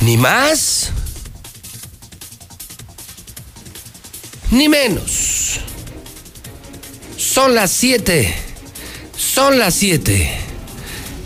Ni 0.00 0.16
más 0.16 0.90
ni 4.50 4.68
menos. 4.68 5.60
Son 7.16 7.54
las 7.54 7.70
7. 7.72 8.34
Son 9.16 9.58
las 9.58 9.74
7. 9.74 10.30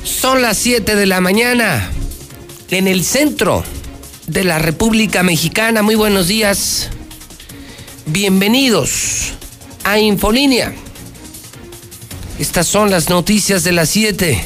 Son 0.05 0.43
las 0.43 0.59
7 0.59 0.97
de 0.97 1.07
la 1.07 1.21
mañana 1.21 1.91
en 2.71 2.89
el 2.89 3.05
centro 3.05 3.63
de 4.27 4.45
la 4.45 4.59
República 4.59 5.23
Mexicana. 5.23 5.83
Muy 5.83 5.95
buenos 5.95 6.29
días. 6.29 6.89
Bienvenidos 8.07 9.33
a 9.85 9.99
Infolínea. 9.99 10.75
Estas 12.39 12.67
son 12.67 12.91
las 12.91 13.09
noticias 13.09 13.63
de 13.63 13.73
las 13.73 13.91
7. 13.91 14.45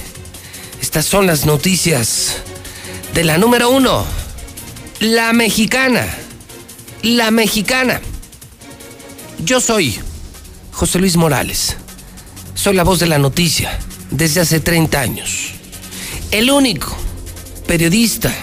Estas 0.83 1.06
son 1.06 1.27
las 1.27 1.46
noticias 1.46 2.36
de 3.17 3.25
la 3.25 3.39
número 3.39 3.70
uno. 3.70 4.05
La 5.00 5.33
mexicana. 5.33 6.06
La 7.03 7.31
mexicana. 7.31 8.03
Yo 9.39 9.58
soy 9.58 9.98
José 10.70 10.98
Luis 10.98 11.17
Morales. 11.17 11.78
Soy 12.55 12.77
la 12.77 12.84
voz 12.84 12.98
de 12.98 13.06
la 13.06 13.17
noticia 13.17 13.78
desde 14.11 14.42
hace 14.42 14.61
30 14.61 15.00
años. 15.00 15.53
El 16.31 16.50
único 16.50 16.95
periodista 17.67 18.34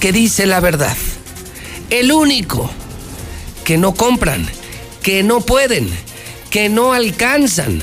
que 0.00 0.10
dice 0.10 0.46
la 0.46 0.60
verdad. 0.60 0.96
El 1.90 2.10
único 2.10 2.70
que 3.62 3.76
no 3.76 3.92
compran, 3.92 4.48
que 5.02 5.22
no 5.22 5.42
pueden, 5.42 5.86
que 6.48 6.70
no 6.70 6.94
alcanzan 6.94 7.82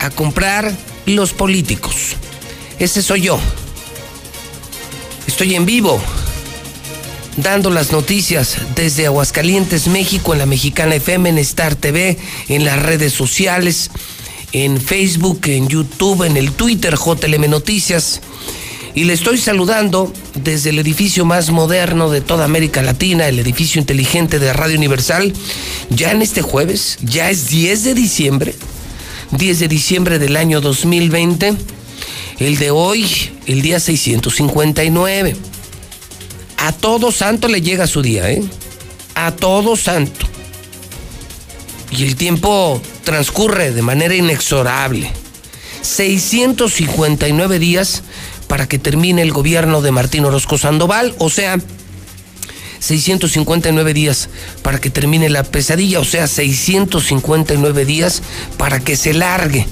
a 0.00 0.10
comprar 0.10 0.76
los 1.06 1.32
políticos. 1.32 2.16
Ese 2.80 3.00
soy 3.00 3.20
yo. 3.20 3.38
Estoy 5.42 5.56
en 5.56 5.66
vivo 5.66 6.00
dando 7.36 7.68
las 7.70 7.90
noticias 7.90 8.58
desde 8.76 9.06
Aguascalientes, 9.06 9.88
México, 9.88 10.34
en 10.34 10.38
la 10.38 10.46
Mexicana 10.46 10.94
FM, 10.94 11.30
en 11.30 11.38
Star 11.38 11.74
TV, 11.74 12.16
en 12.46 12.64
las 12.64 12.80
redes 12.80 13.12
sociales, 13.12 13.90
en 14.52 14.80
Facebook, 14.80 15.40
en 15.46 15.66
YouTube, 15.66 16.22
en 16.22 16.36
el 16.36 16.52
Twitter, 16.52 16.94
JLM 16.94 17.50
Noticias. 17.50 18.20
Y 18.94 19.02
le 19.02 19.14
estoy 19.14 19.36
saludando 19.36 20.12
desde 20.36 20.70
el 20.70 20.78
edificio 20.78 21.24
más 21.24 21.50
moderno 21.50 22.08
de 22.08 22.20
toda 22.20 22.44
América 22.44 22.80
Latina, 22.80 23.26
el 23.26 23.40
edificio 23.40 23.80
inteligente 23.80 24.38
de 24.38 24.52
Radio 24.52 24.78
Universal, 24.78 25.32
ya 25.90 26.12
en 26.12 26.22
este 26.22 26.42
jueves, 26.42 26.98
ya 27.02 27.30
es 27.30 27.48
10 27.48 27.82
de 27.82 27.94
diciembre, 27.94 28.54
10 29.32 29.58
de 29.58 29.66
diciembre 29.66 30.20
del 30.20 30.36
año 30.36 30.60
2020, 30.60 31.56
el 32.38 32.58
de 32.58 32.70
hoy, 32.70 33.30
el 33.46 33.62
día 33.62 33.80
659. 33.80 35.36
A 36.58 36.72
todo 36.72 37.12
santo 37.12 37.48
le 37.48 37.60
llega 37.60 37.86
su 37.86 38.02
día, 38.02 38.30
¿eh? 38.30 38.42
A 39.14 39.32
todo 39.32 39.76
santo. 39.76 40.26
Y 41.90 42.04
el 42.04 42.16
tiempo 42.16 42.80
transcurre 43.04 43.72
de 43.72 43.82
manera 43.82 44.14
inexorable. 44.14 45.10
659 45.82 47.58
días 47.58 48.02
para 48.46 48.68
que 48.68 48.78
termine 48.78 49.22
el 49.22 49.32
gobierno 49.32 49.82
de 49.82 49.90
Martín 49.90 50.24
Orozco 50.24 50.58
Sandoval, 50.58 51.14
o 51.18 51.30
sea, 51.30 51.58
659 52.78 53.94
días 53.94 54.28
para 54.62 54.80
que 54.80 54.90
termine 54.90 55.30
la 55.30 55.42
pesadilla, 55.44 56.00
o 56.00 56.04
sea, 56.04 56.26
659 56.26 57.84
días 57.84 58.22
para 58.58 58.80
que 58.80 58.96
se 58.96 59.14
largue 59.14 59.66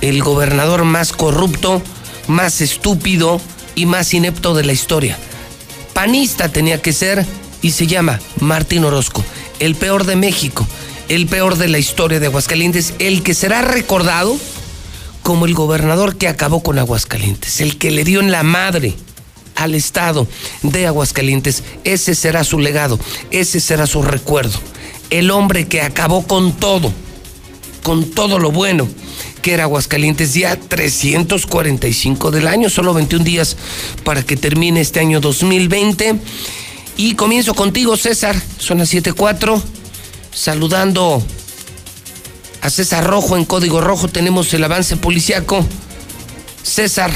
el 0.00 0.22
gobernador 0.22 0.84
más 0.84 1.12
corrupto, 1.12 1.82
más 2.28 2.60
estúpido 2.60 3.40
y 3.74 3.86
más 3.86 4.12
inepto 4.14 4.54
de 4.54 4.64
la 4.64 4.72
historia 4.72 5.18
panista 6.00 6.48
tenía 6.48 6.80
que 6.80 6.94
ser 6.94 7.26
y 7.60 7.72
se 7.72 7.86
llama 7.86 8.20
Martín 8.40 8.84
Orozco, 8.86 9.22
el 9.58 9.74
peor 9.74 10.04
de 10.06 10.16
México, 10.16 10.66
el 11.10 11.26
peor 11.26 11.58
de 11.58 11.68
la 11.68 11.78
historia 11.78 12.18
de 12.18 12.26
Aguascalientes, 12.26 12.94
el 12.98 13.22
que 13.22 13.34
será 13.34 13.60
recordado 13.60 14.34
como 15.22 15.44
el 15.44 15.52
gobernador 15.52 16.16
que 16.16 16.26
acabó 16.26 16.62
con 16.62 16.78
Aguascalientes, 16.78 17.60
el 17.60 17.76
que 17.76 17.90
le 17.90 18.04
dio 18.04 18.20
en 18.20 18.30
la 18.30 18.42
madre 18.42 18.94
al 19.56 19.74
estado 19.74 20.26
de 20.62 20.86
Aguascalientes. 20.86 21.64
Ese 21.84 22.14
será 22.14 22.44
su 22.44 22.58
legado, 22.58 22.98
ese 23.30 23.60
será 23.60 23.86
su 23.86 24.00
recuerdo. 24.00 24.58
El 25.10 25.30
hombre 25.30 25.68
que 25.68 25.82
acabó 25.82 26.26
con 26.26 26.52
todo, 26.52 26.90
con 27.82 28.10
todo 28.12 28.38
lo 28.38 28.52
bueno 28.52 28.88
que 29.40 29.52
era 29.52 29.64
Aguascalientes, 29.64 30.32
día 30.34 30.58
345 30.58 32.30
del 32.30 32.46
año, 32.46 32.68
solo 32.70 32.94
21 32.94 33.24
días 33.24 33.56
para 34.04 34.22
que 34.22 34.36
termine 34.36 34.80
este 34.80 35.00
año 35.00 35.20
2020. 35.20 36.16
Y 36.96 37.14
comienzo 37.14 37.54
contigo, 37.54 37.96
César, 37.96 38.36
son 38.58 38.78
las 38.78 38.92
7.4, 38.92 39.62
saludando 40.32 41.22
a 42.60 42.70
César 42.70 43.06
Rojo 43.06 43.36
en 43.36 43.44
Código 43.44 43.80
Rojo, 43.80 44.08
tenemos 44.08 44.52
el 44.52 44.64
avance 44.64 44.96
policiaco. 44.96 45.64
César, 46.62 47.10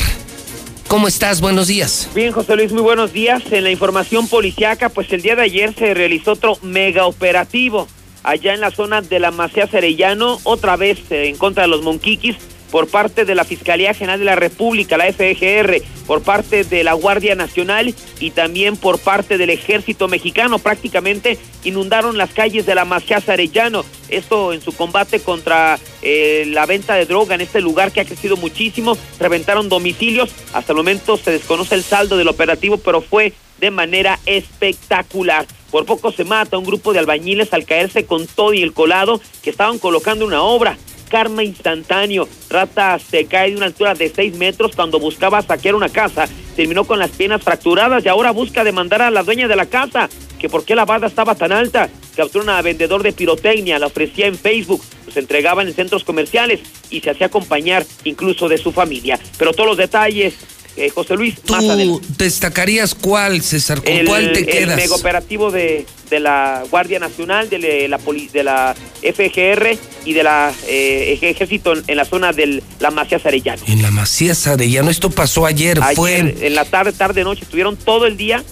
¿Cómo 0.87 1.09
estás? 1.09 1.41
Buenos 1.41 1.67
días. 1.67 2.09
Bien, 2.15 2.31
José 2.31 2.55
Luis, 2.55 2.71
muy 2.71 2.83
buenos 2.83 3.13
días. 3.13 3.43
En 3.51 3.65
la 3.65 3.71
información 3.71 4.29
policiaca, 4.29 4.91
pues 4.91 5.13
el 5.13 5.23
día 5.23 5.35
de 5.35 5.43
ayer 5.43 5.75
se 5.75 5.93
realizó 5.93 6.33
otro 6.33 6.59
mega 6.63 7.07
operativo 7.07 7.89
allá 8.25 8.55
en 8.55 8.61
la 8.61 8.71
zona 8.71 9.03
de 9.03 9.21
la 9.21 9.31
Macea 9.31 9.69
Cerellano, 9.69 10.41
otra 10.43 10.77
vez 10.77 10.99
eh, 11.11 11.29
en 11.29 11.37
contra 11.37 11.63
de 11.63 11.69
los 11.69 11.83
Monquiquis, 11.83 12.37
por 12.75 12.89
parte 12.89 13.25
de 13.25 13.37
la 13.37 13.45
Fiscalía 13.45 13.95
General 13.95 14.19
de 14.19 14.25
la 14.25 14.35
República, 14.35 14.97
la 14.97 15.13
FGR, 15.13 15.81
por 16.09 16.23
parte 16.23 16.65
de 16.65 16.83
la 16.83 16.95
Guardia 16.95 17.37
Nacional 17.37 17.95
y 18.19 18.31
también 18.33 18.77
por 18.77 18.99
parte 18.99 19.39
del 19.39 19.51
Ejército 19.51 20.09
Mexicano. 20.09 20.59
Prácticamente 20.59 21.39
inundaron 21.63 22.19
las 22.19 22.31
calles 22.33 22.67
de 22.67 22.75
la 22.75 22.85
Macea 22.85 23.23
Arellano. 23.29 23.85
Esto 24.09 24.53
en 24.53 24.61
su 24.61 24.75
combate 24.75 25.21
contra 25.21 25.79
eh, 26.03 26.47
la 26.49 26.67
venta 26.67 26.95
de 26.95 27.07
droga 27.07 27.37
en 27.37 27.43
este 27.43 27.61
lugar 27.61 27.93
que 27.93 28.01
ha 28.01 28.05
crecido 28.05 28.37
muchísimo. 28.37 28.99
Reventaron 29.21 29.69
domicilios. 29.69 30.35
Hasta 30.53 30.73
el 30.73 30.79
momento 30.79 31.17
se 31.17 31.31
desconoce 31.31 31.77
el 31.77 31.85
saldo 31.85 32.17
del 32.17 32.27
operativo, 32.27 32.79
pero 32.79 33.01
fue 33.01 33.33
de 33.61 33.71
manera 33.71 34.19
espectacular. 34.27 35.47
Por 35.71 35.87
poco 35.87 36.13
se 36.13 36.25
mata 36.25 36.59
un 36.59 36.65
grupo 36.65 36.93
de 36.93 37.01
albañiles 37.01 37.53
al 37.53 37.65
caerse 37.65 38.07
con 38.07 38.27
todo 38.27 38.55
y 38.55 38.63
el 38.63 38.73
colado 38.73 39.21
que 39.43 39.51
estaban 39.51 39.79
colocando 39.79 40.25
una 40.25 40.43
obra. 40.43 40.79
Karma 41.11 41.45
instantáneo. 41.45 42.29
Rata 42.49 42.99
se 42.99 43.27
cae 43.27 43.51
de 43.51 43.57
una 43.57 43.67
altura 43.67 43.95
de 43.95 44.09
6 44.09 44.37
metros 44.37 44.75
cuando 44.75 44.99
buscaba 44.99 45.43
saquear 45.43 45.75
una 45.75 45.89
casa. 45.89 46.29
Terminó 46.57 46.85
con 46.85 46.99
las 46.99 47.11
piernas 47.11 47.43
fracturadas 47.43 48.05
y 48.05 48.09
ahora 48.09 48.31
busca 48.31 48.65
demandar 48.65 49.03
a 49.03 49.11
la 49.11 49.23
dueña 49.23 49.49
de 49.49 49.57
la 49.57 49.67
casa. 49.67 50.09
Que 50.39 50.49
por 50.49 50.65
qué 50.65 50.75
la 50.75 50.85
barda 50.85 51.07
estaba 51.07 51.35
tan 51.35 51.53
alta. 51.53 51.89
Capturaron 52.17 52.55
a 52.55 52.63
vendedor 52.63 53.03
de 53.03 53.13
pirotecnia, 53.13 53.79
la 53.79 53.89
ofrecía 53.89 54.27
en 54.27 54.37
Facebook, 54.37 54.83
se 55.13 55.21
entregaba 55.21 55.63
en 55.63 55.75
centros 55.75 56.05
comerciales 56.05 56.61
y 56.91 57.01
se 57.01 57.11
hacía 57.11 57.27
acompañar 57.27 57.85
incluso 58.05 58.49
de 58.49 58.59
su 58.59 58.73
familia. 58.73 59.19
Pero 59.39 59.53
todos 59.53 59.69
los 59.69 59.77
detalles 59.77 60.35
eh, 60.77 60.91
José 60.91 61.15
Luis. 61.15 61.37
¿Tú 61.41 62.01
destacarías 62.19 62.95
cuál, 62.95 63.43
César? 63.43 63.83
¿Con 63.83 64.05
cuál 64.07 64.33
te 64.33 64.45
quedas? 64.45 64.71
El 64.71 64.77
mega 64.77 64.95
operativo 64.95 65.51
de, 65.51 65.87
de 66.11 66.21
la 66.21 66.65
Guardia 66.71 66.99
Nacional, 66.99 67.49
de 67.49 67.59
la, 67.89 67.99
de 67.99 68.45
la 68.45 68.75
FGR 69.03 69.79
y 70.05 70.13
de 70.13 70.23
la 70.23 70.53
eh, 70.67 71.19
Ejército 71.21 71.75
en 71.87 71.97
la 71.97 72.05
zona 72.05 72.33
de 72.33 72.63
la 72.81 72.91
Macías 72.91 73.25
Arellano. 73.27 73.63
En 73.67 73.83
la 73.83 73.91
Macías 73.91 74.47
Arellano, 74.47 74.91
esto 74.91 75.11
pasó 75.11 75.47
ayer, 75.47 75.81
fue. 75.95 76.35
En 76.41 76.55
la 76.55 76.65
tarde, 76.65 76.93
tarde, 76.93 77.25
noche, 77.25 77.43
estuvieron 77.43 77.77
todo 77.77 78.07
el 78.07 78.17
día 78.17 78.43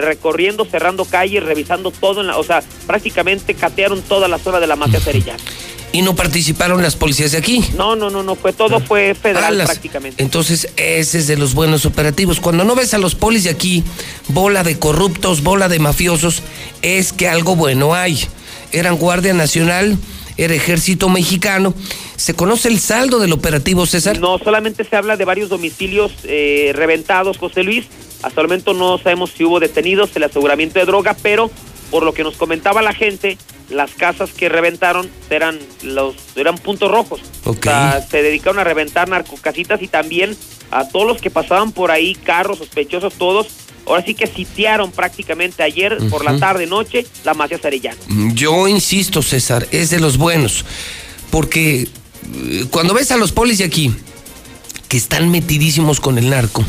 recorriendo, 0.00 0.64
cerrando 0.64 1.04
calles, 1.04 1.42
revisando 1.42 1.90
todo, 1.90 2.20
en 2.20 2.28
la, 2.28 2.38
o 2.38 2.44
sea, 2.44 2.62
prácticamente 2.86 3.54
catearon 3.54 4.02
toda 4.02 4.28
la 4.28 4.38
zona 4.38 4.60
de 4.60 4.66
la 4.66 4.74
Arellano 4.74 5.42
y 5.92 6.02
no 6.02 6.14
participaron 6.14 6.82
las 6.82 6.96
policías 6.96 7.32
de 7.32 7.38
aquí. 7.38 7.64
No, 7.76 7.96
no, 7.96 8.10
no, 8.10 8.22
no, 8.22 8.34
fue 8.34 8.52
todo 8.52 8.76
ah. 8.76 8.80
fue 8.80 9.14
federal 9.14 9.62
prácticamente. 9.64 10.22
Entonces, 10.22 10.68
ese 10.76 11.18
es 11.18 11.26
de 11.26 11.36
los 11.36 11.54
buenos 11.54 11.84
operativos. 11.84 12.40
Cuando 12.40 12.64
no 12.64 12.74
ves 12.74 12.94
a 12.94 12.98
los 12.98 13.14
polis 13.14 13.44
de 13.44 13.50
aquí, 13.50 13.82
bola 14.28 14.62
de 14.62 14.78
corruptos, 14.78 15.42
bola 15.42 15.68
de 15.68 15.78
mafiosos, 15.78 16.42
es 16.82 17.12
que 17.12 17.28
algo 17.28 17.56
bueno 17.56 17.94
hay. 17.94 18.24
Eran 18.72 18.96
Guardia 18.96 19.34
Nacional 19.34 19.98
era 20.36 20.54
ejército 20.54 21.08
mexicano. 21.08 21.74
¿Se 22.16 22.34
conoce 22.34 22.68
el 22.68 22.78
saldo 22.78 23.18
del 23.18 23.32
operativo, 23.32 23.84
César? 23.84 24.18
No, 24.18 24.38
solamente 24.38 24.84
se 24.84 24.96
habla 24.96 25.16
de 25.16 25.24
varios 25.26 25.50
domicilios 25.50 26.12
eh, 26.24 26.72
reventados, 26.74 27.36
José 27.36 27.62
Luis. 27.62 27.86
Hasta 28.22 28.40
el 28.40 28.48
momento 28.48 28.74
no 28.74 28.98
sabemos 28.98 29.30
si 29.30 29.44
hubo 29.44 29.60
detenidos, 29.60 30.10
el 30.14 30.24
aseguramiento 30.24 30.78
de 30.78 30.84
droga, 30.84 31.16
pero 31.22 31.50
por 31.90 32.04
lo 32.04 32.14
que 32.14 32.22
nos 32.22 32.36
comentaba 32.36 32.82
la 32.82 32.92
gente, 32.92 33.36
las 33.68 33.92
casas 33.92 34.30
que 34.30 34.48
reventaron 34.48 35.08
eran 35.28 35.58
los 35.82 36.14
eran 36.36 36.58
puntos 36.58 36.90
rojos. 36.90 37.20
O 37.44 37.54
sea, 37.54 38.04
se 38.08 38.22
dedicaron 38.22 38.58
a 38.58 38.64
reventar 38.64 39.08
narcocasitas 39.08 39.82
y 39.82 39.88
también 39.88 40.36
a 40.70 40.88
todos 40.88 41.06
los 41.06 41.20
que 41.20 41.30
pasaban 41.30 41.72
por 41.72 41.90
ahí, 41.90 42.14
carros 42.14 42.58
sospechosos, 42.58 43.14
todos. 43.14 43.48
Ahora 43.86 44.04
sí 44.04 44.14
que 44.14 44.26
sitiaron 44.26 44.92
prácticamente 44.92 45.62
ayer 45.62 45.98
por 46.10 46.24
la 46.24 46.38
tarde, 46.38 46.66
noche, 46.66 47.06
la 47.24 47.34
Macías 47.34 47.64
Arellano. 47.64 47.98
Mm, 48.06 48.34
yo 48.34 48.68
insisto, 48.68 49.22
César, 49.22 49.66
es 49.72 49.90
de 49.90 49.98
los 49.98 50.16
buenos. 50.16 50.64
Porque 51.30 51.88
eh, 52.44 52.66
cuando 52.70 52.94
ves 52.94 53.10
a 53.10 53.16
los 53.16 53.32
polis 53.32 53.58
de 53.58 53.64
aquí, 53.64 53.92
que 54.88 54.96
están 54.96 55.30
metidísimos 55.30 55.98
con 55.98 56.18
el 56.18 56.30
narco, 56.30 56.64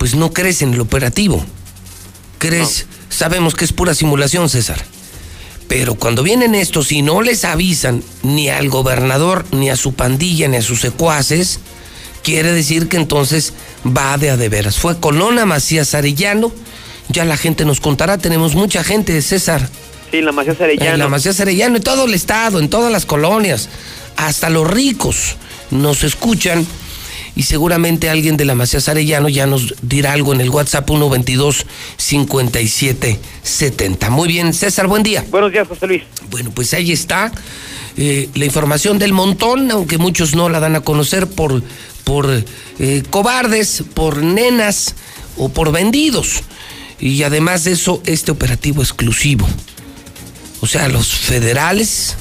pues 0.00 0.14
no 0.14 0.32
crees 0.32 0.62
en 0.62 0.72
el 0.72 0.80
operativo. 0.80 1.44
Crees, 2.38 2.86
sabemos 3.10 3.54
que 3.54 3.66
es 3.66 3.74
pura 3.74 3.94
simulación, 3.94 4.48
César. 4.48 4.82
Pero 5.68 5.94
cuando 5.94 6.22
vienen 6.22 6.54
estos 6.54 6.90
y 6.90 7.02
no 7.02 7.20
les 7.20 7.44
avisan 7.44 8.02
ni 8.22 8.48
al 8.48 8.70
gobernador, 8.70 9.44
ni 9.52 9.68
a 9.68 9.76
su 9.76 9.92
pandilla, 9.92 10.48
ni 10.48 10.56
a 10.56 10.62
sus 10.62 10.80
secuaces, 10.80 11.60
quiere 12.24 12.50
decir 12.50 12.88
que 12.88 12.96
entonces 12.96 13.52
va 13.86 14.16
de 14.16 14.30
a 14.30 14.38
de 14.38 14.48
veras. 14.48 14.78
Fue 14.78 14.98
Colona 14.98 15.44
Macías 15.44 15.94
Arellano, 15.94 16.50
ya 17.10 17.26
la 17.26 17.36
gente 17.36 17.66
nos 17.66 17.80
contará, 17.80 18.16
tenemos 18.16 18.54
mucha 18.54 18.82
gente, 18.82 19.12
de 19.12 19.20
César. 19.20 19.68
Sí, 20.10 20.22
la 20.22 20.32
Macías 20.32 20.62
Arellano. 20.62 20.94
En 20.94 20.98
la 20.98 21.08
Macías 21.08 21.40
Arellano, 21.40 21.76
en 21.76 21.82
todo 21.82 22.06
el 22.06 22.14
estado, 22.14 22.58
en 22.58 22.70
todas 22.70 22.90
las 22.90 23.04
colonias, 23.04 23.68
hasta 24.16 24.48
los 24.48 24.66
ricos 24.66 25.36
nos 25.70 26.04
escuchan 26.04 26.66
y 27.40 27.44
seguramente 27.44 28.10
alguien 28.10 28.36
de 28.36 28.44
la 28.44 28.54
Macías 28.54 28.90
Arellano 28.90 29.30
ya 29.30 29.46
nos 29.46 29.74
dirá 29.80 30.12
algo 30.12 30.34
en 30.34 30.42
el 30.42 30.50
WhatsApp 30.50 30.86
122 30.86 31.64
5770. 31.96 34.10
Muy 34.10 34.28
bien, 34.28 34.52
César, 34.52 34.88
buen 34.88 35.02
día. 35.02 35.24
Buenos 35.30 35.50
días, 35.50 35.66
José 35.66 35.86
Luis. 35.86 36.02
Bueno, 36.28 36.50
pues 36.50 36.74
ahí 36.74 36.92
está 36.92 37.32
eh, 37.96 38.28
la 38.34 38.44
información 38.44 38.98
del 38.98 39.14
montón, 39.14 39.70
aunque 39.70 39.96
muchos 39.96 40.34
no 40.34 40.50
la 40.50 40.60
dan 40.60 40.76
a 40.76 40.82
conocer 40.82 41.28
por, 41.28 41.62
por 42.04 42.44
eh, 42.78 43.02
cobardes, 43.08 43.84
por 43.94 44.18
nenas 44.18 44.94
o 45.38 45.48
por 45.48 45.72
vendidos. 45.72 46.42
Y 46.98 47.22
además 47.22 47.64
de 47.64 47.72
eso, 47.72 48.02
este 48.04 48.32
operativo 48.32 48.82
exclusivo. 48.82 49.48
O 50.60 50.66
sea, 50.66 50.88
los 50.88 51.08
federales, 51.08 52.16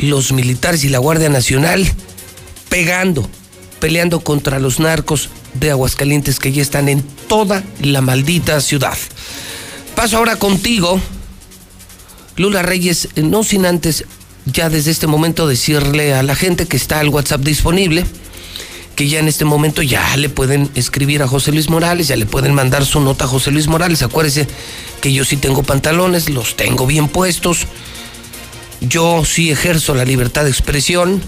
los 0.00 0.32
militares 0.32 0.82
y 0.82 0.88
la 0.88 0.98
Guardia 0.98 1.28
Nacional 1.28 1.86
pegando 2.68 3.30
peleando 3.82 4.20
contra 4.20 4.60
los 4.60 4.78
narcos 4.78 5.28
de 5.54 5.72
Aguascalientes 5.72 6.38
que 6.38 6.52
ya 6.52 6.62
están 6.62 6.88
en 6.88 7.02
toda 7.26 7.64
la 7.80 8.00
maldita 8.00 8.60
ciudad. 8.60 8.96
Paso 9.96 10.18
ahora 10.18 10.36
contigo, 10.36 11.00
Lula 12.36 12.62
Reyes, 12.62 13.08
no 13.16 13.42
sin 13.42 13.66
antes 13.66 14.04
ya 14.46 14.70
desde 14.70 14.92
este 14.92 15.08
momento 15.08 15.48
decirle 15.48 16.14
a 16.14 16.22
la 16.22 16.36
gente 16.36 16.68
que 16.68 16.76
está 16.76 17.00
el 17.00 17.08
WhatsApp 17.08 17.40
disponible, 17.40 18.04
que 18.94 19.08
ya 19.08 19.18
en 19.18 19.26
este 19.26 19.44
momento 19.44 19.82
ya 19.82 20.16
le 20.16 20.28
pueden 20.28 20.70
escribir 20.76 21.20
a 21.24 21.26
José 21.26 21.50
Luis 21.50 21.68
Morales, 21.68 22.06
ya 22.06 22.14
le 22.14 22.24
pueden 22.26 22.54
mandar 22.54 22.86
su 22.86 23.00
nota 23.00 23.24
a 23.24 23.28
José 23.28 23.50
Luis 23.50 23.66
Morales. 23.66 24.04
Acuérdese 24.04 24.46
que 25.00 25.12
yo 25.12 25.24
sí 25.24 25.36
tengo 25.36 25.64
pantalones, 25.64 26.30
los 26.30 26.54
tengo 26.54 26.86
bien 26.86 27.08
puestos. 27.08 27.66
Yo 28.80 29.24
sí 29.24 29.50
ejerzo 29.50 29.96
la 29.96 30.04
libertad 30.04 30.44
de 30.44 30.50
expresión 30.50 31.20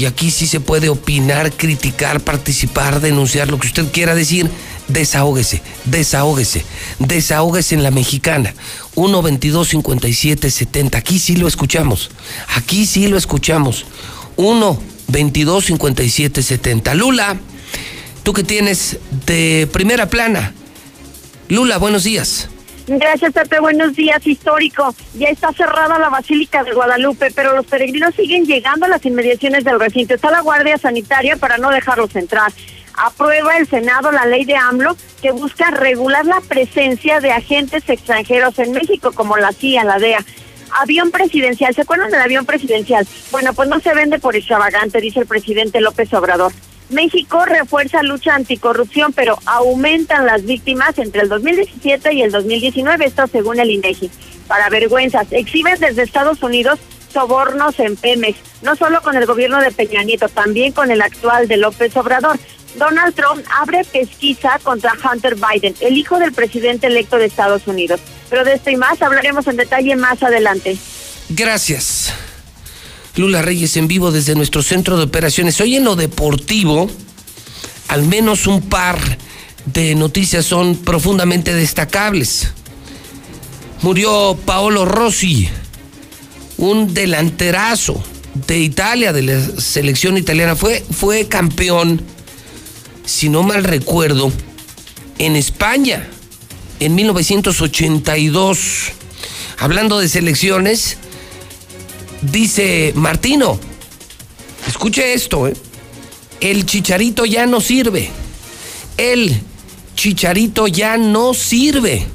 y 0.00 0.06
aquí 0.06 0.30
sí 0.30 0.46
se 0.46 0.60
puede 0.60 0.88
opinar, 0.88 1.52
criticar, 1.52 2.22
participar, 2.22 3.02
denunciar, 3.02 3.50
lo 3.50 3.58
que 3.58 3.66
usted 3.66 3.92
quiera 3.92 4.14
decir. 4.14 4.50
Desahógese, 4.88 5.60
desahógese, 5.84 6.64
desahógese 6.98 7.74
en 7.74 7.82
la 7.82 7.90
mexicana. 7.90 8.54
1 8.94 9.20
22 9.22 9.68
57 9.68 10.50
70. 10.50 10.96
Aquí 10.96 11.18
sí 11.18 11.36
lo 11.36 11.46
escuchamos. 11.46 12.10
Aquí 12.56 12.86
sí 12.86 13.08
lo 13.08 13.18
escuchamos. 13.18 13.84
1 14.36 14.82
22 15.08 15.66
57 15.66 16.42
70. 16.44 16.94
Lula, 16.94 17.38
tú 18.22 18.32
que 18.32 18.42
tienes 18.42 18.96
de 19.26 19.68
primera 19.70 20.08
plana. 20.08 20.54
Lula, 21.50 21.76
buenos 21.76 22.04
días. 22.04 22.48
Gracias, 22.92 23.32
Pepe. 23.32 23.60
Buenos 23.60 23.94
días, 23.94 24.26
histórico. 24.26 24.92
Ya 25.14 25.28
está 25.28 25.52
cerrada 25.52 25.96
la 26.00 26.08
Basílica 26.08 26.64
de 26.64 26.72
Guadalupe, 26.72 27.30
pero 27.32 27.54
los 27.54 27.64
peregrinos 27.64 28.16
siguen 28.16 28.46
llegando 28.46 28.86
a 28.86 28.88
las 28.88 29.06
inmediaciones 29.06 29.62
del 29.62 29.78
recinto. 29.78 30.14
Está 30.14 30.32
la 30.32 30.40
Guardia 30.40 30.76
Sanitaria 30.76 31.36
para 31.36 31.56
no 31.56 31.70
dejarlos 31.70 32.16
entrar. 32.16 32.50
Aprueba 32.94 33.56
el 33.58 33.68
Senado 33.68 34.10
la 34.10 34.26
ley 34.26 34.44
de 34.44 34.56
AMLO 34.56 34.96
que 35.22 35.30
busca 35.30 35.70
regular 35.70 36.26
la 36.26 36.40
presencia 36.40 37.20
de 37.20 37.30
agentes 37.30 37.88
extranjeros 37.88 38.58
en 38.58 38.72
México, 38.72 39.12
como 39.12 39.36
la 39.36 39.52
CIA, 39.52 39.84
la 39.84 40.00
DEA 40.00 40.24
avión 40.80 41.12
presidencial. 41.12 41.74
¿Se 41.74 41.82
acuerdan 41.82 42.10
del 42.10 42.20
avión 42.20 42.44
presidencial? 42.44 43.06
Bueno, 43.30 43.52
pues 43.54 43.68
no 43.68 43.78
se 43.80 43.94
vende 43.94 44.18
por 44.18 44.34
extravagante, 44.34 45.00
dice 45.00 45.20
el 45.20 45.26
presidente 45.26 45.80
López 45.80 46.12
Obrador. 46.12 46.52
México 46.90 47.44
refuerza 47.44 48.02
lucha 48.02 48.34
anticorrupción, 48.34 49.12
pero 49.12 49.38
aumentan 49.46 50.26
las 50.26 50.44
víctimas 50.44 50.98
entre 50.98 51.22
el 51.22 51.28
2017 51.28 52.12
y 52.12 52.22
el 52.22 52.30
2019, 52.30 53.04
esto 53.04 53.26
según 53.26 53.60
el 53.60 53.70
INEGI. 53.70 54.10
Para 54.48 54.68
vergüenzas, 54.68 55.28
exhiben 55.30 55.78
desde 55.78 56.02
Estados 56.02 56.42
Unidos 56.42 56.80
sobornos 57.12 57.78
en 57.80 57.96
Pemex, 57.96 58.38
no 58.62 58.76
solo 58.76 59.02
con 59.02 59.16
el 59.16 59.26
gobierno 59.26 59.60
de 59.60 59.70
Peña 59.70 60.02
Nieto, 60.02 60.28
también 60.28 60.72
con 60.72 60.90
el 60.90 61.02
actual 61.02 61.48
de 61.48 61.56
López 61.56 61.96
Obrador. 61.96 62.38
Donald 62.76 63.14
Trump 63.14 63.44
abre 63.60 63.84
pesquisa 63.84 64.58
contra 64.62 64.92
Hunter 64.92 65.34
Biden, 65.34 65.74
el 65.80 65.96
hijo 65.96 66.18
del 66.18 66.32
presidente 66.32 66.86
electo 66.86 67.16
de 67.16 67.26
Estados 67.26 67.66
Unidos. 67.66 68.00
Pero 68.28 68.44
de 68.44 68.54
esto 68.54 68.70
y 68.70 68.76
más 68.76 69.02
hablaremos 69.02 69.46
en 69.48 69.56
detalle 69.56 69.96
más 69.96 70.22
adelante. 70.22 70.76
Gracias. 71.30 72.14
Lula 73.16 73.42
Reyes 73.42 73.76
en 73.76 73.88
vivo 73.88 74.12
desde 74.12 74.34
nuestro 74.34 74.62
centro 74.62 74.96
de 74.96 75.04
operaciones. 75.04 75.60
Hoy 75.60 75.76
en 75.76 75.84
lo 75.84 75.96
deportivo, 75.96 76.90
al 77.88 78.04
menos 78.04 78.46
un 78.46 78.62
par 78.62 79.18
de 79.66 79.94
noticias 79.94 80.46
son 80.46 80.76
profundamente 80.76 81.54
destacables. 81.54 82.52
Murió 83.82 84.38
Paolo 84.44 84.84
Rossi, 84.84 85.48
un 86.58 86.92
delanterazo 86.94 88.02
de 88.46 88.60
Italia, 88.60 89.12
de 89.12 89.22
la 89.22 89.40
selección 89.60 90.16
italiana. 90.16 90.54
Fue, 90.54 90.84
fue 90.90 91.26
campeón, 91.26 92.02
si 93.04 93.28
no 93.28 93.42
mal 93.42 93.64
recuerdo, 93.64 94.32
en 95.18 95.36
España 95.36 96.08
en 96.80 96.94
1982. 96.94 98.92
Hablando 99.58 99.98
de 99.98 100.08
selecciones, 100.08 100.96
Dice 102.22 102.92
Martino, 102.96 103.58
escuche 104.66 105.14
esto, 105.14 105.48
¿eh? 105.48 105.54
el 106.40 106.66
chicharito 106.66 107.24
ya 107.24 107.46
no 107.46 107.60
sirve. 107.60 108.10
El 108.96 109.40
chicharito 109.94 110.66
ya 110.66 110.96
no 110.96 111.34
sirve. 111.34 112.06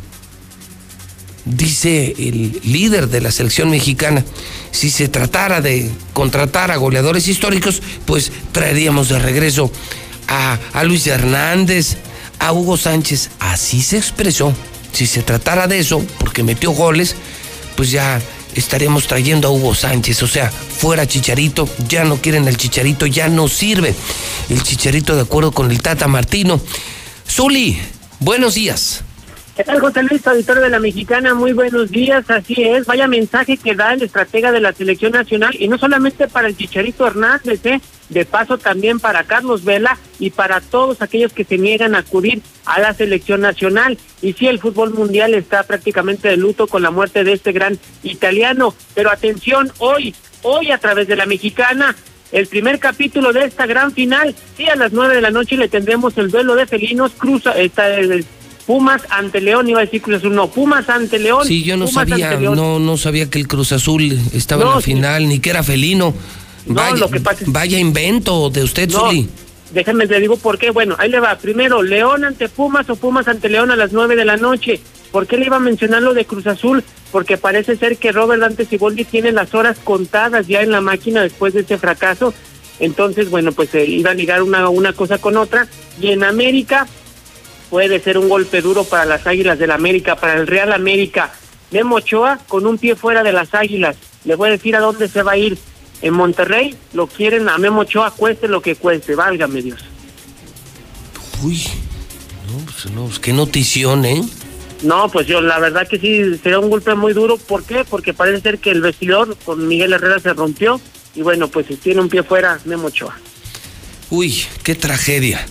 Dice 1.45 2.15
el 2.17 2.59
líder 2.63 3.07
de 3.07 3.21
la 3.21 3.31
selección 3.31 3.69
mexicana, 3.69 4.25
si 4.71 4.89
se 4.89 5.07
tratara 5.07 5.62
de 5.62 5.89
contratar 6.13 6.71
a 6.71 6.77
goleadores 6.77 7.27
históricos, 7.27 7.81
pues 8.05 8.31
traeríamos 8.51 9.09
de 9.09 9.19
regreso 9.19 9.71
a, 10.27 10.57
a 10.74 10.83
Luis 10.83 11.05
Hernández, 11.05 11.97
a 12.39 12.51
Hugo 12.51 12.77
Sánchez. 12.77 13.29
Así 13.39 13.81
se 13.81 13.97
expresó. 13.97 14.53
Si 14.91 15.05
se 15.05 15.21
tratara 15.21 15.67
de 15.67 15.79
eso, 15.79 16.03
porque 16.19 16.41
metió 16.41 16.71
goles, 16.71 17.15
pues 17.75 17.91
ya 17.91 18.21
estaremos 18.55 19.07
trayendo 19.07 19.47
a 19.47 19.51
Hugo 19.51 19.75
Sánchez. 19.75 20.24
O 20.24 20.27
sea, 20.27 20.50
fuera 20.50 21.07
Chicharito, 21.07 21.67
ya 21.88 22.03
no 22.03 22.17
quieren 22.17 22.47
al 22.47 22.57
Chicharito, 22.57 23.05
ya 23.05 23.27
no 23.27 23.47
sirve 23.47 23.93
el 24.50 24.63
Chicharito 24.63 25.15
de 25.15 25.21
acuerdo 25.21 25.51
con 25.51 25.71
el 25.71 25.81
Tata 25.81 26.07
Martino. 26.07 26.59
Zuli, 27.29 27.77
buenos 28.19 28.55
días. 28.55 29.03
¿Qué 29.55 29.63
tal, 29.63 29.79
José 29.79 30.03
Luis, 30.03 30.27
auditorio 30.27 30.63
de 30.63 30.69
la 30.69 30.79
Mexicana? 30.79 31.33
Muy 31.33 31.53
buenos 31.53 31.89
días, 31.89 32.29
así 32.29 32.62
es. 32.62 32.85
Vaya 32.85 33.07
mensaje 33.07 33.55
que 33.55 33.74
da 33.74 33.93
el 33.93 34.03
estratega 34.03 34.51
de 34.51 34.59
la 34.59 34.74
selección 34.74 35.13
nacional 35.13 35.55
y 35.57 35.69
no 35.69 35.77
solamente 35.77 36.27
para 36.27 36.50
el 36.50 36.57
Chicharito 36.57 37.07
Hernández, 37.07 37.65
¿eh? 37.65 37.79
De 38.09 38.25
paso 38.25 38.57
también 38.57 39.00
para 39.00 39.24
Carlos 39.24 39.63
Vela 39.63 39.97
y 40.19 40.29
para 40.29 40.62
todos 40.62 41.01
aquellos 41.01 41.33
que 41.33 41.43
se 41.43 41.57
niegan 41.57 41.95
a 41.95 42.00
acudir 42.00 42.41
a 42.65 42.79
la 42.79 42.93
selección 42.93 43.41
nacional. 43.41 43.97
Y 44.21 44.33
sí, 44.33 44.47
el 44.47 44.59
fútbol 44.59 44.93
mundial 44.93 45.33
está 45.33 45.63
prácticamente 45.63 46.27
de 46.27 46.38
luto 46.38 46.67
con 46.67 46.81
la 46.81 46.91
muerte 46.91 47.24
de 47.24 47.33
este 47.33 47.51
gran 47.51 47.79
italiano. 48.03 48.74
Pero 48.93 49.12
atención, 49.12 49.71
hoy, 49.79 50.13
hoy 50.43 50.71
a 50.71 50.77
través 50.77 51.07
de 51.07 51.15
la 51.15 51.25
Mexicana, 51.25 51.95
el 52.31 52.47
primer 52.47 52.79
capítulo 52.79 53.33
de 53.33 53.45
esta 53.45 53.65
gran 53.65 53.91
final. 53.91 54.35
Sí, 54.57 54.67
a 54.67 54.75
las 54.75 54.91
nueve 54.91 55.15
de 55.15 55.21
la 55.21 55.31
noche 55.31 55.57
le 55.57 55.67
tendremos 55.67 56.17
el 56.17 56.31
duelo 56.31 56.55
de 56.55 56.65
felinos. 56.65 57.12
Cruza, 57.17 57.51
está 57.51 57.95
el 57.95 58.25
Pumas 58.65 59.03
ante 59.09 59.41
León, 59.41 59.69
iba 59.69 59.79
a 59.79 59.85
decir 59.85 60.01
Cruz 60.01 60.17
Azul, 60.17 60.33
no, 60.33 60.50
Pumas 60.50 60.89
ante 60.89 61.19
León. 61.19 61.45
Sí, 61.45 61.63
yo 61.63 61.77
no 61.77 61.85
sabía, 61.85 62.35
no, 62.39 62.79
no 62.79 62.97
sabía 62.97 63.29
que 63.29 63.38
el 63.38 63.47
Cruz 63.47 63.71
Azul 63.71 64.19
estaba 64.33 64.63
en 64.63 64.69
la 64.69 64.81
final, 64.81 65.29
ni 65.29 65.39
que 65.39 65.51
era 65.51 65.62
felino. 65.62 66.15
Vaya, 66.65 66.95
lo 66.95 67.10
que 67.10 67.19
pasa 67.19 67.45
vaya 67.48 67.77
invento 67.77 68.50
de 68.50 68.63
usted, 68.63 68.89
no, 68.89 69.00
Zuli. 69.00 69.29
Déjenme 69.72 70.05
le 70.05 70.19
digo 70.19 70.38
por 70.38 70.57
qué. 70.57 70.72
Bueno, 70.72 70.95
ahí 70.98 71.10
le 71.10 71.19
va. 71.19 71.38
Primero, 71.38 71.84
León 71.84 72.24
ante 72.24 72.48
Pumas 72.50 72.89
o 72.89 72.95
Pumas 72.95 73.27
ante 73.27 73.50
León 73.50 73.72
a 73.72 73.75
las 73.75 73.91
nueve 73.91 74.15
de 74.15 74.25
la 74.25 74.38
noche. 74.38 74.79
¿Por 75.12 75.27
qué 75.27 75.38
le 75.38 75.45
iba 75.45 75.57
a 75.57 75.60
mencionar 75.60 76.01
lo 76.01 76.13
de 76.13 76.25
Cruz 76.25 76.48
Azul? 76.48 76.84
Porque 77.12 77.38
parece 77.38 77.75
ser 77.75 77.98
que 77.98 78.12
Robert 78.12 78.41
Dante 78.41 78.65
Siboldi 78.65 79.05
tiene 79.05 79.31
las 79.31 79.53
horas 79.53 79.77
contadas 79.84 80.48
ya 80.48 80.62
en 80.62 80.72
la 80.72 80.81
máquina 80.81 81.24
después 81.24 81.53
de 81.53 81.62
ese 81.62 81.77
fracaso. 81.77 82.34
Entonces, 82.79 83.29
bueno, 83.29 83.51
pues 83.51 83.69
se 83.69 83.86
iba 83.86 84.12
a 84.12 84.13
ligar 84.13 84.43
una, 84.43 84.69
una 84.69 84.93
cosa 84.93 85.17
con 85.17 85.38
otra. 85.38 85.67
Y 86.01 86.12
en 86.12 86.24
América 86.24 86.88
puede 87.69 88.00
ser 88.00 88.17
un 88.17 88.29
golpe 88.29 88.62
duro 88.62 88.84
para 88.84 89.05
las 89.05 89.25
Águilas 89.27 89.57
del 89.57 89.72
América, 89.72 90.15
para 90.15 90.36
el 90.36 90.48
Real 90.48 90.74
América. 90.74 91.34
Memo 91.72 91.95
Ochoa 91.95 92.39
con 92.48 92.65
un 92.65 92.77
pie 92.77 92.95
fuera 92.95 93.24
de 93.24 93.34
las 93.34 93.53
Águilas. 93.53 93.98
Le 94.24 94.36
voy 94.36 94.50
a 94.50 94.51
decir 94.53 94.75
a 94.75 94.79
dónde 94.79 95.07
se 95.07 95.24
va 95.24 95.34
a 95.34 95.38
ir. 95.38 95.57
En 96.05 96.13
Monterrey 96.13 96.75
lo 96.93 97.07
quieren 97.07 97.50
a 97.50 97.57
Memo 97.57 97.81
Ochoa, 97.81 98.12
cueste 98.12 98.47
lo 98.47 98.62
que 98.62 98.75
cueste, 98.75 99.15
válgame 99.15 99.63
Dios. 99.63 99.79
Uy, 101.41 101.63
no, 102.47 102.63
pues 102.63 102.93
no, 102.93 103.05
pues 103.05 103.17
qué 103.17 103.33
notición, 103.33 104.05
¿eh? 104.05 104.21
No, 104.83 105.09
pues 105.09 105.25
yo, 105.25 105.41
la 105.41 105.57
verdad 105.57 105.88
que 105.88 105.97
sí, 105.97 106.38
sería 106.43 106.59
un 106.59 106.69
golpe 106.69 106.93
muy 106.93 107.13
duro. 107.13 107.38
¿Por 107.38 107.63
qué? 107.63 107.83
Porque 107.85 108.13
parece 108.13 108.39
ser 108.41 108.59
que 108.59 108.69
el 108.69 108.81
vestidor 108.81 109.35
con 109.45 109.67
Miguel 109.67 109.93
Herrera 109.93 110.19
se 110.19 110.31
rompió 110.33 110.79
y 111.15 111.24
bueno, 111.24 111.47
pues 111.47 111.65
tiene 111.81 112.01
un 112.01 112.09
pie 112.09 112.21
fuera 112.21 112.59
Memo 112.65 112.89
Ochoa. 112.89 113.17
Uy, 114.12 114.43
qué 114.62 114.75
tragedia, 114.75 115.43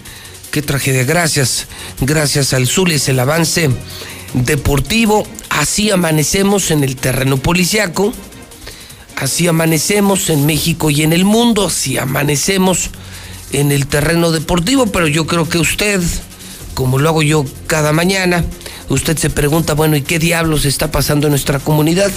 qué 0.52 0.62
tragedia. 0.62 1.02
Gracias, 1.02 1.66
gracias 2.00 2.54
al 2.54 2.68
Zulis, 2.68 3.08
el 3.08 3.18
avance 3.18 3.70
deportivo. 4.34 5.26
Así 5.49 5.90
amanecemos 5.90 6.70
en 6.70 6.84
el 6.84 6.94
terreno 6.94 7.38
policiaco, 7.38 8.14
así 9.16 9.47
amanecemos 9.47 10.30
en 10.30 10.47
México 10.47 10.90
y 10.90 11.02
en 11.02 11.12
el 11.12 11.25
mundo, 11.25 11.66
así 11.66 11.99
amanecemos 11.99 12.90
en 13.52 13.73
el 13.73 13.87
terreno 13.87 14.33
deportivo, 14.33 14.87
pero 14.87 15.06
yo 15.06 15.26
creo 15.26 15.49
que 15.49 15.59
usted, 15.59 16.00
como 16.75 16.99
lo 16.99 17.09
hago 17.09 17.23
yo 17.23 17.44
cada 17.66 17.92
mañana, 17.92 18.44
usted 18.88 19.16
se 19.16 19.30
pregunta, 19.30 19.75
bueno, 19.75 19.97
¿y 19.97 20.02
qué 20.02 20.18
diablos 20.18 20.64
está 20.64 20.90
pasando 20.90 21.26
en 21.26 21.33
nuestra 21.33 21.59
comunidad? 21.59 22.11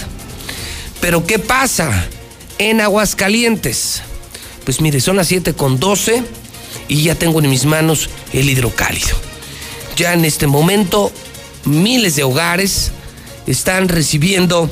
Pero 1.00 1.25
¿qué 1.25 1.39
pasa 1.39 2.08
en 2.58 2.82
Aguascalientes? 2.82 4.01
Pues 4.66 4.82
mire, 4.82 5.00
son 5.00 5.16
las 5.16 5.27
7 5.27 5.54
con 5.54 5.80
12 5.80 6.24
y 6.88 7.04
ya 7.04 7.16
tengo 7.16 7.39
en 7.39 7.50
mis 7.50 7.66
manos 7.66 8.10
el 8.34 8.50
hidrocálido. 8.50 9.16
Ya 9.96 10.13
en 10.13 10.25
este 10.25 10.48
momento 10.48 11.12
miles 11.66 12.16
de 12.16 12.24
hogares 12.24 12.92
están 13.46 13.89
recibiendo 13.89 14.70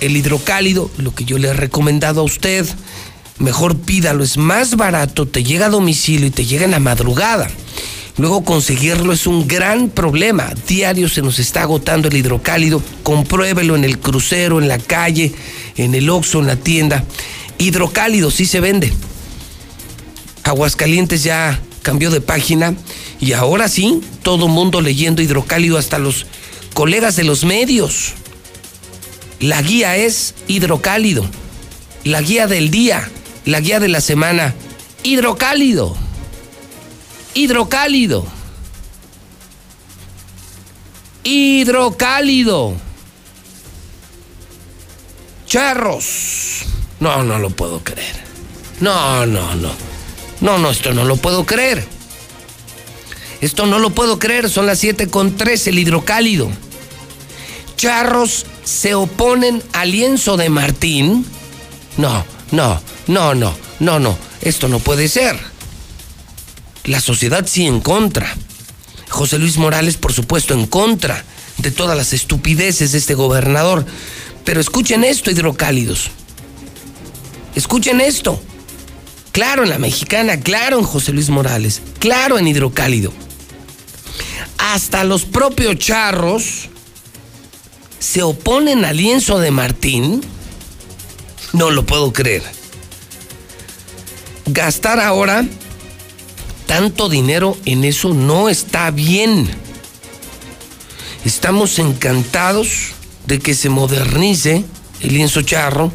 el 0.00 0.16
hidrocálido, 0.16 0.90
lo 0.98 1.14
que 1.14 1.24
yo 1.24 1.38
le 1.38 1.48
he 1.48 1.52
recomendado 1.52 2.20
a 2.20 2.24
usted. 2.24 2.66
Mejor 3.38 3.76
pídalo, 3.76 4.24
es 4.24 4.36
más 4.36 4.76
barato, 4.76 5.26
te 5.26 5.44
llega 5.44 5.66
a 5.66 5.70
domicilio 5.70 6.26
y 6.26 6.30
te 6.30 6.46
llega 6.46 6.64
en 6.64 6.70
la 6.70 6.80
madrugada. 6.80 7.48
Luego 8.18 8.44
conseguirlo 8.44 9.12
es 9.12 9.26
un 9.26 9.46
gran 9.46 9.90
problema. 9.90 10.50
Diario 10.66 11.08
se 11.08 11.20
nos 11.20 11.38
está 11.38 11.62
agotando 11.62 12.08
el 12.08 12.16
hidrocálido. 12.16 12.82
Compruébelo 13.02 13.76
en 13.76 13.84
el 13.84 13.98
crucero, 13.98 14.58
en 14.58 14.68
la 14.68 14.78
calle, 14.78 15.34
en 15.76 15.94
el 15.94 16.08
Oxxo, 16.08 16.40
en 16.40 16.46
la 16.46 16.56
tienda. 16.56 17.04
Hidrocálido 17.58 18.30
sí 18.30 18.46
se 18.46 18.60
vende. 18.60 18.90
Aguascalientes 20.44 21.24
ya 21.24 21.60
cambió 21.82 22.10
de 22.10 22.22
página 22.22 22.74
y 23.20 23.32
ahora 23.32 23.68
sí, 23.68 24.00
todo 24.22 24.48
mundo 24.48 24.80
leyendo 24.80 25.20
hidrocálido, 25.20 25.76
hasta 25.76 25.98
los 25.98 26.26
colegas 26.72 27.16
de 27.16 27.24
los 27.24 27.44
medios. 27.44 28.14
La 29.40 29.62
guía 29.62 29.96
es 29.96 30.34
hidrocálido. 30.48 31.26
La 32.04 32.20
guía 32.20 32.46
del 32.46 32.70
día, 32.70 33.10
la 33.44 33.60
guía 33.60 33.80
de 33.80 33.88
la 33.88 34.00
semana, 34.00 34.54
hidrocálido 35.02 35.96
hidrocálido. 37.36 38.26
Hidrocálido. 41.22 42.74
Charros. 45.46 46.62
No, 46.98 47.22
no 47.22 47.38
lo 47.38 47.50
puedo 47.50 47.84
creer. 47.84 48.16
No, 48.80 49.26
no, 49.26 49.54
no. 49.54 49.70
No, 50.40 50.58
no, 50.58 50.70
esto 50.70 50.92
no 50.92 51.04
lo 51.04 51.16
puedo 51.16 51.44
creer. 51.46 51.86
Esto 53.40 53.66
no 53.66 53.78
lo 53.78 53.90
puedo 53.90 54.18
creer. 54.18 54.48
Son 54.48 54.66
las 54.66 54.78
7 54.78 55.08
con 55.08 55.36
3, 55.36 55.66
el 55.68 55.78
hidrocálido. 55.78 56.48
Charros 57.76 58.46
se 58.66 58.94
oponen 58.94 59.62
al 59.72 59.92
lienzo 59.92 60.36
de 60.36 60.50
Martín. 60.50 61.24
No, 61.96 62.26
no, 62.50 62.82
no, 63.06 63.34
no, 63.34 63.54
no, 63.80 63.98
no. 63.98 64.18
Esto 64.42 64.68
no 64.68 64.80
puede 64.80 65.08
ser 65.08 65.56
la 66.86 67.00
sociedad 67.00 67.46
sí 67.46 67.66
en 67.66 67.80
contra. 67.80 68.34
José 69.08 69.38
Luis 69.38 69.56
Morales, 69.56 69.96
por 69.96 70.12
supuesto, 70.12 70.54
en 70.54 70.66
contra 70.66 71.24
de 71.58 71.70
todas 71.70 71.96
las 71.96 72.12
estupideces 72.12 72.92
de 72.92 72.98
este 72.98 73.14
gobernador. 73.14 73.84
Pero 74.44 74.60
escuchen 74.60 75.04
esto, 75.04 75.30
hidrocálidos. 75.30 76.10
Escuchen 77.54 78.00
esto. 78.00 78.40
Claro 79.32 79.64
en 79.64 79.70
la 79.70 79.78
mexicana, 79.78 80.40
claro 80.40 80.78
en 80.78 80.84
José 80.84 81.12
Luis 81.12 81.28
Morales, 81.28 81.82
claro 81.98 82.38
en 82.38 82.48
hidrocálido. 82.48 83.12
Hasta 84.58 85.04
los 85.04 85.24
propios 85.24 85.76
charros 85.76 86.70
se 87.98 88.22
oponen 88.22 88.84
al 88.84 88.96
lienzo 88.96 89.38
de 89.38 89.50
Martín. 89.50 90.22
No 91.52 91.70
lo 91.70 91.86
puedo 91.86 92.12
creer. 92.12 92.42
Gastar 94.46 95.00
ahora 95.00 95.44
tanto 96.66 97.08
dinero 97.08 97.56
en 97.64 97.84
eso 97.84 98.12
no 98.12 98.48
está 98.48 98.90
bien. 98.90 99.48
Estamos 101.24 101.78
encantados 101.78 102.92
de 103.26 103.38
que 103.38 103.54
se 103.54 103.68
modernice 103.68 104.64
el 105.00 105.14
lienzo 105.14 105.42
charro, 105.42 105.92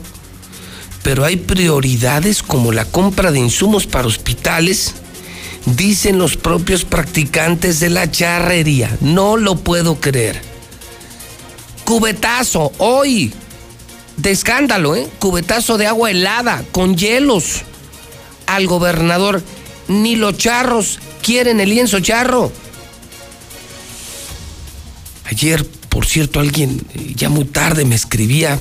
pero 1.03 1.24
hay 1.24 1.38
prioridades 1.38 2.43
como 2.43 2.72
la 2.72 2.86
compra 2.86 3.31
de 3.31 3.39
insumos 3.39 3.88
para 3.88 4.08
hospitales, 4.08 4.96
dicen 5.65 6.17
los 6.17 6.38
propios 6.38 6.84
practicantes 6.84 7.79
de 7.79 7.89
la 7.89 8.10
charrería. 8.12 8.98
No 9.01 9.38
lo 9.38 9.55
puedo 9.55 10.00
creer. 10.00 10.50
Cubetazo, 11.91 12.71
hoy, 12.77 13.33
de 14.15 14.31
escándalo, 14.31 14.95
¿eh? 14.95 15.10
Cubetazo 15.19 15.77
de 15.77 15.88
agua 15.88 16.10
helada, 16.10 16.63
con 16.71 16.95
hielos, 16.95 17.63
al 18.45 18.65
gobernador 18.65 19.43
ni 19.89 20.15
los 20.15 20.38
charros 20.38 21.00
quieren 21.21 21.60
el 21.60 21.69
lienzo 21.69 22.00
charro. 22.00 22.50
Ayer, 25.25 25.65
por 25.89 26.05
cierto, 26.05 26.39
alguien 26.39 26.81
eh, 26.93 27.12
ya 27.13 27.27
muy 27.27 27.43
tarde 27.43 27.83
me 27.83 27.95
escribía 27.95 28.57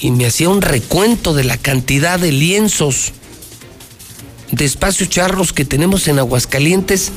y 0.00 0.10
me 0.10 0.26
hacía 0.26 0.48
un 0.48 0.60
recuento 0.60 1.34
de 1.34 1.44
la 1.44 1.58
cantidad 1.58 2.18
de 2.18 2.32
lienzos 2.32 3.12
de 4.50 4.64
espacios 4.64 5.08
charros 5.08 5.52
que 5.52 5.64
tenemos 5.64 6.08
en 6.08 6.18
Aguascalientes. 6.18 7.12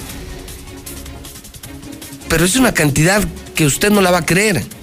Pero 2.29 2.45
es 2.45 2.55
una 2.57 2.75
cantidad 2.75 3.27
que 3.55 3.65
usted 3.65 3.89
no 3.89 4.01
la 4.01 4.11
va 4.11 4.19
a 4.19 4.25
creer. 4.27 4.80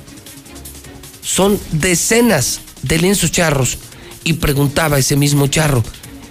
Son 1.22 1.58
decenas 1.72 2.60
de 2.82 2.98
lienzos 2.98 3.32
charros. 3.32 3.78
Y 4.25 4.34
preguntaba 4.34 4.98
ese 4.98 5.16
mismo 5.16 5.46
charro, 5.46 5.82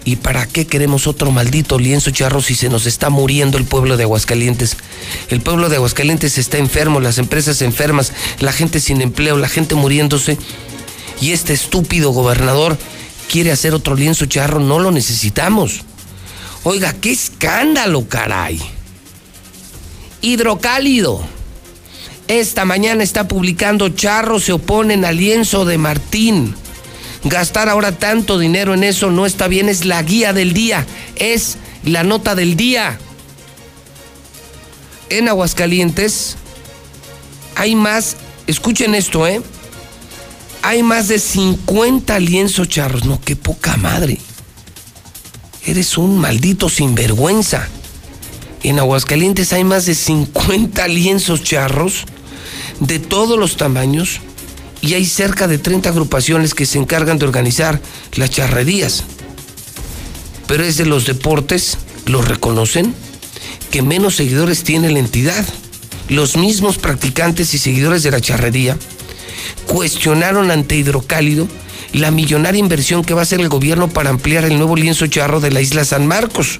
¿Y 0.08 0.15
para 0.15 0.48
qué 0.48 0.65
queremos 0.65 1.06
otro 1.06 1.32
maldito 1.32 1.77
lienzo 1.77 2.12
charro 2.12 2.41
si 2.41 2.56
se 2.56 2.70
nos 2.70 2.86
está 2.86 3.10
muriendo 3.10 3.58
el 3.58 3.65
pueblo 3.65 3.98
de 3.98 4.03
Aguascalientes? 4.03 4.77
El 5.27 5.41
pueblo 5.41 5.67
de 5.67 5.75
Aguascalientes 5.75 6.38
está 6.38 6.58
enfermo, 6.58 7.01
las 7.01 7.17
empresas 7.17 7.62
enfermas, 7.62 8.13
la 8.39 8.53
gente 8.53 8.79
sin 8.79 9.01
empleo, 9.01 9.36
la 9.36 9.50
gente 9.50 9.75
muriéndose. 9.75 10.38
Y 11.20 11.34
este 11.34 11.51
estúpido 11.51 12.12
gobernador 12.12 12.77
quiere 13.29 13.51
hacer 13.51 13.74
otro 13.74 13.96
lienzo 13.96 14.27
charro, 14.27 14.62
no 14.62 14.79
lo 14.79 14.91
necesitamos. 14.91 15.82
Oiga, 16.63 16.94
qué 16.94 17.12
escándalo, 17.12 18.08
caray. 18.08 18.62
Hidrocálido. 20.22 21.22
Esta 22.27 22.65
mañana 22.65 23.03
está 23.03 23.27
publicando 23.27 23.89
Charro 23.89 24.39
se 24.39 24.51
oponen 24.51 25.05
al 25.05 25.15
lienzo 25.15 25.63
de 25.63 25.77
Martín. 25.77 26.55
Gastar 27.24 27.69
ahora 27.69 27.93
tanto 27.93 28.38
dinero 28.38 28.74
en 28.74 28.84
eso 28.84 29.12
no 29.12 29.25
está 29.25 29.48
bien, 29.48 29.69
es 29.69 29.86
la 29.86 30.01
guía 30.03 30.34
del 30.34 30.53
día, 30.53 30.86
es 31.15 31.57
la 31.84 32.03
nota 32.03 32.36
del 32.36 32.57
día. 32.57 33.00
En 35.10 35.29
Aguascalientes 35.29 36.36
hay 37.55 37.75
más, 37.75 38.17
escuchen 38.46 38.93
esto, 38.93 39.25
¿eh? 39.25 39.41
Hay 40.63 40.84
más 40.84 41.07
de 41.07 41.19
50 41.19 42.19
lienzos 42.19 42.67
charros. 42.67 43.05
No, 43.05 43.22
qué 43.22 43.38
poca 43.38 43.77
madre. 43.77 44.17
Eres 45.65 45.98
un 45.98 46.17
maldito 46.17 46.67
sinvergüenza. 46.67 47.69
En 48.63 48.79
Aguascalientes 48.79 49.53
hay 49.53 49.63
más 49.63 49.86
de 49.86 49.96
50 49.96 50.88
lienzos 50.89 51.41
charros 51.41 52.05
de 52.79 53.00
todos 53.00 53.38
los 53.39 53.57
tamaños 53.57 54.22
y 54.81 54.93
hay 54.93 55.05
cerca 55.05 55.48
de 55.48 55.57
30 55.57 55.89
agrupaciones 55.89 56.53
que 56.53 56.65
se 56.65 56.77
encargan 56.77 57.17
de 57.17 57.25
organizar 57.25 57.81
las 58.15 58.29
charrerías. 58.29 59.03
Pero 60.48 60.63
es 60.63 60.77
de 60.77 60.86
los 60.86 61.05
deportes, 61.05 61.77
lo 62.05 62.22
reconocen, 62.22 62.93
que 63.72 63.81
menos 63.81 64.15
seguidores 64.15 64.63
tiene 64.63 64.91
la 64.91 65.00
entidad. 65.00 65.46
Los 66.10 66.38
mismos 66.38 66.77
practicantes 66.77 67.53
y 67.53 67.57
seguidores 67.57 68.03
de 68.03 68.12
la 68.12 68.22
charrería 68.22 68.77
cuestionaron 69.65 70.51
ante 70.51 70.77
Hidrocálido 70.77 71.48
la 71.93 72.12
millonaria 72.12 72.60
inversión 72.60 73.03
que 73.03 73.13
va 73.13 73.22
a 73.22 73.24
hacer 73.24 73.41
el 73.41 73.50
gobierno 73.50 73.89
para 73.89 74.10
ampliar 74.10 74.46
el 74.46 74.57
nuevo 74.57 74.75
lienzo 74.75 75.07
charro 75.07 75.39
de 75.39 75.51
la 75.51 75.62
isla 75.62 75.84
San 75.84 76.07
Marcos. 76.07 76.60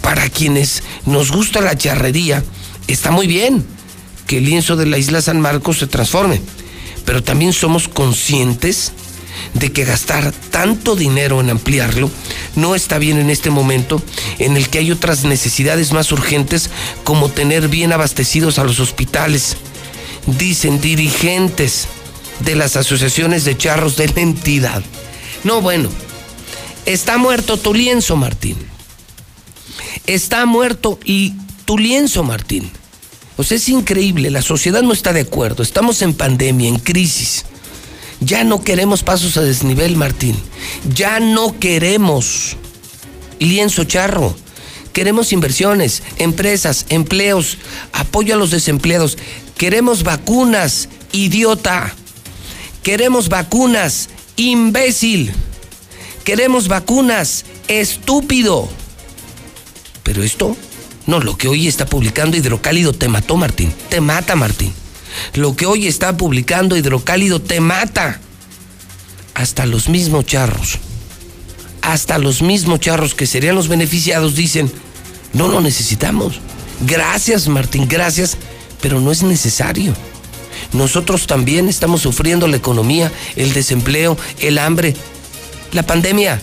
Para 0.00 0.28
quienes 0.28 0.82
nos 1.06 1.30
gusta 1.30 1.60
la 1.60 1.76
charrería, 1.76 2.42
está 2.86 3.10
muy 3.10 3.26
bien 3.26 3.77
que 4.28 4.38
el 4.38 4.44
lienzo 4.44 4.76
de 4.76 4.86
la 4.86 4.98
isla 4.98 5.22
San 5.22 5.40
Marcos 5.40 5.78
se 5.78 5.86
transforme, 5.88 6.40
pero 7.04 7.24
también 7.24 7.54
somos 7.54 7.88
conscientes 7.88 8.92
de 9.54 9.72
que 9.72 9.84
gastar 9.84 10.32
tanto 10.50 10.96
dinero 10.96 11.40
en 11.40 11.48
ampliarlo 11.48 12.10
no 12.54 12.74
está 12.74 12.98
bien 12.98 13.18
en 13.18 13.30
este 13.30 13.50
momento 13.50 14.02
en 14.38 14.56
el 14.56 14.68
que 14.68 14.80
hay 14.80 14.92
otras 14.92 15.24
necesidades 15.24 15.92
más 15.92 16.12
urgentes 16.12 16.70
como 17.04 17.30
tener 17.30 17.68
bien 17.68 17.92
abastecidos 17.92 18.58
a 18.58 18.64
los 18.64 18.80
hospitales. 18.80 19.56
Dicen 20.26 20.80
dirigentes 20.80 21.88
de 22.40 22.54
las 22.54 22.76
asociaciones 22.76 23.46
de 23.46 23.56
charros 23.56 23.96
de 23.96 24.08
la 24.08 24.20
entidad. 24.20 24.82
No, 25.42 25.62
bueno, 25.62 25.88
está 26.84 27.16
muerto 27.16 27.56
tu 27.56 27.72
lienzo, 27.72 28.16
Martín. 28.16 28.58
Está 30.06 30.44
muerto 30.44 30.98
y 31.02 31.32
tu 31.64 31.78
lienzo, 31.78 32.24
Martín. 32.24 32.70
O 33.38 33.44
sea, 33.44 33.56
es 33.56 33.68
increíble, 33.68 34.30
la 34.30 34.42
sociedad 34.42 34.82
no 34.82 34.92
está 34.92 35.12
de 35.12 35.20
acuerdo, 35.20 35.62
estamos 35.62 36.02
en 36.02 36.12
pandemia, 36.12 36.68
en 36.68 36.80
crisis. 36.80 37.44
Ya 38.18 38.42
no 38.42 38.64
queremos 38.64 39.04
pasos 39.04 39.36
a 39.36 39.42
desnivel, 39.42 39.94
Martín. 39.94 40.36
Ya 40.92 41.20
no 41.20 41.56
queremos 41.60 42.56
lienzo 43.38 43.84
charro. 43.84 44.34
Queremos 44.92 45.32
inversiones, 45.32 46.02
empresas, 46.18 46.86
empleos, 46.88 47.58
apoyo 47.92 48.34
a 48.34 48.36
los 48.36 48.50
desempleados. 48.50 49.16
Queremos 49.56 50.02
vacunas, 50.02 50.88
idiota. 51.12 51.94
Queremos 52.82 53.28
vacunas, 53.28 54.08
imbécil. 54.34 55.32
Queremos 56.24 56.66
vacunas, 56.66 57.44
estúpido. 57.68 58.68
Pero 60.02 60.24
esto, 60.24 60.56
no, 61.08 61.20
lo 61.20 61.38
que 61.38 61.48
hoy 61.48 61.66
está 61.66 61.86
publicando 61.86 62.36
Hidrocálido 62.36 62.92
te 62.92 63.08
mató, 63.08 63.38
Martín. 63.38 63.72
Te 63.88 64.02
mata, 64.02 64.36
Martín. 64.36 64.74
Lo 65.32 65.56
que 65.56 65.64
hoy 65.64 65.86
está 65.86 66.18
publicando 66.18 66.76
Hidrocálido 66.76 67.40
te 67.40 67.60
mata. 67.60 68.20
Hasta 69.32 69.64
los 69.64 69.88
mismos 69.88 70.26
charros, 70.26 70.78
hasta 71.80 72.18
los 72.18 72.42
mismos 72.42 72.80
charros 72.80 73.14
que 73.14 73.26
serían 73.26 73.54
los 73.54 73.68
beneficiados 73.68 74.34
dicen, 74.34 74.70
no 75.32 75.48
lo 75.48 75.62
necesitamos. 75.62 76.40
Gracias 76.86 77.48
Martín, 77.48 77.88
gracias, 77.88 78.36
pero 78.82 79.00
no 79.00 79.10
es 79.10 79.22
necesario. 79.22 79.94
Nosotros 80.74 81.26
también 81.26 81.70
estamos 81.70 82.02
sufriendo 82.02 82.46
la 82.48 82.58
economía, 82.58 83.10
el 83.34 83.54
desempleo, 83.54 84.18
el 84.40 84.58
hambre, 84.58 84.94
la 85.72 85.84
pandemia. 85.84 86.38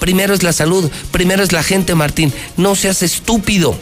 Primero 0.00 0.34
es 0.34 0.42
la 0.42 0.52
salud, 0.52 0.90
primero 1.12 1.42
es 1.42 1.52
la 1.52 1.62
gente, 1.62 1.94
Martín. 1.94 2.32
No 2.56 2.74
seas 2.74 3.02
estúpido. 3.02 3.78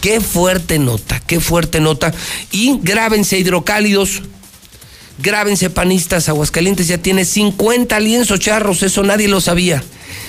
Qué 0.00 0.20
fuerte 0.20 0.78
nota, 0.78 1.20
qué 1.26 1.40
fuerte 1.40 1.80
nota. 1.80 2.14
Y 2.52 2.78
grábense 2.82 3.38
hidrocálidos, 3.38 4.22
grábense 5.18 5.68
panistas, 5.68 6.28
Aguascalientes 6.28 6.86
ya 6.86 6.98
tiene 6.98 7.24
50 7.24 7.98
lienzos 8.00 8.38
charros, 8.38 8.84
eso 8.84 9.02
nadie 9.02 9.26
lo 9.26 9.40
sabía. 9.40 9.82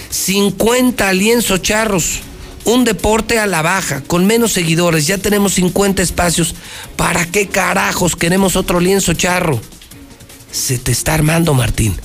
50 0.10 1.14
lienzos 1.14 1.62
charros. 1.62 2.20
Un 2.66 2.84
deporte 2.84 3.40
a 3.40 3.48
la 3.48 3.62
baja, 3.62 4.02
con 4.02 4.26
menos 4.26 4.52
seguidores, 4.52 5.08
ya 5.08 5.18
tenemos 5.18 5.54
50 5.54 6.02
espacios. 6.02 6.54
¿Para 6.98 7.26
qué 7.26 7.48
carajos 7.48 8.16
queremos 8.16 8.58
otro 8.58 8.82
lienzo 8.82 9.14
charro? 9.14 9.62
Se 10.52 10.78
te 10.78 10.92
está 10.92 11.14
armando, 11.14 11.54
Martín. 11.54 11.96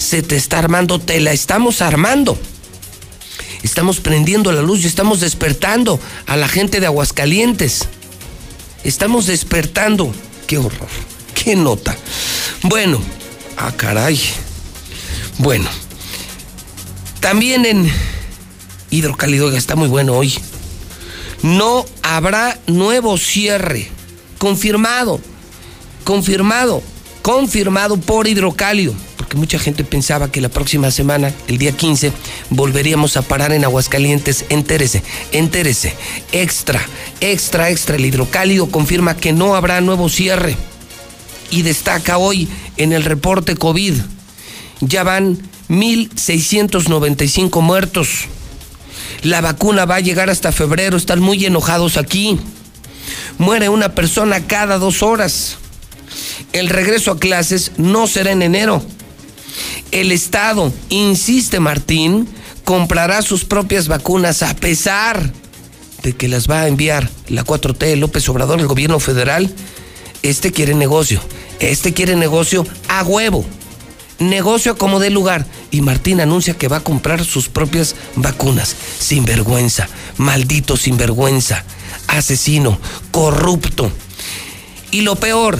Se 0.00 0.22
te 0.22 0.34
está 0.34 0.58
armando, 0.58 0.98
te 0.98 1.20
la 1.20 1.32
estamos 1.32 1.80
armando 1.82 2.36
estamos 3.62 4.00
prendiendo 4.00 4.52
la 4.52 4.62
luz 4.62 4.82
y 4.82 4.86
estamos 4.86 5.20
despertando 5.20 6.00
a 6.26 6.36
la 6.36 6.48
gente 6.48 6.80
de 6.80 6.86
Aguascalientes. 6.86 7.88
Estamos 8.84 9.26
despertando. 9.26 10.12
Qué 10.46 10.58
horror, 10.58 10.88
qué 11.34 11.56
nota. 11.56 11.96
Bueno, 12.62 13.00
ah, 13.56 13.72
caray. 13.76 14.20
Bueno, 15.38 15.68
también 17.20 17.64
en 17.64 17.90
Hidrocálido, 18.90 19.54
está 19.56 19.76
muy 19.76 19.88
bueno 19.88 20.14
hoy. 20.16 20.34
No 21.42 21.84
habrá 22.02 22.58
nuevo 22.66 23.16
cierre. 23.18 23.88
Confirmado, 24.38 25.20
confirmado, 26.04 26.82
confirmado 27.22 27.98
por 27.98 28.26
Hidrocálido 28.26 28.94
que 29.30 29.36
mucha 29.36 29.60
gente 29.60 29.84
pensaba 29.84 30.30
que 30.32 30.40
la 30.40 30.48
próxima 30.48 30.90
semana, 30.90 31.32
el 31.46 31.56
día 31.56 31.70
15, 31.70 32.12
volveríamos 32.50 33.16
a 33.16 33.22
parar 33.22 33.52
en 33.52 33.64
Aguascalientes. 33.64 34.44
Entérese, 34.48 35.04
entérese. 35.30 35.94
Extra, 36.32 36.84
extra, 37.20 37.70
extra. 37.70 37.94
El 37.94 38.04
hidrocálido 38.04 38.68
confirma 38.70 39.16
que 39.16 39.32
no 39.32 39.54
habrá 39.54 39.80
nuevo 39.80 40.08
cierre. 40.08 40.56
Y 41.52 41.62
destaca 41.62 42.18
hoy 42.18 42.48
en 42.76 42.92
el 42.92 43.04
reporte 43.04 43.54
COVID, 43.54 43.94
ya 44.80 45.04
van 45.04 45.38
1.695 45.68 47.60
muertos. 47.60 48.26
La 49.22 49.40
vacuna 49.40 49.84
va 49.84 49.96
a 49.96 50.00
llegar 50.00 50.28
hasta 50.28 50.50
febrero, 50.50 50.96
están 50.96 51.20
muy 51.20 51.44
enojados 51.44 51.96
aquí. 51.96 52.40
Muere 53.38 53.68
una 53.68 53.94
persona 53.94 54.46
cada 54.48 54.78
dos 54.78 55.04
horas. 55.04 55.56
El 56.52 56.68
regreso 56.68 57.12
a 57.12 57.20
clases 57.20 57.72
no 57.76 58.08
será 58.08 58.32
en 58.32 58.42
enero, 58.42 58.84
el 59.90 60.12
Estado, 60.12 60.72
insiste 60.88 61.60
Martín, 61.60 62.28
comprará 62.64 63.22
sus 63.22 63.44
propias 63.44 63.88
vacunas 63.88 64.42
a 64.42 64.54
pesar 64.54 65.32
de 66.02 66.14
que 66.14 66.28
las 66.28 66.48
va 66.48 66.62
a 66.62 66.68
enviar 66.68 67.10
la 67.28 67.44
4T, 67.44 67.96
López 67.96 68.28
Obrador, 68.28 68.60
el 68.60 68.66
gobierno 68.66 69.00
federal. 69.00 69.52
Este 70.22 70.52
quiere 70.52 70.74
negocio, 70.74 71.20
este 71.60 71.92
quiere 71.92 72.16
negocio 72.16 72.66
a 72.88 73.02
huevo, 73.02 73.44
negocio 74.18 74.76
como 74.76 75.00
de 75.00 75.10
lugar. 75.10 75.46
Y 75.70 75.80
Martín 75.82 76.20
anuncia 76.20 76.54
que 76.54 76.68
va 76.68 76.78
a 76.78 76.84
comprar 76.84 77.24
sus 77.24 77.48
propias 77.48 77.96
vacunas. 78.16 78.74
Sinvergüenza, 78.98 79.88
maldito 80.16 80.76
sinvergüenza, 80.76 81.64
asesino, 82.06 82.78
corrupto. 83.10 83.90
Y 84.90 85.02
lo 85.02 85.16
peor, 85.16 85.58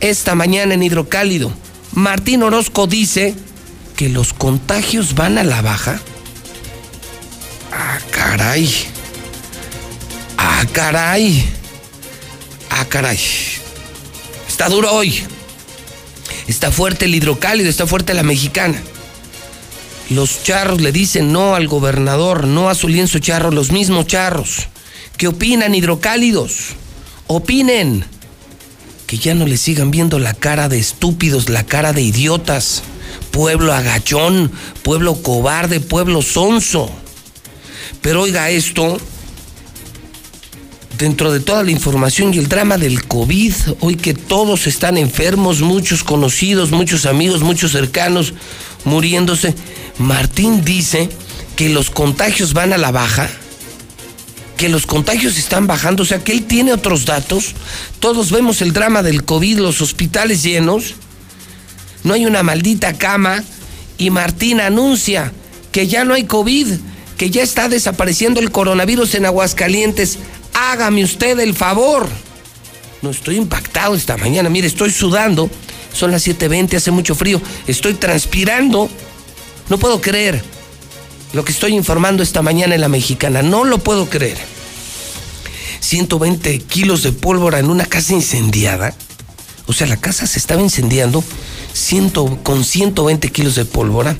esta 0.00 0.34
mañana 0.34 0.74
en 0.74 0.82
Hidrocálido, 0.82 1.52
Martín 1.92 2.42
Orozco 2.42 2.86
dice 2.86 3.34
que 3.96 4.08
los 4.08 4.32
contagios 4.32 5.14
van 5.14 5.38
a 5.38 5.44
la 5.44 5.60
baja. 5.62 6.00
Ah, 7.72 7.98
caray. 8.10 8.72
Ah, 10.36 10.64
caray. 10.72 11.44
Ah, 12.70 12.84
caray. 12.88 13.18
Está 14.48 14.68
duro 14.68 14.92
hoy. 14.92 15.22
Está 16.46 16.70
fuerte 16.70 17.04
el 17.04 17.14
hidrocálido, 17.14 17.68
está 17.68 17.86
fuerte 17.86 18.14
la 18.14 18.22
mexicana. 18.22 18.80
Los 20.10 20.42
charros 20.42 20.80
le 20.80 20.92
dicen 20.92 21.32
no 21.32 21.54
al 21.54 21.68
gobernador, 21.68 22.46
no 22.46 22.68
a 22.68 22.74
su 22.74 22.88
lienzo 22.88 23.18
charro, 23.20 23.50
los 23.50 23.70
mismos 23.70 24.06
charros. 24.06 24.68
¿Qué 25.16 25.28
opinan 25.28 25.74
hidrocálidos? 25.74 26.70
Opinen 27.26 28.04
que 29.10 29.18
ya 29.18 29.34
no 29.34 29.44
le 29.44 29.56
sigan 29.56 29.90
viendo 29.90 30.20
la 30.20 30.34
cara 30.34 30.68
de 30.68 30.78
estúpidos, 30.78 31.48
la 31.48 31.66
cara 31.66 31.92
de 31.92 32.00
idiotas. 32.00 32.84
Pueblo 33.32 33.72
agachón, 33.72 34.52
pueblo 34.84 35.20
cobarde, 35.20 35.80
pueblo 35.80 36.22
sonso. 36.22 36.88
Pero 38.02 38.22
oiga 38.22 38.50
esto, 38.50 38.98
dentro 40.96 41.32
de 41.32 41.40
toda 41.40 41.64
la 41.64 41.72
información 41.72 42.32
y 42.32 42.38
el 42.38 42.46
drama 42.46 42.78
del 42.78 43.04
COVID, 43.04 43.52
hoy 43.80 43.96
que 43.96 44.14
todos 44.14 44.68
están 44.68 44.96
enfermos, 44.96 45.60
muchos 45.60 46.04
conocidos, 46.04 46.70
muchos 46.70 47.04
amigos, 47.04 47.42
muchos 47.42 47.72
cercanos 47.72 48.32
muriéndose, 48.84 49.56
Martín 49.98 50.64
dice 50.64 51.08
que 51.56 51.68
los 51.68 51.90
contagios 51.90 52.52
van 52.52 52.72
a 52.72 52.78
la 52.78 52.92
baja 52.92 53.28
que 54.60 54.68
los 54.68 54.84
contagios 54.84 55.38
están 55.38 55.66
bajando, 55.66 56.02
o 56.02 56.06
sea 56.06 56.22
que 56.22 56.32
él 56.32 56.44
tiene 56.44 56.74
otros 56.74 57.06
datos. 57.06 57.54
Todos 57.98 58.30
vemos 58.30 58.60
el 58.60 58.74
drama 58.74 59.02
del 59.02 59.24
COVID, 59.24 59.56
los 59.56 59.80
hospitales 59.80 60.42
llenos. 60.42 60.96
No 62.04 62.12
hay 62.12 62.26
una 62.26 62.42
maldita 62.42 62.92
cama 62.92 63.42
y 63.96 64.10
Martín 64.10 64.60
anuncia 64.60 65.32
que 65.72 65.88
ya 65.88 66.04
no 66.04 66.12
hay 66.12 66.24
COVID, 66.24 66.74
que 67.16 67.30
ya 67.30 67.42
está 67.42 67.70
desapareciendo 67.70 68.38
el 68.38 68.50
coronavirus 68.50 69.14
en 69.14 69.24
Aguascalientes. 69.24 70.18
Hágame 70.52 71.04
usted 71.04 71.40
el 71.40 71.54
favor. 71.54 72.06
No 73.00 73.08
estoy 73.08 73.36
impactado 73.36 73.94
esta 73.94 74.18
mañana. 74.18 74.50
Mire, 74.50 74.66
estoy 74.66 74.90
sudando. 74.90 75.48
Son 75.94 76.10
las 76.10 76.26
7:20, 76.26 76.76
hace 76.76 76.90
mucho 76.90 77.14
frío. 77.14 77.40
Estoy 77.66 77.94
transpirando. 77.94 78.90
No 79.70 79.78
puedo 79.78 80.02
creer 80.02 80.44
lo 81.32 81.44
que 81.44 81.52
estoy 81.52 81.74
informando 81.74 82.22
esta 82.22 82.42
mañana 82.42 82.74
en 82.74 82.80
la 82.80 82.88
mexicana. 82.88 83.42
No 83.42 83.64
lo 83.64 83.78
puedo 83.78 84.08
creer. 84.08 84.38
120 85.80 86.58
kilos 86.60 87.02
de 87.02 87.12
pólvora 87.12 87.58
en 87.58 87.70
una 87.70 87.86
casa 87.86 88.12
incendiada. 88.12 88.94
O 89.66 89.72
sea, 89.72 89.86
la 89.86 89.96
casa 89.96 90.26
se 90.26 90.38
estaba 90.38 90.60
incendiando 90.60 91.22
con 92.42 92.64
120 92.64 93.28
kilos 93.30 93.54
de 93.54 93.64
pólvora. 93.64 94.16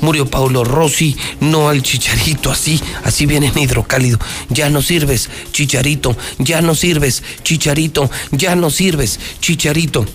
Murió 0.00 0.26
Paulo 0.26 0.64
Rossi, 0.64 1.16
no 1.40 1.68
al 1.68 1.82
chicharito, 1.82 2.50
así, 2.50 2.80
así 3.04 3.26
viene 3.26 3.48
en 3.48 3.58
hidrocálido. 3.58 4.18
Ya 4.48 4.68
no 4.68 4.82
sirves, 4.82 5.28
chicharito, 5.52 6.16
ya 6.38 6.60
no 6.60 6.74
sirves, 6.74 7.22
chicharito, 7.42 8.10
ya 8.30 8.54
no 8.54 8.70
sirves, 8.70 9.18
chicharito. 9.40 10.06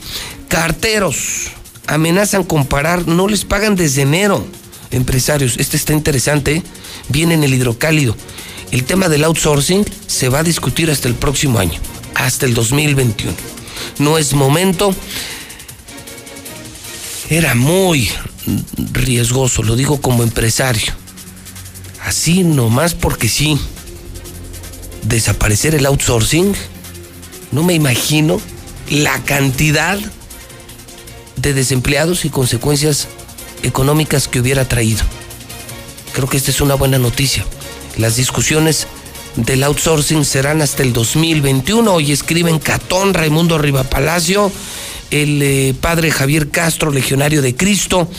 Carteros 0.48 1.52
amenazan 1.88 2.44
con 2.44 2.66
parar, 2.66 3.08
no 3.08 3.28
les 3.28 3.46
pagan 3.46 3.76
desde 3.76 4.04
enero. 4.04 4.46
Empresarios, 4.92 5.58
este 5.58 5.78
está 5.78 5.94
interesante, 5.94 6.64
viene 7.10 7.34
en 7.34 7.44
el 7.44 7.54
hidrocálido. 7.54 8.16
El 8.72 8.84
tema 8.84 9.10
del 9.10 9.24
outsourcing 9.24 9.86
se 10.08 10.30
va 10.30 10.40
a 10.40 10.44
discutir 10.44 10.90
hasta 10.90 11.08
el 11.08 11.16
próximo 11.16 11.60
año, 11.60 11.80
hasta 12.16 12.46
el 12.46 12.54
2021. 12.54 13.34
No 14.00 14.18
es 14.18 14.34
momento 14.34 14.96
era 17.30 17.56
muy 17.56 18.10
riesgoso, 18.94 19.64
lo 19.64 19.76
digo 19.76 20.00
como 20.00 20.24
empresario. 20.24 20.94
Así 22.04 22.44
nomás 22.44 22.94
porque 22.94 23.30
sí. 23.30 23.60
Desaparecer 25.04 25.76
el 25.76 25.86
outsourcing, 25.86 26.54
no 27.52 27.64
me 27.64 27.74
imagino 27.74 28.40
la 28.90 29.24
cantidad 29.24 30.00
de 31.36 31.54
desempleados 31.54 32.26
y 32.26 32.30
consecuencias 32.30 33.08
económicas 33.64 34.28
que 34.28 34.40
hubiera 34.40 34.68
traído. 34.68 35.04
Creo 36.14 36.30
que 36.30 36.38
esta 36.38 36.52
es 36.52 36.62
una 36.62 36.76
buena 36.76 36.98
noticia. 36.98 37.46
Las 37.98 38.16
discusiones 38.16 38.88
del 39.36 39.64
outsourcing 39.64 40.24
serán 40.26 40.62
hasta 40.62 40.84
el 40.84 40.94
2021. 40.94 41.94
Hoy 41.94 42.12
escriben 42.12 42.60
Catón, 42.60 43.14
Raimundo 43.14 43.58
Rivapalacio, 43.58 44.52
el 45.12 45.42
eh, 45.42 45.76
padre 45.80 46.12
Javier 46.12 46.50
Castro, 46.50 46.92
legionario 46.92 47.42
de 47.42 47.56
Cristo, 47.56 48.10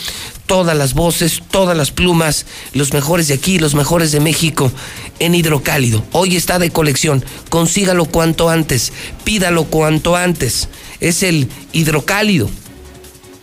todas 0.45 0.77
las 0.77 0.93
voces, 0.93 1.41
todas 1.51 1.75
las 1.75 1.91
plumas, 1.91 2.45
los 2.73 2.93
mejores 2.93 3.27
de 3.27 3.33
aquí, 3.33 3.59
los 3.59 3.75
mejores 3.75 4.11
de 4.11 4.19
México, 4.19 4.71
en 5.19 5.35
hidrocálido. 5.35 6.03
Hoy 6.11 6.35
está 6.35 6.59
de 6.59 6.71
colección, 6.71 7.23
consígalo 7.49 8.05
cuanto 8.05 8.49
antes, 8.49 8.93
pídalo 9.23 9.65
cuanto 9.65 10.15
antes. 10.15 10.69
Es 10.99 11.23
el 11.23 11.49
hidrocálido, 11.73 12.49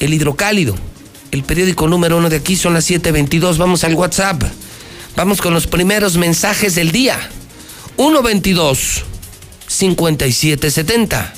el 0.01 0.15
hidrocálido. 0.15 0.75
El 1.35 1.43
periódico 1.43 1.89
número 1.89 2.17
uno 2.17 2.31
de 2.31 2.37
aquí 2.37 2.55
son 2.55 2.75
las 2.75 2.89
7.22. 2.89 3.57
Vamos 3.57 3.83
al 3.83 3.97
WhatsApp. 3.97 4.41
Vamos 5.17 5.43
con 5.43 5.53
los 5.53 5.67
primeros 5.67 6.17
mensajes 6.17 6.77
del 6.77 6.93
día. 6.93 7.19
122 7.97 9.03
5770. 9.67 11.35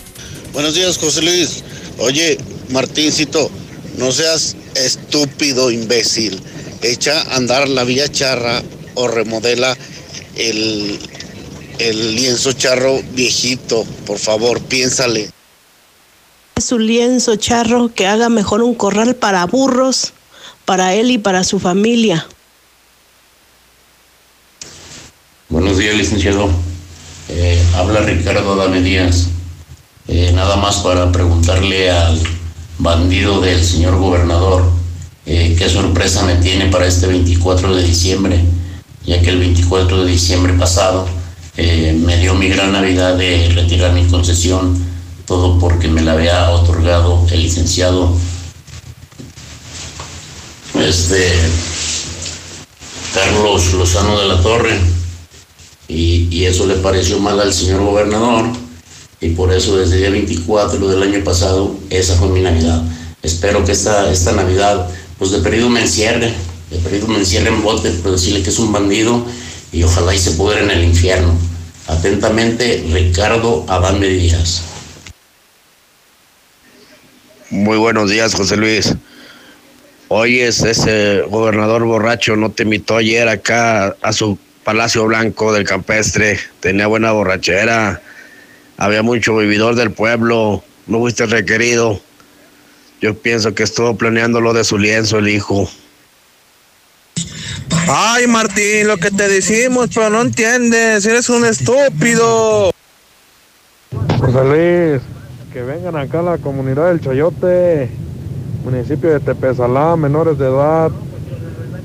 Buenos 0.53 0.75
días, 0.75 0.99
José 0.99 1.23
Luis. 1.23 1.65
Oye, 1.97 2.37
Martíncito, 2.69 3.51
no 3.97 4.13
seas 4.13 4.55
estúpido, 4.75 5.71
imbécil. 5.71 6.43
Echa 6.83 7.23
a 7.23 7.37
andar 7.37 7.67
la 7.67 7.85
vía 7.85 8.13
charra 8.13 8.63
o 8.97 9.09
remodela 9.09 9.79
el, 10.35 10.99
el 11.79 12.17
lienzo 12.17 12.53
charro 12.53 13.01
viejito. 13.15 13.87
Por 14.05 14.19
favor, 14.19 14.61
piénsale. 14.61 15.31
Su 16.59 16.79
lienzo 16.79 17.37
charro 17.37 17.93
que 17.95 18.07
haga 18.07 18.31
mejor 18.31 18.63
un 18.63 18.75
corral 18.75 19.15
para 19.15 19.45
burros, 19.45 20.15
para 20.65 20.95
él 20.95 21.11
y 21.11 21.19
para 21.19 21.45
su 21.45 21.59
familia. 21.59 22.27
Buenos 25.51 25.77
días, 25.77 25.95
licenciado. 25.95 26.49
Eh, 27.29 27.63
habla 27.75 28.01
Ricardo 28.01 28.55
Adame 28.55 28.81
Díaz. 28.81 29.27
Eh, 30.09 30.33
nada 30.35 30.57
más 30.57 30.77
para 30.77 31.13
preguntarle 31.13 31.91
al 31.91 32.19
bandido 32.79 33.43
del 33.43 33.63
señor 33.63 33.99
gobernador 33.99 34.65
eh, 35.27 35.57
qué 35.59 35.69
sorpresa 35.69 36.25
me 36.25 36.37
tiene 36.37 36.69
para 36.69 36.87
este 36.87 37.07
24 37.07 37.77
de 37.77 37.83
diciembre, 37.83 38.41
ya 39.05 39.21
que 39.21 39.29
el 39.29 39.41
24 39.41 40.05
de 40.05 40.11
diciembre 40.11 40.55
pasado 40.55 41.07
me 41.59 42.17
dio 42.17 42.35
mi 42.35 42.49
gran 42.49 42.73
Navidad 42.73 43.15
de 43.17 43.51
retirar 43.51 43.93
mi 43.93 44.07
concesión, 44.07 44.96
todo 45.27 45.59
porque 45.59 45.89
me 45.89 46.03
la 46.03 46.13
había 46.13 46.51
otorgado 46.51 47.27
el 47.31 47.43
licenciado 47.43 48.17
este, 50.81 51.33
Carlos 53.15 53.73
Lozano 53.73 54.19
de 54.19 54.29
la 54.29 54.41
Torre, 54.41 54.79
y, 55.89 56.29
y 56.31 56.45
eso 56.45 56.67
le 56.67 56.75
pareció 56.77 57.19
mal 57.19 57.41
al 57.41 57.53
señor 57.53 57.83
gobernador 57.83 58.47
y 59.21 59.31
por 59.31 59.53
eso 59.53 59.77
desde 59.77 59.95
el 59.95 60.01
día 60.01 60.11
24 60.11 60.89
del 60.89 61.03
año 61.03 61.25
pasado, 61.25 61.75
esa 61.91 62.17
fue 62.17 62.29
mi 62.29 62.41
Navidad. 62.41 62.83
Espero 63.23 63.65
que 63.65 63.73
esta, 63.73 64.11
esta 64.11 64.33
Navidad, 64.33 64.91
pues 65.19 65.31
de 65.31 65.39
perdido 65.39 65.71
me 65.71 65.81
encierre, 65.81 66.33
de 66.71 66.79
perdido 66.79 67.09
me 67.09 67.19
encierre 67.19 67.49
en 67.49 67.63
bote, 67.63 67.91
pero 68.03 68.13
decirle 68.13 68.43
que 68.43 68.51
es 68.51 68.59
un 68.59 68.73
bandido 68.73 69.25
y 69.73 69.83
ojalá 69.83 70.15
y 70.15 70.19
se 70.19 70.33
pudre 70.33 70.63
en 70.63 70.71
el 70.71 70.85
infierno. 70.85 71.33
Atentamente, 71.87 72.85
Ricardo 72.93 73.65
Adán 73.69 74.01
Díaz. 74.01 74.63
Muy 77.51 77.79
buenos 77.79 78.11
días, 78.11 78.35
José 78.35 78.57
Luis. 78.57 78.95
es 80.25 80.63
ese 80.63 81.23
gobernador 81.29 81.85
borracho 81.85 82.37
no 82.37 82.51
te 82.51 82.63
invitó 82.65 82.97
ayer 82.97 83.29
acá 83.29 83.97
a 84.03 84.13
su 84.13 84.39
Palacio 84.65 85.05
Blanco 85.07 85.53
del 85.53 85.65
Campestre. 85.65 86.39
Tenía 86.61 86.87
buena 86.87 87.13
borrachera 87.13 88.03
había 88.77 89.03
mucho 89.03 89.37
vividor 89.37 89.75
del 89.75 89.91
pueblo, 89.91 90.63
no 90.87 90.99
fuiste 90.99 91.27
requerido. 91.27 92.01
Yo 93.01 93.15
pienso 93.15 93.55
que 93.55 93.63
estuvo 93.63 93.97
planeando 93.97 94.41
lo 94.41 94.53
de 94.53 94.65
su 94.65 94.79
lienzo 94.79 95.19
el 95.19 95.29
hijo. 95.29 95.69
Ay, 97.89 98.27
Martín, 98.27 98.89
lo 98.89 98.97
que 98.97 99.11
te 99.11 99.29
decimos, 99.29 99.91
pero 99.95 100.11
no 100.11 100.23
entiendes, 100.23 101.07
eres 101.07 101.29
un 101.29 101.45
estúpido. 101.45 102.73
José 104.19 104.45
Luis, 104.45 105.03
que 105.57 105.63
vengan 105.63 105.97
acá 105.97 106.21
a 106.21 106.23
la 106.23 106.37
comunidad 106.37 106.89
del 106.89 107.01
Chayote, 107.01 107.89
municipio 108.63 109.09
de 109.09 109.21
Tepesalá, 109.21 109.97
menores 109.97 110.37
de 110.37 110.49
edad, 110.49 110.91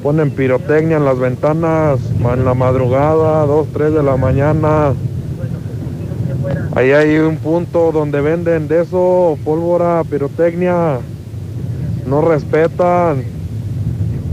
ponen 0.03 0.29
pirotecnia 0.31 0.97
en 0.97 1.05
las 1.05 1.17
ventanas 1.17 1.97
en 2.19 2.43
la 2.43 2.53
madrugada, 2.53 3.45
2, 3.45 3.67
3 3.71 3.93
de 3.93 4.03
la 4.03 4.17
mañana. 4.17 4.91
Ahí 6.75 6.91
hay 6.91 7.17
un 7.19 7.37
punto 7.37 7.93
donde 7.93 8.19
venden 8.19 8.67
de 8.67 8.81
eso, 8.81 9.37
pólvora, 9.45 10.03
pirotecnia. 10.03 10.99
No 12.05 12.21
respetan. 12.23 13.23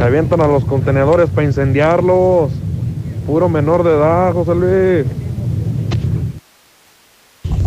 Avientan 0.01 0.41
a 0.41 0.49
los 0.49 0.65
contenedores 0.65 1.31
para 1.31 1.47
incendiarlos. 1.47 2.51
Puro 3.25 3.49
menor 3.49 3.85
de 3.85 3.91
edad, 3.91 4.33
José 4.33 4.55
Luis. 4.57 5.28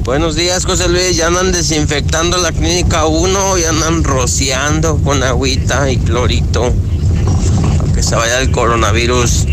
Buenos 0.03 0.35
días, 0.35 0.65
José 0.65 0.89
Luis. 0.89 1.15
Ya 1.15 1.27
andan 1.27 1.51
desinfectando 1.51 2.37
la 2.37 2.51
clínica 2.51 3.05
1 3.05 3.57
y 3.57 3.63
andan 3.63 4.03
rociando 4.03 4.97
con 4.97 5.23
agüita 5.23 5.91
y 5.91 5.97
clorito. 5.97 6.73
Para 7.77 7.93
que 7.93 8.03
se 8.03 8.15
vaya 8.15 8.39
el 8.39 8.51
coronavirus. 8.51 9.45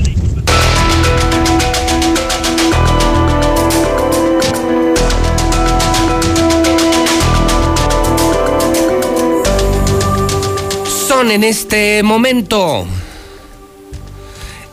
en 11.30 11.44
este 11.44 12.02
momento. 12.02 12.87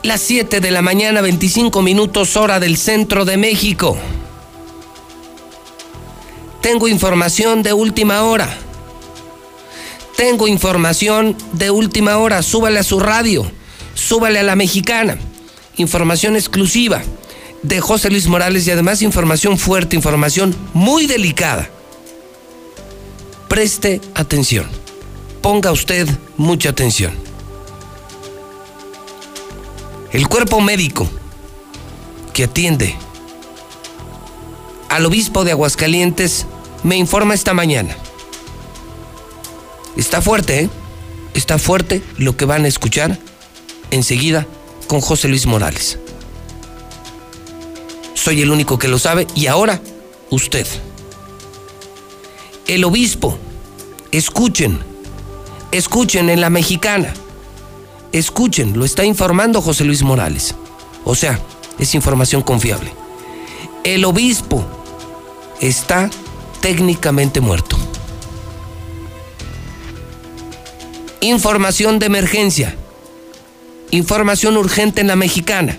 Las 0.03 0.21
7 0.21 0.61
de 0.61 0.71
la 0.71 0.81
mañana, 0.81 1.21
25 1.21 1.81
minutos 1.81 2.38
hora 2.38 2.59
del 2.59 2.77
centro 2.77 3.25
de 3.25 3.38
México. 3.38 3.97
Tengo 6.65 6.88
información 6.88 7.62
de 7.62 7.73
última 7.73 8.23
hora. 8.23 8.49
Tengo 10.17 10.47
información 10.47 11.38
de 11.54 11.69
última 11.69 12.17
hora. 12.17 12.41
Súbale 12.41 12.80
a 12.80 12.84
su 12.84 12.99
radio. 12.99 13.45
Súbale 13.93 14.39
a 14.39 14.43
la 14.43 14.56
mexicana. 14.56 15.19
Información 15.78 16.36
exclusiva 16.36 17.04
de 17.62 17.82
José 17.82 18.10
Luis 18.10 18.25
Morales 18.25 18.65
y 18.65 18.71
además 18.71 19.04
información 19.04 19.60
fuerte, 19.60 19.95
información 19.95 20.56
muy 20.73 21.06
delicada. 21.06 21.69
Preste 23.47 24.01
atención 24.15 24.65
ponga 25.45 25.71
usted 25.71 26.08
mucha 26.38 26.69
atención. 26.69 27.13
El 30.12 30.28
cuerpo 30.28 30.60
médico 30.60 31.08
que 32.34 32.45
atiende 32.45 32.95
al 34.89 35.06
obispo 35.06 35.43
de 35.43 35.51
Aguascalientes 35.51 36.47
me 36.85 36.97
informa 36.97 37.33
esta 37.33 37.55
mañana. 37.55 37.97
Está 39.97 40.21
fuerte, 40.21 40.59
¿eh? 40.59 40.69
Está 41.33 41.57
fuerte 41.57 42.03
lo 42.17 42.37
que 42.37 42.45
van 42.45 42.63
a 42.63 42.67
escuchar 42.67 43.17
enseguida 43.89 44.45
con 44.87 45.01
José 45.01 45.27
Luis 45.27 45.47
Morales. 45.47 45.97
Soy 48.13 48.41
el 48.43 48.51
único 48.51 48.77
que 48.77 48.87
lo 48.87 48.99
sabe 48.99 49.25
y 49.33 49.47
ahora 49.47 49.81
usted. 50.29 50.67
El 52.67 52.83
obispo, 52.83 53.35
escuchen, 54.11 54.79
escuchen 55.71 56.29
en 56.29 56.39
la 56.39 56.51
mexicana, 56.51 57.15
escuchen, 58.11 58.77
lo 58.77 58.85
está 58.85 59.03
informando 59.03 59.59
José 59.59 59.85
Luis 59.85 60.03
Morales. 60.03 60.53
O 61.03 61.15
sea, 61.15 61.39
es 61.79 61.95
información 61.95 62.43
confiable. 62.43 62.93
El 63.83 64.05
obispo 64.05 64.63
está 65.61 66.11
técnicamente 66.65 67.41
muerto. 67.41 67.78
Información 71.21 71.99
de 71.99 72.08
emergencia. 72.08 72.75
Información 73.91 74.58
urgente 74.58 75.01
en 75.01 75.06
la 75.06 75.15
mexicana. 75.15 75.78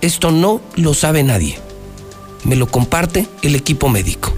Esto 0.00 0.30
no 0.30 0.62
lo 0.76 0.94
sabe 0.94 1.22
nadie. 1.22 1.58
Me 2.44 2.56
lo 2.56 2.66
comparte 2.66 3.28
el 3.42 3.56
equipo 3.56 3.90
médico. 3.90 4.32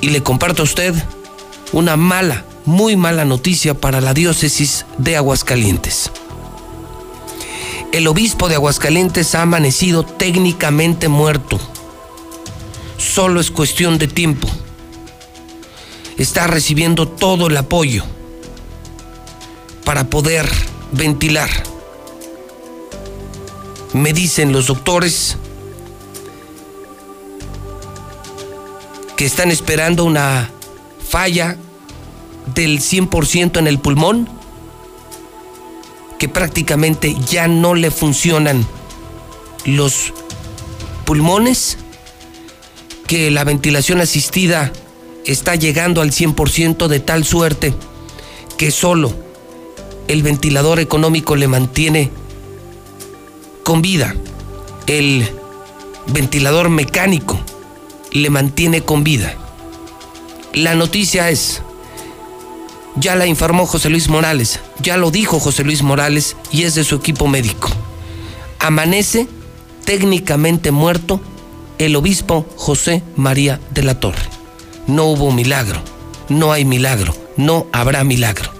Y 0.00 0.08
le 0.08 0.22
comparto 0.22 0.62
a 0.62 0.64
usted 0.64 0.94
una 1.72 1.98
mala, 1.98 2.46
muy 2.64 2.96
mala 2.96 3.26
noticia 3.26 3.74
para 3.74 4.00
la 4.00 4.14
diócesis 4.14 4.86
de 4.96 5.14
Aguascalientes. 5.14 6.10
El 7.92 8.06
obispo 8.06 8.48
de 8.48 8.54
Aguascalientes 8.54 9.34
ha 9.34 9.42
amanecido 9.42 10.04
técnicamente 10.04 11.08
muerto. 11.08 11.60
Solo 12.98 13.40
es 13.40 13.50
cuestión 13.50 13.98
de 13.98 14.08
tiempo. 14.08 14.48
Está 16.16 16.46
recibiendo 16.46 17.08
todo 17.08 17.48
el 17.48 17.56
apoyo 17.56 18.04
para 19.84 20.08
poder 20.08 20.48
ventilar. 20.92 21.50
Me 23.92 24.12
dicen 24.12 24.52
los 24.52 24.66
doctores 24.66 25.36
que 29.16 29.24
están 29.24 29.50
esperando 29.50 30.04
una 30.04 30.50
falla 31.08 31.56
del 32.54 32.80
100% 32.80 33.58
en 33.58 33.66
el 33.66 33.78
pulmón, 33.78 34.28
que 36.18 36.28
prácticamente 36.28 37.16
ya 37.28 37.48
no 37.48 37.74
le 37.74 37.90
funcionan 37.90 38.66
los 39.64 40.12
pulmones, 41.04 41.78
que 43.06 43.30
la 43.30 43.44
ventilación 43.44 44.00
asistida 44.00 44.72
está 45.24 45.54
llegando 45.54 46.02
al 46.02 46.10
100% 46.10 46.86
de 46.88 47.00
tal 47.00 47.24
suerte 47.24 47.74
que 48.56 48.70
solo 48.70 49.12
el 50.08 50.22
ventilador 50.22 50.80
económico 50.80 51.36
le 51.36 51.48
mantiene 51.48 52.10
con 53.64 53.82
vida. 53.82 54.14
El 54.86 55.28
ventilador 56.06 56.68
mecánico 56.68 57.40
le 58.12 58.30
mantiene 58.30 58.82
con 58.82 59.04
vida. 59.04 59.34
La 60.52 60.74
noticia 60.74 61.28
es, 61.30 61.60
ya 62.94 63.14
la 63.16 63.26
informó 63.26 63.66
José 63.66 63.90
Luis 63.90 64.08
Morales, 64.08 64.60
ya 64.80 64.96
lo 64.96 65.10
dijo 65.10 65.40
José 65.40 65.64
Luis 65.64 65.82
Morales 65.82 66.36
y 66.50 66.62
es 66.62 66.74
de 66.74 66.84
su 66.84 66.94
equipo 66.94 67.26
médico. 67.26 67.68
Amanece 68.58 69.28
técnicamente 69.84 70.70
muerto 70.70 71.20
el 71.78 71.96
obispo 71.96 72.46
José 72.56 73.02
María 73.16 73.60
de 73.70 73.82
la 73.82 74.00
Torre. 74.00 74.22
No 74.86 75.04
hubo 75.06 75.30
milagro, 75.32 75.80
no 76.28 76.52
hay 76.52 76.64
milagro, 76.64 77.14
no 77.36 77.66
habrá 77.72 78.04
milagro. 78.04 78.50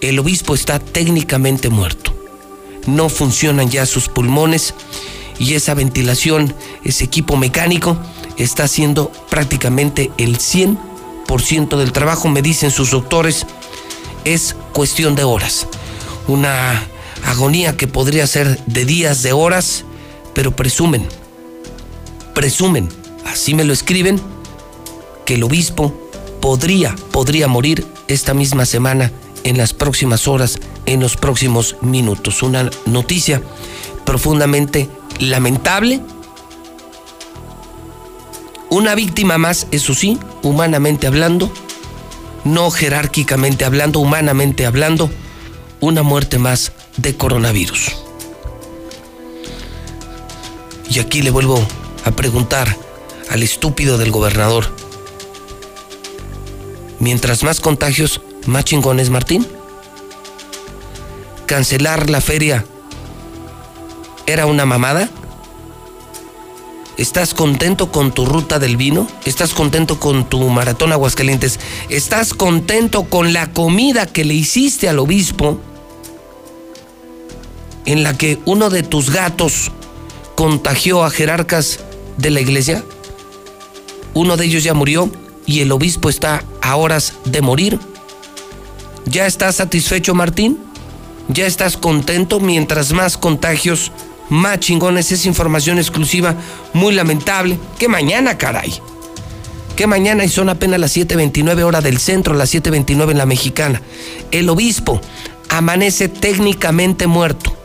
El 0.00 0.18
obispo 0.18 0.54
está 0.54 0.78
técnicamente 0.78 1.70
muerto. 1.70 2.14
No 2.86 3.08
funcionan 3.08 3.70
ya 3.70 3.86
sus 3.86 4.08
pulmones 4.08 4.74
y 5.38 5.54
esa 5.54 5.74
ventilación, 5.74 6.54
ese 6.84 7.04
equipo 7.04 7.36
mecánico, 7.36 7.96
está 8.36 8.64
haciendo 8.64 9.10
prácticamente 9.30 10.10
el 10.18 10.38
100% 10.38 11.76
del 11.76 11.92
trabajo, 11.92 12.28
me 12.28 12.42
dicen 12.42 12.70
sus 12.70 12.90
doctores, 12.90 13.46
es 14.24 14.54
cuestión 14.72 15.14
de 15.14 15.24
horas. 15.24 15.66
Una 16.26 16.82
agonía 17.24 17.76
que 17.76 17.86
podría 17.88 18.26
ser 18.26 18.58
de 18.66 18.84
días, 18.84 19.22
de 19.22 19.32
horas, 19.32 19.84
pero 20.34 20.54
presumen, 20.54 21.06
presumen, 22.38 22.88
así 23.26 23.52
me 23.52 23.64
lo 23.64 23.72
escriben, 23.72 24.20
que 25.24 25.34
el 25.34 25.42
obispo 25.42 25.92
podría, 26.40 26.94
podría 27.10 27.48
morir 27.48 27.84
esta 28.06 28.32
misma 28.32 28.64
semana, 28.64 29.10
en 29.42 29.58
las 29.58 29.72
próximas 29.72 30.28
horas, 30.28 30.60
en 30.86 31.00
los 31.00 31.16
próximos 31.16 31.74
minutos. 31.80 32.44
Una 32.44 32.70
noticia 32.86 33.42
profundamente 34.04 34.88
lamentable. 35.18 36.00
Una 38.70 38.94
víctima 38.94 39.36
más, 39.36 39.66
eso 39.72 39.92
sí, 39.92 40.16
humanamente 40.44 41.08
hablando, 41.08 41.52
no 42.44 42.70
jerárquicamente 42.70 43.64
hablando, 43.64 43.98
humanamente 43.98 44.64
hablando, 44.64 45.10
una 45.80 46.04
muerte 46.04 46.38
más 46.38 46.70
de 46.98 47.16
coronavirus. 47.16 47.96
Y 50.88 51.00
aquí 51.00 51.20
le 51.22 51.32
vuelvo 51.32 51.66
a 52.04 52.10
preguntar 52.10 52.76
al 53.30 53.42
estúpido 53.42 53.98
del 53.98 54.10
gobernador, 54.10 54.66
mientras 56.98 57.42
más 57.42 57.60
contagios, 57.60 58.20
más 58.46 58.64
chingones, 58.64 59.10
Martín. 59.10 59.46
Cancelar 61.46 62.10
la 62.10 62.20
feria 62.20 62.64
era 64.26 64.44
una 64.44 64.66
mamada? 64.66 65.08
¿Estás 66.98 67.32
contento 67.32 67.92
con 67.92 68.12
tu 68.12 68.26
ruta 68.26 68.58
del 68.58 68.76
vino? 68.76 69.06
¿Estás 69.24 69.54
contento 69.54 70.00
con 70.00 70.28
tu 70.28 70.46
maratón 70.48 70.92
Aguascalientes? 70.92 71.60
¿Estás 71.88 72.34
contento 72.34 73.04
con 73.04 73.32
la 73.32 73.52
comida 73.52 74.04
que 74.04 74.24
le 74.24 74.34
hiciste 74.34 74.88
al 74.88 74.98
obispo? 74.98 75.60
En 77.86 78.02
la 78.02 78.18
que 78.18 78.38
uno 78.44 78.68
de 78.68 78.82
tus 78.82 79.10
gatos 79.10 79.70
contagió 80.34 81.04
a 81.04 81.10
jerarcas 81.10 81.80
de 82.18 82.30
la 82.30 82.40
iglesia. 82.40 82.84
Uno 84.12 84.36
de 84.36 84.44
ellos 84.44 84.62
ya 84.62 84.74
murió 84.74 85.10
y 85.46 85.60
el 85.60 85.72
obispo 85.72 86.10
está 86.10 86.44
a 86.60 86.76
horas 86.76 87.14
de 87.24 87.40
morir. 87.40 87.78
¿Ya 89.06 89.26
estás 89.26 89.56
satisfecho, 89.56 90.14
Martín? 90.14 90.58
¿Ya 91.28 91.46
estás 91.46 91.76
contento 91.76 92.40
mientras 92.40 92.92
más 92.92 93.16
contagios 93.16 93.90
más 94.28 94.60
chingones, 94.60 95.10
es 95.12 95.26
información 95.26 95.78
exclusiva, 95.78 96.34
muy 96.72 96.94
lamentable. 96.94 97.58
Que 97.78 97.88
mañana, 97.88 98.36
caray. 98.36 98.74
Que 99.76 99.86
mañana 99.86 100.24
y 100.24 100.28
son 100.28 100.48
apenas 100.48 100.80
las 100.80 100.96
7.29 100.96 101.62
hora 101.62 101.80
del 101.80 101.98
centro, 101.98 102.34
las 102.34 102.54
7.29 102.54 103.12
en 103.12 103.18
la 103.18 103.26
mexicana. 103.26 103.80
El 104.30 104.48
obispo 104.48 105.00
amanece 105.48 106.08
técnicamente 106.08 107.06
muerto. 107.06 107.56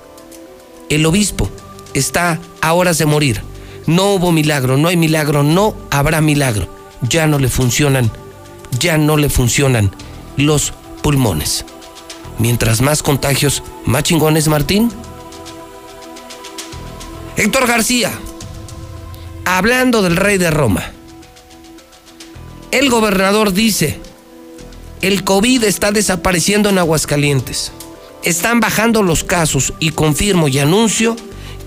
El 0.89 1.05
obispo 1.05 1.49
está 1.93 2.39
a 2.61 2.73
horas 2.73 2.97
de 2.97 3.05
morir. 3.05 3.41
No 3.85 4.13
hubo 4.13 4.31
milagro, 4.31 4.77
no 4.77 4.87
hay 4.87 4.97
milagro, 4.97 5.43
no 5.43 5.75
habrá 5.91 6.21
milagro. 6.21 6.67
Ya 7.01 7.27
no 7.27 7.39
le 7.39 7.49
funcionan, 7.49 8.09
ya 8.79 8.97
no 8.97 9.17
le 9.17 9.29
funcionan 9.29 9.91
los 10.37 10.73
pulmones. 11.01 11.65
Mientras 12.39 12.81
más 12.81 13.03
contagios, 13.03 13.61
más 13.85 14.03
chingones, 14.03 14.47
Martín. 14.47 14.91
Héctor 17.35 17.67
García, 17.67 18.11
hablando 19.43 20.01
del 20.01 20.15
rey 20.15 20.37
de 20.37 20.51
Roma, 20.51 20.83
el 22.71 22.89
gobernador 22.89 23.53
dice, 23.53 23.99
el 25.01 25.23
COVID 25.23 25.63
está 25.63 25.91
desapareciendo 25.91 26.69
en 26.69 26.77
Aguascalientes, 26.77 27.71
están 28.23 28.59
bajando 28.59 29.03
los 29.03 29.23
casos 29.23 29.73
y 29.79 29.89
confirmo 29.89 30.47
y 30.47 30.59
anuncio 30.59 31.15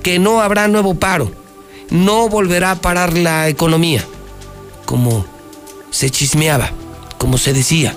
que 0.02 0.18
no 0.18 0.40
habrá 0.40 0.68
nuevo 0.68 0.94
paro, 0.94 1.30
no 1.90 2.28
volverá 2.28 2.72
a 2.72 2.80
parar 2.80 3.12
la 3.12 3.48
economía, 3.48 4.04
como 4.84 5.24
se 5.90 6.10
chismeaba, 6.10 6.70
como 7.18 7.38
se 7.38 7.52
decía, 7.52 7.96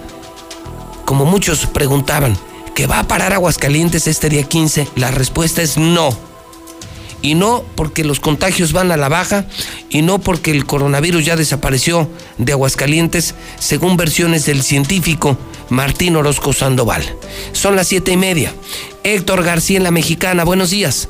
como 1.05 1.25
muchos 1.25 1.65
preguntaban, 1.65 2.37
¿que 2.75 2.87
va 2.87 2.99
a 2.99 3.07
parar 3.07 3.33
Aguascalientes 3.33 4.07
este 4.07 4.29
día 4.29 4.43
15? 4.43 4.87
La 4.95 5.11
respuesta 5.11 5.61
es 5.61 5.77
no 5.77 6.09
y 7.21 7.35
no 7.35 7.63
porque 7.75 8.03
los 8.03 8.19
contagios 8.19 8.71
van 8.71 8.91
a 8.91 8.97
la 8.97 9.09
baja 9.09 9.45
y 9.89 10.01
no 10.01 10.19
porque 10.19 10.51
el 10.51 10.65
coronavirus 10.65 11.25
ya 11.25 11.35
desapareció 11.35 12.09
de 12.37 12.53
Aguascalientes, 12.53 13.35
según 13.59 13.97
versiones 13.97 14.45
del 14.45 14.63
científico 14.63 15.37
Martín 15.69 16.15
Orozco 16.15 16.53
Sandoval. 16.53 17.03
Son 17.51 17.75
las 17.75 17.87
siete 17.87 18.11
y 18.11 18.17
media. 18.17 18.53
Héctor 19.03 19.43
García 19.43 19.77
en 19.77 19.83
la 19.83 19.91
Mexicana, 19.91 20.43
buenos 20.43 20.69
días. 20.69 21.09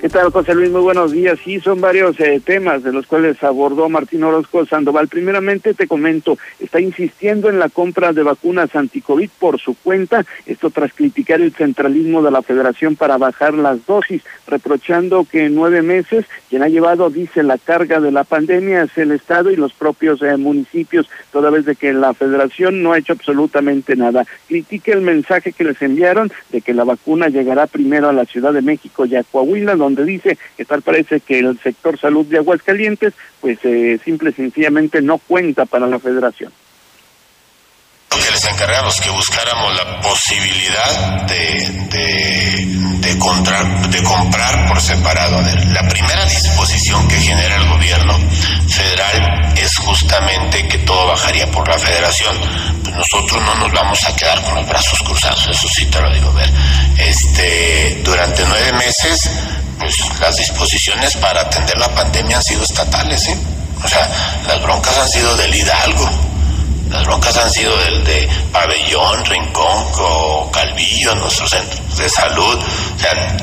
¿Qué 0.00 0.08
tal, 0.08 0.30
José 0.30 0.54
Luis? 0.54 0.70
Muy 0.70 0.82
buenos 0.82 1.10
días. 1.10 1.40
Sí, 1.44 1.58
son 1.58 1.80
varios 1.80 2.20
eh, 2.20 2.40
temas 2.44 2.84
de 2.84 2.92
los 2.92 3.08
cuales 3.08 3.42
abordó 3.42 3.88
Martín 3.88 4.22
Orozco 4.22 4.64
Sandoval. 4.64 5.08
Primeramente, 5.08 5.74
te 5.74 5.88
comento, 5.88 6.38
está 6.60 6.80
insistiendo 6.80 7.48
en 7.48 7.58
la 7.58 7.68
compra 7.68 8.12
de 8.12 8.22
vacunas 8.22 8.76
anticovid 8.76 9.28
por 9.40 9.58
su 9.58 9.74
cuenta, 9.74 10.24
esto 10.46 10.70
tras 10.70 10.92
criticar 10.92 11.40
el 11.40 11.52
centralismo 11.52 12.22
de 12.22 12.30
la 12.30 12.42
federación 12.42 12.94
para 12.94 13.18
bajar 13.18 13.54
las 13.54 13.84
dosis, 13.86 14.22
reprochando 14.46 15.26
que 15.28 15.46
en 15.46 15.56
nueve 15.56 15.82
meses 15.82 16.26
quien 16.48 16.62
ha 16.62 16.68
llevado, 16.68 17.10
dice, 17.10 17.42
la 17.42 17.58
carga 17.58 17.98
de 17.98 18.12
la 18.12 18.22
pandemia 18.22 18.84
es 18.84 18.96
el 18.98 19.10
Estado 19.10 19.50
y 19.50 19.56
los 19.56 19.72
propios 19.72 20.22
eh, 20.22 20.36
municipios, 20.36 21.10
toda 21.32 21.50
vez 21.50 21.64
de 21.64 21.74
que 21.74 21.92
la 21.92 22.14
federación 22.14 22.84
no 22.84 22.92
ha 22.92 22.98
hecho 22.98 23.14
absolutamente 23.14 23.96
nada. 23.96 24.24
Critica 24.46 24.92
el 24.92 25.00
mensaje 25.00 25.52
que 25.52 25.64
les 25.64 25.82
enviaron 25.82 26.30
de 26.50 26.60
que 26.60 26.72
la 26.72 26.84
vacuna 26.84 27.28
llegará 27.30 27.66
primero 27.66 28.08
a 28.08 28.12
la 28.12 28.26
Ciudad 28.26 28.52
de 28.52 28.62
México 28.62 29.04
y 29.04 29.16
a 29.16 29.24
Coahuila, 29.24 29.74
donde 29.74 29.87
dice 29.96 30.38
que 30.56 30.64
tal 30.64 30.82
parece 30.82 31.20
que 31.20 31.38
el 31.38 31.58
sector 31.58 31.98
salud 31.98 32.26
de 32.26 32.38
Aguascalientes, 32.38 33.14
pues 33.40 33.58
eh, 33.64 33.98
simple 34.04 34.30
y 34.30 34.34
sencillamente 34.34 35.02
no 35.02 35.18
cuenta 35.18 35.66
para 35.66 35.86
la 35.86 35.98
federación 35.98 36.52
que 38.16 38.30
les 38.30 38.44
encargamos 38.44 39.00
que 39.00 39.10
buscáramos 39.10 39.74
la 39.76 40.00
posibilidad 40.00 41.22
de, 41.26 41.68
de, 41.90 42.66
de, 43.00 43.18
de 43.88 44.02
comprar 44.02 44.66
por 44.66 44.80
separado. 44.80 45.40
La 45.72 45.86
primera 45.88 46.24
disposición 46.24 47.06
que 47.08 47.20
genera 47.20 47.56
el 47.56 47.68
gobierno 47.68 48.18
federal 48.68 49.54
es 49.56 49.76
justamente 49.78 50.66
que 50.68 50.78
todo 50.78 51.06
bajaría 51.08 51.50
por 51.50 51.68
la 51.68 51.78
federación. 51.78 52.36
Pues 52.82 52.94
nosotros 52.94 53.42
no 53.42 53.54
nos 53.56 53.72
vamos 53.72 54.04
a 54.04 54.16
quedar 54.16 54.42
con 54.44 54.54
los 54.56 54.68
brazos 54.68 55.02
cruzados, 55.02 55.46
eso 55.48 55.68
sí 55.68 55.84
te 55.86 56.00
lo 56.00 56.12
digo. 56.12 56.32
Ver. 56.32 56.50
Este, 56.98 58.00
durante 58.04 58.44
nueve 58.46 58.72
meses 58.72 59.30
pues 59.78 59.96
las 60.20 60.36
disposiciones 60.36 61.14
para 61.16 61.42
atender 61.42 61.78
la 61.78 61.88
pandemia 61.94 62.36
han 62.38 62.42
sido 62.42 62.64
estatales, 62.64 63.28
¿eh? 63.28 63.38
O 63.82 63.86
sea, 63.86 64.08
las 64.46 64.60
broncas 64.62 64.98
han 64.98 65.08
sido 65.08 65.36
del 65.36 65.54
Hidalgo, 65.54 66.10
las 66.90 67.04
broncas 67.04 67.36
han 67.36 67.50
sido 67.50 67.76
del 67.78 68.04
de 68.04 68.28
Pabellón, 68.52 69.24
Rincón 69.24 69.84
o 69.98 70.50
Calvillo, 70.50 71.14
nuestros 71.16 71.50
centros 71.50 71.96
de 71.96 72.08
salud. 72.08 72.58
O 72.96 72.98
sea, 72.98 73.36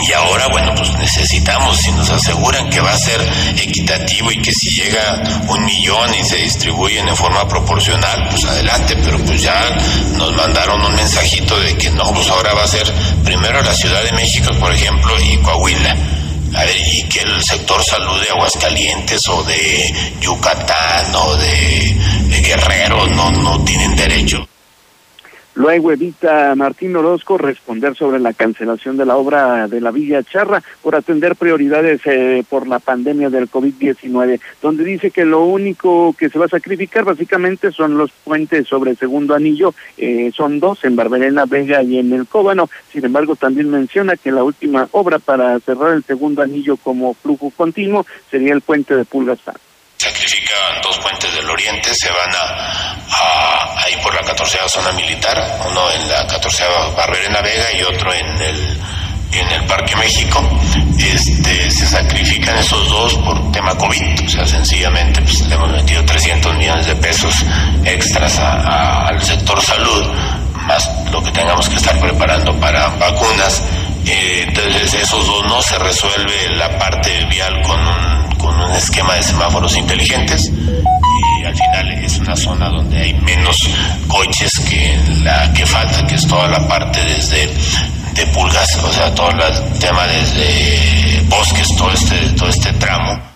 y 0.00 0.12
ahora, 0.12 0.48
bueno, 0.48 0.72
pues 0.74 0.90
necesitamos, 0.94 1.76
si 1.76 1.92
nos 1.92 2.10
aseguran 2.10 2.68
que 2.70 2.80
va 2.80 2.92
a 2.92 2.98
ser 2.98 3.20
equitativo 3.56 4.32
y 4.32 4.42
que 4.42 4.52
si 4.52 4.70
llega 4.70 5.22
un 5.48 5.64
millón 5.64 6.14
y 6.14 6.24
se 6.24 6.36
distribuyen 6.36 7.08
en 7.08 7.16
forma 7.16 7.46
proporcional, 7.46 8.28
pues 8.28 8.44
adelante, 8.44 8.96
pero 8.96 9.18
pues 9.24 9.42
ya 9.42 9.76
nos 10.16 10.32
mandaron 10.34 10.80
un 10.82 10.94
mensajito 10.94 11.58
de 11.60 11.76
que 11.76 11.90
no, 11.90 12.12
pues 12.12 12.28
ahora 12.30 12.54
va 12.54 12.64
a 12.64 12.68
ser 12.68 12.92
primero 13.22 13.62
la 13.62 13.74
Ciudad 13.74 14.02
de 14.02 14.12
México, 14.12 14.50
por 14.58 14.72
ejemplo, 14.72 15.14
y 15.20 15.36
Coahuila. 15.38 16.21
Y 16.86 17.02
que 17.04 17.20
el 17.20 17.42
sector 17.42 17.82
salud 17.82 18.20
de 18.20 18.30
Aguascalientes 18.30 19.26
o 19.28 19.42
de 19.44 19.94
Yucatán 20.20 21.14
o 21.14 21.36
de, 21.36 21.96
Guerrero 22.42 23.06
no, 23.08 23.30
no 23.30 23.64
tienen 23.64 23.96
derecho. 23.96 24.46
Luego 25.62 25.92
evita 25.92 26.56
Martín 26.56 26.96
Orozco 26.96 27.38
responder 27.38 27.94
sobre 27.94 28.18
la 28.18 28.32
cancelación 28.32 28.96
de 28.96 29.06
la 29.06 29.16
obra 29.16 29.68
de 29.68 29.80
la 29.80 29.92
Villa 29.92 30.20
Charra 30.24 30.60
por 30.82 30.96
atender 30.96 31.36
prioridades 31.36 32.00
eh, 32.04 32.42
por 32.48 32.66
la 32.66 32.80
pandemia 32.80 33.30
del 33.30 33.48
COVID-19, 33.48 34.40
donde 34.60 34.82
dice 34.82 35.12
que 35.12 35.24
lo 35.24 35.44
único 35.44 36.16
que 36.18 36.30
se 36.30 36.38
va 36.40 36.46
a 36.46 36.48
sacrificar 36.48 37.04
básicamente 37.04 37.70
son 37.70 37.96
los 37.96 38.10
puentes 38.10 38.66
sobre 38.66 38.96
segundo 38.96 39.36
anillo, 39.36 39.72
eh, 39.98 40.32
son 40.34 40.58
dos 40.58 40.82
en 40.82 40.96
Barberena, 40.96 41.44
Vega 41.46 41.80
y 41.80 42.00
en 42.00 42.12
el 42.12 42.26
Cóbano. 42.26 42.68
Sin 42.90 43.04
embargo, 43.04 43.36
también 43.36 43.70
menciona 43.70 44.16
que 44.16 44.32
la 44.32 44.42
última 44.42 44.88
obra 44.90 45.20
para 45.20 45.60
cerrar 45.60 45.92
el 45.92 46.02
segundo 46.02 46.42
anillo 46.42 46.76
como 46.76 47.14
flujo 47.14 47.52
continuo 47.56 48.04
sería 48.32 48.52
el 48.52 48.62
puente 48.62 48.96
de 48.96 49.04
Pulgasán 49.04 49.54
sacrifican 50.02 50.82
dos 50.82 50.98
puentes 50.98 51.32
del 51.32 51.48
oriente, 51.48 51.94
se 51.94 52.10
van 52.10 52.34
a, 52.34 53.86
ir 53.88 53.98
por 54.00 54.14
la 54.14 54.22
14 54.22 54.58
zona 54.66 54.90
militar, 54.92 55.60
uno 55.68 55.90
en 55.92 56.08
la 56.08 56.26
14 56.26 56.64
Barberena 56.96 57.40
Vega 57.40 57.72
y 57.78 57.82
otro 57.82 58.12
en 58.12 58.42
el 58.42 58.80
en 59.32 59.50
el 59.50 59.64
Parque 59.64 59.96
México, 59.96 60.46
este, 60.98 61.70
se 61.70 61.86
sacrifican 61.86 62.54
esos 62.58 62.86
dos 62.88 63.14
por 63.18 63.50
tema 63.50 63.74
COVID, 63.76 64.26
o 64.26 64.28
sea, 64.28 64.46
sencillamente 64.46 65.22
pues, 65.22 65.40
le 65.48 65.54
hemos 65.54 65.70
metido 65.70 66.04
300 66.04 66.54
millones 66.56 66.86
de 66.86 66.96
pesos 66.96 67.34
extras 67.84 68.38
al 68.38 69.22
sector 69.22 69.58
salud, 69.62 70.06
más 70.66 70.90
lo 71.10 71.22
que 71.22 71.30
tengamos 71.30 71.66
que 71.68 71.76
estar 71.76 71.98
preparando 71.98 72.54
para 72.60 72.88
vacunas. 72.88 73.62
Eh, 74.04 74.44
entonces, 74.48 74.94
esos 74.94 75.26
dos 75.26 75.44
no 75.46 75.62
se 75.62 75.78
resuelve 75.78 76.50
la 76.50 76.76
parte 76.78 77.24
vial 77.26 77.62
con 77.62 77.80
un 77.80 78.31
con 78.42 78.60
un 78.60 78.72
esquema 78.72 79.14
de 79.14 79.22
semáforos 79.22 79.76
inteligentes. 79.76 80.50
Y 80.50 81.44
al 81.44 81.54
final 81.54 82.04
es 82.04 82.18
una 82.18 82.36
zona 82.36 82.68
donde 82.68 82.98
hay 82.98 83.14
menos 83.14 83.70
coches 84.08 84.58
que 84.68 84.98
la 85.22 85.52
que 85.52 85.64
falta, 85.64 86.06
que 86.06 86.16
es 86.16 86.26
toda 86.26 86.48
la 86.48 86.66
parte 86.68 87.00
desde 87.04 87.48
de 88.14 88.26
pulgas, 88.26 88.76
o 88.76 88.92
sea, 88.92 89.14
todo 89.14 89.30
el 89.30 89.78
tema 89.78 90.06
desde 90.06 91.22
bosques, 91.28 91.74
todo 91.76 91.90
este, 91.92 92.16
todo 92.36 92.48
este 92.50 92.72
tramo 92.74 93.31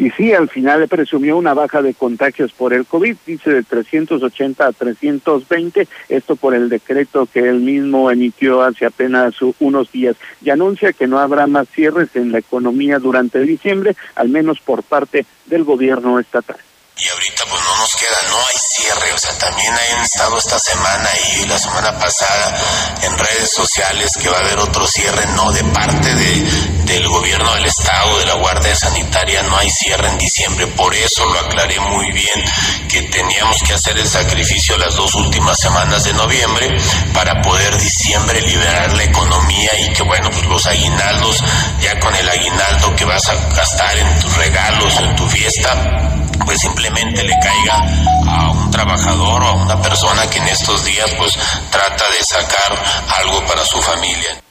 y 0.00 0.08
sí, 0.12 0.32
al 0.32 0.48
final 0.48 0.88
presumió 0.88 1.36
una 1.36 1.52
baja 1.52 1.82
de 1.82 1.92
contagios 1.92 2.52
por 2.52 2.72
el 2.72 2.86
COVID, 2.86 3.16
dice 3.26 3.50
de 3.50 3.62
380 3.62 4.66
a 4.66 4.72
320, 4.72 5.86
esto 6.08 6.36
por 6.36 6.54
el 6.54 6.70
decreto 6.70 7.28
que 7.30 7.40
él 7.40 7.60
mismo 7.60 8.10
emitió 8.10 8.62
hace 8.62 8.86
apenas 8.86 9.34
unos 9.58 9.92
días. 9.92 10.16
Y 10.40 10.48
anuncia 10.48 10.94
que 10.94 11.06
no 11.06 11.18
habrá 11.18 11.46
más 11.46 11.68
cierres 11.68 12.16
en 12.16 12.32
la 12.32 12.38
economía 12.38 12.98
durante 12.98 13.40
diciembre, 13.40 13.94
al 14.14 14.30
menos 14.30 14.58
por 14.60 14.82
parte 14.82 15.26
del 15.44 15.64
gobierno 15.64 16.18
estatal 16.18 16.56
y 17.02 17.08
ahorita 17.08 17.44
pues 17.46 17.62
no 17.62 17.76
nos 17.76 17.96
queda, 17.96 18.16
no 18.28 18.36
hay 18.36 18.58
cierre, 18.58 19.12
o 19.14 19.18
sea, 19.18 19.36
también 19.38 19.72
han 19.72 20.02
estado 20.02 20.36
esta 20.36 20.58
semana 20.58 21.08
y 21.34 21.46
la 21.46 21.58
semana 21.58 21.98
pasada 21.98 22.58
en 23.02 23.16
redes 23.16 23.52
sociales 23.54 24.12
que 24.20 24.28
va 24.28 24.36
a 24.36 24.40
haber 24.40 24.58
otro 24.58 24.86
cierre, 24.86 25.26
no, 25.28 25.50
de 25.50 25.64
parte 25.64 26.14
de, 26.14 26.40
del 26.84 27.08
gobierno 27.08 27.54
del 27.54 27.64
estado, 27.64 28.18
de 28.18 28.26
la 28.26 28.34
Guardia 28.34 28.76
Sanitaria, 28.76 29.42
no 29.44 29.56
hay 29.56 29.70
cierre 29.70 30.08
en 30.08 30.18
diciembre, 30.18 30.66
por 30.68 30.94
eso 30.94 31.24
lo 31.24 31.40
aclaré 31.40 31.80
muy 31.80 32.10
bien, 32.12 32.44
que 32.88 33.02
teníamos 33.02 33.62
que 33.62 33.72
hacer 33.72 33.98
el 33.98 34.08
sacrificio 34.08 34.76
las 34.76 34.94
dos 34.94 35.14
últimas 35.14 35.58
semanas 35.58 36.04
de 36.04 36.12
noviembre 36.12 36.68
para 37.14 37.40
poder 37.40 37.78
diciembre 37.78 38.42
liberar 38.42 38.92
la 38.92 39.04
economía 39.04 39.70
y 39.80 39.92
que 39.94 40.02
bueno, 40.02 40.28
pues 40.30 40.44
los 40.44 40.66
aguinaldos, 40.66 41.42
ya 41.80 41.98
con 41.98 42.14
el 42.14 42.28
aguinaldo 42.28 42.94
que 42.94 43.04
vas 43.06 43.26
a 43.28 43.34
gastar 43.54 43.98
en 43.98 44.18
tus 44.18 44.36
regalos, 44.36 44.98
en 44.98 45.16
tu 45.16 45.26
fiesta, 45.28 46.19
pues 46.44 46.60
simplemente 46.60 47.22
le 47.22 47.34
caiga 47.40 47.84
a 48.26 48.50
un 48.50 48.70
trabajador 48.70 49.42
o 49.42 49.46
a 49.46 49.52
una 49.54 49.80
persona 49.80 50.28
que 50.28 50.38
en 50.38 50.48
estos 50.48 50.84
días 50.84 51.12
pues 51.18 51.32
trata 51.70 52.04
de 52.10 52.24
sacar 52.24 52.82
algo 53.20 53.46
para 53.46 53.64
su 53.64 53.78
familia. 53.78 54.42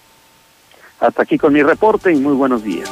Hasta 1.00 1.24
aquí 1.24 1.38
con 1.38 1.54
mi 1.54 1.64
reporte 1.64 2.12
y 2.12 2.18
muy 2.18 2.34
buenos 2.34 2.64
días. 2.64 2.90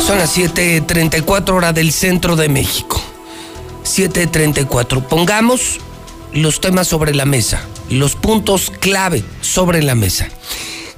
Son 0.00 0.18
las 0.18 0.36
7.34 0.36 1.50
horas 1.50 1.74
del 1.74 1.92
centro 1.92 2.34
de 2.36 2.48
México. 2.48 3.00
7.34. 3.84 5.06
Pongamos 5.06 5.78
los 6.32 6.60
temas 6.60 6.88
sobre 6.88 7.14
la 7.14 7.26
mesa, 7.26 7.66
los 7.90 8.16
puntos 8.16 8.70
clave 8.70 9.22
sobre 9.40 9.82
la 9.82 9.94
mesa. 9.94 10.28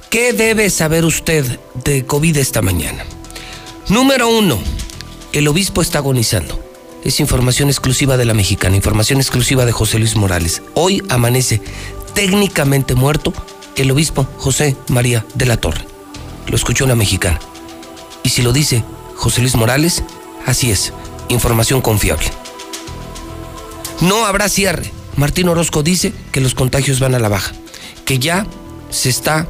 ¿Qué 0.09 0.31
debe 0.33 0.69
saber 0.69 1.05
usted 1.05 1.59
de 1.83 2.05
COVID 2.05 2.37
esta 2.37 2.61
mañana? 2.61 3.03
Número 3.89 4.29
uno, 4.29 4.59
el 5.33 5.47
obispo 5.47 5.81
está 5.81 5.97
agonizando. 5.97 6.57
Es 7.03 7.19
información 7.19 7.67
exclusiva 7.67 8.15
de 8.15 8.23
la 8.23 8.33
mexicana, 8.33 8.77
información 8.77 9.19
exclusiva 9.19 9.65
de 9.65 9.73
José 9.73 9.99
Luis 9.99 10.15
Morales. 10.15 10.61
Hoy 10.73 11.03
amanece 11.09 11.61
técnicamente 12.13 12.95
muerto 12.95 13.33
el 13.75 13.91
obispo 13.91 14.25
José 14.37 14.77
María 14.87 15.25
de 15.35 15.45
la 15.45 15.57
Torre. 15.57 15.85
Lo 16.47 16.55
escuchó 16.55 16.87
la 16.87 16.95
mexicana. 16.95 17.39
Y 18.23 18.29
si 18.29 18.41
lo 18.41 18.53
dice 18.53 18.85
José 19.15 19.41
Luis 19.41 19.55
Morales, 19.55 20.03
así 20.45 20.71
es, 20.71 20.93
información 21.27 21.81
confiable. 21.81 22.31
No 23.99 24.25
habrá 24.25 24.47
cierre. 24.47 24.91
Martín 25.17 25.49
Orozco 25.49 25.83
dice 25.83 26.13
que 26.31 26.39
los 26.39 26.55
contagios 26.55 27.01
van 27.01 27.15
a 27.15 27.19
la 27.19 27.29
baja, 27.29 27.51
que 28.05 28.17
ya 28.17 28.47
se 28.89 29.09
está 29.09 29.47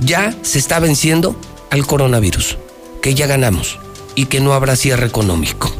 ya 0.00 0.32
se 0.42 0.60
está 0.60 0.78
venciendo 0.78 1.36
al 1.70 1.86
coronavirus, 1.86 2.56
que 3.02 3.14
ya 3.14 3.26
ganamos 3.26 3.78
y 4.14 4.26
que 4.26 4.40
no 4.40 4.52
habrá 4.52 4.76
cierre 4.76 5.06
económico. 5.06 5.72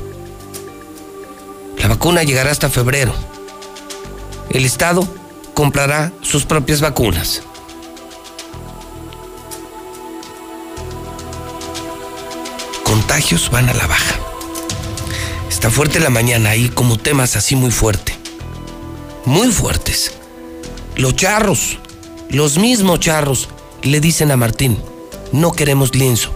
La 1.79 1.89
vacuna 1.89 2.23
llegará 2.23 2.51
hasta 2.51 2.69
febrero. 2.69 3.13
El 4.51 4.65
Estado 4.65 5.07
comprará 5.55 6.13
sus 6.23 6.45
propias 6.45 6.81
vacunas. 6.81 7.43
Contagios 12.85 13.51
van 13.51 13.69
a 13.69 13.75
la 13.75 13.87
baja. 13.87 14.17
Está 15.49 15.71
fuerte 15.71 16.01
la 16.01 16.11
mañana 16.11 16.51
ahí 16.51 16.69
como 16.69 16.97
temas 16.97 17.37
así 17.37 17.57
muy 17.57 17.71
fuerte. 17.71 18.17
Muy 19.25 19.51
fuertes. 19.51 20.13
Los 20.97 21.17
charros, 21.17 21.79
los 22.31 22.59
mismos 22.59 23.01
charros, 23.01 23.49
le 23.83 24.01
dicen 24.01 24.31
a 24.31 24.37
Martín, 24.37 24.79
no 25.33 25.53
queremos 25.53 25.95
lienzo. 25.95 26.31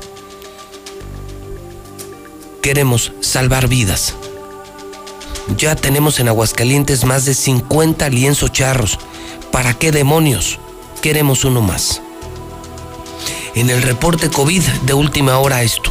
Queremos 2.60 3.12
salvar 3.20 3.68
vidas. 3.68 4.14
Ya 5.56 5.74
tenemos 5.74 6.20
en 6.20 6.28
Aguascalientes 6.28 7.04
más 7.04 7.24
de 7.24 7.34
50 7.34 8.08
lienzos 8.10 8.52
charros. 8.52 8.98
¿Para 9.50 9.74
qué 9.74 9.90
demonios? 9.90 10.58
Queremos 11.00 11.44
uno 11.44 11.60
más. 11.60 12.00
En 13.54 13.68
el 13.68 13.82
reporte 13.82 14.30
COVID 14.30 14.62
de 14.62 14.94
última 14.94 15.38
hora 15.38 15.62
esto, 15.62 15.90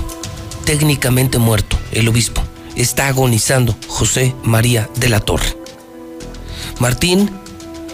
técnicamente 0.65 1.37
muerto, 1.37 1.77
el 1.91 2.07
obispo, 2.07 2.41
está 2.75 3.07
agonizando 3.07 3.75
José 3.87 4.33
María 4.43 4.89
de 4.95 5.09
la 5.09 5.19
Torre. 5.19 5.57
Martín 6.79 7.29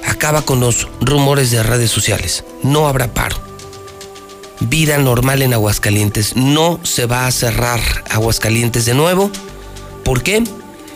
acaba 0.06 0.44
con 0.44 0.60
los 0.60 0.88
rumores 1.02 1.52
de 1.52 1.64
redes 1.64 1.92
sociales. 1.92 2.46
No 2.64 2.88
habrá 2.88 3.14
paro. 3.14 3.47
Vida 4.60 4.98
normal 4.98 5.42
en 5.42 5.54
Aguascalientes. 5.54 6.36
No 6.36 6.80
se 6.84 7.06
va 7.06 7.28
a 7.28 7.32
cerrar 7.32 7.80
Aguascalientes 8.10 8.86
de 8.86 8.94
nuevo. 8.94 9.32
¿Por 10.04 10.24
qué? 10.24 10.44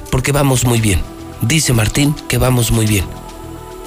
Porque 0.09 0.31
vamos 0.31 0.65
muy 0.65 0.81
bien. 0.81 1.01
Dice 1.41 1.73
Martín 1.73 2.15
que 2.27 2.37
vamos 2.37 2.71
muy 2.71 2.85
bien. 2.85 3.05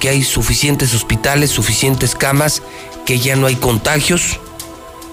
Que 0.00 0.08
hay 0.08 0.22
suficientes 0.22 0.94
hospitales, 0.94 1.50
suficientes 1.50 2.14
camas, 2.14 2.62
que 3.04 3.18
ya 3.18 3.36
no 3.36 3.46
hay 3.46 3.56
contagios. 3.56 4.38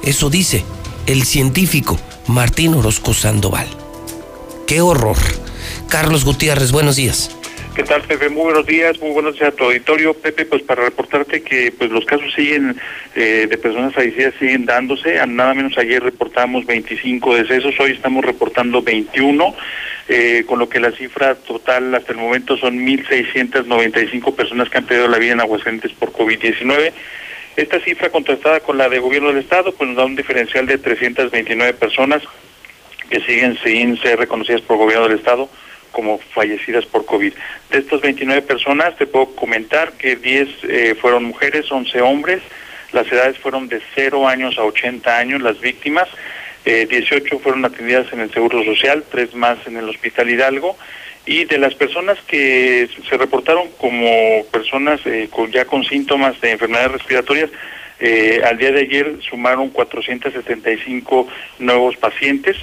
Eso 0.04 0.30
dice 0.30 0.64
el 1.06 1.24
científico 1.24 2.00
Martín 2.28 2.74
Orozco 2.74 3.14
Sandoval. 3.14 3.68
¡Qué 4.68 4.82
horror! 4.82 5.18
Carlos 5.88 6.24
Gutiérrez, 6.24 6.72
buenos 6.72 6.96
días. 6.96 7.32
¿Qué 7.74 7.84
tal, 7.84 8.02
Pepe? 8.02 8.28
Muy 8.28 8.44
buenos 8.44 8.66
días, 8.66 9.00
muy 9.00 9.12
buenos 9.12 9.36
días 9.36 9.48
a 9.48 9.56
tu 9.56 9.64
auditorio. 9.64 10.14
Pepe, 10.14 10.44
pues 10.44 10.62
para 10.62 10.84
reportarte 10.84 11.42
que 11.42 11.72
pues 11.72 11.90
los 11.90 12.04
casos 12.04 12.34
siguen 12.34 12.76
eh, 13.16 13.48
de 13.50 13.58
personas 13.58 13.94
fallecidas 13.94 14.34
siguen 14.38 14.66
dándose. 14.66 15.26
Nada 15.26 15.54
menos 15.54 15.78
ayer 15.78 16.04
reportamos 16.04 16.66
25 16.66 17.34
decesos, 17.34 17.80
hoy 17.80 17.92
estamos 17.92 18.26
reportando 18.26 18.82
21, 18.82 19.56
eh, 20.10 20.44
con 20.46 20.60
lo 20.60 20.68
que 20.68 20.82
la 20.82 20.92
cifra 20.92 21.36
total 21.36 21.96
hasta 21.96 22.12
el 22.12 22.18
momento 22.18 22.58
son 22.58 22.78
1.695 22.78 24.36
personas 24.36 24.70
que 24.70 24.78
han 24.78 24.86
perdido 24.86 25.08
la 25.08 25.18
vida 25.18 25.32
en 25.32 25.40
Aguascalientes 25.40 25.94
por 25.94 26.12
COVID-19. 26.12 26.92
Esta 27.56 27.80
cifra 27.80 28.10
contrastada 28.10 28.60
con 28.60 28.78
la 28.78 28.90
de 28.90 29.00
gobierno 29.00 29.30
del 29.30 29.38
Estado, 29.38 29.72
pues 29.72 29.88
nos 29.88 29.96
da 29.96 30.04
un 30.04 30.18
diferencial 30.18 30.66
de 30.66 30.78
329 30.78 31.74
personas 31.76 32.22
que 33.10 33.22
siguen 33.22 33.58
sin 33.64 33.98
ser 34.02 34.20
reconocidas 34.20 34.60
por 34.60 34.76
gobierno 34.76 35.08
del 35.08 35.20
Estado 35.20 35.50
como 35.92 36.18
fallecidas 36.18 36.86
por 36.86 37.06
COVID. 37.06 37.34
De 37.70 37.78
estas 37.78 38.02
29 38.02 38.42
personas, 38.42 38.96
te 38.98 39.06
puedo 39.06 39.36
comentar 39.36 39.94
que 39.94 40.16
10 40.16 40.50
eh, 40.64 40.96
fueron 41.00 41.26
mujeres, 41.26 41.72
11 41.72 42.02
hombres, 42.02 42.42
las 42.92 43.12
edades 43.12 43.38
fueron 43.38 43.68
de 43.68 43.82
0 43.96 44.28
años 44.28 44.58
a 44.58 44.64
80 44.64 45.18
años 45.18 45.42
las 45.42 45.60
víctimas, 45.60 46.08
eh, 46.66 46.88
18 46.90 47.40
fueron 47.40 47.66
atendidas 47.66 48.12
en 48.14 48.20
el 48.20 48.32
Seguro 48.32 48.64
Social, 48.64 49.04
3 49.10 49.34
más 49.36 49.58
en 49.66 49.78
el 49.78 49.90
Hospital 49.90 50.30
Hidalgo, 50.30 50.78
y 51.26 51.46
de 51.46 51.58
las 51.58 51.76
personas 51.76 52.18
que 52.28 52.90
se 53.08 53.18
reportaron 53.18 53.70
como 53.78 54.44
personas 54.52 55.00
eh, 55.06 55.30
ya 55.52 55.66
con 55.66 55.84
síntomas 55.84 56.40
de 56.42 56.52
enfermedades 56.52 56.94
respiratorias, 56.94 57.50
eh, 58.00 58.42
al 58.44 58.58
día 58.58 58.72
de 58.72 58.82
ayer 58.82 59.18
sumaron 59.30 59.70
475 59.70 61.28
nuevos 61.60 61.96
pacientes, 61.98 62.58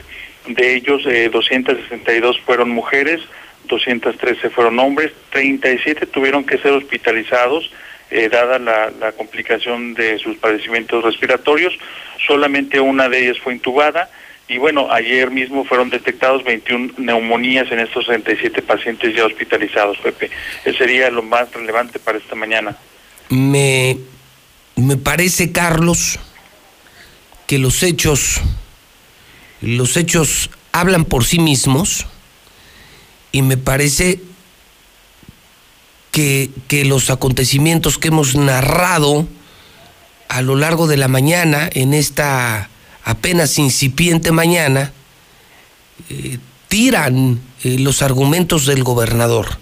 de 0.55 0.75
ellos, 0.75 1.03
eh, 1.07 1.29
262 1.31 2.41
fueron 2.41 2.71
mujeres, 2.71 3.21
213 3.67 4.51
fueron 4.51 4.79
hombres, 4.79 5.13
37 5.31 6.07
tuvieron 6.07 6.45
que 6.45 6.59
ser 6.59 6.73
hospitalizados, 6.73 7.71
eh, 8.11 8.29
dada 8.31 8.59
la, 8.59 8.91
la, 8.99 9.13
complicación 9.13 9.95
de 9.95 10.19
sus 10.19 10.37
padecimientos 10.39 11.05
respiratorios. 11.05 11.75
Solamente 12.27 12.81
una 12.81 13.09
de 13.09 13.25
ellas 13.25 13.39
fue 13.43 13.53
intubada. 13.53 14.11
Y 14.49 14.57
bueno, 14.57 14.91
ayer 14.91 15.31
mismo 15.31 15.65
fueron 15.67 15.91
detectados 15.91 16.43
21 16.43 16.95
neumonías 16.97 17.71
en 17.71 17.81
estos 17.81 18.07
37 18.07 18.63
pacientes 18.63 19.15
ya 19.15 19.27
hospitalizados, 19.27 19.99
Pepe. 19.99 20.31
Ese 20.65 20.79
sería 20.79 21.11
lo 21.11 21.23
más 21.23 21.53
relevante 21.53 21.99
para 21.99 22.17
esta 22.17 22.35
mañana. 22.35 22.75
Me, 23.29 23.99
me 24.75 24.97
parece, 24.97 25.53
Carlos, 25.53 26.19
que 27.47 27.59
los 27.59 27.83
hechos 27.83 28.41
los 29.61 29.97
hechos 29.97 30.51
hablan 30.73 31.05
por 31.05 31.25
sí 31.25 31.39
mismos 31.39 32.07
y 33.33 33.43
me 33.43 33.57
parece 33.57 34.21
que, 36.11 36.51
que, 36.69 36.85
los 36.85 37.11
acontecimientos 37.11 37.99
que 37.99 38.09
hemos 38.09 38.35
narrado 38.35 39.27
a 40.29 40.43
lo 40.43 40.57
largo 40.57 40.87
de 40.87 40.97
la 40.97 41.09
mañana, 41.09 41.69
en 41.73 41.95
esta 41.95 42.69
apenas 43.05 43.59
incipiente 43.59 44.33
mañana, 44.33 44.93
eh, 46.11 46.39
tiran 46.69 47.41
eh, 47.65 47.79
los 47.79 48.03
argumentos 48.03 48.67
del 48.67 48.85
gobernador. 48.85 49.59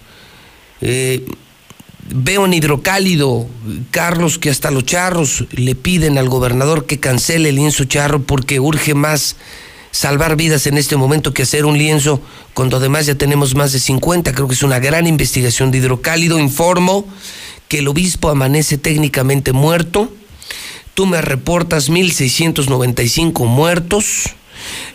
Eh, 0.81 1.25
veo 2.09 2.45
en 2.45 2.53
hidrocálido, 2.53 3.47
Carlos, 3.91 4.37
que 4.37 4.49
hasta 4.49 4.71
los 4.71 4.85
charros 4.85 5.45
le 5.51 5.75
piden 5.75 6.17
al 6.17 6.29
gobernador 6.29 6.85
que 6.85 6.99
cancele 6.99 7.49
el 7.49 7.55
lienzo 7.55 7.85
charro 7.85 8.21
porque 8.21 8.59
urge 8.59 8.93
más 8.93 9.37
salvar 9.91 10.35
vidas 10.35 10.67
en 10.67 10.77
este 10.77 10.95
momento 10.97 11.33
que 11.33 11.43
hacer 11.43 11.65
un 11.65 11.77
lienzo 11.77 12.21
cuando 12.53 12.77
además 12.77 13.05
ya 13.05 13.15
tenemos 13.15 13.55
más 13.55 13.71
de 13.71 13.79
50. 13.79 14.33
Creo 14.33 14.47
que 14.47 14.53
es 14.53 14.63
una 14.63 14.79
gran 14.79 15.07
investigación 15.07 15.71
de 15.71 15.79
hidrocálido. 15.79 16.39
Informo 16.39 17.05
que 17.67 17.79
el 17.79 17.87
obispo 17.87 18.29
amanece 18.29 18.77
técnicamente 18.77 19.51
muerto. 19.53 20.11
Tú 20.93 21.05
me 21.05 21.21
reportas 21.21 21.89
1.695 21.89 23.45
muertos. 23.45 24.35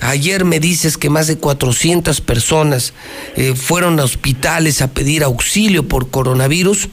Ayer 0.01 0.45
me 0.45 0.59
dices 0.59 0.99
que 0.99 1.11
más 1.11 1.29
de 1.29 1.39
400 1.39 2.21
personas 2.21 2.93
eh, 3.37 3.55
fueron 3.55 4.01
a 4.01 4.05
hospitales 4.05 4.83
a 4.83 4.89
pedir 4.89 5.23
auxilio 5.23 5.87
por 5.87 6.11
coronavirus 6.11 6.89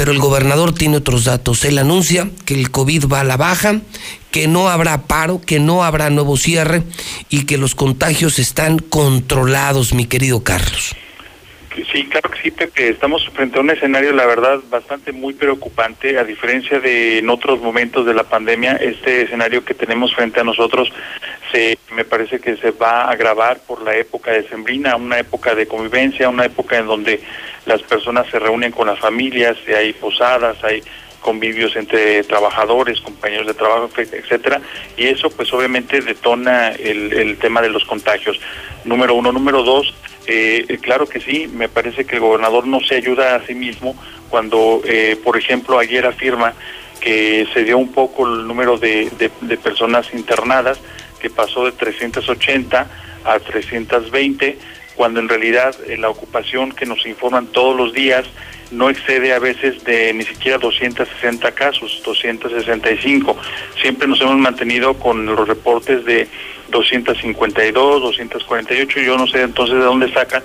pero 0.00 0.12
el 0.12 0.18
gobernador 0.18 0.72
tiene 0.72 0.96
otros 0.96 1.24
datos. 1.24 1.62
Él 1.66 1.76
anuncia 1.76 2.30
que 2.46 2.54
el 2.54 2.70
COVID 2.70 3.04
va 3.12 3.20
a 3.20 3.24
la 3.24 3.36
baja, 3.36 3.82
que 4.30 4.48
no 4.48 4.70
habrá 4.70 5.02
paro, 5.02 5.42
que 5.42 5.60
no 5.60 5.84
habrá 5.84 6.08
nuevo 6.08 6.38
cierre 6.38 6.84
y 7.28 7.42
que 7.42 7.58
los 7.58 7.74
contagios 7.74 8.38
están 8.38 8.78
controlados, 8.78 9.92
mi 9.92 10.06
querido 10.06 10.42
Carlos. 10.42 10.96
Sí, 11.92 12.04
claro 12.06 12.30
que 12.30 12.42
sí, 12.42 12.50
Pepe. 12.50 12.88
Estamos 12.88 13.28
frente 13.30 13.58
a 13.58 13.62
un 13.62 13.70
escenario, 13.70 14.12
la 14.12 14.26
verdad, 14.26 14.60
bastante 14.68 15.12
muy 15.12 15.34
preocupante. 15.34 16.18
A 16.18 16.24
diferencia 16.24 16.80
de 16.80 17.18
en 17.18 17.30
otros 17.30 17.60
momentos 17.60 18.04
de 18.06 18.14
la 18.14 18.24
pandemia, 18.24 18.72
este 18.72 19.22
escenario 19.22 19.64
que 19.64 19.74
tenemos 19.74 20.14
frente 20.14 20.40
a 20.40 20.44
nosotros 20.44 20.92
se, 21.52 21.78
me 21.94 22.04
parece 22.04 22.40
que 22.40 22.56
se 22.56 22.72
va 22.72 23.02
a 23.02 23.10
agravar 23.12 23.60
por 23.60 23.82
la 23.82 23.96
época 23.96 24.32
de 24.32 24.48
sembrina, 24.48 24.96
una 24.96 25.18
época 25.18 25.54
de 25.54 25.66
convivencia, 25.66 26.28
una 26.28 26.44
época 26.44 26.76
en 26.76 26.86
donde 26.86 27.20
las 27.66 27.82
personas 27.82 28.26
se 28.28 28.38
reúnen 28.38 28.72
con 28.72 28.88
las 28.88 28.98
familias, 28.98 29.56
hay 29.68 29.92
posadas, 29.92 30.62
hay 30.64 30.82
convivios 31.20 31.76
entre 31.76 32.24
trabajadores, 32.24 33.00
compañeros 33.00 33.46
de 33.46 33.54
trabajo, 33.54 33.90
etcétera, 33.96 34.60
y 34.96 35.06
eso 35.06 35.28
pues 35.30 35.52
obviamente 35.52 36.00
detona 36.00 36.70
el, 36.70 37.12
el 37.12 37.36
tema 37.36 37.60
de 37.60 37.68
los 37.68 37.84
contagios. 37.84 38.40
Número 38.84 39.14
uno. 39.14 39.30
Número 39.30 39.62
dos, 39.62 39.92
eh, 40.32 40.78
claro 40.80 41.06
que 41.06 41.20
sí, 41.20 41.48
me 41.52 41.68
parece 41.68 42.04
que 42.04 42.16
el 42.16 42.20
gobernador 42.20 42.66
no 42.66 42.80
se 42.80 42.94
ayuda 42.94 43.34
a 43.34 43.46
sí 43.46 43.54
mismo 43.54 43.96
cuando, 44.28 44.80
eh, 44.84 45.18
por 45.24 45.36
ejemplo, 45.36 45.78
ayer 45.78 46.06
afirma 46.06 46.54
que 47.00 47.48
se 47.52 47.64
dio 47.64 47.78
un 47.78 47.90
poco 47.92 48.26
el 48.26 48.46
número 48.46 48.78
de, 48.78 49.10
personas 49.62 50.12
internadas, 50.14 50.80
que 51.20 51.30
pasó 51.30 51.64
de 51.64 51.72
380 51.72 52.86
a 53.24 53.38
320, 53.40 54.58
cuando 54.94 55.18
en 55.18 55.28
realidad 55.28 55.74
eh, 55.88 55.96
la 55.96 56.08
ocupación 56.08 56.70
que 56.72 56.86
nos 56.86 57.04
informan 57.06 57.48
todos 57.48 57.76
los 57.76 57.92
días 57.92 58.24
no 58.70 58.88
excede 58.90 59.32
a 59.32 59.38
veces 59.38 59.82
de 59.84 60.12
ni 60.14 60.24
siquiera 60.24 60.58
260 60.58 61.52
casos, 61.52 62.02
265. 62.04 63.36
Siempre 63.80 64.08
nos 64.08 64.20
hemos 64.20 64.36
mantenido 64.36 64.94
con 64.94 65.26
los 65.26 65.48
reportes 65.48 66.04
de 66.04 66.28
252, 66.70 68.02
248, 68.02 69.00
yo 69.00 69.16
no 69.16 69.26
sé 69.26 69.42
entonces 69.42 69.76
de 69.76 69.84
dónde 69.84 70.12
saca 70.12 70.42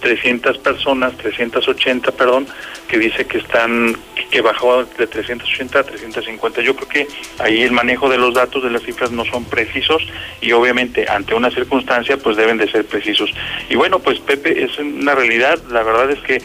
300 0.00 0.58
personas, 0.58 1.16
380, 1.16 2.12
perdón, 2.12 2.46
que 2.88 2.98
dice 2.98 3.26
que 3.26 3.38
están, 3.38 3.96
que 4.30 4.40
bajó 4.40 4.84
de 4.84 5.06
380 5.06 5.78
a 5.78 5.82
350. 5.82 6.62
Yo 6.62 6.74
creo 6.76 6.88
que 6.88 7.06
ahí 7.38 7.62
el 7.62 7.72
manejo 7.72 8.08
de 8.08 8.18
los 8.18 8.34
datos, 8.34 8.62
de 8.62 8.70
las 8.70 8.82
cifras 8.82 9.10
no 9.10 9.24
son 9.24 9.44
precisos 9.44 10.02
y 10.40 10.52
obviamente 10.52 11.06
ante 11.08 11.34
una 11.34 11.50
circunstancia 11.50 12.16
pues 12.16 12.36
deben 12.36 12.58
de 12.58 12.70
ser 12.70 12.84
precisos. 12.86 13.30
Y 13.68 13.76
bueno, 13.76 13.98
pues 13.98 14.20
Pepe, 14.20 14.64
es 14.64 14.78
una 14.78 15.14
realidad, 15.14 15.58
la 15.70 15.82
verdad 15.82 16.10
es 16.10 16.20
que 16.20 16.40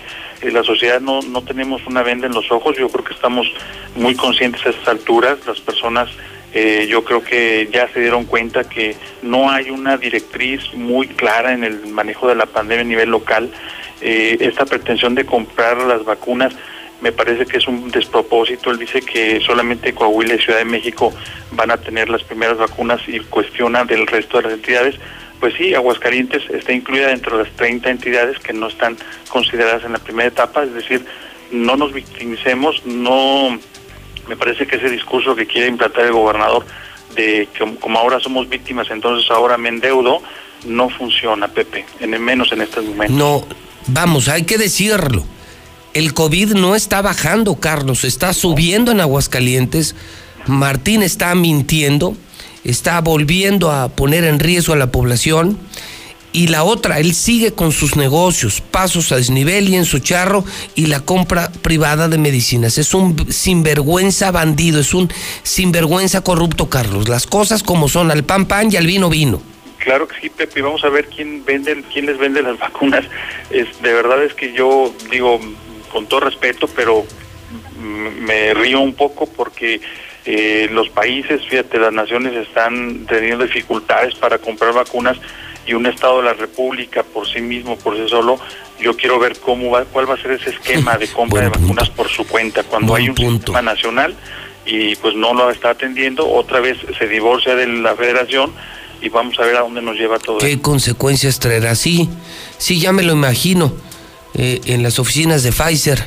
la 0.51 0.63
sociedad 0.63 0.99
no, 1.01 1.21
no 1.21 1.43
tenemos 1.43 1.85
una 1.87 2.03
venda 2.03 2.27
en 2.27 2.33
los 2.33 2.51
ojos, 2.51 2.77
yo 2.77 2.89
creo 2.89 3.03
que 3.03 3.13
estamos 3.13 3.47
muy 3.95 4.15
conscientes 4.15 4.65
a 4.65 4.69
estas 4.69 4.87
alturas, 4.87 5.37
las 5.45 5.59
personas 5.59 6.09
Eh, 6.55 6.85
yo 6.87 7.03
creo 7.03 7.23
que 7.23 7.67
ya 7.71 7.87
se 7.91 7.99
dieron 7.99 8.25
cuenta 8.25 8.63
que 8.63 8.95
no 9.23 9.49
hay 9.49 9.71
una 9.71 9.97
directriz 9.97 10.61
muy 10.75 11.07
clara 11.07 11.51
en 11.51 11.63
el 11.63 11.87
manejo 11.87 12.27
de 12.27 12.35
la 12.35 12.45
pandemia 12.45 12.83
a 12.83 12.87
nivel 12.87 13.09
local. 13.09 13.49
Eh, 14.01 14.37
esta 14.39 14.65
pretensión 14.65 15.15
de 15.15 15.25
comprar 15.25 15.77
las 15.77 16.05
vacunas 16.05 16.53
me 17.01 17.11
parece 17.11 17.47
que 17.47 17.57
es 17.57 17.67
un 17.67 17.89
despropósito. 17.89 18.69
Él 18.69 18.77
dice 18.77 19.01
que 19.01 19.41
solamente 19.41 19.93
Coahuila 19.93 20.35
y 20.35 20.39
Ciudad 20.39 20.59
de 20.59 20.65
México 20.65 21.11
van 21.51 21.71
a 21.71 21.77
tener 21.77 22.07
las 22.09 22.23
primeras 22.23 22.57
vacunas 22.57 23.01
y 23.07 23.19
cuestiona 23.19 23.83
del 23.83 24.05
resto 24.05 24.37
de 24.37 24.43
las 24.43 24.53
entidades. 24.53 24.95
Pues 25.43 25.55
sí, 25.57 25.73
Aguascalientes 25.73 26.41
está 26.51 26.71
incluida 26.71 27.07
dentro 27.07 27.37
de 27.37 27.43
las 27.43 27.53
30 27.57 27.89
entidades 27.89 28.39
que 28.39 28.53
no 28.53 28.67
están 28.67 28.95
consideradas 29.27 29.83
en 29.83 29.91
la 29.91 29.99
primera 29.99 30.29
etapa, 30.29 30.63
es 30.63 30.73
decir, 30.73 31.05
no 31.51 31.75
nos 31.75 31.91
victimicemos, 31.91 32.85
no 32.85 33.59
me 34.29 34.37
parece 34.37 34.65
que 34.65 34.77
ese 34.77 34.89
discurso 34.89 35.35
que 35.35 35.45
quiere 35.45 35.67
implantar 35.67 36.05
el 36.05 36.13
gobernador 36.13 36.65
de 37.13 37.49
que 37.53 37.75
como 37.75 37.99
ahora 37.99 38.21
somos 38.21 38.47
víctimas, 38.47 38.89
entonces 38.89 39.29
ahora 39.29 39.57
me 39.57 39.67
endeudo, 39.67 40.21
no 40.65 40.87
funciona, 40.87 41.49
Pepe, 41.49 41.85
en 41.99 42.11
menos 42.23 42.53
en 42.53 42.61
estos 42.61 42.85
momentos. 42.85 43.17
No, 43.17 43.45
vamos, 43.87 44.29
hay 44.29 44.43
que 44.43 44.57
decirlo. 44.57 45.25
El 45.93 46.13
COVID 46.13 46.53
no 46.53 46.73
está 46.73 47.01
bajando, 47.01 47.55
Carlos, 47.59 48.05
está 48.05 48.31
subiendo 48.31 48.93
en 48.93 49.01
Aguascalientes. 49.01 49.93
Martín 50.47 51.03
está 51.03 51.35
mintiendo, 51.35 52.15
está 52.63 53.01
volviendo 53.01 53.71
a 53.71 53.89
poner 53.89 54.23
en 54.23 54.39
riesgo 54.39 54.73
a 54.73 54.77
la 54.77 54.91
población 54.91 55.59
y 56.35 56.47
la 56.47 56.63
otra, 56.63 56.99
él 56.99 57.13
sigue 57.13 57.53
con 57.53 57.71
sus 57.71 57.95
negocios, 57.95 58.59
pasos 58.59 59.11
a 59.11 59.17
desnivel 59.17 59.69
y 59.69 59.75
en 59.75 59.85
su 59.85 59.99
charro 59.99 60.43
y 60.73 60.87
la 60.87 60.99
compra 60.99 61.51
privada 61.61 62.07
de 62.07 62.17
medicinas. 62.17 62.79
Es 62.79 62.95
un 62.95 63.31
sinvergüenza 63.31 64.31
bandido, 64.31 64.79
es 64.79 64.95
un 64.95 65.13
sinvergüenza 65.43 66.21
corrupto, 66.21 66.69
Carlos. 66.69 67.07
Las 67.07 67.27
cosas 67.27 67.61
como 67.61 67.87
son, 67.87 68.09
al 68.09 68.23
pan 68.23 68.47
pan 68.47 68.69
y 68.71 68.77
al 68.77 68.87
vino 68.87 69.09
vino. 69.09 69.43
Claro 69.77 70.07
que 70.07 70.19
sí, 70.19 70.29
Pepe. 70.29 70.63
Vamos 70.63 70.83
a 70.83 70.89
ver 70.89 71.07
quién 71.07 71.45
vende, 71.45 71.83
quién 71.93 72.07
les 72.07 72.17
vende 72.17 72.41
las 72.41 72.57
vacunas. 72.59 73.05
Es, 73.51 73.67
de 73.83 73.93
verdad 73.93 74.23
es 74.23 74.33
que 74.33 74.53
yo 74.53 74.91
digo 75.11 75.39
con 75.91 76.07
todo 76.07 76.21
respeto, 76.21 76.67
pero 76.67 77.05
me 77.79 78.55
río 78.55 78.79
un 78.79 78.95
poco 78.95 79.27
porque 79.27 79.81
eh, 80.25 80.69
los 80.71 80.89
países, 80.89 81.41
fíjate, 81.47 81.77
las 81.79 81.93
naciones 81.93 82.33
están 82.33 83.05
teniendo 83.07 83.43
dificultades 83.43 84.15
para 84.15 84.37
comprar 84.37 84.73
vacunas 84.73 85.17
y 85.65 85.73
un 85.73 85.85
Estado 85.85 86.17
de 86.17 86.23
la 86.23 86.33
República 86.33 87.03
por 87.03 87.27
sí 87.27 87.41
mismo, 87.41 87.77
por 87.77 87.95
sí 87.95 88.03
solo, 88.07 88.39
yo 88.79 88.95
quiero 88.95 89.19
ver 89.19 89.37
cómo 89.39 89.71
va, 89.71 89.85
cuál 89.85 90.09
va 90.09 90.15
a 90.15 90.21
ser 90.21 90.31
ese 90.31 90.51
esquema 90.51 90.97
de 90.97 91.07
compra 91.13 91.41
de 91.41 91.49
vacunas 91.49 91.89
por 91.89 92.09
su 92.09 92.25
cuenta, 92.25 92.63
cuando 92.63 92.95
hay 92.95 93.09
un 93.09 93.17
sistema 93.17 93.61
nacional 93.61 94.15
y 94.65 94.95
pues 94.95 95.15
no 95.15 95.33
lo 95.33 95.49
está 95.51 95.71
atendiendo, 95.71 96.29
otra 96.29 96.59
vez 96.61 96.77
se 96.97 97.07
divorcia 97.07 97.55
de 97.55 97.67
la 97.67 97.95
federación 97.95 98.51
y 99.01 99.09
vamos 99.09 99.37
a 99.39 99.43
ver 99.43 99.57
a 99.57 99.61
dónde 99.61 99.81
nos 99.81 99.97
lleva 99.97 100.19
todo 100.19 100.37
¿Qué 100.37 100.61
consecuencias 100.61 101.39
traerá? 101.39 101.75
Sí, 101.75 102.09
sí, 102.57 102.79
ya 102.79 102.93
me 102.93 103.03
lo 103.03 103.11
imagino, 103.11 103.73
eh, 104.35 104.61
en 104.65 104.83
las 104.83 104.99
oficinas 104.99 105.43
de 105.43 105.51
Pfizer, 105.51 106.01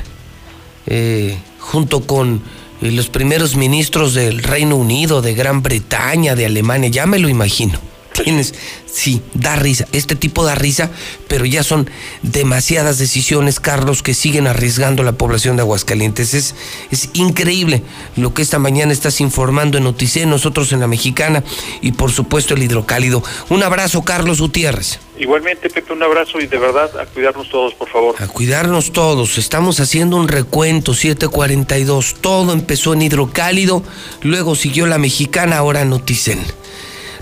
eh, 0.87 1.37
junto 1.59 2.01
con 2.01 2.41
los 2.81 3.09
primeros 3.09 3.55
ministros 3.55 4.13
del 4.13 4.43
Reino 4.43 4.75
Unido, 4.75 5.21
de 5.21 5.33
Gran 5.33 5.63
Bretaña, 5.63 6.35
de 6.35 6.45
Alemania, 6.45 6.89
ya 6.89 7.05
me 7.05 7.19
lo 7.19 7.29
imagino. 7.29 7.79
Tienes, 8.23 8.53
sí, 8.85 9.21
da 9.33 9.55
risa. 9.55 9.85
Este 9.91 10.15
tipo 10.15 10.43
da 10.43 10.55
risa, 10.55 10.89
pero 11.27 11.45
ya 11.45 11.63
son 11.63 11.89
demasiadas 12.23 12.97
decisiones, 12.97 13.59
Carlos, 13.59 14.01
que 14.01 14.13
siguen 14.13 14.47
arriesgando 14.47 15.03
la 15.03 15.13
población 15.13 15.55
de 15.55 15.61
Aguascalientes. 15.61 16.33
Es, 16.33 16.55
es 16.91 17.09
increíble 17.13 17.83
lo 18.15 18.33
que 18.33 18.41
esta 18.41 18.59
mañana 18.59 18.93
estás 18.93 19.21
informando 19.21 19.77
en 19.77 19.83
Noticé, 19.83 20.25
nosotros 20.25 20.71
en 20.71 20.79
la 20.79 20.87
Mexicana 20.87 21.43
y 21.81 21.91
por 21.91 22.11
supuesto 22.11 22.53
el 22.53 22.63
hidrocálido. 22.63 23.23
Un 23.49 23.63
abrazo, 23.63 24.03
Carlos 24.03 24.41
Gutiérrez. 24.41 24.99
Igualmente, 25.19 25.69
Pepe, 25.69 25.93
un 25.93 26.03
abrazo 26.03 26.39
y 26.39 26.47
de 26.47 26.57
verdad 26.57 26.91
a 26.99 27.05
cuidarnos 27.05 27.49
todos, 27.49 27.73
por 27.73 27.89
favor. 27.89 28.15
A 28.19 28.27
cuidarnos 28.27 28.91
todos. 28.91 29.37
Estamos 29.37 29.79
haciendo 29.79 30.15
un 30.15 30.27
recuento, 30.27 30.93
742. 30.93 32.15
Todo 32.21 32.53
empezó 32.53 32.93
en 32.93 33.01
hidrocálido, 33.01 33.83
luego 34.21 34.55
siguió 34.55 34.85
la 34.85 34.97
Mexicana, 34.97 35.57
ahora 35.57 35.85
Noticen. 35.85 36.39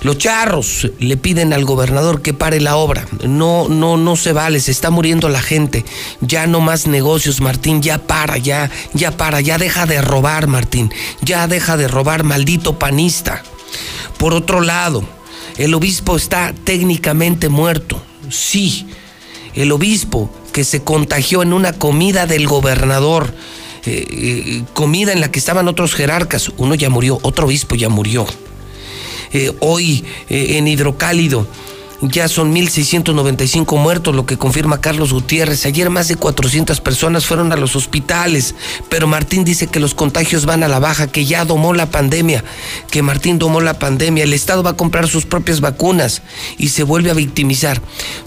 Los 0.05 0.19
charros 0.19 0.87
le 0.99 1.17
piden 1.17 1.51
al 1.51 1.65
gobernador 1.65 2.21
que 2.21 2.31
pare 2.31 2.61
la 2.61 2.75
obra. 2.75 3.07
No, 3.23 3.67
no, 3.67 3.97
no 3.97 4.15
se 4.15 4.33
vale, 4.33 4.59
se 4.59 4.69
está 4.69 4.91
muriendo 4.91 5.29
la 5.29 5.41
gente. 5.41 5.83
Ya 6.21 6.45
no 6.45 6.61
más 6.61 6.85
negocios, 6.85 7.41
Martín, 7.41 7.81
ya 7.81 7.97
para, 7.97 8.37
ya, 8.37 8.69
ya 8.93 9.17
para, 9.17 9.41
ya 9.41 9.57
deja 9.57 9.87
de 9.87 10.03
robar, 10.03 10.45
Martín. 10.45 10.93
Ya 11.23 11.47
deja 11.47 11.75
de 11.75 11.87
robar, 11.87 12.23
maldito 12.23 12.77
panista. 12.77 13.41
Por 14.19 14.35
otro 14.35 14.61
lado, 14.61 15.03
el 15.57 15.73
obispo 15.73 16.17
está 16.17 16.53
técnicamente 16.63 17.49
muerto. 17.49 17.99
Sí, 18.29 18.85
el 19.55 19.71
obispo 19.71 20.29
que 20.53 20.63
se 20.63 20.83
contagió 20.83 21.41
en 21.41 21.51
una 21.51 21.73
comida 21.73 22.27
del 22.27 22.45
gobernador. 22.45 23.33
Eh, 23.87 24.05
eh, 24.07 24.63
comida 24.75 25.13
en 25.13 25.19
la 25.19 25.31
que 25.31 25.39
estaban 25.39 25.67
otros 25.67 25.95
jerarcas. 25.95 26.51
Uno 26.57 26.75
ya 26.75 26.91
murió, 26.91 27.17
otro 27.23 27.47
obispo 27.47 27.73
ya 27.73 27.89
murió. 27.89 28.27
Eh, 29.35 29.53
hoy 29.59 30.05
eh, 30.29 30.55
en 30.57 30.65
Hidrocálido. 30.65 31.45
Ya 32.01 32.29
son 32.29 32.53
1.695 32.55 33.77
muertos, 33.77 34.15
lo 34.15 34.25
que 34.25 34.37
confirma 34.37 34.79
Carlos 34.79 35.11
Gutiérrez. 35.11 35.65
Ayer 35.65 35.89
más 35.89 36.07
de 36.07 36.15
400 36.15 36.79
personas 36.79 37.25
fueron 37.25 37.51
a 37.51 37.57
los 37.57 37.75
hospitales, 37.75 38.55
pero 38.87 39.07
Martín 39.07 39.43
dice 39.43 39.67
que 39.67 39.81
los 39.81 39.93
contagios 39.93 40.45
van 40.45 40.63
a 40.63 40.69
la 40.69 40.79
baja, 40.79 41.07
que 41.07 41.25
ya 41.25 41.43
domó 41.43 41.73
la 41.73 41.89
pandemia, 41.89 42.45
que 42.91 43.01
Martín 43.01 43.37
domó 43.37 43.59
la 43.59 43.77
pandemia. 43.77 44.23
El 44.23 44.33
Estado 44.33 44.63
va 44.63 44.71
a 44.71 44.77
comprar 44.77 45.09
sus 45.09 45.25
propias 45.25 45.59
vacunas 45.59 46.21
y 46.57 46.69
se 46.69 46.83
vuelve 46.83 47.11
a 47.11 47.15
victimizar. 47.15 47.81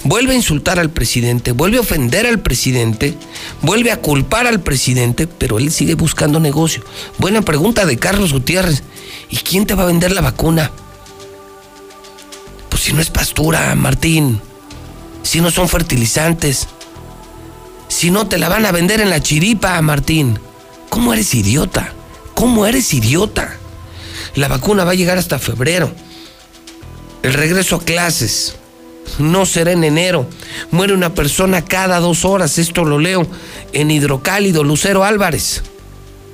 Vuelve 0.04 0.32
a 0.32 0.36
insultar 0.36 0.78
al 0.78 0.90
presidente, 0.90 1.52
vuelve 1.52 1.78
a 1.78 1.82
ofender 1.82 2.26
al 2.26 2.40
presidente, 2.40 3.14
vuelve 3.62 3.92
a 3.92 4.00
culpar 4.00 4.46
al 4.46 4.60
presidente, 4.60 5.26
pero 5.26 5.58
él 5.58 5.72
sigue 5.72 5.94
buscando 5.94 6.38
negocio. 6.38 6.84
Buena 7.16 7.40
pregunta 7.40 7.86
de 7.86 7.96
Carlos 7.96 8.34
Gutiérrez. 8.34 8.82
¿Y 9.30 9.36
quién 9.36 9.66
te 9.66 9.74
va 9.74 9.84
a 9.84 9.86
vender 9.86 10.12
la 10.12 10.20
vacuna? 10.20 10.70
Pues 12.78 12.86
si 12.86 12.92
no 12.92 13.00
es 13.00 13.10
pastura, 13.10 13.74
Martín. 13.74 14.40
Si 15.24 15.40
no 15.40 15.50
son 15.50 15.68
fertilizantes. 15.68 16.68
Si 17.88 18.12
no 18.12 18.28
te 18.28 18.38
la 18.38 18.48
van 18.48 18.66
a 18.66 18.70
vender 18.70 19.00
en 19.00 19.10
la 19.10 19.20
chiripa, 19.20 19.82
Martín. 19.82 20.38
¿Cómo 20.88 21.12
eres 21.12 21.34
idiota? 21.34 21.92
¿Cómo 22.34 22.66
eres 22.66 22.94
idiota? 22.94 23.56
La 24.36 24.46
vacuna 24.46 24.84
va 24.84 24.92
a 24.92 24.94
llegar 24.94 25.18
hasta 25.18 25.40
febrero. 25.40 25.90
El 27.24 27.34
regreso 27.34 27.74
a 27.74 27.84
clases 27.84 28.54
no 29.18 29.44
será 29.44 29.72
en 29.72 29.82
enero. 29.82 30.28
Muere 30.70 30.94
una 30.94 31.16
persona 31.16 31.64
cada 31.64 31.98
dos 31.98 32.24
horas. 32.24 32.58
Esto 32.58 32.84
lo 32.84 33.00
leo 33.00 33.26
en 33.72 33.90
Hidrocálido, 33.90 34.62
Lucero 34.62 35.02
Álvarez. 35.02 35.64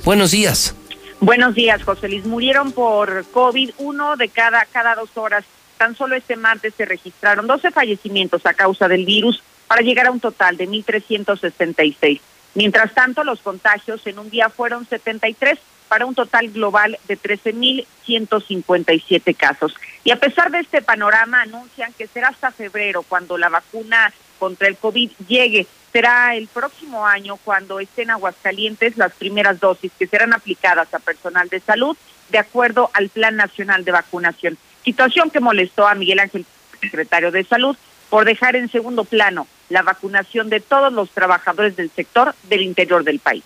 Buenos 0.05 0.33
días. 0.33 0.75
Buenos 1.21 1.55
días, 1.55 1.83
José 1.83 2.07
Luis. 2.11 2.27
Murieron 2.27 2.73
por 2.73 3.25
COVID 3.33 3.71
uno 3.79 4.17
de 4.17 4.29
cada, 4.29 4.67
cada 4.67 4.95
dos 4.95 5.09
horas. 5.15 5.47
Tan 5.79 5.97
solo 5.97 6.17
este 6.17 6.37
martes 6.37 6.75
se 6.77 6.85
registraron 6.85 7.47
12 7.47 7.71
fallecimientos 7.71 8.45
a 8.47 8.55
causa 8.55 8.89
del 8.89 9.05
virus 9.05 9.43
para 9.67 9.83
llegar 9.83 10.07
a 10.07 10.11
un 10.11 10.21
total 10.21 10.57
de 10.57 10.69
1.366. 10.69 12.21
Mientras 12.55 12.95
tanto, 12.95 13.25
los 13.25 13.41
contagios 13.41 14.07
en 14.07 14.19
un 14.19 14.31
día 14.31 14.49
fueron 14.49 14.87
73 14.87 15.59
para 15.89 16.07
un 16.07 16.15
total 16.15 16.51
global 16.51 16.99
de 17.09 17.19
13.157 17.19 19.37
casos. 19.37 19.75
Y 20.05 20.13
a 20.13 20.21
pesar 20.21 20.51
de 20.51 20.61
este 20.61 20.81
panorama, 20.83 21.43
anuncian 21.43 21.93
que 21.93 22.07
será 22.07 22.29
hasta 22.29 22.53
febrero 22.53 23.03
cuando 23.03 23.37
la 23.39 23.49
vacuna 23.49 24.13
contra 24.39 24.69
el 24.69 24.77
COVID 24.77 25.11
llegue. 25.27 25.67
Será 25.93 26.37
el 26.37 26.47
próximo 26.49 27.07
año 27.07 27.39
cuando 27.45 27.81
estén 27.81 28.11
Aguascalientes 28.11 28.97
las 28.97 29.13
primeras 29.13 29.61
dosis 29.61 29.93
que 29.99 30.07
serán 30.07 30.33
aplicadas 30.33 30.93
a 30.93 30.99
personal 30.99 31.49
de 31.49 31.61
salud 31.61 31.97
de 32.31 32.39
acuerdo 32.39 32.91
al 32.95 33.11
Plan 33.11 33.37
Nacional 33.37 33.85
de 33.85 33.93
Vacunación 33.93 34.59
situación 34.85 35.31
que 35.31 35.41
molestó 35.41 35.87
a 35.87 35.95
Miguel 35.95 36.21
Ángel, 36.21 36.45
secretario 36.81 37.31
de 37.31 37.45
Salud, 37.45 37.77
por 38.11 38.25
dejar 38.25 38.57
en 38.57 38.71
segundo 38.71 39.05
plano 39.05 39.47
la 39.71 39.83
vacunación 39.83 40.51
de 40.51 40.61
todos 40.61 40.93
los 40.93 41.11
trabajadores 41.11 41.77
del 41.77 41.91
sector 41.91 42.35
del 42.45 42.63
interior 42.63 43.03
del 43.03 43.19
país. 43.19 43.43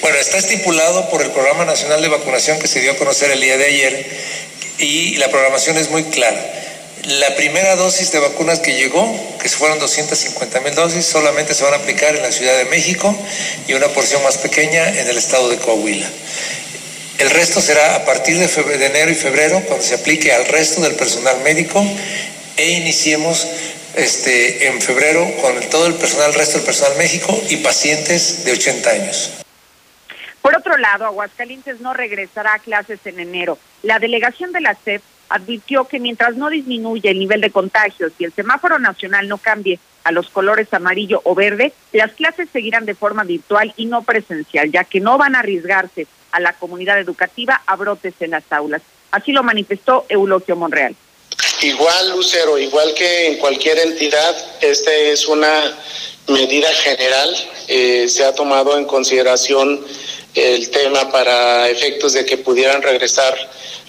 Bueno, 0.00 0.18
está 0.18 0.38
estipulado 0.38 1.08
por 1.10 1.22
el 1.22 1.30
Programa 1.30 1.64
Nacional 1.64 2.02
de 2.02 2.08
Vacunación 2.08 2.58
que 2.58 2.66
se 2.66 2.80
dio 2.80 2.92
a 2.92 2.96
conocer 2.96 3.30
el 3.30 3.40
día 3.40 3.56
de 3.56 3.66
ayer 3.66 4.06
y 4.78 5.16
la 5.16 5.28
programación 5.28 5.76
es 5.76 5.90
muy 5.90 6.04
clara. 6.04 6.40
La 7.04 7.34
primera 7.36 7.76
dosis 7.76 8.12
de 8.12 8.18
vacunas 8.18 8.58
que 8.58 8.74
llegó, 8.74 9.06
que 9.40 9.48
fueron 9.48 9.78
250 9.78 10.60
mil 10.60 10.74
dosis, 10.74 11.06
solamente 11.06 11.54
se 11.54 11.64
van 11.64 11.74
a 11.74 11.76
aplicar 11.76 12.14
en 12.14 12.22
la 12.22 12.32
Ciudad 12.32 12.56
de 12.58 12.66
México 12.66 13.16
y 13.66 13.74
una 13.74 13.88
porción 13.88 14.22
más 14.24 14.36
pequeña 14.38 14.88
en 14.88 15.08
el 15.08 15.16
estado 15.16 15.48
de 15.48 15.56
Coahuila. 15.58 16.08
El 17.18 17.30
resto 17.30 17.60
será 17.60 17.96
a 17.96 18.04
partir 18.04 18.38
de, 18.38 18.46
febrero, 18.46 18.78
de 18.78 18.86
enero 18.86 19.10
y 19.10 19.14
febrero, 19.16 19.60
cuando 19.66 19.84
se 19.84 19.96
aplique 19.96 20.32
al 20.32 20.46
resto 20.46 20.80
del 20.80 20.94
personal 20.94 21.40
médico 21.42 21.84
e 22.56 22.70
iniciemos 22.70 23.44
este, 23.96 24.68
en 24.68 24.80
febrero 24.80 25.28
con 25.42 25.58
todo 25.68 25.88
el 25.88 25.94
personal, 25.94 26.28
el 26.28 26.34
resto 26.34 26.58
del 26.58 26.66
personal 26.66 26.96
médico 26.96 27.36
y 27.50 27.56
pacientes 27.56 28.44
de 28.44 28.52
80 28.52 28.90
años. 28.90 29.32
Por 30.40 30.56
otro 30.56 30.76
lado, 30.76 31.06
Aguascalientes 31.06 31.80
no 31.80 31.92
regresará 31.92 32.54
a 32.54 32.58
clases 32.60 33.00
en 33.04 33.18
enero. 33.18 33.58
La 33.82 33.98
delegación 33.98 34.52
de 34.52 34.60
la 34.60 34.76
SEP 34.76 35.02
advirtió 35.28 35.86
que 35.86 35.98
mientras 35.98 36.36
no 36.36 36.50
disminuya 36.50 37.10
el 37.10 37.18
nivel 37.18 37.40
de 37.40 37.50
contagios 37.50 38.12
y 38.20 38.26
el 38.26 38.32
semáforo 38.32 38.78
nacional 38.78 39.26
no 39.26 39.38
cambie 39.38 39.80
a 40.04 40.12
los 40.12 40.30
colores 40.30 40.72
amarillo 40.72 41.20
o 41.24 41.34
verde, 41.34 41.72
las 41.92 42.12
clases 42.12 42.48
seguirán 42.52 42.86
de 42.86 42.94
forma 42.94 43.24
virtual 43.24 43.74
y 43.76 43.86
no 43.86 44.02
presencial, 44.02 44.70
ya 44.70 44.84
que 44.84 45.00
no 45.00 45.18
van 45.18 45.34
a 45.34 45.40
arriesgarse 45.40 46.06
a 46.32 46.40
la 46.40 46.52
comunidad 46.54 46.98
educativa 46.98 47.62
a 47.66 47.76
brotes 47.76 48.14
en 48.20 48.30
las 48.30 48.44
aulas. 48.50 48.82
Así 49.10 49.32
lo 49.32 49.42
manifestó 49.42 50.04
Eulogio 50.08 50.56
Monreal. 50.56 50.94
Igual, 51.62 52.10
Lucero, 52.10 52.58
igual 52.58 52.94
que 52.94 53.28
en 53.28 53.38
cualquier 53.38 53.78
entidad, 53.78 54.36
esta 54.60 54.92
es 54.92 55.26
una 55.26 55.76
medida 56.28 56.68
general. 56.72 57.36
Eh, 57.68 58.08
se 58.08 58.24
ha 58.24 58.34
tomado 58.34 58.76
en 58.78 58.84
consideración 58.84 59.84
el 60.34 60.70
tema 60.70 61.10
para 61.10 61.68
efectos 61.68 62.12
de 62.12 62.24
que 62.24 62.36
pudieran 62.36 62.82
regresar 62.82 63.34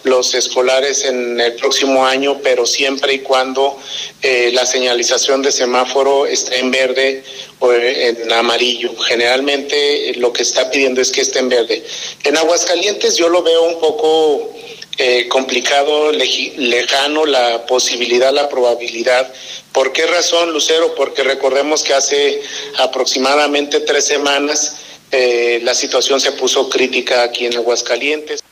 los 0.04 0.34
escolares 0.34 1.04
en 1.04 1.40
el 1.40 1.54
próximo 1.54 2.06
año, 2.06 2.40
pero 2.42 2.66
siempre 2.66 3.14
y 3.14 3.20
cuando 3.20 3.78
eh, 4.22 4.52
la 4.54 4.66
señalización 4.66 5.42
de 5.42 5.52
semáforo 5.52 6.26
esté 6.26 6.60
en 6.60 6.72
verde 6.72 7.24
o 7.60 7.74
en 7.74 8.32
amarillo. 8.32 8.96
Generalmente 8.98 10.10
eh, 10.10 10.16
lo 10.16 10.32
que 10.32 10.44
está 10.44 10.72
pidiendo 10.72 11.02
es 11.02 11.12
que 11.12 11.22
esté 11.22 11.40
en 11.40 11.50
verde. 11.50 11.84
En 12.24 12.38
Aguascalientes 12.38 13.18
yo 13.18 13.28
lo 13.30 13.44
veo 13.44 13.64
un 13.64 13.80
poco 13.80 14.54
eh, 14.98 15.28
complicado, 15.30 16.12
lejano 16.12 17.26
la 17.26 17.66
posibilidad, 17.66 18.34
la 18.34 18.50
probabilidad. 18.50 19.32
¿Por 19.72 19.94
qué 19.94 20.06
razón, 20.08 20.52
Lucero? 20.52 20.96
Porque 20.96 21.24
recordemos 21.24 21.84
que 21.84 21.94
hace 21.94 22.42
aproximadamente 22.78 23.82
tres 23.82 24.06
semanas 24.06 24.76
la 25.12 25.74
situación 25.74 26.20
se 26.20 26.32
puso 26.34 26.70
crítica 26.70 27.24
aquí 27.24 27.46
en 27.46 27.56
Aguascalientes. 27.56 28.44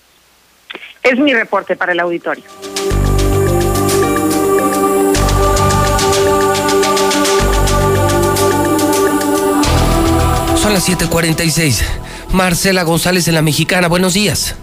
Es 1.03 1.17
mi 1.17 1.33
reporte 1.33 1.75
para 1.75 1.93
el 1.93 1.99
auditorio. 1.99 2.43
Son 10.55 10.73
las 10.73 10.83
7:46. 10.83 11.81
Marcela 12.33 12.83
González 12.83 13.27
en 13.27 13.35
la 13.35 13.41
Mexicana, 13.41 13.87
buenos 13.87 14.13
días. 14.13 14.55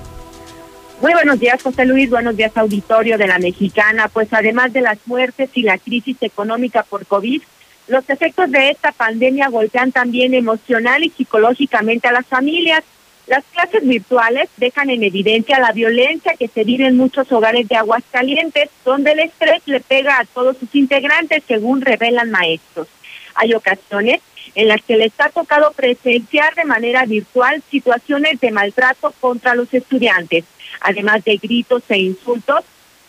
Muy 1.01 1.13
buenos 1.13 1.41
días, 1.41 1.63
José 1.63 1.87
Luis. 1.87 2.11
Buenos 2.11 2.37
días, 2.37 2.53
auditorio 2.57 3.17
de 3.17 3.27
la 3.27 3.39
Mexicana. 3.39 4.09
Pues 4.09 4.29
además 4.33 4.73
de 4.73 4.81
las 4.81 4.99
muertes 5.07 5.51
y 5.55 5.63
la 5.63 5.79
crisis 5.79 6.17
económica 6.21 6.83
por 6.83 7.07
COVID, 7.07 7.43
los 7.87 8.09
efectos 8.09 8.51
de 8.51 8.71
esta 8.71 8.93
pandemia 8.93 9.49
golpean 9.49 9.93
también 9.93 10.35
emocional 10.35 11.05
y 11.05 11.11
psicológicamente 11.11 12.09
a 12.09 12.13
las 12.13 12.27
familias. 12.27 12.83
Las 13.27 13.45
clases 13.53 13.87
virtuales 13.87 14.49
dejan 14.57 14.91
en 14.91 15.03
evidencia 15.03 15.59
la 15.59 15.73
violencia 15.73 16.35
que 16.39 16.49
se 16.49 16.65
vive 16.65 16.87
en 16.87 16.97
muchos 16.97 17.31
hogares 17.33 17.69
de 17.69 17.77
Aguascalientes, 17.77 18.71
donde 18.85 19.13
el 19.13 19.21
estrés 19.21 19.63
le 19.67 19.81
pega 19.81 20.19
a 20.19 20.25
todos 20.25 20.57
sus 20.59 20.75
integrantes, 20.75 21.43
según 21.47 21.81
revelan 21.81 22.31
maestros. 22.31 22.89
Hay 23.35 23.55
ocasiones 23.55 24.21
en 24.55 24.69
las 24.69 24.83
que 24.83 24.97
les 24.97 25.13
ha 25.19 25.31
tocado 25.31 25.73
presenciar 25.73 26.55
de 26.55 26.65
manera 26.65 27.05
virtual 27.07 27.63
situaciones 27.71 28.41
de 28.41 28.51
maltrato 28.51 29.13
contra 29.21 29.55
los 29.55 29.73
estudiantes, 29.73 30.45
además 30.81 31.25
de 31.25 31.37
gritos 31.37 31.83
e 31.89 31.99
insultos 31.99 32.65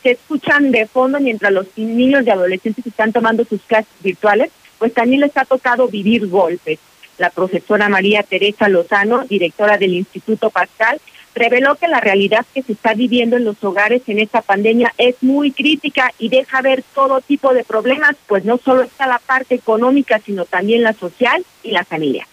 se 0.05 0.11
escuchan 0.11 0.71
de 0.71 0.85
fondo 0.85 1.19
mientras 1.19 1.51
los 1.51 1.65
niños 1.75 2.23
y 2.25 2.29
adolescentes 2.29 2.85
están 2.85 3.11
tomando 3.11 3.43
sus 3.43 3.59
clases 3.63 3.91
virtuales, 4.01 4.51
pues 4.85 4.93
también 4.93 5.21
les 5.21 5.35
ha 5.35 5.45
tocado 5.45 5.87
vivir 5.87 6.27
golpes. 6.27 6.77
La 7.17 7.31
profesora 7.31 7.89
María 7.89 8.21
Teresa 8.21 8.69
Lozano, 8.69 9.25
directora 9.27 9.79
del 9.79 9.95
Instituto 9.95 10.51
Pascal, 10.51 11.01
reveló 11.33 11.73
que 11.73 11.87
la 11.87 12.01
realidad 12.01 12.45
que 12.53 12.61
se 12.61 12.73
está 12.73 12.93
viviendo 12.93 13.35
en 13.35 13.45
los 13.45 13.63
hogares 13.63 14.03
en 14.05 14.19
esta 14.19 14.43
pandemia 14.43 14.93
es 14.99 15.15
muy 15.21 15.49
crítica 15.49 16.13
y 16.19 16.29
deja 16.29 16.61
ver 16.61 16.83
todo 16.93 17.19
tipo 17.19 17.51
de 17.55 17.63
problemas, 17.63 18.15
pues 18.27 18.45
no 18.45 18.59
solo 18.63 18.83
está 18.83 19.07
la 19.07 19.17
parte 19.17 19.55
económica, 19.55 20.21
sino 20.23 20.45
también 20.45 20.83
la 20.83 20.93
social 20.93 21.43
y 21.63 21.71
la 21.71 21.83
familia. 21.83 22.27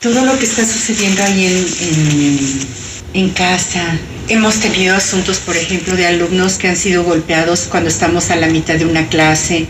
Todo 0.00 0.24
lo 0.24 0.38
que 0.38 0.46
está 0.46 0.64
sucediendo 0.64 1.22
ahí 1.22 1.44
en, 1.44 2.97
casa. 3.34 3.98
Hemos 4.28 4.60
tenido 4.60 4.94
asuntos, 4.94 5.38
por 5.38 5.56
ejemplo, 5.56 5.96
de 5.96 6.06
alumnos 6.06 6.58
que 6.58 6.68
han 6.68 6.76
sido 6.76 7.04
golpeados 7.04 7.66
cuando 7.70 7.88
estamos 7.88 8.30
a 8.30 8.36
la 8.36 8.46
mitad 8.46 8.74
de 8.74 8.84
una 8.84 9.08
clase 9.08 9.66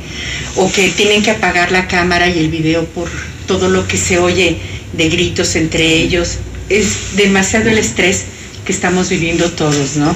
o 0.57 0.71
que 0.71 0.91
tienen 0.91 1.23
que 1.23 1.31
apagar 1.31 1.71
la 1.71 1.87
cámara 1.87 2.29
y 2.29 2.39
el 2.39 2.49
video 2.49 2.85
por 2.87 3.09
todo 3.47 3.69
lo 3.69 3.87
que 3.87 3.97
se 3.97 4.19
oye 4.19 4.59
de 4.93 5.09
gritos 5.09 5.55
entre 5.55 5.85
ellos. 5.85 6.39
Es 6.69 7.17
demasiado 7.17 7.71
el 7.71 7.79
estrés 7.79 8.25
que 8.65 8.73
estamos 8.73 9.09
viviendo 9.09 9.51
todos, 9.53 9.97
¿no? 9.97 10.15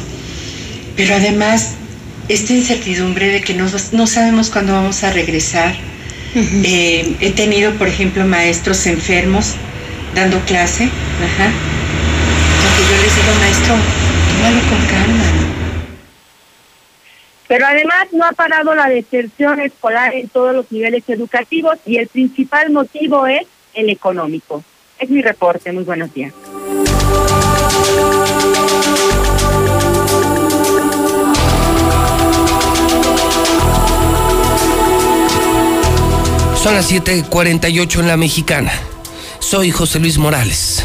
Pero 0.96 1.14
además, 1.14 1.70
esta 2.28 2.52
incertidumbre 2.52 3.28
de 3.28 3.40
que 3.40 3.54
no, 3.54 3.66
no 3.92 4.06
sabemos 4.06 4.50
cuándo 4.50 4.72
vamos 4.72 5.02
a 5.04 5.12
regresar. 5.12 5.74
Eh, 6.34 7.14
he 7.20 7.30
tenido, 7.30 7.72
por 7.74 7.88
ejemplo, 7.88 8.26
maestros 8.26 8.86
enfermos 8.86 9.52
dando 10.14 10.40
clase, 10.46 10.84
ajá, 10.84 11.52
porque 12.72 12.90
yo 12.90 13.02
les 13.02 13.16
digo, 13.16 13.34
maestro, 13.38 13.74
tómalo 14.28 14.60
con 14.68 14.86
calma. 14.86 15.24
Pero 17.48 17.66
además 17.66 18.06
no 18.12 18.24
ha 18.24 18.32
parado 18.32 18.74
la 18.74 18.88
deserción 18.88 19.60
escolar 19.60 20.14
en 20.14 20.28
todos 20.28 20.54
los 20.54 20.72
niveles 20.72 21.04
educativos 21.08 21.76
y 21.84 21.98
el 21.98 22.08
principal 22.08 22.70
motivo 22.70 23.26
es 23.26 23.46
el 23.74 23.90
económico. 23.90 24.64
Es 24.98 25.10
mi 25.10 25.20
reporte. 25.20 25.72
Muy 25.72 25.84
buenos 25.84 26.14
días. 26.14 26.32
Son 36.56 36.74
las 36.74 36.90
7:48 36.90 38.00
en 38.00 38.06
la 38.06 38.16
mexicana. 38.16 38.72
Soy 39.40 39.72
José 39.72 39.98
Luis 39.98 40.16
Morales. 40.16 40.84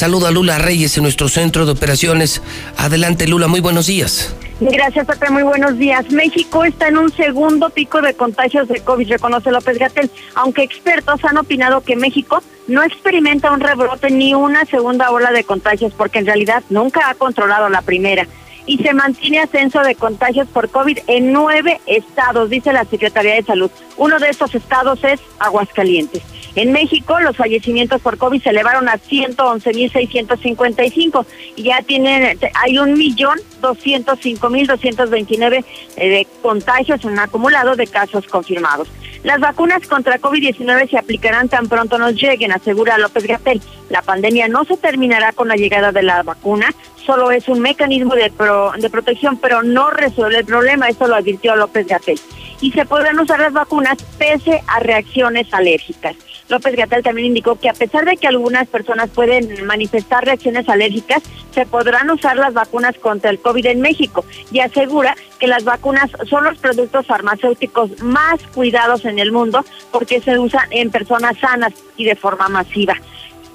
Saludo 0.00 0.28
a 0.28 0.30
Lula 0.30 0.56
Reyes 0.56 0.96
en 0.96 1.02
nuestro 1.02 1.28
centro 1.28 1.66
de 1.66 1.72
operaciones. 1.72 2.40
Adelante, 2.78 3.28
Lula, 3.28 3.48
muy 3.48 3.60
buenos 3.60 3.86
días. 3.86 4.34
Gracias, 4.58 5.06
Pepe. 5.06 5.28
Muy 5.28 5.42
buenos 5.42 5.76
días. 5.76 6.10
México 6.10 6.64
está 6.64 6.88
en 6.88 6.96
un 6.96 7.12
segundo 7.12 7.68
pico 7.68 8.00
de 8.00 8.14
contagios 8.14 8.66
de 8.68 8.80
COVID, 8.80 9.10
reconoce 9.10 9.50
López 9.50 9.78
Gatel, 9.78 10.10
aunque 10.36 10.62
expertos 10.62 11.22
han 11.22 11.36
opinado 11.36 11.82
que 11.82 11.96
México 11.96 12.42
no 12.66 12.82
experimenta 12.82 13.50
un 13.50 13.60
rebrote 13.60 14.10
ni 14.10 14.32
una 14.32 14.64
segunda 14.64 15.10
ola 15.10 15.32
de 15.32 15.44
contagios, 15.44 15.92
porque 15.92 16.20
en 16.20 16.24
realidad 16.24 16.62
nunca 16.70 17.10
ha 17.10 17.14
controlado 17.14 17.68
la 17.68 17.82
primera. 17.82 18.26
Y 18.64 18.78
se 18.78 18.94
mantiene 18.94 19.40
ascenso 19.40 19.80
de 19.80 19.96
contagios 19.96 20.48
por 20.48 20.70
COVID 20.70 20.96
en 21.08 21.30
nueve 21.30 21.78
estados, 21.84 22.48
dice 22.48 22.72
la 22.72 22.86
Secretaría 22.86 23.34
de 23.34 23.42
Salud. 23.42 23.70
Uno 23.98 24.18
de 24.18 24.30
estos 24.30 24.54
estados 24.54 25.04
es 25.04 25.20
Aguascalientes. 25.38 26.22
En 26.56 26.72
México, 26.72 27.20
los 27.20 27.36
fallecimientos 27.36 28.00
por 28.00 28.18
COVID 28.18 28.42
se 28.42 28.50
elevaron 28.50 28.88
a 28.88 28.94
111.655 28.94 31.24
y 31.56 31.62
ya 31.62 31.80
tienen, 31.82 32.36
hay 32.54 32.78
un 32.78 32.94
millón 32.94 33.38
doscientos 33.60 34.18
cinco 34.20 34.50
mil 34.50 34.66
doscientos 34.66 35.10
veintinueve 35.10 35.64
eh, 35.96 36.08
de 36.08 36.26
contagios 36.42 37.04
en 37.04 37.10
un 37.10 37.20
acumulado 37.20 37.76
de 37.76 37.86
casos 37.86 38.26
confirmados. 38.26 38.88
Las 39.22 39.38
vacunas 39.38 39.86
contra 39.86 40.18
COVID-19 40.18 40.88
se 40.88 40.96
aplicarán 40.96 41.50
tan 41.50 41.68
pronto 41.68 41.98
nos 41.98 42.14
lleguen, 42.14 42.52
asegura 42.52 42.96
López 42.96 43.26
Gatel. 43.26 43.60
La 43.90 44.00
pandemia 44.00 44.48
no 44.48 44.64
se 44.64 44.78
terminará 44.78 45.32
con 45.32 45.48
la 45.48 45.56
llegada 45.56 45.92
de 45.92 46.02
la 46.02 46.22
vacuna, 46.22 46.72
solo 47.04 47.30
es 47.30 47.46
un 47.48 47.60
mecanismo 47.60 48.14
de, 48.14 48.32
de 48.78 48.90
protección, 48.90 49.36
pero 49.36 49.62
no 49.62 49.90
resuelve 49.90 50.38
el 50.38 50.46
problema, 50.46 50.88
eso 50.88 51.06
lo 51.06 51.16
advirtió 51.16 51.54
López 51.54 51.86
Gatel. 51.86 52.18
Y 52.62 52.72
se 52.72 52.86
podrán 52.86 53.20
usar 53.20 53.40
las 53.40 53.52
vacunas 53.52 53.98
pese 54.18 54.62
a 54.66 54.80
reacciones 54.80 55.52
alérgicas. 55.52 56.16
López 56.50 56.76
Gatel 56.76 57.02
también 57.02 57.28
indicó 57.28 57.56
que 57.56 57.68
a 57.68 57.72
pesar 57.72 58.04
de 58.04 58.16
que 58.16 58.26
algunas 58.26 58.68
personas 58.68 59.08
pueden 59.08 59.64
manifestar 59.64 60.24
reacciones 60.24 60.68
alérgicas, 60.68 61.22
se 61.52 61.64
podrán 61.64 62.10
usar 62.10 62.36
las 62.36 62.52
vacunas 62.52 62.96
contra 62.98 63.30
el 63.30 63.38
COVID 63.38 63.66
en 63.66 63.80
México 63.80 64.24
y 64.52 64.60
asegura 64.60 65.16
que 65.38 65.46
las 65.46 65.64
vacunas 65.64 66.10
son 66.28 66.44
los 66.44 66.58
productos 66.58 67.06
farmacéuticos 67.06 68.02
más 68.02 68.42
cuidados 68.54 69.04
en 69.04 69.18
el 69.18 69.32
mundo 69.32 69.64
porque 69.90 70.20
se 70.20 70.38
usan 70.38 70.66
en 70.70 70.90
personas 70.90 71.38
sanas 71.38 71.72
y 71.96 72.04
de 72.04 72.16
forma 72.16 72.48
masiva. 72.48 72.96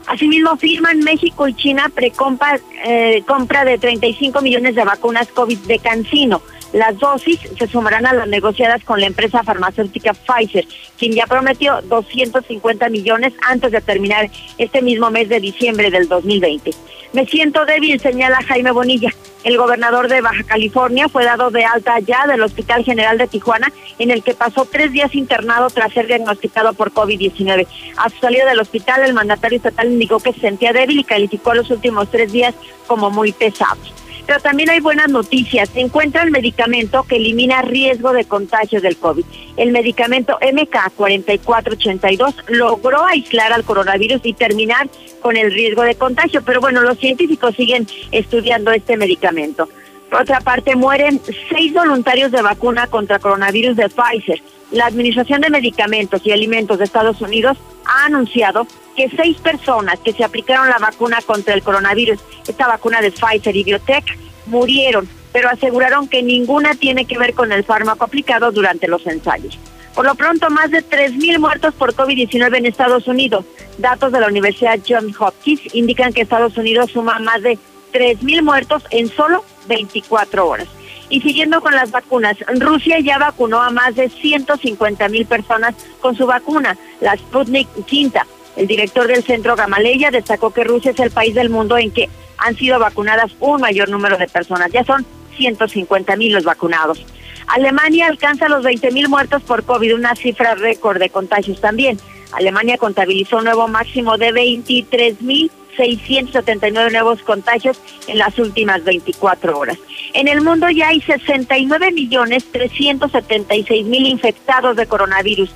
Asimismo, 0.07 0.55
firman 0.57 0.99
México 0.99 1.47
y 1.47 1.53
China 1.55 1.89
precompra 1.93 2.59
eh, 2.85 3.23
compra 3.27 3.65
de 3.65 3.77
35 3.77 4.39
millones 4.41 4.75
de 4.75 4.85
vacunas 4.85 5.27
COVID 5.29 5.57
de 5.59 5.79
Cancino. 5.79 6.41
Las 6.73 6.97
dosis 6.99 7.39
se 7.57 7.67
sumarán 7.67 8.05
a 8.05 8.13
las 8.13 8.27
negociadas 8.27 8.83
con 8.83 8.99
la 8.99 9.07
empresa 9.07 9.43
farmacéutica 9.43 10.13
Pfizer, 10.13 10.65
quien 10.97 11.13
ya 11.13 11.25
prometió 11.25 11.81
250 11.83 12.89
millones 12.89 13.33
antes 13.47 13.71
de 13.71 13.81
terminar 13.81 14.29
este 14.57 14.81
mismo 14.81 15.09
mes 15.09 15.29
de 15.29 15.39
diciembre 15.39 15.89
del 15.91 16.07
2020. 16.07 16.71
Me 17.13 17.25
siento 17.25 17.65
débil, 17.65 17.99
señala 17.99 18.43
Jaime 18.43 18.71
Bonilla. 18.71 19.09
El 19.45 19.57
gobernador 19.57 20.09
de 20.09 20.21
Baja 20.21 20.43
California 20.43 21.07
fue 21.07 21.23
dado 21.23 21.51
de 21.51 21.63
alta 21.63 21.99
ya 21.99 22.27
del 22.27 22.41
Hospital 22.41 22.83
General 22.83 23.17
de 23.17 23.27
Tijuana, 23.27 23.71
en 23.99 24.11
el 24.11 24.23
que 24.23 24.33
pasó 24.33 24.67
tres 24.69 24.91
días 24.91 25.15
internado 25.15 25.69
tras 25.69 25.93
ser 25.93 26.07
diagnosticado 26.07 26.73
por 26.73 26.91
COVID-19. 26.91 27.67
A 27.97 28.09
su 28.09 28.17
salida 28.17 28.45
del 28.45 28.59
hospital, 28.59 29.03
el 29.05 29.13
mandatario 29.13 29.57
estatal 29.57 29.91
indicó 29.91 30.19
que 30.19 30.33
se 30.33 30.41
sentía 30.41 30.73
débil 30.73 30.99
y 30.99 31.03
calificó 31.03 31.53
los 31.53 31.69
últimos 31.69 32.09
tres 32.09 32.31
días 32.31 32.53
como 32.87 33.11
muy 33.11 33.31
pesados. 33.31 33.93
Pero 34.25 34.39
también 34.39 34.69
hay 34.69 34.79
buenas 34.79 35.09
noticias. 35.09 35.69
Se 35.69 35.81
encuentra 35.81 36.23
el 36.23 36.31
medicamento 36.31 37.03
que 37.03 37.17
elimina 37.17 37.61
riesgo 37.61 38.11
de 38.11 38.25
contagio 38.25 38.81
del 38.81 38.97
COVID. 38.97 39.23
El 39.57 39.71
medicamento 39.71 40.37
MK4482 40.41 42.33
logró 42.47 43.05
aislar 43.05 43.53
al 43.53 43.63
coronavirus 43.63 44.21
y 44.23 44.33
terminar 44.33 44.89
con 45.21 45.37
el 45.37 45.51
riesgo 45.51 45.83
de 45.83 45.95
contagio. 45.95 46.41
Pero 46.43 46.59
bueno, 46.59 46.81
los 46.81 46.97
científicos 46.97 47.55
siguen 47.55 47.87
estudiando 48.11 48.71
este 48.71 48.97
medicamento. 48.97 49.69
Por 50.09 50.21
otra 50.21 50.41
parte, 50.41 50.75
mueren 50.75 51.21
seis 51.49 51.73
voluntarios 51.73 52.31
de 52.31 52.41
vacuna 52.41 52.87
contra 52.87 53.19
coronavirus 53.19 53.75
de 53.75 53.89
Pfizer. 53.89 54.41
La 54.71 54.87
Administración 54.87 55.41
de 55.41 55.49
Medicamentos 55.49 56.21
y 56.25 56.31
Alimentos 56.31 56.79
de 56.79 56.85
Estados 56.85 57.21
Unidos 57.21 57.57
ha 57.85 58.05
anunciado 58.05 58.67
que 58.95 59.09
seis 59.15 59.37
personas 59.37 59.99
que 59.99 60.13
se 60.13 60.23
aplicaron 60.23 60.69
la 60.69 60.79
vacuna 60.79 61.19
contra 61.25 61.53
el 61.53 61.61
coronavirus, 61.61 62.19
esta 62.47 62.67
vacuna 62.67 63.01
de 63.01 63.11
Pfizer 63.11 63.55
y 63.55 63.63
Biotech, 63.63 64.17
murieron, 64.47 65.07
pero 65.31 65.49
aseguraron 65.49 66.07
que 66.07 66.23
ninguna 66.23 66.75
tiene 66.75 67.05
que 67.05 67.17
ver 67.17 67.33
con 67.33 67.51
el 67.51 67.63
fármaco 67.63 68.05
aplicado 68.05 68.51
durante 68.51 68.87
los 68.87 69.05
ensayos. 69.05 69.57
Por 69.93 70.05
lo 70.05 70.15
pronto, 70.15 70.49
más 70.49 70.71
de 70.71 70.83
3.000 70.83 71.39
muertos 71.39 71.73
por 71.73 71.93
COVID-19 71.93 72.57
en 72.57 72.65
Estados 72.65 73.07
Unidos. 73.07 73.45
Datos 73.77 74.11
de 74.11 74.19
la 74.19 74.27
Universidad 74.27 74.79
Johns 74.85 75.15
Hopkins 75.19 75.73
indican 75.73 76.11
que 76.11 76.21
Estados 76.21 76.57
Unidos 76.57 76.91
suma 76.91 77.19
más 77.19 77.41
de 77.41 77.57
3.000 77.93 78.41
muertos 78.41 78.83
en 78.89 79.07
solo 79.07 79.45
24 79.67 80.47
horas. 80.47 80.67
Y 81.09 81.21
siguiendo 81.21 81.61
con 81.61 81.75
las 81.75 81.91
vacunas, 81.91 82.37
Rusia 82.59 82.99
ya 82.99 83.17
vacunó 83.17 83.61
a 83.61 83.69
más 83.69 83.95
de 83.95 84.09
150 84.09 85.07
mil 85.09 85.25
personas 85.25 85.75
con 86.01 86.15
su 86.15 86.25
vacuna, 86.25 86.77
la 87.01 87.15
Sputnik 87.15 87.67
V. 87.77 88.21
El 88.55 88.67
director 88.67 89.07
del 89.07 89.23
centro 89.23 89.55
Gamaleya 89.55 90.11
destacó 90.11 90.51
que 90.51 90.63
Rusia 90.63 90.91
es 90.91 90.99
el 90.99 91.11
país 91.11 91.35
del 91.35 91.49
mundo 91.49 91.77
en 91.77 91.91
que 91.91 92.09
han 92.37 92.55
sido 92.55 92.79
vacunadas 92.79 93.35
un 93.39 93.61
mayor 93.61 93.89
número 93.89 94.17
de 94.17 94.27
personas. 94.27 94.71
Ya 94.71 94.83
son 94.83 95.05
150 95.37 96.15
mil 96.15 96.33
los 96.33 96.43
vacunados. 96.43 97.05
Alemania 97.47 98.07
alcanza 98.07 98.49
los 98.49 98.63
20 98.63 98.91
mil 98.91 99.09
muertos 99.09 99.43
por 99.43 99.63
COVID, 99.63 99.95
una 99.95 100.15
cifra 100.15 100.55
récord 100.55 100.99
de 100.99 101.09
contagios 101.09 101.61
también. 101.61 101.99
Alemania 102.31 102.77
contabilizó 102.77 103.37
un 103.37 103.45
nuevo 103.45 103.67
máximo 103.67 104.17
de 104.17 104.31
23 104.31 105.21
mil 105.21 105.51
679 105.75 106.91
nuevos 106.91 107.21
contagios 107.23 107.81
en 108.07 108.17
las 108.17 108.39
últimas 108.39 108.83
24 108.83 109.57
horas. 109.57 109.77
En 110.13 110.27
el 110.27 110.41
mundo 110.41 110.69
ya 110.69 110.89
hay 110.89 110.99
69 111.01 111.91
millones 111.91 112.43
376 112.51 113.85
mil 113.85 114.05
infectados 114.07 114.75
de 114.75 114.87
coronavirus. 114.87 115.51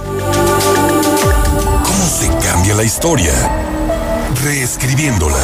¿Cómo 1.84 2.06
se 2.06 2.30
cambia 2.48 2.74
la 2.76 2.84
historia? 2.84 3.34
Reescribiéndola 4.44 5.44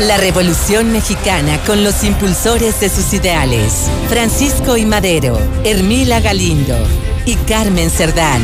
La 0.00 0.16
Revolución 0.16 0.92
Mexicana 0.92 1.58
con 1.66 1.84
los 1.84 2.04
impulsores 2.04 2.80
de 2.80 2.88
sus 2.88 3.12
ideales. 3.12 3.90
Francisco 4.08 4.78
y 4.78 4.86
Madero, 4.86 5.38
Hermila 5.62 6.20
Galindo 6.20 6.74
y 7.26 7.34
Carmen 7.36 7.90
Cerdán. 7.90 8.40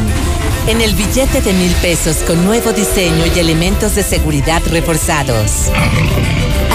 En 0.66 0.82
el 0.82 0.94
billete 0.94 1.40
de 1.40 1.54
mil 1.54 1.72
pesos 1.76 2.18
con 2.26 2.44
nuevo 2.44 2.72
diseño 2.72 3.24
y 3.34 3.38
elementos 3.38 3.94
de 3.94 4.02
seguridad 4.02 4.60
reforzados. 4.66 5.70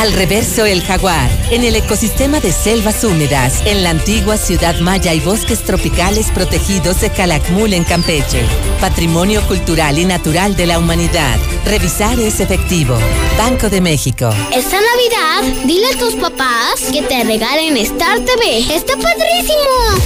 Al 0.01 0.13
reverso 0.13 0.65
el 0.65 0.81
jaguar, 0.81 1.29
en 1.51 1.63
el 1.63 1.75
ecosistema 1.75 2.39
de 2.39 2.51
selvas 2.51 3.03
húmedas, 3.03 3.61
en 3.67 3.83
la 3.83 3.91
antigua 3.91 4.35
ciudad 4.35 4.79
maya 4.79 5.13
y 5.13 5.19
bosques 5.19 5.61
tropicales 5.61 6.31
protegidos 6.31 7.01
de 7.01 7.11
Calakmul 7.11 7.71
en 7.71 7.83
Campeche. 7.83 8.41
Patrimonio 8.79 9.43
cultural 9.47 9.99
y 9.99 10.05
natural 10.05 10.55
de 10.55 10.65
la 10.65 10.79
humanidad. 10.79 11.37
Revisar 11.65 12.19
es 12.19 12.39
efectivo. 12.39 12.97
Banco 13.37 13.69
de 13.69 13.79
México. 13.79 14.31
Esta 14.51 14.79
Navidad, 14.81 15.65
dile 15.65 15.85
a 15.93 15.99
tus 15.99 16.15
papás 16.15 16.81
que 16.91 17.03
te 17.03 17.23
regalen 17.23 17.77
Star 17.77 18.21
TV. 18.21 18.73
¡Está 18.75 18.97
padrísimo! 18.97 20.01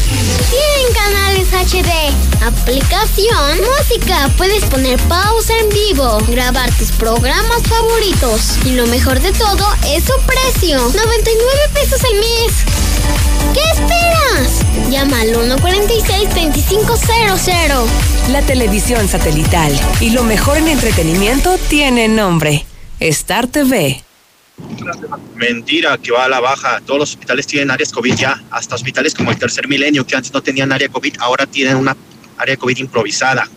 Tienen 0.49 0.93
HD, 1.43 1.91
aplicación, 2.45 3.59
música, 3.77 4.29
puedes 4.37 4.63
poner 4.65 4.97
pausa 5.01 5.53
en 5.59 5.67
vivo, 5.69 6.17
grabar 6.29 6.71
tus 6.77 6.93
programas 6.93 7.61
favoritos. 7.63 8.57
Y 8.65 8.71
lo 8.71 8.87
mejor 8.87 9.19
de 9.19 9.33
todo 9.33 9.67
es 9.85 10.05
su 10.05 10.13
precio, 10.25 10.77
99 10.77 11.69
pesos 11.73 12.01
al 12.05 12.15
mes. 12.15 12.53
¿Qué 13.53 13.59
esperas? 13.73 14.61
Llama 14.89 15.19
al 15.21 15.35
146-2500. 15.35 17.85
La 18.31 18.41
televisión 18.41 19.07
satelital 19.09 19.77
y 19.99 20.11
lo 20.11 20.23
mejor 20.23 20.57
en 20.57 20.69
entretenimiento 20.69 21.57
tiene 21.67 22.07
nombre. 22.07 22.65
Star 23.01 23.47
TV. 23.47 24.04
Mentira, 25.35 25.97
que 25.97 26.11
va 26.11 26.25
a 26.25 26.29
la 26.29 26.39
baja. 26.39 26.81
Todos 26.85 26.99
los 26.99 27.09
hospitales 27.11 27.45
tienen 27.45 27.71
áreas 27.71 27.91
COVID 27.91 28.15
ya. 28.15 28.41
Hasta 28.51 28.75
hospitales 28.75 29.13
como 29.13 29.31
el 29.31 29.37
Tercer 29.37 29.67
Milenio, 29.67 30.05
que 30.05 30.15
antes 30.15 30.33
no 30.33 30.41
tenían 30.41 30.71
área 30.71 30.89
COVID, 30.89 31.15
ahora 31.19 31.45
tienen 31.45 31.75
una 31.75 31.95
área 32.37 32.55
COVID 32.57 32.77
improvisada. 32.77 33.49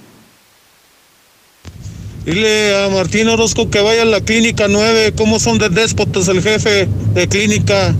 Dile 2.24 2.84
a 2.84 2.88
Martín 2.88 3.28
Orozco 3.28 3.70
que 3.70 3.80
vaya 3.80 4.02
a 4.02 4.04
la 4.04 4.20
clínica 4.20 4.68
9. 4.68 5.14
¿Cómo 5.16 5.38
son 5.38 5.58
de 5.58 5.68
déspotas 5.68 6.28
el 6.28 6.42
jefe 6.42 6.88
de 7.14 7.28
clínica? 7.28 7.94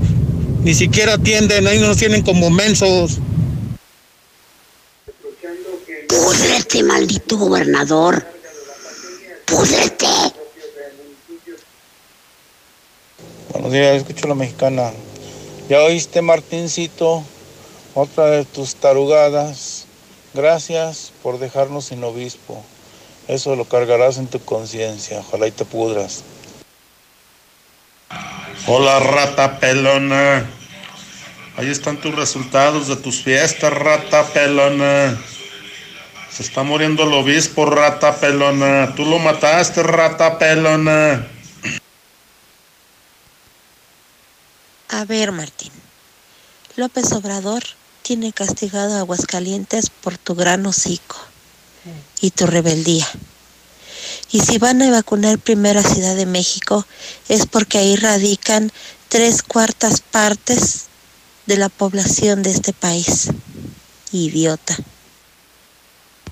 Ni 0.62 0.74
siquiera 0.74 1.14
atienden, 1.14 1.66
ahí 1.66 1.78
nos 1.78 1.96
tienen 1.96 2.22
como 2.22 2.50
mensos. 2.50 3.18
Púdrete, 6.08 6.82
maldito 6.82 7.36
gobernador. 7.36 8.26
Púdrete. 9.46 10.06
Buenos 13.58 13.72
días, 13.72 13.96
escucho 13.96 14.26
a 14.26 14.28
la 14.28 14.34
mexicana. 14.36 14.92
¿Ya 15.68 15.80
oíste, 15.80 16.22
Martincito? 16.22 17.24
Otra 17.92 18.26
de 18.26 18.44
tus 18.44 18.76
tarugadas. 18.76 19.86
Gracias 20.32 21.12
por 21.24 21.40
dejarnos 21.40 21.86
sin 21.86 22.04
obispo. 22.04 22.62
Eso 23.26 23.56
lo 23.56 23.64
cargarás 23.64 24.18
en 24.18 24.28
tu 24.28 24.38
conciencia. 24.38 25.18
Ojalá 25.18 25.48
y 25.48 25.50
te 25.50 25.64
pudras. 25.64 26.22
Hola, 28.68 29.00
rata 29.00 29.58
pelona. 29.58 30.48
Ahí 31.56 31.68
están 31.68 32.00
tus 32.00 32.14
resultados 32.14 32.86
de 32.86 32.94
tus 32.94 33.24
fiestas, 33.24 33.72
rata 33.72 34.24
pelona. 34.28 35.20
Se 36.30 36.44
está 36.44 36.62
muriendo 36.62 37.02
el 37.02 37.12
obispo, 37.12 37.66
rata 37.66 38.14
pelona. 38.20 38.94
Tú 38.94 39.04
lo 39.04 39.18
mataste, 39.18 39.82
rata 39.82 40.38
pelona. 40.38 41.26
A 44.88 45.04
ver, 45.04 45.32
Martín. 45.32 45.70
López 46.76 47.12
Obrador 47.12 47.62
tiene 48.02 48.32
castigado 48.32 48.94
a 48.94 49.00
Aguascalientes 49.00 49.90
por 49.90 50.16
tu 50.16 50.34
gran 50.34 50.64
hocico 50.64 51.16
y 52.20 52.30
tu 52.30 52.46
rebeldía. 52.46 53.06
Y 54.30 54.40
si 54.40 54.58
van 54.58 54.80
a 54.82 54.90
vacunar 54.90 55.38
primero 55.38 55.80
a 55.80 55.82
Ciudad 55.82 56.16
de 56.16 56.26
México 56.26 56.86
es 57.28 57.46
porque 57.46 57.78
ahí 57.78 57.96
radican 57.96 58.72
tres 59.08 59.42
cuartas 59.42 60.00
partes 60.00 60.86
de 61.46 61.56
la 61.56 61.68
población 61.68 62.42
de 62.42 62.50
este 62.50 62.72
país. 62.72 63.28
Idiota. 64.12 64.76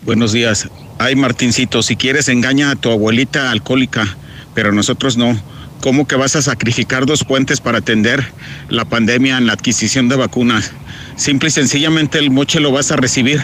Buenos 0.02 0.32
días. 0.32 0.68
Ay, 0.98 1.16
Martincito, 1.16 1.82
si 1.82 1.96
quieres 1.96 2.28
engaña 2.28 2.70
a 2.70 2.76
tu 2.76 2.90
abuelita 2.90 3.50
alcohólica, 3.50 4.16
pero 4.54 4.72
nosotros 4.72 5.16
no. 5.16 5.55
¿Cómo 5.80 6.06
que 6.06 6.16
vas 6.16 6.36
a 6.36 6.42
sacrificar 6.42 7.06
dos 7.06 7.24
puentes 7.24 7.60
para 7.60 7.78
atender 7.78 8.24
la 8.68 8.84
pandemia 8.84 9.38
en 9.38 9.46
la 9.46 9.52
adquisición 9.52 10.08
de 10.08 10.16
vacunas? 10.16 10.72
Simple 11.16 11.48
y 11.48 11.52
sencillamente 11.52 12.18
el 12.18 12.30
moche 12.30 12.60
lo 12.60 12.72
vas 12.72 12.90
a 12.90 12.96
recibir 12.96 13.42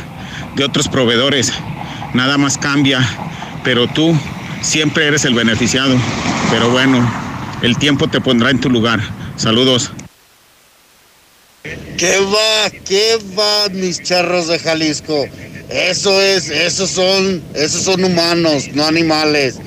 de 0.57 0.65
otros 0.65 0.89
proveedores. 0.89 1.53
Nada 2.15 2.39
más 2.39 2.59
cambia, 2.59 3.01
pero 3.65 3.87
tú 3.87 4.17
siempre 4.61 5.07
eres 5.07 5.25
el 5.25 5.35
beneficiado. 5.35 5.97
Pero 6.51 6.71
bueno, 6.71 7.09
el 7.63 7.77
tiempo 7.79 8.09
te 8.09 8.21
pondrá 8.21 8.51
en 8.51 8.61
tu 8.61 8.69
lugar. 8.69 9.01
Saludos. 9.37 9.93
¿Qué 11.97 12.19
va? 12.19 12.71
¿Qué 12.85 13.19
va, 13.39 13.69
mis 13.71 14.03
charros 14.03 14.49
de 14.49 14.59
Jalisco? 14.59 15.27
Eso 15.69 16.21
es, 16.21 16.51
esos 16.51 16.91
son, 16.91 17.43
esos 17.55 17.85
son 17.85 18.05
humanos, 18.05 18.69
no 18.75 18.85
animales. 18.85 19.59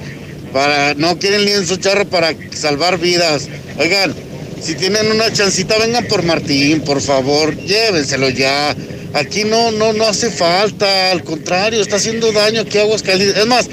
Para, 0.56 0.94
no 0.94 1.20
quieren 1.20 1.44
ni 1.44 1.52
en 1.52 1.68
su 1.68 1.76
charro 1.76 2.06
para 2.06 2.34
salvar 2.54 2.98
vidas. 2.98 3.50
Oigan, 3.78 4.16
si 4.62 4.76
tienen 4.76 5.12
una 5.12 5.30
chancita, 5.34 5.78
vengan 5.78 6.06
por 6.06 6.24
Martín, 6.24 6.80
por 6.80 7.02
favor, 7.02 7.54
llévenselo 7.58 8.30
ya. 8.30 8.74
Aquí 9.14 9.44
no, 9.44 9.72
no, 9.72 9.92
no 9.92 10.06
hace 10.06 10.32
falta, 10.32 11.12
al 11.12 11.26
contrario, 11.26 11.82
está 11.82 11.98
haciendo 11.98 12.32
daño 12.32 12.62
aquí 12.62 12.78
a 12.78 12.84
Aguascalientes. 12.84 13.38
Es 13.38 13.46
más, 13.48 13.70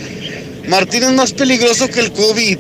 Martín 0.66 1.05
es 1.05 1.12
más 1.12 1.33
peligroso 1.33 1.89
que 1.89 2.01
el 2.01 2.12
COVID. 2.12 2.59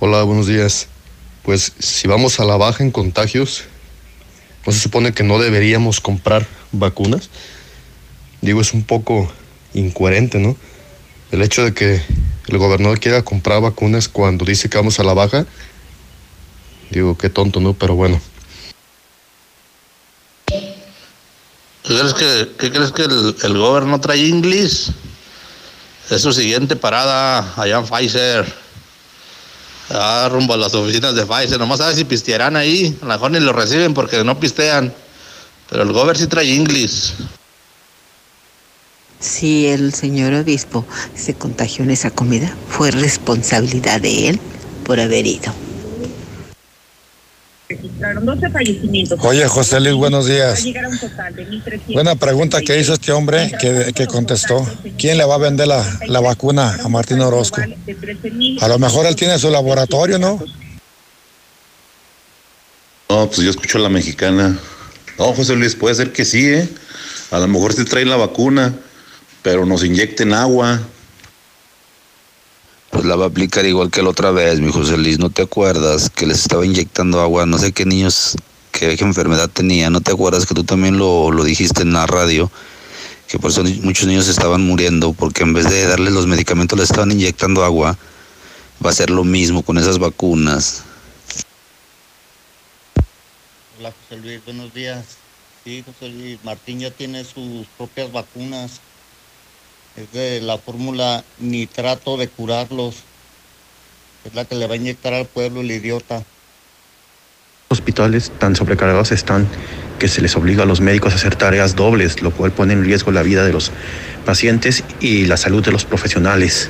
Hola, 0.00 0.22
buenos 0.22 0.46
días. 0.46 0.86
Pues 1.42 1.74
si 1.78 2.08
vamos 2.08 2.40
a 2.40 2.46
la 2.46 2.56
baja 2.56 2.82
en 2.82 2.90
contagios, 2.90 3.64
¿no 4.64 4.72
se 4.72 4.78
supone 4.78 5.12
que 5.12 5.24
no 5.24 5.38
deberíamos 5.38 6.00
comprar 6.00 6.46
vacunas? 6.72 7.28
Digo, 8.40 8.62
es 8.62 8.72
un 8.72 8.82
poco 8.82 9.30
incoherente, 9.74 10.38
¿no? 10.38 10.56
El 11.36 11.42
hecho 11.42 11.64
de 11.64 11.74
que 11.74 12.00
el 12.46 12.56
gobernador 12.56 12.98
quiera 12.98 13.22
comprar 13.22 13.60
vacunas 13.60 14.08
cuando 14.08 14.46
dice 14.46 14.70
que 14.70 14.78
vamos 14.78 14.98
a 14.98 15.04
la 15.04 15.12
baja, 15.12 15.44
digo, 16.88 17.18
qué 17.18 17.28
tonto, 17.28 17.60
¿no? 17.60 17.74
Pero 17.74 17.94
bueno. 17.94 18.18
¿Qué 20.46 20.64
crees 21.82 22.14
que, 22.14 22.70
crees 22.70 22.90
que 22.90 23.02
el, 23.02 23.36
el 23.42 23.58
gobierno 23.58 24.00
trae 24.00 24.16
inglés? 24.16 24.92
Es 26.08 26.22
su 26.22 26.32
siguiente 26.32 26.74
parada 26.74 27.52
allá 27.58 27.80
en 27.80 27.86
Pfizer. 27.86 28.46
Ah, 29.90 30.30
rumbo 30.32 30.54
a 30.54 30.56
las 30.56 30.74
oficinas 30.74 31.14
de 31.14 31.26
Pfizer. 31.26 31.58
Nomás 31.58 31.80
ver 31.80 31.94
si 31.94 32.04
pistearán 32.04 32.56
ahí. 32.56 32.96
A 33.02 33.04
lo 33.04 33.12
mejor 33.12 33.30
ni 33.32 33.40
lo 33.40 33.52
reciben 33.52 33.92
porque 33.92 34.24
no 34.24 34.40
pistean. 34.40 34.90
Pero 35.68 35.82
el 35.82 35.92
gobierno 35.92 36.14
sí 36.14 36.28
trae 36.28 36.46
inglés. 36.46 37.12
Si 39.20 39.66
el 39.66 39.94
señor 39.94 40.34
obispo 40.34 40.84
se 41.14 41.34
contagió 41.34 41.84
en 41.84 41.90
esa 41.90 42.10
comida, 42.10 42.54
fue 42.68 42.90
responsabilidad 42.90 44.00
de 44.00 44.28
él 44.28 44.40
por 44.84 45.00
haber 45.00 45.26
ido. 45.26 45.52
registraron 47.68 48.24
12 48.24 48.50
fallecimientos. 48.50 49.18
Oye, 49.24 49.46
José 49.48 49.80
Luis, 49.80 49.94
buenos 49.94 50.26
días. 50.26 50.54
Va 50.54 50.58
a 50.58 50.62
llegar 50.62 50.84
a 50.84 50.88
un 50.88 50.98
total 50.98 51.34
de 51.34 51.48
1.300. 51.48 51.94
Buena 51.94 52.14
pregunta 52.14 52.60
que 52.60 52.78
hizo 52.78 52.92
este 52.92 53.10
hombre 53.12 53.50
que, 53.60 53.92
que 53.92 54.06
contestó. 54.06 54.64
¿Quién 54.96 55.18
le 55.18 55.24
va 55.24 55.34
a 55.34 55.38
vender 55.38 55.66
la, 55.66 55.84
la 56.06 56.20
vacuna 56.20 56.78
a 56.84 56.88
Martín 56.88 57.20
Orozco? 57.20 57.60
A 58.60 58.68
lo 58.68 58.78
mejor 58.78 59.06
él 59.06 59.16
tiene 59.16 59.38
su 59.38 59.50
laboratorio, 59.50 60.18
¿no? 60.18 60.40
No, 63.08 63.26
pues 63.26 63.38
yo 63.38 63.50
escucho 63.50 63.78
a 63.78 63.80
la 63.80 63.88
mexicana. 63.88 64.58
No, 65.18 65.32
José 65.32 65.56
Luis, 65.56 65.74
puede 65.74 65.94
ser 65.94 66.12
que 66.12 66.24
sí, 66.24 66.46
¿eh? 66.46 66.68
A 67.30 67.38
lo 67.38 67.48
mejor 67.48 67.74
te 67.74 67.84
traen 67.84 68.10
la 68.10 68.16
vacuna, 68.16 68.74
pero 69.46 69.64
nos 69.64 69.84
inyecten 69.84 70.34
agua. 70.34 70.80
Pues 72.90 73.04
la 73.04 73.14
va 73.14 73.26
a 73.26 73.28
aplicar 73.28 73.64
igual 73.64 73.92
que 73.92 74.02
la 74.02 74.08
otra 74.08 74.32
vez, 74.32 74.58
mi 74.58 74.72
José 74.72 74.96
Luis. 74.96 75.20
¿No 75.20 75.30
te 75.30 75.42
acuerdas 75.42 76.10
que 76.10 76.26
les 76.26 76.40
estaba 76.40 76.66
inyectando 76.66 77.20
agua? 77.20 77.46
No 77.46 77.56
sé 77.56 77.70
qué 77.70 77.84
niños, 77.84 78.34
qué, 78.72 78.96
qué 78.96 79.04
enfermedad 79.04 79.48
tenía. 79.48 79.88
¿No 79.88 80.00
te 80.00 80.10
acuerdas 80.10 80.46
que 80.46 80.54
tú 80.54 80.64
también 80.64 80.98
lo, 80.98 81.30
lo 81.30 81.44
dijiste 81.44 81.82
en 81.82 81.92
la 81.92 82.08
radio? 82.08 82.50
Que 83.28 83.38
por 83.38 83.52
eso 83.52 83.62
muchos 83.82 84.08
niños 84.08 84.26
estaban 84.26 84.62
muriendo 84.62 85.12
porque 85.12 85.44
en 85.44 85.52
vez 85.52 85.70
de 85.70 85.86
darles 85.86 86.12
los 86.12 86.26
medicamentos 86.26 86.76
les 86.76 86.90
estaban 86.90 87.12
inyectando 87.12 87.64
agua. 87.64 87.96
Va 88.84 88.90
a 88.90 88.94
ser 88.94 89.10
lo 89.10 89.22
mismo 89.22 89.62
con 89.62 89.78
esas 89.78 90.00
vacunas. 90.00 90.82
Hola 93.78 93.92
José 93.92 94.20
Luis, 94.20 94.44
buenos 94.44 94.74
días. 94.74 95.18
Sí, 95.62 95.84
José 95.86 96.08
Luis, 96.08 96.40
Martín 96.42 96.80
ya 96.80 96.90
tiene 96.90 97.22
sus 97.22 97.68
propias 97.78 98.10
vacunas. 98.10 98.80
Es 99.96 100.12
de 100.12 100.42
la 100.42 100.58
fórmula 100.58 101.24
nitrato 101.38 102.18
de 102.18 102.28
curarlos. 102.28 102.96
Es 104.26 104.34
la 104.34 104.44
que 104.44 104.54
le 104.54 104.66
va 104.66 104.74
a 104.74 104.76
inyectar 104.76 105.14
al 105.14 105.24
pueblo 105.26 105.62
el 105.62 105.70
idiota. 105.70 106.22
hospitales 107.68 108.30
tan 108.38 108.54
sobrecargados 108.54 109.10
están 109.12 109.48
que 109.98 110.08
se 110.08 110.20
les 110.20 110.36
obliga 110.36 110.64
a 110.64 110.66
los 110.66 110.80
médicos 110.80 111.12
a 111.12 111.16
hacer 111.16 111.36
tareas 111.36 111.76
dobles, 111.76 112.20
lo 112.20 112.30
cual 112.30 112.52
pone 112.52 112.74
en 112.74 112.84
riesgo 112.84 113.10
la 113.10 113.22
vida 113.22 113.44
de 113.44 113.52
los 113.52 113.72
pacientes 114.26 114.84
y 115.00 115.24
la 115.24 115.38
salud 115.38 115.64
de 115.64 115.72
los 115.72 115.84
profesionales. 115.84 116.68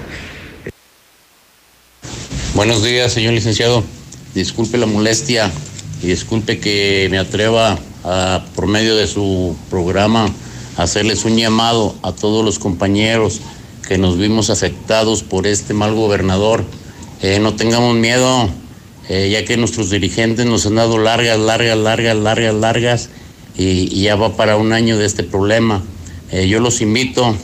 Buenos 2.54 2.84
días, 2.84 3.12
señor 3.12 3.34
licenciado. 3.34 3.84
Disculpe 4.34 4.78
la 4.78 4.86
molestia 4.86 5.50
y 6.02 6.06
disculpe 6.06 6.60
que 6.60 7.08
me 7.10 7.18
atreva 7.18 7.76
a, 8.04 8.44
por 8.54 8.68
medio 8.68 8.94
de 8.96 9.06
su 9.08 9.56
programa, 9.68 10.32
hacerles 10.76 11.24
un 11.24 11.36
llamado 11.36 11.94
a 12.02 12.12
todos 12.12 12.44
los 12.44 12.58
compañeros 12.58 13.40
que 13.88 13.98
nos 13.98 14.18
vimos 14.18 14.50
afectados 14.50 15.22
por 15.22 15.46
este 15.46 15.74
mal 15.74 15.94
gobernador. 15.94 16.64
Eh, 17.22 17.38
no 17.40 17.54
tengamos 17.54 17.94
miedo, 17.96 18.48
eh, 19.08 19.30
ya 19.32 19.44
que 19.44 19.56
nuestros 19.56 19.90
dirigentes 19.90 20.44
nos 20.46 20.66
han 20.66 20.74
dado 20.74 20.98
largas, 20.98 21.38
largas, 21.38 21.76
largas, 21.78 22.16
largas, 22.16 22.54
largas 22.54 23.08
y, 23.56 24.02
ya 24.02 24.16
va 24.16 24.36
para 24.36 24.56
un 24.56 24.72
año 24.72 24.98
de 24.98 25.06
este 25.06 25.22
problema. 25.22 25.82
Eh, 26.30 26.48
yo 26.48 26.60
los 26.60 26.80
invito 26.80 27.36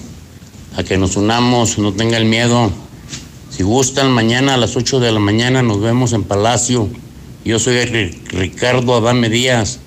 a 0.77 0.83
que 0.83 0.99
nos 0.99 1.17
unamos, 1.17 1.79
no 1.79 1.93
tengan 1.93 2.29
miedo. 2.29 2.71
Si 3.51 3.63
gustan, 3.63 4.11
mañana 4.11 4.55
a 4.55 4.57
las 4.57 4.77
8 4.77 4.99
de 5.01 5.13
la 5.13 5.21
mañana 5.21 5.63
nos 5.63 5.81
vemos 5.81 6.13
en 6.13 6.25
Palacio. 6.25 6.89
Yo 7.45 7.59
soy 7.59 7.77
Ri- 7.85 8.19
Ricardo 8.31 8.95
Adame 8.97 9.29
Díaz. 9.29 9.79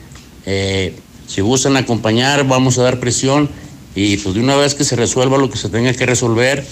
Si 1.27 1.41
gustan 1.41 1.77
acompañar, 1.77 2.47
vamos 2.47 2.77
a 2.77 2.83
dar 2.83 2.99
presión 2.99 3.49
y 3.95 4.17
pues 4.17 4.35
de 4.35 4.41
una 4.41 4.55
vez 4.55 4.75
que 4.75 4.83
se 4.83 4.95
resuelva 4.95 5.37
lo 5.37 5.49
que 5.49 5.57
se 5.57 5.69
tenga 5.69 5.93
que 5.93 6.05
resolver. 6.05 6.65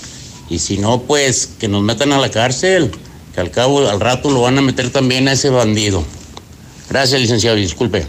Y 0.50 0.60
si 0.60 0.78
no, 0.78 1.02
pues 1.02 1.50
que 1.60 1.68
nos 1.68 1.82
metan 1.82 2.12
a 2.12 2.18
la 2.20 2.30
cárcel. 2.30 2.92
que 3.34 3.40
al 3.40 3.50
cabo, 3.50 3.90
al 3.90 4.00
rato 4.00 4.30
lo 4.30 4.42
van 4.42 4.58
a 4.58 4.62
meter 4.62 4.92
también 4.92 5.28
a 5.28 5.32
ese 5.32 5.50
bandido. 5.50 6.04
Gracias, 6.90 7.20
licenciado, 7.20 7.56
disculpe. 7.56 8.06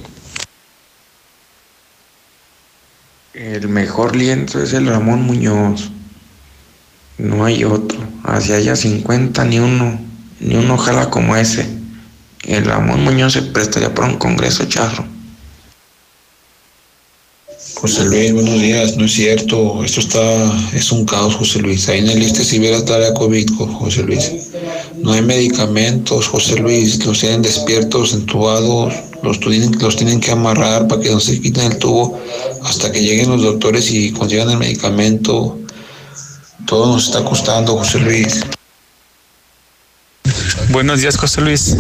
El 3.32 3.68
mejor 3.68 4.14
lienzo 4.14 4.62
es 4.62 4.74
el 4.74 4.86
Ramón 4.86 5.22
Muñoz. 5.22 5.90
No 7.16 7.44
hay 7.44 7.64
otro. 7.64 7.98
Hacia 8.24 8.56
allá 8.56 8.76
50 8.76 9.44
ni 9.44 9.60
uno. 9.60 10.00
Ni 10.40 10.56
uno 10.56 10.76
jala 10.76 11.08
como 11.08 11.36
ese. 11.36 11.66
El 12.42 12.64
Ramón 12.64 13.04
Muñoz 13.04 13.32
se 13.32 13.42
prestaría 13.42 13.94
para 13.94 14.08
un 14.08 14.18
congreso 14.18 14.66
charro. 14.66 15.13
José 17.74 18.04
Luis, 18.04 18.32
buenos 18.32 18.60
días. 18.60 18.96
No 18.96 19.04
es 19.04 19.12
cierto. 19.12 19.84
Esto 19.84 20.00
está, 20.00 20.68
es 20.74 20.90
un 20.92 21.04
caos, 21.04 21.36
José 21.36 21.60
Luis. 21.60 21.88
Ahí 21.88 21.98
en 21.98 22.08
el 22.08 22.20
liste 22.20 22.44
si 22.44 22.58
la 22.58 22.84
tarea 22.84 23.12
COVID, 23.14 23.50
José 23.56 24.02
Luis. 24.02 24.50
No 24.96 25.12
hay 25.12 25.22
medicamentos, 25.22 26.28
José 26.28 26.56
Luis. 26.56 27.04
Los 27.04 27.20
tienen 27.20 27.42
despiertos, 27.42 28.14
entubados. 28.14 28.94
Los 29.22 29.40
tienen, 29.40 29.72
los 29.80 29.96
tienen 29.96 30.20
que 30.20 30.30
amarrar 30.30 30.86
para 30.88 31.00
que 31.00 31.10
no 31.10 31.20
se 31.20 31.40
quiten 31.40 31.72
el 31.72 31.78
tubo 31.78 32.18
hasta 32.62 32.92
que 32.92 33.00
lleguen 33.00 33.30
los 33.30 33.42
doctores 33.42 33.90
y 33.90 34.12
consigan 34.12 34.50
el 34.50 34.58
medicamento. 34.58 35.58
Todo 36.66 36.92
nos 36.92 37.06
está 37.06 37.24
costando, 37.24 37.76
José 37.76 38.00
Luis. 38.00 38.44
Buenos 40.74 41.00
días, 41.00 41.16
José 41.16 41.40
Luis. 41.40 41.76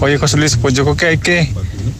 Oye, 0.00 0.16
José 0.16 0.38
Luis, 0.38 0.56
pues 0.56 0.72
yo 0.72 0.82
creo 0.84 0.96
que 0.96 1.06
hay 1.08 1.18
que 1.18 1.52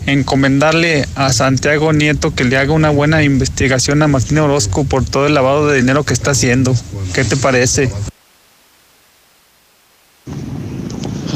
encomendarle 0.06 1.06
a 1.14 1.30
Santiago 1.34 1.92
Nieto 1.92 2.34
que 2.34 2.44
le 2.44 2.56
haga 2.56 2.72
una 2.72 2.88
buena 2.88 3.22
investigación 3.22 4.02
a 4.02 4.08
Martín 4.08 4.38
Orozco 4.38 4.84
por 4.84 5.04
todo 5.04 5.26
el 5.26 5.34
lavado 5.34 5.68
de 5.68 5.76
dinero 5.76 6.04
que 6.04 6.14
está 6.14 6.30
haciendo. 6.30 6.74
¿Qué 7.12 7.24
te 7.24 7.36
parece? 7.36 7.92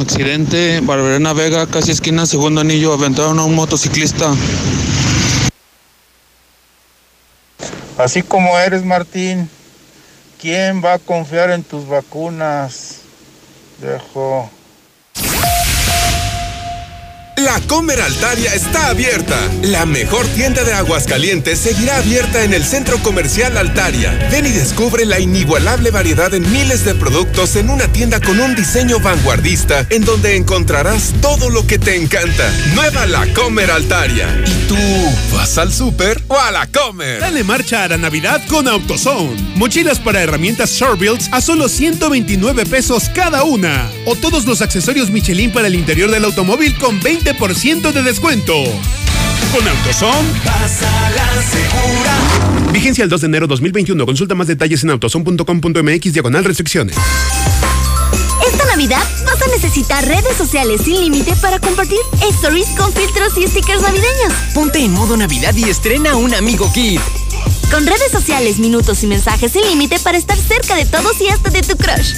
Accidente, 0.01 0.81
Barberena 0.81 1.35
Vega, 1.35 1.66
casi 1.66 1.91
esquina, 1.91 2.25
segundo 2.25 2.62
anillo, 2.62 2.95
aventaron 2.95 3.39
a 3.41 3.45
un 3.45 3.55
motociclista. 3.55 4.35
Así 7.99 8.23
como 8.23 8.59
eres, 8.59 8.87
Martín, 8.87 9.51
¿quién 10.41 10.83
va 10.83 10.95
a 10.95 10.99
confiar 10.99 11.51
en 11.51 11.62
tus 11.62 11.87
vacunas? 11.87 13.01
Dejo. 13.83 14.51
La 17.45 17.61
Comer 17.66 18.01
Altaria 18.01 18.55
está 18.55 18.88
abierta. 18.88 19.36
La 19.62 19.84
mejor 19.84 20.24
tienda 20.28 20.62
de 20.62 20.74
Aguascalientes 20.74 21.59
seguirá 21.59 21.97
abierta 21.97 22.45
en 22.45 22.55
el 22.55 22.62
Centro 22.62 22.99
Comercial 22.99 23.57
Altaria. 23.57 24.28
Ven 24.30 24.47
y 24.47 24.51
descubre 24.51 25.05
la 25.05 25.18
inigualable 25.18 25.90
variedad 25.90 26.32
en 26.34 26.49
miles 26.53 26.84
de 26.84 26.95
productos 26.95 27.57
en 27.57 27.70
una 27.70 27.88
tienda 27.88 28.20
con 28.20 28.38
un 28.38 28.55
diseño 28.55 29.01
vanguardista 29.01 29.84
en 29.90 30.05
donde 30.05 30.36
encontrarás 30.36 31.14
todo 31.20 31.51
lo 31.51 31.66
que 31.66 31.80
te 31.80 31.97
encanta. 31.97 32.49
Nueva 32.74 33.07
La 33.07 33.26
Comer 33.34 33.72
Altaria. 33.72 34.28
¿Y 34.47 34.68
tú 34.68 34.76
vas 35.34 35.59
al 35.59 35.72
súper 35.72 36.22
o 36.28 36.38
a 36.38 36.53
la 36.53 36.68
Comer? 36.68 37.20
Dale 37.20 37.43
marcha 37.43 37.82
a 37.82 37.88
la 37.88 37.99
Navidad 37.99 38.40
con 38.47 38.68
AutoZone. 38.68 39.55
Mochilas 39.57 39.99
para 39.99 40.22
herramientas 40.22 40.70
Shorebuilds 40.70 41.28
a 41.32 41.40
solo 41.40 41.68
129 41.68 42.66
pesos 42.66 43.11
cada 43.12 43.43
una. 43.43 43.90
O 44.07 44.14
todos 44.14 44.45
los 44.45 44.62
accesorios 44.62 45.11
Michelin 45.11 45.53
para 45.53 45.66
el 45.66 45.74
interior 45.74 46.11
del 46.11 46.24
automóvil 46.24 46.78
con 46.78 47.01
20 47.01 47.32
20% 47.33 47.93
de 47.93 48.03
descuento. 48.03 48.55
Con 49.53 49.66
AutoZone. 49.66 50.41
Pasa 50.45 51.11
la 51.11 51.43
segura. 51.43 52.72
Vigencia 52.72 53.05
el 53.05 53.11
2 53.11 53.20
de 53.20 53.26
enero 53.26 53.47
2021. 53.47 54.05
Consulta 54.07 54.35
más 54.35 54.47
detalles 54.47 54.83
en 54.85 54.91
autozone.com.mx 54.91 56.12
diagonal 56.12 56.45
restricciones. 56.45 56.97
Esta 58.47 58.64
Navidad 58.66 59.03
vas 59.24 59.43
a 59.43 59.47
necesitar 59.49 60.07
redes 60.07 60.37
sociales 60.37 60.83
sin 60.85 61.01
límite 61.01 61.35
para 61.37 61.59
compartir 61.59 62.01
stories 62.39 62.68
con 62.76 62.93
filtros 62.93 63.37
y 63.39 63.47
stickers 63.47 63.83
navideños. 63.83 64.33
Ponte 64.55 64.80
en 64.80 64.93
modo 64.93 65.16
Navidad 65.16 65.55
y 65.57 65.64
estrena 65.64 66.16
un 66.16 66.35
amigo 66.35 66.70
kit. 66.72 67.01
Con 67.70 67.87
redes 67.87 68.11
sociales, 68.11 68.59
minutos 68.59 69.03
y 69.03 69.07
mensajes 69.07 69.53
sin 69.53 69.62
límite 69.62 69.99
para 70.01 70.18
estar 70.18 70.37
cerca 70.37 70.74
de 70.74 70.85
todos 70.85 71.20
y 71.20 71.28
hasta 71.28 71.51
de 71.51 71.62
tu 71.62 71.76
crush. 71.76 72.14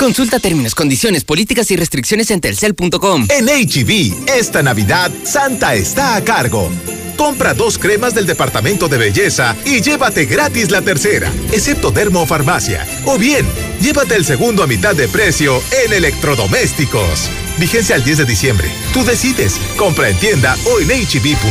Consulta 0.00 0.40
términos, 0.40 0.74
condiciones, 0.74 1.24
políticas 1.24 1.70
y 1.70 1.76
restricciones 1.76 2.30
en 2.30 2.40
telcel.com. 2.40 3.26
En 3.28 3.44
HB, 3.44 4.30
esta 4.30 4.62
Navidad, 4.62 5.10
Santa 5.24 5.74
está 5.74 6.16
a 6.16 6.24
cargo. 6.24 6.70
Compra 7.18 7.52
dos 7.52 7.76
cremas 7.76 8.14
del 8.14 8.24
departamento 8.24 8.88
de 8.88 8.96
belleza 8.96 9.54
y 9.66 9.82
llévate 9.82 10.24
gratis 10.24 10.70
la 10.70 10.80
tercera, 10.80 11.30
excepto 11.52 11.90
Dermo 11.90 12.24
Farmacia. 12.24 12.86
O 13.04 13.18
bien, 13.18 13.44
llévate 13.82 14.16
el 14.16 14.24
segundo 14.24 14.62
a 14.62 14.66
mitad 14.66 14.96
de 14.96 15.06
precio 15.06 15.62
en 15.84 15.92
electrodomésticos. 15.92 17.28
Vigencia 17.60 17.94
al 17.94 18.02
10 18.02 18.16
de 18.18 18.24
diciembre. 18.24 18.70
Tú 18.94 19.04
decides. 19.04 19.60
Compra 19.76 20.08
en 20.08 20.16
tienda 20.16 20.56
o 20.64 20.80
en 20.80 20.88
hb.com.mx. 20.88 21.50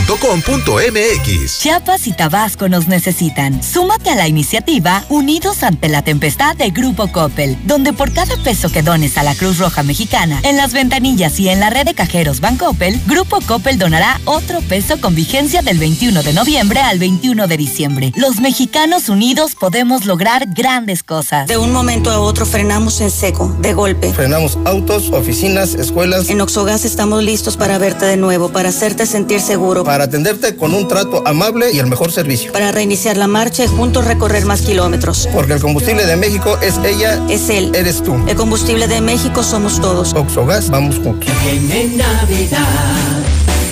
Chiapas 1.60 2.07
y 2.07 2.14
Tabasco 2.14 2.68
nos 2.68 2.88
necesitan. 2.88 3.62
Súmate 3.62 4.10
a 4.10 4.16
la 4.16 4.28
iniciativa 4.28 5.05
Unidos 5.10 5.62
ante 5.62 5.88
la 5.88 6.01
Tempestad 6.01 6.55
de 6.55 6.72
Grupo 6.72 7.12
Coppel, 7.12 7.60
donde 7.66 7.93
por 7.93 8.12
cada 8.12 8.36
peso 8.38 8.72
que 8.72 8.82
dones 8.82 9.20
a 9.20 9.24
la 9.24 9.36
Cruz 9.36 9.60
Roja 9.60 9.84
Mexicana, 9.84 10.39
en 10.41 10.57
las 10.57 10.74
ventanillas 10.74 11.39
y 11.39 11.49
en 11.49 11.60
la 11.60 11.70
red 11.70 11.86
de 11.86 11.93
cajeros 11.93 12.39
Bancoppel, 12.39 12.99
Grupo 13.05 13.39
Coppel 13.41 13.78
donará 13.78 14.20
otro 14.26 14.62
peso 14.62 14.99
con 14.99 15.14
vigencia 15.14 15.62
del 15.62 15.78
21 15.78 16.24
de 16.24 16.34
noviembre 16.34 16.80
al 16.80 16.97
21 16.97 17.45
de 17.47 17.57
diciembre. 17.57 18.12
Los 18.16 18.39
mexicanos 18.39 19.10
unidos 19.10 19.53
podemos 19.53 20.07
lograr 20.07 20.47
grandes 20.47 21.03
cosas. 21.03 21.47
De 21.47 21.57
un 21.57 21.72
momento 21.72 22.10
a 22.10 22.20
otro 22.20 22.47
frenamos 22.47 22.99
en 22.99 23.12
seco, 23.12 23.55
de 23.60 23.74
golpe. 23.74 24.12
Frenamos 24.12 24.57
autos, 24.66 25.12
oficinas, 25.12 25.76
escuelas 25.76 25.99
en 26.04 26.39
Oxogas 26.39 26.86
estamos 26.86 27.24
listos 27.24 27.58
para 27.58 27.78
verte 27.78 28.06
de 28.06 28.16
nuevo, 28.16 28.50
para 28.50 28.70
hacerte 28.70 29.06
sentir 29.06 29.41
seguro. 29.41 29.84
Para 29.84 30.06
atenderte 30.06 30.56
con 30.56 30.74
un 30.74 30.88
trato 30.88 31.24
amable 31.26 31.74
y 31.74 31.80
el 31.80 31.88
mejor 31.88 32.12
servicio. 32.14 32.54
Para 32.54 32.72
reiniciar 32.72 33.18
la 33.18 33.28
marcha 33.28 33.66
y 33.66 33.68
juntos 33.68 34.06
recorrer 34.06 34.45
más 34.45 34.62
kilómetros. 34.62 35.28
Porque 35.34 35.54
el 35.54 35.60
combustible 35.60 36.06
de 36.06 36.16
México 36.16 36.58
es 36.62 36.78
ella. 36.86 37.22
Es 37.30 37.50
él. 37.50 37.72
Eres 37.76 38.02
tú. 38.02 38.16
El 38.28 38.38
combustible 38.38 38.88
de 38.88 39.02
México 39.02 39.43
somos 39.43 39.82
todos. 39.82 40.14
Oxogas, 40.14 40.70
vamos 40.70 40.95
juntos. 40.95 41.30
Viene 41.43 41.97
Navidad 41.97 42.66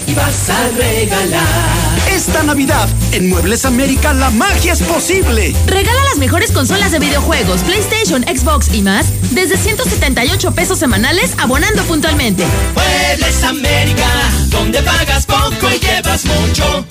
y 0.06 0.14
vas 0.14 0.50
a 0.50 0.68
regalar. 0.78 1.87
Esta 2.18 2.42
Navidad, 2.42 2.90
en 3.12 3.30
Muebles 3.30 3.64
América, 3.64 4.12
la 4.12 4.32
magia 4.32 4.74
es 4.74 4.82
posible. 4.82 5.56
Regala 5.68 6.04
las 6.06 6.18
mejores 6.18 6.52
consolas 6.52 6.92
de 6.92 6.98
videojuegos, 6.98 7.62
PlayStation, 7.62 8.24
Xbox 8.24 8.74
y 8.74 8.82
más, 8.82 9.06
desde 9.30 9.56
178 9.56 10.52
pesos 10.56 10.80
semanales, 10.80 11.36
abonando 11.38 11.84
puntualmente. 11.84 12.44
Muebles 12.74 13.44
América, 13.44 14.10
donde 14.48 14.82
pagas 14.82 15.28
poco 15.28 15.70
y 15.70 15.78
llevas 15.78 16.26
mucho. 16.26 16.88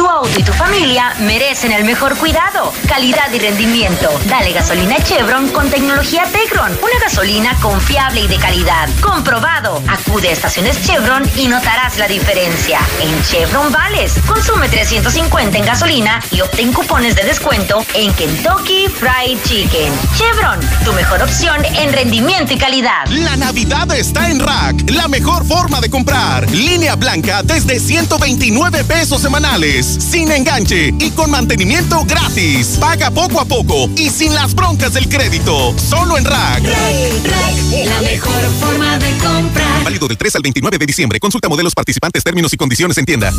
Tu 0.00 0.06
auto 0.06 0.40
y 0.40 0.42
tu 0.42 0.54
familia 0.54 1.12
merecen 1.18 1.72
el 1.72 1.84
mejor 1.84 2.16
cuidado, 2.16 2.72
calidad 2.88 3.30
y 3.34 3.38
rendimiento. 3.38 4.08
Dale 4.30 4.50
gasolina 4.50 4.96
Chevron 5.04 5.50
con 5.50 5.68
tecnología 5.68 6.24
Tecron. 6.32 6.72
Una 6.72 6.98
gasolina 7.02 7.54
confiable 7.60 8.22
y 8.22 8.26
de 8.26 8.38
calidad. 8.38 8.88
Comprobado. 9.02 9.82
Acude 9.86 10.30
a 10.30 10.32
estaciones 10.32 10.80
Chevron 10.86 11.22
y 11.36 11.48
notarás 11.48 11.98
la 11.98 12.08
diferencia. 12.08 12.80
En 12.98 13.22
Chevron 13.24 13.70
Vales, 13.70 14.14
consume 14.26 14.70
350 14.70 15.58
en 15.58 15.66
gasolina 15.66 16.18
y 16.30 16.40
obtén 16.40 16.72
cupones 16.72 17.14
de 17.14 17.24
descuento 17.24 17.84
en 17.92 18.10
Kentucky 18.14 18.88
Fried 18.88 19.38
Chicken. 19.44 19.92
Chevron, 20.16 20.60
tu 20.82 20.94
mejor 20.94 21.22
opción 21.22 21.62
en 21.76 21.92
rendimiento 21.92 22.54
y 22.54 22.56
calidad. 22.56 23.06
La 23.08 23.36
Navidad 23.36 23.92
está 23.92 24.30
en 24.30 24.40
Rack, 24.40 24.88
la 24.92 25.08
mejor 25.08 25.44
forma 25.44 25.78
de 25.82 25.90
comprar. 25.90 26.50
Línea 26.50 26.96
blanca 26.96 27.42
desde 27.42 27.78
129 27.78 28.84
pesos 28.84 29.20
semanales 29.20 29.89
sin 29.90 30.30
enganche 30.30 30.94
y 30.98 31.10
con 31.10 31.30
mantenimiento 31.30 32.04
gratis. 32.04 32.76
Paga 32.80 33.10
poco 33.10 33.40
a 33.40 33.44
poco 33.44 33.90
y 33.96 34.10
sin 34.10 34.34
las 34.34 34.54
broncas 34.54 34.94
del 34.94 35.08
crédito. 35.08 35.74
Solo 35.78 36.18
en 36.18 36.24
Rack. 36.24 36.62
la 36.62 38.02
mejor 38.02 38.42
forma 38.60 38.98
de 38.98 39.10
comprar. 39.18 39.84
Válido 39.84 40.08
del 40.08 40.18
3 40.18 40.36
al 40.36 40.42
29 40.42 40.78
de 40.78 40.86
diciembre. 40.86 41.20
Consulta 41.20 41.48
modelos 41.48 41.74
participantes, 41.74 42.22
términos 42.22 42.52
y 42.52 42.56
condiciones 42.56 42.98
en 42.98 43.06
tienda. 43.06 43.32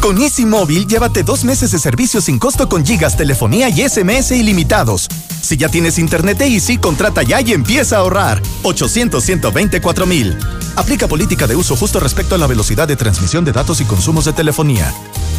Con 0.00 0.20
Easy 0.20 0.46
Móvil, 0.46 0.86
llévate 0.86 1.22
dos 1.22 1.44
meses 1.44 1.72
de 1.72 1.78
servicio 1.78 2.20
sin 2.20 2.38
costo 2.38 2.68
con 2.68 2.84
gigas, 2.84 3.16
telefonía 3.16 3.68
y 3.68 3.88
SMS 3.88 4.30
ilimitados. 4.32 5.08
Si 5.42 5.56
ya 5.56 5.68
tienes 5.68 5.98
internet 5.98 6.38
de 6.38 6.46
Easy, 6.46 6.78
contrata 6.78 7.22
ya 7.22 7.40
y 7.40 7.52
empieza 7.52 7.96
a 7.96 8.00
ahorrar. 8.00 8.42
800 8.62 9.22
124 9.22 10.06
mil. 10.06 10.36
Aplica 10.76 11.08
política 11.08 11.46
de 11.46 11.56
uso 11.56 11.76
justo 11.76 12.00
respecto 12.00 12.34
a 12.34 12.38
la 12.38 12.46
velocidad 12.46 12.86
de 12.86 12.96
transmisión 12.96 13.44
de 13.44 13.52
datos 13.52 13.80
y 13.80 13.84
consumos 13.84 14.24
de 14.24 14.32
telefonía. 14.32 14.92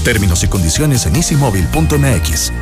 Términos 0.08 0.42
y 0.42 0.48
condiciones 0.48 1.06
en 1.06 1.18
easymóvil.mx. 1.18 2.54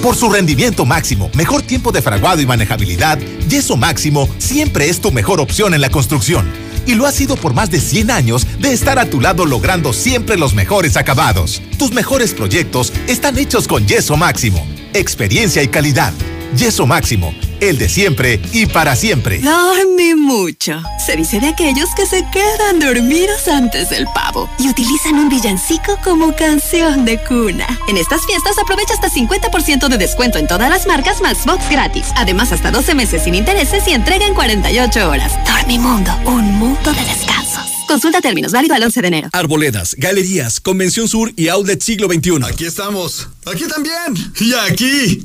Por 0.00 0.14
su 0.14 0.30
rendimiento 0.30 0.86
máximo, 0.86 1.32
mejor 1.34 1.62
tiempo 1.62 1.90
de 1.90 2.00
fraguado 2.00 2.40
y 2.40 2.46
manejabilidad, 2.46 3.18
Yeso 3.48 3.76
Máximo 3.76 4.28
siempre 4.38 4.88
es 4.88 5.00
tu 5.00 5.10
mejor 5.10 5.40
opción 5.40 5.74
en 5.74 5.80
la 5.80 5.90
construcción. 5.90 6.48
Y 6.86 6.94
lo 6.94 7.06
ha 7.06 7.10
sido 7.10 7.34
por 7.34 7.54
más 7.54 7.72
de 7.72 7.80
100 7.80 8.12
años 8.12 8.46
de 8.60 8.72
estar 8.72 9.00
a 9.00 9.10
tu 9.10 9.20
lado 9.20 9.46
logrando 9.46 9.92
siempre 9.92 10.38
los 10.38 10.54
mejores 10.54 10.96
acabados. 10.96 11.60
Tus 11.76 11.92
mejores 11.92 12.34
proyectos 12.34 12.92
están 13.08 13.36
hechos 13.36 13.66
con 13.66 13.88
Yeso 13.88 14.16
Máximo. 14.16 14.64
Experiencia 14.94 15.64
y 15.64 15.66
calidad. 15.66 16.12
Yeso 16.56 16.86
Máximo 16.86 17.34
el 17.60 17.78
de 17.78 17.88
siempre 17.88 18.40
y 18.52 18.66
para 18.66 18.96
siempre. 18.96 19.38
Dormí 19.38 20.14
mucho. 20.14 20.82
Se 21.04 21.16
dice 21.16 21.40
de 21.40 21.48
aquellos 21.48 21.88
que 21.96 22.06
se 22.06 22.24
quedan 22.32 22.78
dormidos 22.78 23.48
antes 23.48 23.90
del 23.90 24.06
pavo 24.14 24.48
y 24.58 24.68
utilizan 24.68 25.14
un 25.14 25.28
villancico 25.28 25.98
como 26.04 26.34
canción 26.34 27.04
de 27.04 27.18
cuna. 27.24 27.66
En 27.88 27.96
estas 27.96 28.24
fiestas 28.26 28.58
aprovecha 28.58 28.94
hasta 28.94 29.10
50% 29.10 29.88
de 29.88 29.98
descuento 29.98 30.38
en 30.38 30.46
todas 30.46 30.70
las 30.70 30.86
marcas 30.86 31.20
más 31.20 31.44
box 31.44 31.68
gratis. 31.70 32.06
Además, 32.16 32.52
hasta 32.52 32.70
12 32.70 32.94
meses 32.94 33.22
sin 33.22 33.34
intereses 33.34 33.86
y 33.88 33.92
entrega 33.92 34.26
en 34.26 34.34
48 34.34 35.08
horas. 35.08 35.32
Dormimundo, 35.46 36.12
un 36.26 36.44
mundo 36.58 36.92
de 36.92 37.04
descansos. 37.04 37.64
Consulta 37.86 38.20
términos, 38.20 38.52
válido 38.52 38.74
al 38.74 38.82
11 38.82 39.00
de 39.00 39.08
enero. 39.08 39.28
Arboledas, 39.32 39.94
galerías, 39.96 40.60
Convención 40.60 41.08
Sur 41.08 41.32
y 41.36 41.48
Outlet 41.48 41.80
Siglo 41.80 42.06
XXI. 42.06 42.44
Aquí 42.46 42.66
estamos. 42.66 43.28
Aquí 43.46 43.64
también. 43.66 44.32
Y 44.40 44.52
aquí. 44.54 45.24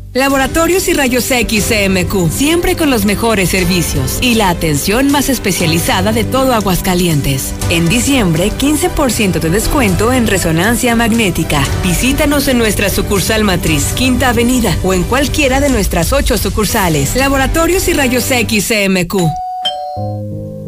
Laboratorios 0.13 0.89
y 0.89 0.93
Rayos 0.93 1.31
X 1.31 1.69
CMQ, 1.69 2.29
siempre 2.29 2.75
con 2.75 2.89
los 2.89 3.05
mejores 3.05 3.49
servicios 3.49 4.19
y 4.21 4.35
la 4.35 4.49
atención 4.49 5.09
más 5.09 5.29
especializada 5.29 6.11
de 6.11 6.25
todo 6.25 6.53
Aguascalientes. 6.53 7.53
En 7.69 7.87
diciembre, 7.87 8.51
15% 8.51 9.39
de 9.39 9.49
descuento 9.49 10.11
en 10.11 10.27
resonancia 10.27 10.97
magnética. 10.97 11.63
Visítanos 11.81 12.49
en 12.49 12.57
nuestra 12.57 12.89
sucursal 12.89 13.45
matriz, 13.45 13.93
Quinta 13.93 14.29
Avenida, 14.29 14.77
o 14.83 14.93
en 14.93 15.03
cualquiera 15.03 15.61
de 15.61 15.69
nuestras 15.69 16.11
ocho 16.11 16.37
sucursales. 16.37 17.15
Laboratorios 17.15 17.87
y 17.87 17.93
Rayos 17.93 18.29
X 18.31 18.67
CMQ. 18.67 19.15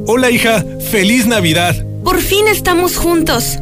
Hola 0.08 0.32
hija, 0.32 0.64
feliz 0.90 1.28
Navidad. 1.28 1.76
Por 2.06 2.22
fin 2.22 2.48
estamos 2.48 2.96
juntos. 2.96 3.60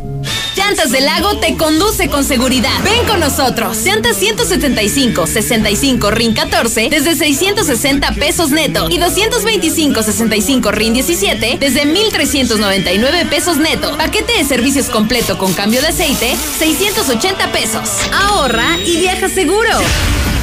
Llantas 0.56 0.92
del 0.92 1.06
Lago 1.06 1.38
te 1.40 1.56
conduce 1.58 2.10
con 2.10 2.24
seguridad. 2.24 2.72
Ven 2.84 3.06
con 3.08 3.20
nosotros. 3.20 3.78
Llantas 3.84 4.18
175, 4.18 5.28
65, 5.28 6.12
RIN 6.12 6.34
14 6.34 6.90
desde 6.90 7.16
660 7.16 8.12
pesos 8.14 8.52
neto 8.52 8.90
y 8.90 8.98
225, 8.98 10.04
65, 10.04 10.72
RIN 10.72 10.94
17 10.94 11.58
desde 11.60 11.86
1399 11.86 13.26
pesos 13.26 13.58
neto. 13.58 13.98
Paquete 13.98 14.34
de 14.38 14.46
servicios 14.46 14.88
completo 14.88 15.38
con 15.38 15.54
cambio 15.54 15.82
de 15.82 15.88
aceite, 15.88 16.36
680 16.60 17.52
pesos. 17.52 17.90
Ahorra 18.14 18.78
y 18.86 18.98
viaja 18.98 19.30
seguro. 19.30 19.70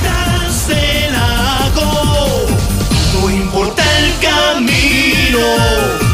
Llantas 0.03 0.69
del 0.69 1.13
Lago, 1.13 2.47
no 3.15 3.31
importa 3.31 3.83
el 3.99 4.13
camino. 4.21 6.08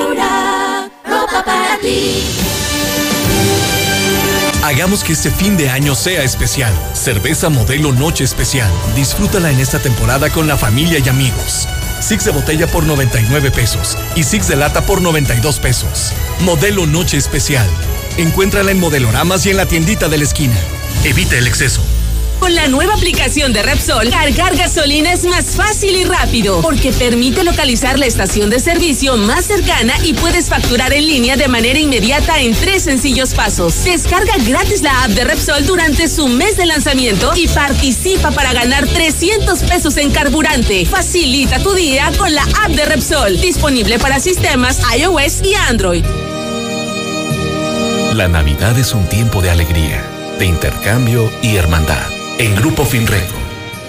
Hagamos 4.63 5.05
que 5.05 5.15
este 5.15 5.31
fin 5.31 5.57
de 5.57 5.71
año 5.71 5.95
sea 5.95 6.23
especial. 6.23 6.73
Cerveza 6.93 7.49
modelo 7.49 7.93
Noche 7.93 8.25
Especial. 8.25 8.71
Disfrútala 8.95 9.51
en 9.51 9.59
esta 9.59 9.79
temporada 9.79 10.29
con 10.29 10.47
la 10.47 10.59
familia 10.59 10.99
y 10.99 11.09
amigos. 11.09 11.67
Six 12.01 12.27
de 12.27 12.31
botella 12.31 12.67
por 12.67 12.85
99 12.85 13.51
pesos 13.51 13.97
y 14.17 14.23
Six 14.23 14.49
de 14.49 14.57
lata 14.57 14.83
por 14.83 15.01
92 15.01 15.61
pesos. 15.61 16.13
Modelo 16.41 16.87
Noche 16.87 17.17
Especial. 17.17 17.69
Encuéntrala 18.19 18.71
en 18.71 18.81
modeloramas 18.81 19.47
y 19.47 19.51
en 19.51 19.57
la 19.57 19.65
tiendita 19.65 20.11
de 20.11 20.19
la 20.19 20.25
esquina. 20.25 20.59
Evita 21.05 21.39
el 21.39 21.47
exceso. 21.47 21.83
Con 22.41 22.55
la 22.55 22.69
nueva 22.69 22.95
aplicación 22.95 23.53
de 23.53 23.63
Repsol, 23.63 24.09
cargar 24.09 24.57
gasolina 24.57 25.13
es 25.13 25.25
más 25.25 25.57
fácil 25.57 25.95
y 25.95 26.05
rápido 26.05 26.63
porque 26.63 26.91
permite 26.91 27.45
localizar 27.45 27.99
la 27.99 28.07
estación 28.07 28.49
de 28.49 28.59
servicio 28.59 29.19
más 29.19 29.45
cercana 29.45 29.93
y 30.03 30.15
puedes 30.15 30.49
facturar 30.49 30.95
en 30.95 31.07
línea 31.07 31.37
de 31.37 31.49
manera 31.49 31.79
inmediata 31.79 32.41
en 32.41 32.55
tres 32.55 32.85
sencillos 32.85 33.35
pasos. 33.35 33.85
Descarga 33.85 34.33
gratis 34.47 34.81
la 34.81 35.05
app 35.05 35.11
de 35.11 35.25
Repsol 35.25 35.67
durante 35.67 36.09
su 36.09 36.29
mes 36.29 36.57
de 36.57 36.65
lanzamiento 36.65 37.31
y 37.37 37.47
participa 37.47 38.31
para 38.31 38.55
ganar 38.55 38.87
300 38.87 39.63
pesos 39.65 39.99
en 39.99 40.11
carburante. 40.11 40.87
Facilita 40.87 41.59
tu 41.59 41.75
día 41.75 42.11
con 42.17 42.35
la 42.35 42.43
app 42.65 42.71
de 42.71 42.87
Repsol, 42.87 43.39
disponible 43.39 43.99
para 43.99 44.19
sistemas 44.19 44.81
iOS 44.97 45.43
y 45.45 45.55
Android. 45.55 46.05
La 48.15 48.29
Navidad 48.29 48.79
es 48.79 48.95
un 48.95 49.07
tiempo 49.09 49.43
de 49.43 49.51
alegría, 49.51 50.03
de 50.39 50.47
intercambio 50.47 51.31
y 51.43 51.57
hermandad. 51.57 52.20
En 52.41 52.57
Grupo 52.57 52.87
Finreco, 52.87 53.37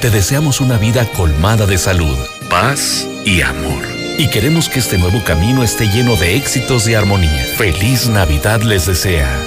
te 0.02 0.10
deseamos 0.10 0.60
una 0.60 0.78
vida 0.78 1.06
colmada 1.14 1.66
de 1.66 1.78
salud, 1.78 2.18
paz 2.49 3.08
y 3.24 3.39
amor. 3.39 3.82
Y 4.18 4.30
queremos 4.30 4.68
que 4.68 4.80
este 4.80 4.97
nuevo 4.97 5.24
camino 5.24 5.64
esté 5.64 5.88
lleno 5.88 6.18
de 6.18 6.36
éxitos 6.36 6.86
y 6.89 6.93
armonía. 6.93 7.45
Feliz 7.58 8.10
Navidad 8.10 8.62
les 8.64 8.88
desea. 8.88 9.41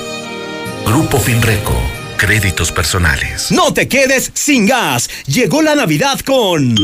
Grupo 0.87 1.19
Finreco, 1.19 1.79
créditos 2.17 2.73
personales. 2.73 3.53
No 3.53 3.75
te 3.75 3.89
quedes 3.89 4.31
sin 4.33 4.65
gas. 4.65 5.11
Llegó 5.27 5.61
la 5.61 5.75
Navidad 5.75 6.21
con... 6.21 6.75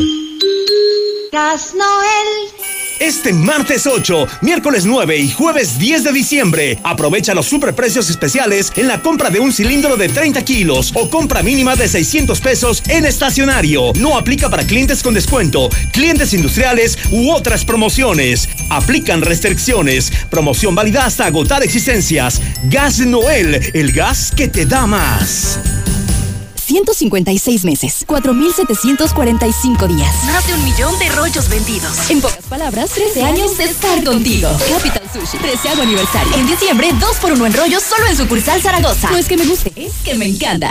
Gas 1.33 1.73
Noel. 1.75 2.90
Este 3.01 3.33
martes 3.33 3.87
8, 3.87 4.27
miércoles 4.43 4.85
9 4.85 5.17
y 5.17 5.31
jueves 5.31 5.79
10 5.79 6.05
de 6.05 6.13
diciembre, 6.13 6.79
aprovecha 6.83 7.33
los 7.33 7.47
superprecios 7.47 8.11
especiales 8.11 8.71
en 8.77 8.89
la 8.89 9.01
compra 9.01 9.31
de 9.31 9.41
un 9.41 9.55
cilindro 9.55 9.97
de 9.97 10.11
30 10.11 10.45
kilos 10.45 10.93
o 10.95 11.09
compra 11.09 11.43
mínima 11.43 11.77
de 11.77 11.89
600 11.89 12.39
pesos 12.43 12.83
en 12.89 13.07
estacionario. 13.07 13.95
No 13.95 14.19
aplica 14.19 14.51
para 14.51 14.67
clientes 14.67 15.03
con 15.03 15.15
descuento, 15.15 15.71
clientes 15.93 16.35
industriales 16.35 16.99
u 17.11 17.31
otras 17.31 17.65
promociones. 17.65 18.51
Aplican 18.69 19.23
restricciones. 19.23 20.13
Promoción 20.29 20.75
válida 20.75 21.07
hasta 21.07 21.25
agotar 21.25 21.63
existencias. 21.63 22.43
Gas 22.65 22.99
Noel, 22.99 23.71
el 23.73 23.93
gas 23.93 24.31
que 24.31 24.47
te 24.47 24.67
da 24.67 24.87
más. 24.87 25.59
156 26.71 27.65
meses, 27.65 28.05
4.745 28.07 29.89
días. 29.89 30.15
Más 30.27 30.47
de 30.47 30.55
un 30.55 30.63
millón 30.63 30.97
de 31.01 31.09
rollos 31.09 31.49
vendidos. 31.49 32.09
En 32.09 32.21
pocas 32.21 32.47
palabras, 32.49 32.91
13 32.91 33.25
años 33.25 33.59
de 33.59 33.65
estar 33.65 34.05
contigo. 34.05 34.49
Capital 34.69 35.03
Sushi, 35.13 35.39
13 35.39 35.69
aniversario. 35.83 36.33
En 36.37 36.47
diciembre, 36.47 36.93
2 37.01 37.17
por 37.17 37.33
1 37.33 37.47
en 37.47 37.55
rollos 37.55 37.83
solo 37.83 38.07
en 38.07 38.17
sucursal 38.17 38.63
Zaragoza. 38.63 39.11
No 39.11 39.17
es 39.17 39.27
que 39.27 39.37
me 39.37 39.47
guste, 39.47 39.73
es 39.75 39.95
que 40.05 40.15
me 40.15 40.27
encanta. 40.27 40.71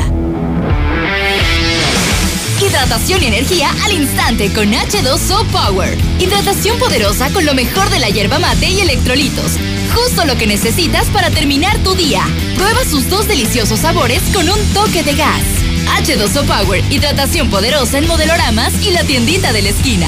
Hidratación 2.62 3.22
y 3.22 3.26
energía 3.26 3.70
al 3.84 3.92
instante 3.92 4.54
con 4.54 4.72
H2O 4.72 5.48
Power. 5.48 5.98
Hidratación 6.18 6.80
poderosa 6.80 7.30
con 7.32 7.46
lo 7.46 7.54
mejor 7.54 7.90
de 7.90 8.00
la 8.00 8.10
hierba 8.10 8.40
mate 8.40 8.70
y 8.70 8.80
electrolitos. 8.80 9.52
Justo 9.94 10.24
lo 10.24 10.38
que 10.38 10.48
necesitas 10.48 11.08
para 11.08 11.30
terminar 11.30 11.78
tu 11.80 11.94
día. 11.94 12.24
Prueba 12.56 12.86
sus 12.86 13.10
dos 13.10 13.28
deliciosos 13.28 13.82
sabores 13.82 14.22
con 14.34 14.50
un 14.50 14.60
toque 14.74 15.04
de 15.04 15.16
gas. 15.16 15.69
H2O 15.98 16.46
Power, 16.46 16.84
hidratación 16.92 17.50
poderosa 17.50 17.98
en 17.98 18.08
modeloramas 18.08 18.74
y 18.86 18.92
la 18.92 19.04
tiendita 19.04 19.52
de 19.52 19.62
la 19.62 19.70
esquina. 19.70 20.08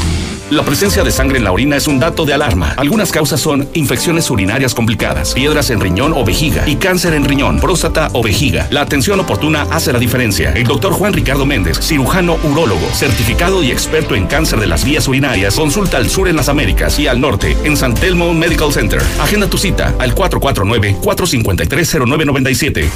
La 0.51 0.63
presencia 0.65 1.01
de 1.01 1.09
sangre 1.11 1.37
en 1.37 1.45
la 1.45 1.53
orina 1.53 1.77
es 1.77 1.87
un 1.87 1.97
dato 1.97 2.25
de 2.25 2.33
alarma. 2.33 2.73
Algunas 2.75 3.13
causas 3.13 3.39
son 3.39 3.69
infecciones 3.73 4.29
urinarias 4.29 4.73
complicadas, 4.73 5.33
piedras 5.33 5.69
en 5.69 5.79
riñón 5.79 6.11
o 6.11 6.25
vejiga 6.25 6.67
y 6.67 6.75
cáncer 6.75 7.13
en 7.13 7.23
riñón, 7.23 7.61
próstata 7.61 8.09
o 8.11 8.21
vejiga. 8.21 8.67
La 8.69 8.81
atención 8.81 9.17
oportuna 9.21 9.65
hace 9.71 9.93
la 9.93 9.99
diferencia. 9.99 10.51
El 10.51 10.65
doctor 10.65 10.91
Juan 10.91 11.13
Ricardo 11.13 11.45
Méndez, 11.45 11.79
cirujano 11.79 12.37
urólogo, 12.43 12.85
certificado 12.93 13.63
y 13.63 13.71
experto 13.71 14.13
en 14.13 14.27
cáncer 14.27 14.59
de 14.59 14.67
las 14.67 14.83
vías 14.83 15.07
urinarias, 15.07 15.55
consulta 15.55 15.95
al 15.95 16.09
sur 16.09 16.27
en 16.27 16.35
las 16.35 16.49
Américas 16.49 16.99
y 16.99 17.07
al 17.07 17.21
norte 17.21 17.55
en 17.63 17.77
San 17.77 17.93
Telmo 17.93 18.33
Medical 18.33 18.73
Center. 18.73 19.01
Agenda 19.21 19.47
tu 19.47 19.57
cita 19.57 19.95
al 19.99 20.13
449-453-0997. 20.15 22.89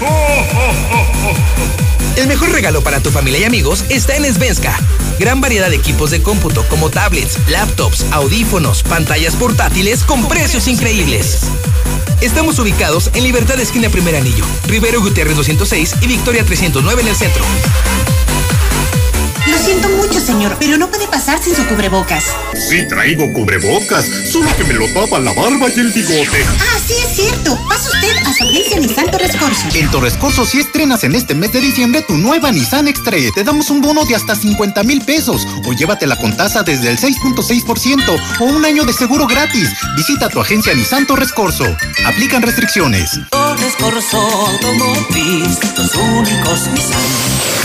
El 2.16 2.28
mejor 2.28 2.52
regalo 2.52 2.82
para 2.82 3.02
tu 3.02 3.12
familia 3.12 3.42
y 3.42 3.44
amigos 3.44 3.84
está 3.90 4.16
en 4.16 4.34
Svenska. 4.34 4.78
Gran 5.20 5.42
variedad 5.42 5.70
de 5.70 5.76
equipos 5.76 6.12
de 6.12 6.24
cómputo 6.24 6.66
como 6.70 6.90
tablets, 6.90 7.38
laptops, 7.50 8.06
audífonos, 8.12 8.84
pantallas 8.84 9.36
portátiles 9.36 10.04
con 10.04 10.26
precios 10.28 10.68
increíbles. 10.68 11.42
Estamos 12.22 12.58
ubicados 12.60 13.12
en 13.14 13.24
Libertad 13.24 13.60
Esquina 13.60 13.90
Primer 13.90 14.16
Anillo, 14.16 14.46
Rivero 14.68 15.02
Gutiérrez 15.02 15.36
206 15.36 15.96
y 16.02 16.08
Victoria 16.08 16.46
309 16.46 17.02
en 17.02 17.08
el 17.10 17.16
centro. 17.16 17.44
Lo 19.48 19.58
siento 19.60 19.90
mucho, 19.90 20.20
señor, 20.20 20.58
pero 20.60 20.78
no 20.78 20.90
puede 20.90 21.08
pasar 21.08 21.42
sin 21.42 21.56
su 21.56 21.66
cubrebocas. 21.68 22.24
Sí, 22.68 22.88
traigo 22.88 23.32
cubrebocas, 23.32 24.06
solo 24.32 24.50
que 24.58 24.64
me 24.64 24.74
lo 24.74 24.88
tapa 24.88 25.20
la 25.20 25.34
barba 25.34 25.68
y 25.70 25.80
el 25.80 25.92
bigote. 25.92 26.44
Ah, 26.60 26.80
sí, 26.86 26.94
es 26.94 27.16
cierto. 27.16 27.58
Pasa 27.70 27.90
usted 27.92 28.18
a 28.26 28.34
su 28.34 28.44
agencia 28.44 28.80
Nissan 28.80 29.12
Torres 29.12 29.36
Corso. 29.36 29.68
En 29.76 29.92
Torres 29.92 30.18
Corso, 30.18 30.46
si 30.46 30.60
estrenas 30.60 31.04
en 31.04 31.14
este 31.14 31.36
mes 31.36 31.52
de 31.54 31.62
diciembre 31.62 32.02
tu 32.02 32.18
nueva 32.18 32.52
Nissan 32.52 32.88
X-Trail, 32.88 33.32
te 33.36 33.44
damos 33.44 33.70
un 33.70 33.82
bono 33.82 34.04
de 34.06 34.16
hasta 34.16 34.36
50 34.36 34.84
mil 34.84 35.02
pesos 35.02 35.46
o 35.66 35.74
llévatela 35.74 36.18
con 36.18 36.36
tasa 36.36 36.64
desde 36.64 36.90
el 36.90 36.98
6.6% 36.98 38.20
o 38.40 38.44
un 38.46 38.66
año 38.66 38.84
de 38.84 38.94
seguro 38.94 39.28
gratis. 39.28 39.70
Visita 39.96 40.28
tu 40.30 40.42
agencia 40.42 40.74
Nissan 40.74 41.06
Torres 41.06 41.32
Corso. 41.32 41.66
Aplican 42.06 42.42
restricciones. 42.42 43.20
Torres 43.30 43.76
Corso 43.80 44.18
Automotriz, 44.18 45.60
los 45.78 45.96
únicos 45.96 46.68
Nissan 46.74 47.65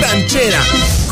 Ranchera. 0.00 0.60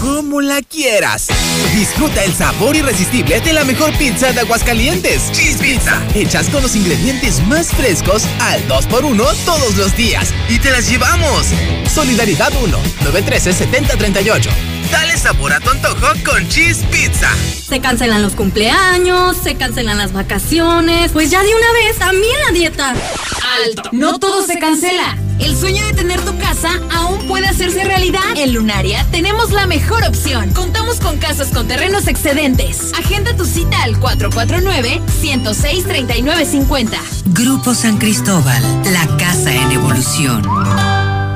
Como 0.01 0.41
la 0.41 0.63
quieras. 0.63 1.29
Disfruta 1.75 2.25
el 2.25 2.33
sabor 2.33 2.77
irresistible 2.77 3.41
de 3.41 3.53
la 3.53 3.65
mejor 3.65 3.93
pizza 3.99 4.33
de 4.33 4.41
Aguascalientes. 4.41 5.31
Cheese 5.33 5.59
Pizza. 5.59 6.03
Hechas 6.15 6.49
con 6.49 6.63
los 6.63 6.75
ingredientes 6.75 7.41
más 7.47 7.69
frescos 7.69 8.25
al 8.41 8.67
2x1 8.69 9.35
todos 9.45 9.77
los 9.77 9.97
días. 9.97 10.33
Y 10.49 10.59
te 10.59 10.71
las 10.71 10.89
llevamos. 10.89 11.47
Solidaridad 11.93 12.53
1 12.63 12.79
913-7038. 13.03 14.72
Dale 14.93 15.16
sabor 15.16 15.52
a 15.52 15.59
tu 15.60 15.70
antojo 15.70 16.06
con 16.24 16.48
Cheese 16.48 16.85
Pizza. 16.93 17.28
Se 17.66 17.81
cancelan 17.81 18.23
los 18.23 18.35
cumpleaños, 18.35 19.36
se 19.36 19.56
cancelan 19.56 19.98
las 19.98 20.12
vacaciones. 20.12 21.10
Pues 21.12 21.31
ya 21.31 21.43
de 21.43 21.48
una 21.48 21.73
vez, 21.73 21.98
también 21.98 22.36
la 22.47 22.52
dieta. 22.52 22.90
Alto. 22.90 23.89
No 23.93 24.19
todo 24.19 24.47
se 24.47 24.59
cancela. 24.59 25.16
El 25.40 25.56
sueño 25.56 25.82
de 25.86 25.94
tener 25.94 26.20
tu 26.20 26.36
casa 26.39 26.69
aún 26.90 27.27
puede 27.27 27.47
hacerse 27.48 27.85
realidad. 27.85 28.20
En 28.36 28.52
Lunaria 28.52 29.06
tenemos 29.10 29.51
la 29.51 29.66
mejor 29.66 30.05
opción. 30.05 30.52
Contamos 30.52 31.01
con 31.01 31.16
casas 31.16 31.48
con 31.48 31.66
terrenos 31.66 32.06
excedentes. 32.06 32.93
Agenda 32.93 33.35
tu 33.35 33.47
cita 33.47 33.82
al 33.82 33.98
449-106-3950. 33.98 36.90
Grupo 37.32 37.74
San 37.74 37.97
Cristóbal, 37.97 38.62
la 38.93 39.06
casa 39.16 39.55
en 39.55 39.73
evolución. 39.73 40.43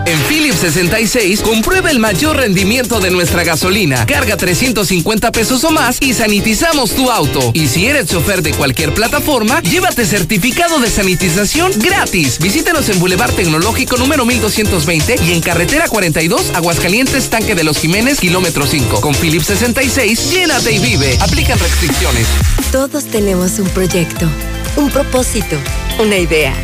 En 0.06 0.20
Philips 0.20 0.60
66, 0.60 1.40
comprueba 1.40 1.90
el 1.90 1.98
mayor 1.98 2.36
rendimiento 2.36 3.00
de 3.00 3.10
nuestra 3.10 3.42
gasolina. 3.42 4.06
Carga 4.06 4.36
350 4.36 5.32
pesos 5.32 5.64
o 5.64 5.72
más 5.72 5.98
y 6.00 6.14
sanitizamos 6.14 6.92
tu 6.92 7.10
auto. 7.10 7.50
Y 7.54 7.66
si 7.66 7.86
eres 7.86 8.06
chofer 8.06 8.40
de 8.40 8.52
cualquier 8.52 8.94
plataforma, 8.94 9.60
llévate 9.62 10.06
certificado 10.06 10.78
de 10.78 10.90
sanitización 10.90 11.72
gratis. 11.76 12.38
Visítanos 12.38 12.88
en 12.88 13.00
Boulevard 13.00 13.34
Tecnológico 13.34 13.96
número 13.96 14.24
1220 14.24 15.16
y 15.26 15.32
en 15.32 15.40
Carretera 15.40 15.88
42, 15.88 16.52
Aguascalientes, 16.54 17.28
Tanque 17.28 17.56
de 17.56 17.64
los 17.64 17.78
Jiménez, 17.78 18.20
kilómetro 18.20 18.64
5. 18.64 19.00
Con 19.00 19.12
Philips 19.12 19.46
66, 19.46 20.30
llénate 20.30 20.70
y 20.70 20.78
vive. 20.78 21.18
Aplican 21.20 21.58
restricciones. 21.58 22.28
Todos 22.70 23.06
tenemos 23.06 23.58
un 23.58 23.68
proyecto, 23.70 24.28
un 24.76 24.88
propósito, 24.88 25.56
una 25.98 26.16
idea. 26.16 26.54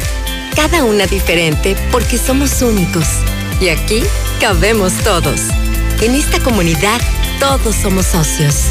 Cada 0.54 0.84
una 0.84 1.06
diferente 1.06 1.76
porque 1.90 2.18
somos 2.18 2.60
únicos. 2.60 3.06
Y 3.60 3.68
aquí 3.70 4.02
cabemos 4.40 4.92
todos. 5.02 5.40
En 6.02 6.14
esta 6.14 6.40
comunidad 6.40 7.00
todos 7.40 7.74
somos 7.74 8.06
socios. 8.06 8.66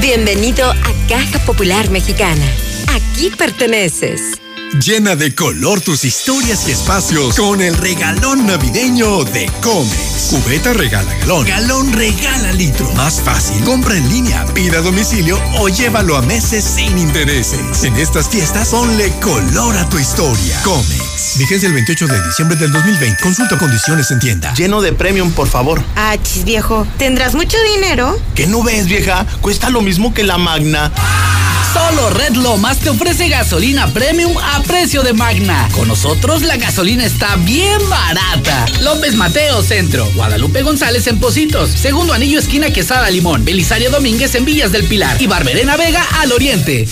Bienvenido 0.00 0.70
a 0.70 1.08
Caja 1.08 1.38
Popular 1.40 1.90
Mexicana. 1.90 2.46
Aquí 2.94 3.30
perteneces. 3.30 4.40
Llena 4.74 5.16
de 5.16 5.34
color 5.34 5.80
tus 5.80 6.04
historias 6.04 6.68
y 6.68 6.72
espacios 6.72 7.36
con 7.36 7.62
el 7.62 7.74
regalón 7.74 8.46
navideño 8.46 9.24
de 9.24 9.50
Comex. 9.62 10.28
Cubeta 10.28 10.74
regala 10.74 11.12
galón. 11.20 11.46
Galón 11.46 11.92
regala 11.92 12.52
litro. 12.52 12.88
Más 12.92 13.20
fácil. 13.20 13.64
Compra 13.64 13.96
en 13.96 14.06
línea, 14.10 14.44
pida 14.54 14.78
a 14.78 14.82
domicilio 14.82 15.40
o 15.58 15.70
llévalo 15.70 16.16
a 16.16 16.22
meses 16.22 16.64
sin 16.64 16.98
intereses. 16.98 17.82
En 17.82 17.96
estas 17.96 18.28
fiestas, 18.28 18.68
ponle 18.68 19.10
color 19.20 19.76
a 19.76 19.88
tu 19.88 19.98
historia. 19.98 20.60
Comex. 20.62 21.38
Vigencia 21.38 21.66
el 21.66 21.72
28 21.72 22.06
de 22.06 22.26
diciembre 22.26 22.56
del 22.58 22.70
2020. 22.70 23.22
Consulta 23.22 23.58
condiciones 23.58 24.10
en 24.10 24.20
tienda. 24.20 24.52
Lleno 24.52 24.82
de 24.82 24.92
premium, 24.92 25.32
por 25.32 25.48
favor. 25.48 25.82
Ah, 25.96 26.16
chis, 26.22 26.44
viejo. 26.44 26.86
¿Tendrás 26.98 27.34
mucho 27.34 27.56
dinero? 27.74 28.20
¿Qué 28.34 28.46
no 28.46 28.62
ves, 28.62 28.86
vieja? 28.86 29.26
Cuesta 29.40 29.70
lo 29.70 29.80
mismo 29.80 30.12
que 30.12 30.24
la 30.24 30.36
Magna. 30.36 30.92
Solo 31.72 32.10
Red 32.10 32.36
Lomas 32.36 32.78
te 32.78 32.90
ofrece 32.90 33.28
gasolina 33.28 33.92
premium 33.92 34.36
a 34.38 34.62
precio 34.62 35.02
de 35.02 35.12
Magna. 35.12 35.68
Con 35.72 35.88
nosotros 35.88 36.42
la 36.42 36.56
gasolina 36.56 37.04
está 37.04 37.36
bien 37.36 37.78
barata. 37.88 38.66
López 38.80 39.14
Mateo 39.14 39.62
Centro, 39.62 40.06
Guadalupe 40.14 40.62
González 40.62 41.06
en 41.06 41.20
Positos, 41.20 41.70
Segundo 41.70 42.14
Anillo 42.14 42.38
Esquina 42.38 42.70
Quesada 42.70 43.10
Limón, 43.10 43.44
Belisario 43.44 43.90
Domínguez 43.90 44.34
en 44.34 44.44
Villas 44.44 44.72
del 44.72 44.84
Pilar 44.84 45.20
y 45.20 45.26
Barberena 45.26 45.76
Vega 45.76 46.06
al 46.20 46.32
Oriente. 46.32 46.88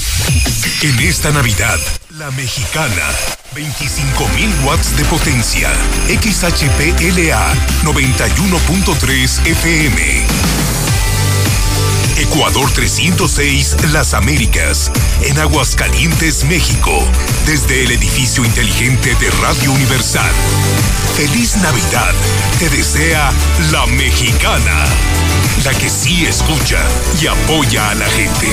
En 0.82 0.98
esta 1.00 1.30
Navidad, 1.30 1.78
la 2.10 2.30
mexicana. 2.32 3.02
25.000 3.54 4.64
watts 4.64 4.96
de 4.96 5.04
potencia. 5.06 5.70
XHPLA 6.08 7.54
91.3 7.82 9.46
FM. 9.46 10.85
Ecuador 12.18 12.70
306, 12.72 13.76
Las 13.92 14.14
Américas, 14.14 14.90
en 15.22 15.38
Aguascalientes, 15.38 16.44
México, 16.44 16.90
desde 17.44 17.84
el 17.84 17.90
edificio 17.90 18.44
inteligente 18.44 19.14
de 19.16 19.30
Radio 19.42 19.72
Universal. 19.72 20.32
Feliz 21.14 21.56
Navidad, 21.58 22.14
te 22.58 22.70
desea 22.70 23.30
la 23.70 23.86
mexicana, 23.86 24.84
la 25.64 25.74
que 25.74 25.90
sí 25.90 26.24
escucha 26.24 26.78
y 27.20 27.26
apoya 27.26 27.90
a 27.90 27.94
la 27.94 28.06
gente. 28.06 28.48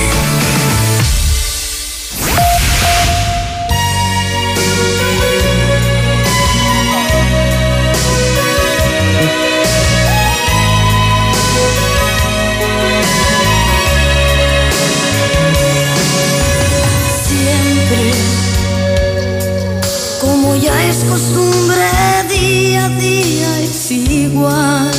Ya 20.64 20.82
es 20.88 21.04
costumbre, 21.04 21.84
día 22.30 22.86
a 22.86 22.88
día 22.88 23.60
es 23.60 23.90
igual. 23.90 24.90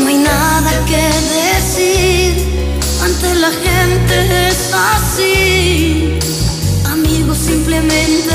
No 0.00 0.08
hay 0.08 0.16
nada 0.16 0.72
que 0.86 1.02
decir, 1.42 2.42
ante 3.02 3.34
la 3.34 3.50
gente 3.50 4.48
es 4.48 4.70
así. 4.72 6.18
Amigos 6.86 7.36
simplemente 7.36 8.33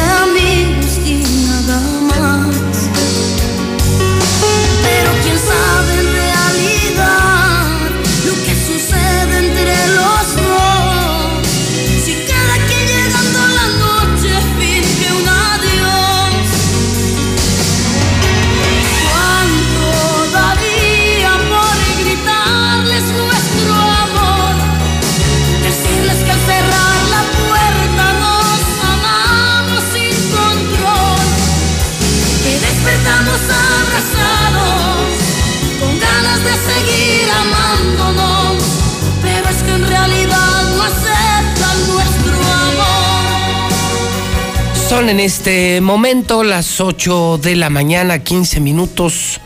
En 45.10 45.20
este 45.20 45.82
momento 45.82 46.44
las 46.44 46.80
8 46.80 47.40
de 47.42 47.56
la 47.56 47.72
mañana, 47.72 48.24
15 48.24 48.60
minutos, 48.60 49.42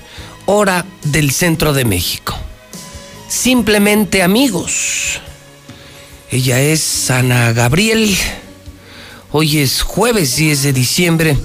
hora 0.46 0.86
del 1.06 1.32
centro 1.32 1.72
de 1.72 1.86
México. 1.86 2.36
Simplemente 3.30 4.24
amigos. 4.24 5.22
Ella 6.30 6.60
es 6.60 7.10
Ana 7.10 7.54
Gabriel. 7.54 8.14
Hoy 9.32 9.60
es 9.60 9.84
jueves 9.84 10.36
10 10.36 10.64
de 10.64 10.74
diciembre 10.74 11.38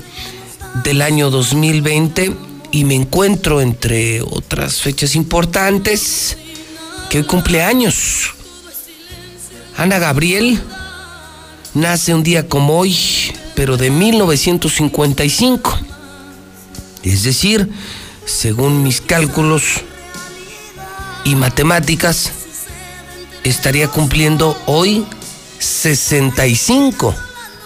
del 0.82 1.00
año 1.00 1.30
2020 1.30 2.34
y 2.72 2.82
me 2.82 2.96
encuentro 2.96 3.60
entre 3.60 4.20
otras 4.22 4.80
fechas 4.82 5.14
importantes 5.14 6.36
que 7.08 7.18
hoy 7.18 7.24
cumple 7.24 7.62
años. 7.62 8.34
Ana 9.76 10.00
Gabriel 10.00 10.60
nace 11.72 12.12
un 12.12 12.24
día 12.24 12.48
como 12.48 12.80
hoy, 12.80 12.96
pero 13.58 13.76
de 13.76 13.90
1955. 13.90 15.78
Es 17.02 17.24
decir, 17.24 17.68
según 18.24 18.84
mis 18.84 19.00
cálculos 19.00 19.80
y 21.24 21.34
matemáticas, 21.34 22.30
estaría 23.42 23.88
cumpliendo 23.88 24.56
hoy 24.66 25.04
65 25.58 27.12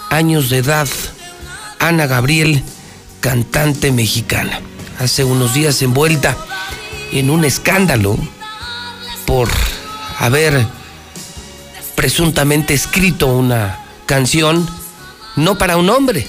años 0.09 0.49
de 0.49 0.57
edad. 0.57 0.87
Ana 1.77 2.07
Gabriel, 2.07 2.63
cantante 3.19 3.91
mexicana. 3.91 4.61
Hace 4.97 5.23
unos 5.23 5.53
días 5.53 5.79
envuelta 5.83 6.35
en 7.11 7.29
un 7.29 7.45
escándalo 7.45 8.17
por 9.27 9.47
haber 10.17 10.65
presuntamente 11.93 12.73
escrito 12.73 13.27
una 13.27 13.77
canción 14.07 14.81
no 15.35 15.57
para 15.57 15.77
un 15.77 15.89
hombre, 15.89 16.27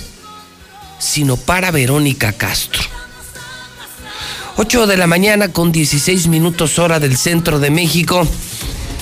sino 0.98 1.36
para 1.36 1.70
Verónica 1.70 2.32
Castro. 2.32 2.82
8 4.56 4.86
de 4.86 4.96
la 4.96 5.06
mañana 5.06 5.48
con 5.48 5.72
16 5.72 6.28
minutos 6.28 6.78
hora 6.78 7.00
del 7.00 7.16
centro 7.16 7.58
de 7.58 7.70
México. 7.70 8.26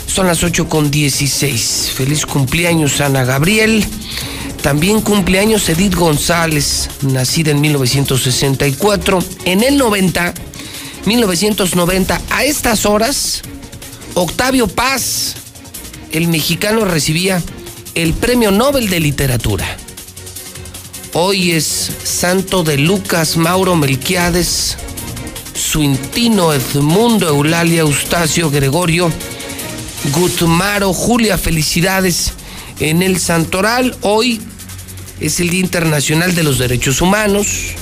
Son 0.06 0.26
las 0.26 0.42
8 0.42 0.68
con 0.68 0.90
16. 0.90 1.92
Feliz 1.94 2.24
cumpleaños 2.24 3.00
Ana 3.00 3.24
Gabriel. 3.24 3.84
También 4.62 5.00
cumpleaños 5.02 5.68
Edith 5.68 5.94
González, 5.94 6.88
nacida 7.02 7.50
en 7.50 7.60
1964. 7.60 9.18
En 9.44 9.62
el 9.62 9.76
90, 9.76 10.32
1990, 11.04 12.20
a 12.30 12.44
estas 12.44 12.86
horas, 12.86 13.42
Octavio 14.14 14.68
Paz, 14.68 15.34
el 16.12 16.28
mexicano, 16.28 16.84
recibía 16.84 17.42
el 17.94 18.14
Premio 18.14 18.50
Nobel 18.52 18.88
de 18.88 19.00
Literatura. 19.00 19.66
Hoy 21.14 21.52
es 21.52 21.90
santo 22.04 22.64
de 22.64 22.78
Lucas 22.78 23.36
Mauro 23.36 23.76
Melquiades, 23.76 24.78
Suintino 25.52 26.54
Edmundo 26.54 27.28
Eulalia 27.28 27.82
Eustacio 27.82 28.50
Gregorio, 28.50 29.12
Gutmaro 30.10 30.94
Julia, 30.94 31.36
felicidades 31.36 32.32
en 32.80 33.02
el 33.02 33.20
Santoral. 33.20 33.94
Hoy 34.00 34.40
es 35.20 35.38
el 35.38 35.50
Día 35.50 35.60
Internacional 35.60 36.34
de 36.34 36.44
los 36.44 36.58
Derechos 36.58 37.02
Humanos. 37.02 37.74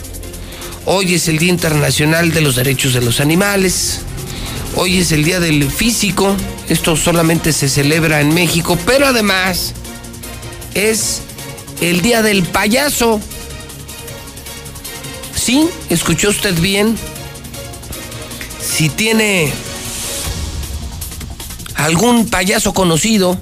Hoy 0.84 1.14
es 1.14 1.28
el 1.28 1.38
Día 1.38 1.50
Internacional 1.50 2.32
de 2.32 2.40
los 2.40 2.56
Derechos 2.56 2.94
de 2.94 3.00
los 3.00 3.20
Animales. 3.20 4.00
Hoy 4.74 4.98
es 4.98 5.12
el 5.12 5.22
Día 5.22 5.38
del 5.38 5.70
Físico. 5.70 6.34
Esto 6.68 6.96
solamente 6.96 7.52
se 7.52 7.68
celebra 7.68 8.20
en 8.20 8.34
México, 8.34 8.76
pero 8.84 9.06
además 9.06 9.72
es 10.74 11.22
el 11.80 12.02
Día 12.02 12.22
del 12.22 12.42
Payaso. 12.44 13.20
Sí, 15.34 15.68
escuchó 15.88 16.28
usted 16.30 16.58
bien. 16.60 16.96
Si 18.60 18.88
tiene 18.88 19.52
algún 21.74 22.28
payaso 22.28 22.74
conocido, 22.74 23.40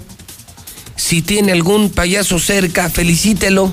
si 0.96 1.22
tiene 1.22 1.52
algún 1.52 1.90
payaso 1.90 2.38
cerca, 2.38 2.88
felicítelo. 2.88 3.72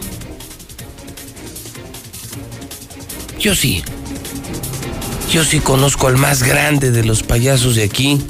Yo 3.39 3.55
sí. 3.55 3.83
Yo 5.31 5.43
sí 5.43 5.59
conozco 5.59 6.07
al 6.07 6.17
más 6.17 6.43
grande 6.43 6.91
de 6.91 7.03
los 7.03 7.21
payasos 7.21 7.75
de 7.75 7.83
aquí 7.83 8.21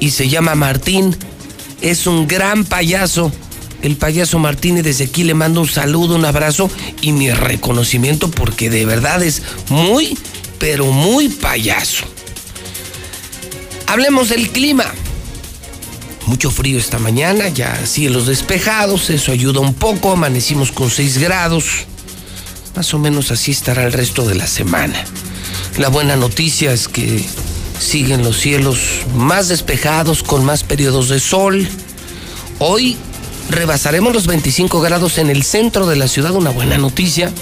y 0.00 0.10
se 0.10 0.28
llama 0.28 0.54
Martín. 0.54 1.16
Es 1.82 2.06
un 2.06 2.26
gran 2.26 2.64
payaso. 2.64 3.30
El 3.84 3.98
payaso 3.98 4.38
Martín 4.38 4.78
y 4.78 4.82
desde 4.82 5.04
aquí 5.04 5.24
le 5.24 5.34
mando 5.34 5.60
un 5.60 5.68
saludo, 5.68 6.16
un 6.16 6.24
abrazo 6.24 6.70
y 7.02 7.12
mi 7.12 7.30
reconocimiento 7.30 8.30
porque 8.30 8.70
de 8.70 8.86
verdad 8.86 9.22
es 9.22 9.42
muy, 9.68 10.16
pero 10.58 10.86
muy 10.86 11.28
payaso. 11.28 12.06
Hablemos 13.86 14.30
del 14.30 14.48
clima. 14.48 14.86
Mucho 16.24 16.50
frío 16.50 16.78
esta 16.78 16.98
mañana, 16.98 17.48
ya 17.48 17.84
cielos 17.84 18.26
despejados, 18.26 19.10
eso 19.10 19.32
ayuda 19.32 19.60
un 19.60 19.74
poco, 19.74 20.12
amanecimos 20.12 20.72
con 20.72 20.88
6 20.88 21.18
grados. 21.18 21.66
Más 22.74 22.94
o 22.94 22.98
menos 22.98 23.30
así 23.30 23.50
estará 23.50 23.84
el 23.84 23.92
resto 23.92 24.24
de 24.24 24.34
la 24.34 24.46
semana. 24.46 25.04
La 25.76 25.90
buena 25.90 26.16
noticia 26.16 26.72
es 26.72 26.88
que 26.88 27.22
siguen 27.78 28.22
los 28.22 28.38
cielos 28.40 28.78
más 29.14 29.48
despejados, 29.48 30.22
con 30.22 30.42
más 30.42 30.64
periodos 30.64 31.10
de 31.10 31.20
sol. 31.20 31.68
Hoy 32.58 32.96
rebasaremos 33.48 34.12
los 34.12 34.26
25 34.26 34.80
grados 34.80 35.18
en 35.18 35.30
el 35.30 35.42
centro 35.44 35.86
de 35.86 35.96
la 35.96 36.08
ciudad, 36.08 36.32
una 36.32 36.50
buena 36.50 36.78
noticia. 36.78 37.32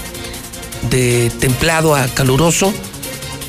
De 0.89 1.31
templado 1.39 1.95
a 1.95 2.07
caluroso, 2.07 2.73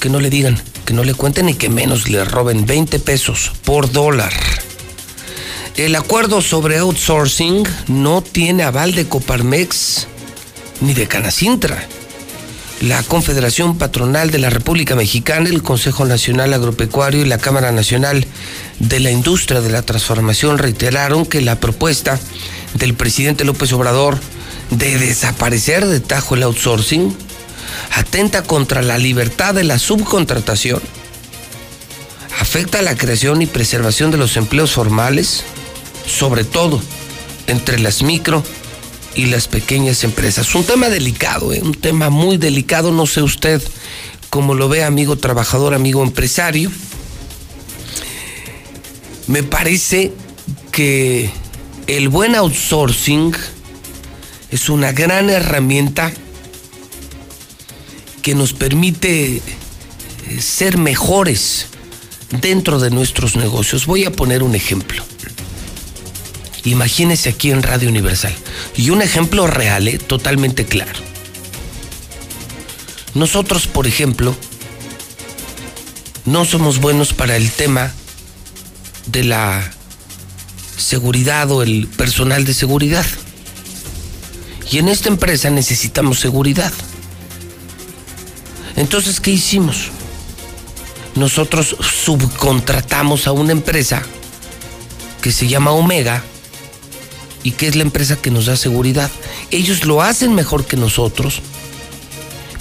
Que 0.00 0.08
no 0.08 0.20
le 0.20 0.30
digan, 0.30 0.60
que 0.84 0.94
no 0.94 1.04
le 1.04 1.14
cuenten 1.14 1.48
y 1.48 1.54
que 1.54 1.68
menos 1.68 2.08
le 2.08 2.24
roben 2.24 2.66
20 2.66 2.98
pesos 2.98 3.52
por 3.64 3.90
dólar. 3.92 4.32
El 5.76 5.94
acuerdo 5.96 6.42
sobre 6.42 6.78
outsourcing 6.78 7.66
no 7.88 8.22
tiene 8.22 8.62
aval 8.62 8.94
de 8.94 9.08
Coparmex 9.08 10.06
ni 10.80 10.92
de 10.92 11.06
Canacintra. 11.06 11.88
La 12.82 13.00
Confederación 13.04 13.78
Patronal 13.78 14.32
de 14.32 14.40
la 14.40 14.50
República 14.50 14.96
Mexicana, 14.96 15.48
el 15.48 15.62
Consejo 15.62 16.04
Nacional 16.04 16.52
Agropecuario 16.52 17.22
y 17.22 17.28
la 17.28 17.38
Cámara 17.38 17.70
Nacional 17.70 18.26
de 18.80 18.98
la 18.98 19.12
Industria 19.12 19.60
de 19.60 19.70
la 19.70 19.82
Transformación 19.82 20.58
reiteraron 20.58 21.24
que 21.24 21.40
la 21.42 21.60
propuesta 21.60 22.18
del 22.74 22.94
presidente 22.94 23.44
López 23.44 23.72
Obrador 23.72 24.18
de 24.70 24.98
desaparecer 24.98 25.86
de 25.86 26.00
tajo 26.00 26.34
el 26.34 26.42
outsourcing 26.42 27.16
atenta 27.92 28.42
contra 28.42 28.82
la 28.82 28.98
libertad 28.98 29.54
de 29.54 29.62
la 29.62 29.78
subcontratación, 29.78 30.82
afecta 32.40 32.82
la 32.82 32.96
creación 32.96 33.42
y 33.42 33.46
preservación 33.46 34.10
de 34.10 34.16
los 34.16 34.36
empleos 34.36 34.72
formales, 34.72 35.44
sobre 36.04 36.42
todo 36.42 36.82
entre 37.46 37.78
las 37.78 38.02
micro 38.02 38.42
y 39.14 39.26
las 39.26 39.48
pequeñas 39.48 40.04
empresas. 40.04 40.54
Un 40.54 40.64
tema 40.64 40.88
delicado, 40.88 41.52
¿eh? 41.52 41.60
un 41.62 41.74
tema 41.74 42.10
muy 42.10 42.36
delicado, 42.36 42.92
no 42.92 43.06
sé 43.06 43.22
usted 43.22 43.62
cómo 44.30 44.54
lo 44.54 44.68
ve, 44.68 44.82
amigo 44.84 45.16
trabajador, 45.16 45.74
amigo 45.74 46.02
empresario. 46.02 46.70
Me 49.26 49.42
parece 49.42 50.12
que 50.70 51.30
el 51.86 52.08
buen 52.08 52.34
outsourcing 52.34 53.34
es 54.50 54.68
una 54.68 54.92
gran 54.92 55.30
herramienta 55.30 56.12
que 58.22 58.34
nos 58.34 58.52
permite 58.52 59.36
eh, 59.36 59.42
ser 60.40 60.78
mejores 60.78 61.66
dentro 62.40 62.78
de 62.78 62.90
nuestros 62.90 63.36
negocios. 63.36 63.86
Voy 63.86 64.04
a 64.04 64.12
poner 64.12 64.42
un 64.42 64.54
ejemplo. 64.54 65.04
Imagínese 66.64 67.30
aquí 67.30 67.50
en 67.50 67.62
Radio 67.62 67.88
Universal. 67.88 68.34
Y 68.76 68.90
un 68.90 69.02
ejemplo 69.02 69.46
real, 69.46 69.88
¿eh? 69.88 69.98
totalmente 69.98 70.64
claro. 70.64 71.00
Nosotros, 73.14 73.66
por 73.66 73.86
ejemplo, 73.86 74.36
no 76.24 76.44
somos 76.44 76.80
buenos 76.80 77.12
para 77.12 77.36
el 77.36 77.50
tema 77.50 77.92
de 79.06 79.24
la 79.24 79.72
seguridad 80.76 81.50
o 81.50 81.62
el 81.62 81.88
personal 81.88 82.44
de 82.44 82.54
seguridad. 82.54 83.06
Y 84.70 84.78
en 84.78 84.88
esta 84.88 85.08
empresa 85.08 85.50
necesitamos 85.50 86.20
seguridad. 86.20 86.72
Entonces, 88.76 89.20
¿qué 89.20 89.32
hicimos? 89.32 89.88
Nosotros 91.14 91.76
subcontratamos 91.80 93.26
a 93.26 93.32
una 93.32 93.52
empresa 93.52 94.02
que 95.20 95.30
se 95.30 95.46
llama 95.46 95.72
Omega 95.72 96.24
y 97.42 97.52
que 97.52 97.68
es 97.68 97.76
la 97.76 97.82
empresa 97.82 98.16
que 98.16 98.30
nos 98.30 98.46
da 98.46 98.56
seguridad. 98.56 99.10
Ellos 99.50 99.84
lo 99.84 100.02
hacen 100.02 100.34
mejor 100.34 100.64
que 100.64 100.76
nosotros, 100.76 101.40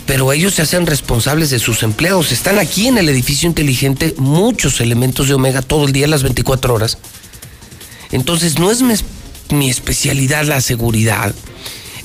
pero 0.05 0.33
ellos 0.33 0.55
se 0.55 0.61
hacen 0.61 0.85
responsables 0.85 1.49
de 1.49 1.59
sus 1.59 1.83
empleados. 1.83 2.31
Están 2.31 2.59
aquí 2.59 2.87
en 2.87 2.97
el 2.97 3.09
edificio 3.09 3.47
inteligente 3.47 4.13
muchos 4.17 4.81
elementos 4.81 5.27
de 5.27 5.35
Omega 5.35 5.61
todo 5.61 5.85
el 5.85 5.93
día, 5.93 6.07
las 6.07 6.23
24 6.23 6.73
horas. 6.73 6.97
Entonces 8.11 8.59
no 8.59 8.71
es 8.71 8.81
mi 9.49 9.69
especialidad 9.69 10.45
la 10.45 10.61
seguridad. 10.61 11.33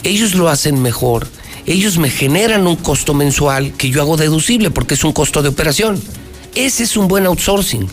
Ellos 0.02 0.34
lo 0.34 0.48
hacen 0.48 0.80
mejor. 0.80 1.28
Ellos 1.66 1.98
me 1.98 2.10
generan 2.10 2.66
un 2.68 2.76
costo 2.76 3.12
mensual 3.12 3.72
que 3.72 3.90
yo 3.90 4.00
hago 4.00 4.16
deducible 4.16 4.70
porque 4.70 4.94
es 4.94 5.02
un 5.02 5.12
costo 5.12 5.42
de 5.42 5.48
operación. 5.48 6.00
Ese 6.54 6.84
es 6.84 6.96
un 6.96 7.08
buen 7.08 7.26
outsourcing. 7.26 7.88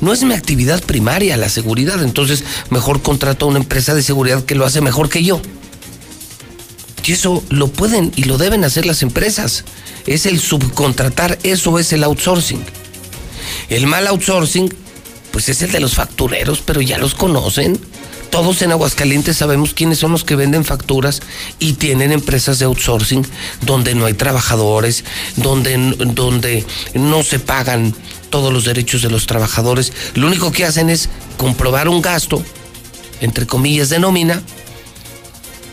No 0.00 0.12
es 0.12 0.22
mi 0.24 0.34
actividad 0.34 0.82
primaria 0.82 1.36
la 1.36 1.48
seguridad, 1.48 2.02
entonces 2.02 2.44
mejor 2.70 3.02
contrato 3.02 3.46
a 3.46 3.48
una 3.48 3.58
empresa 3.58 3.94
de 3.94 4.02
seguridad 4.02 4.44
que 4.44 4.54
lo 4.54 4.66
hace 4.66 4.80
mejor 4.80 5.08
que 5.08 5.22
yo. 5.22 5.40
Y 7.06 7.12
eso 7.12 7.42
lo 7.50 7.68
pueden 7.68 8.12
y 8.16 8.24
lo 8.24 8.36
deben 8.36 8.64
hacer 8.64 8.84
las 8.84 9.02
empresas. 9.02 9.64
Es 10.06 10.26
el 10.26 10.40
subcontratar, 10.40 11.38
eso 11.44 11.78
es 11.78 11.92
el 11.92 12.02
outsourcing. 12.02 12.64
El 13.68 13.86
mal 13.86 14.08
outsourcing, 14.08 14.74
pues 15.30 15.48
es 15.48 15.62
el 15.62 15.70
de 15.70 15.80
los 15.80 15.94
factureros, 15.94 16.62
pero 16.66 16.80
ya 16.80 16.98
los 16.98 17.14
conocen. 17.14 17.78
Todos 18.30 18.60
en 18.62 18.72
Aguascalientes 18.72 19.36
sabemos 19.36 19.72
quiénes 19.72 19.98
son 19.98 20.12
los 20.12 20.24
que 20.24 20.34
venden 20.34 20.64
facturas 20.64 21.22
y 21.60 21.74
tienen 21.74 22.10
empresas 22.10 22.58
de 22.58 22.64
outsourcing 22.64 23.24
donde 23.62 23.94
no 23.94 24.06
hay 24.06 24.14
trabajadores, 24.14 25.04
donde, 25.36 25.76
donde 26.12 26.66
no 26.94 27.22
se 27.22 27.38
pagan 27.38 27.94
todos 28.36 28.52
los 28.52 28.66
derechos 28.66 29.00
de 29.00 29.08
los 29.08 29.26
trabajadores. 29.26 29.94
Lo 30.12 30.26
único 30.26 30.52
que 30.52 30.66
hacen 30.66 30.90
es 30.90 31.08
comprobar 31.38 31.88
un 31.88 32.02
gasto, 32.02 32.42
entre 33.22 33.46
comillas, 33.46 33.88
de 33.88 33.98
nómina, 33.98 34.42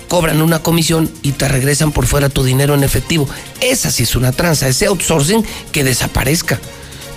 cobran 0.07 0.41
una 0.41 0.59
comisión 0.59 1.11
y 1.23 1.33
te 1.33 1.49
regresan 1.49 1.91
por 1.91 2.07
fuera 2.07 2.29
tu 2.29 2.41
dinero 2.41 2.73
en 2.73 2.85
efectivo. 2.85 3.27
Esa 3.59 3.91
sí 3.91 4.03
es 4.03 4.15
una 4.15 4.31
tranza, 4.31 4.69
ese 4.69 4.85
outsourcing 4.85 5.43
que 5.73 5.83
desaparezca. 5.83 6.57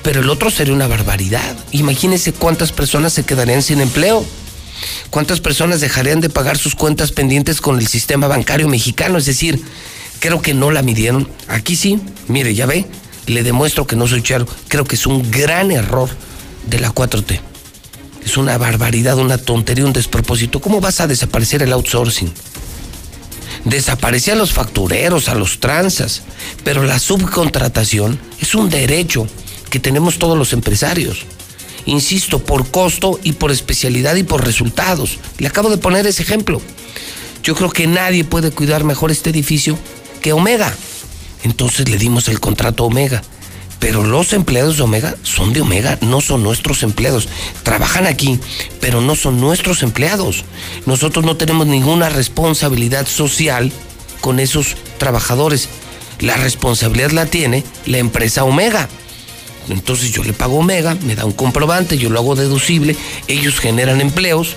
Pero 0.03 0.21
el 0.21 0.31
otro 0.31 0.51
sería 0.51 0.75
una 0.75 0.89
barbaridad. 0.89 1.57
Imagínense 1.71 2.33
cuántas 2.33 2.73
personas 2.73 3.13
se 3.13 3.23
quedarían 3.23 3.63
sin 3.63 3.81
empleo. 3.81 4.27
¿Cuántas 5.11 5.39
personas 5.39 5.81
dejarían 5.81 6.21
de 6.21 6.29
pagar 6.29 6.59
sus 6.59 6.75
cuentas 6.75 7.13
pendientes 7.13 7.61
con 7.61 7.79
el 7.79 7.87
sistema 7.87 8.27
bancario 8.27 8.67
mexicano? 8.67 9.17
Es 9.17 9.27
decir, 9.27 9.63
creo 10.19 10.43
que 10.43 10.55
no 10.55 10.73
la 10.73 10.83
midieron. 10.83 11.29
Aquí 11.47 11.77
sí, 11.77 12.01
mire, 12.27 12.53
ya 12.57 12.67
ve, 12.67 12.85
le 13.27 13.43
demuestro 13.43 13.87
que 13.87 13.97
no 13.97 14.07
soy 14.07 14.23
charo. 14.23 14.47
Creo 14.69 14.85
que 14.85 14.97
es 14.97 15.07
un 15.07 15.31
gran 15.31 15.71
error 15.71 16.11
de 16.67 16.79
la 16.81 16.93
4T. 16.93 17.41
Es 18.25 18.37
una 18.37 18.59
barbaridad, 18.59 19.19
una 19.19 19.39
tontería, 19.39 19.85
un 19.85 19.93
despropósito. 19.93 20.61
¿Cómo 20.61 20.81
vas 20.81 21.01
a 21.01 21.07
desaparecer 21.07 21.63
el 21.63 21.73
outsourcing? 21.73 22.33
Desaparece 23.65 24.33
a 24.33 24.37
los 24.37 24.53
factureros, 24.53 25.29
a 25.29 25.35
los 25.35 25.61
tranzas, 25.61 26.23
pero 26.65 26.83
la 26.83 26.99
subcontratación 26.99 28.19
es 28.41 28.55
un 28.55 28.69
derecho 28.69 29.27
que 29.71 29.81
tenemos 29.81 30.19
todos 30.19 30.37
los 30.37 30.53
empresarios. 30.53 31.25
Insisto, 31.85 32.41
por 32.41 32.69
costo 32.71 33.21
y 33.23 33.33
por 33.33 33.53
especialidad 33.53 34.17
y 34.17 34.25
por 34.25 34.45
resultados. 34.45 35.19
Le 35.39 35.47
acabo 35.47 35.71
de 35.71 35.79
poner 35.79 36.07
ese 36.07 36.23
ejemplo. 36.23 36.61
Yo 37.45 37.55
creo 37.55 37.71
que 37.71 37.87
nadie 37.87 38.25
puede 38.25 38.51
cuidar 38.51 38.83
mejor 38.83 39.13
este 39.13 39.31
edificio 39.31 39.79
que 40.21 40.33
Omega. 40.33 40.75
Entonces 41.47 41.89
le 41.89 41.97
dimos 41.97 42.27
el 42.27 42.41
contrato 42.41 42.83
a 42.83 42.87
Omega. 42.89 43.23
Pero 43.79 44.03
los 44.03 44.33
empleados 44.33 44.79
de 44.79 44.83
Omega 44.83 45.15
son 45.23 45.53
de 45.53 45.61
Omega, 45.61 45.97
no 46.01 46.21
son 46.21 46.43
nuestros 46.43 46.83
empleados. 46.83 47.29
Trabajan 47.63 48.09
aquí, 48.09 48.41
pero 48.81 49.01
no 49.01 49.15
son 49.15 49.41
nuestros 49.41 49.85
empleados. 49.85 50.45
Nosotros 50.87 51.25
no 51.25 51.37
tenemos 51.37 51.69
ninguna 51.69 52.09
responsabilidad 52.09 53.07
social 53.07 53.71
con 54.21 54.41
esos 54.41 54.75
trabajadores. 54.99 55.69
La 56.19 56.35
responsabilidad 56.37 57.13
la 57.13 57.27
tiene 57.27 57.63
la 57.85 57.99
empresa 57.99 58.43
Omega. 58.43 58.89
Entonces 59.69 60.11
yo 60.11 60.25
le 60.25 60.33
pago 60.33 60.59
Omega, 60.59 60.97
me 61.03 61.15
da 61.15 61.27
un 61.27 61.33
comprobante, 61.33 61.97
yo 61.97 62.11
lo 62.11 62.19
hago 62.19 62.35
deducible, 62.35 62.97
ellos 63.29 63.61
generan 63.61 64.01
empleos 64.01 64.57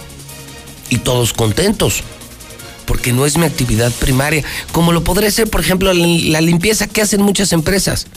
y 0.90 0.98
todos 0.98 1.34
contentos 1.34 2.04
porque 2.90 3.14
no 3.14 3.28
es 3.28 3.38
mi 3.38 3.46
actividad 3.46 3.92
primaria, 3.92 4.44
como 4.72 4.92
lo 4.92 5.04
podría 5.04 5.30
ser, 5.30 5.48
por 5.48 5.62
ejemplo, 5.62 5.94
la 5.94 6.42
limpieza 6.42 6.88
que 6.88 7.04
hacen 7.04 7.22
muchas 7.22 7.54
empresas. 7.54 8.08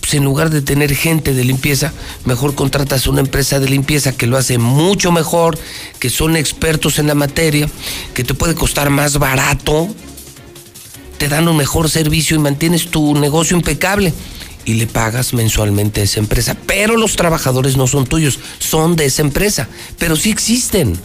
Pues 0.00 0.14
en 0.14 0.24
lugar 0.24 0.48
de 0.48 0.62
tener 0.62 0.94
gente 0.94 1.34
de 1.34 1.44
limpieza, 1.44 1.92
mejor 2.24 2.54
contratas 2.54 3.06
una 3.06 3.20
empresa 3.20 3.60
de 3.60 3.68
limpieza 3.68 4.16
que 4.16 4.26
lo 4.26 4.38
hace 4.38 4.56
mucho 4.56 5.12
mejor, 5.12 5.58
que 5.98 6.08
son 6.08 6.36
expertos 6.38 6.98
en 6.98 7.06
la 7.06 7.14
materia, 7.14 7.68
que 8.14 8.24
te 8.24 8.32
puede 8.32 8.54
costar 8.54 8.88
más 8.88 9.18
barato, 9.18 9.88
te 11.18 11.28
dan 11.28 11.46
un 11.46 11.58
mejor 11.58 11.90
servicio 11.90 12.34
y 12.34 12.38
mantienes 12.38 12.90
tu 12.90 13.14
negocio 13.14 13.58
impecable 13.58 14.14
y 14.64 14.74
le 14.74 14.86
pagas 14.86 15.34
mensualmente 15.34 16.00
a 16.00 16.04
esa 16.04 16.18
empresa. 16.18 16.56
Pero 16.66 16.96
los 16.96 17.14
trabajadores 17.16 17.76
no 17.76 17.86
son 17.86 18.06
tuyos, 18.06 18.38
son 18.58 18.96
de 18.96 19.04
esa 19.04 19.20
empresa, 19.20 19.68
pero 19.98 20.16
sí 20.16 20.30
existen 20.30 20.98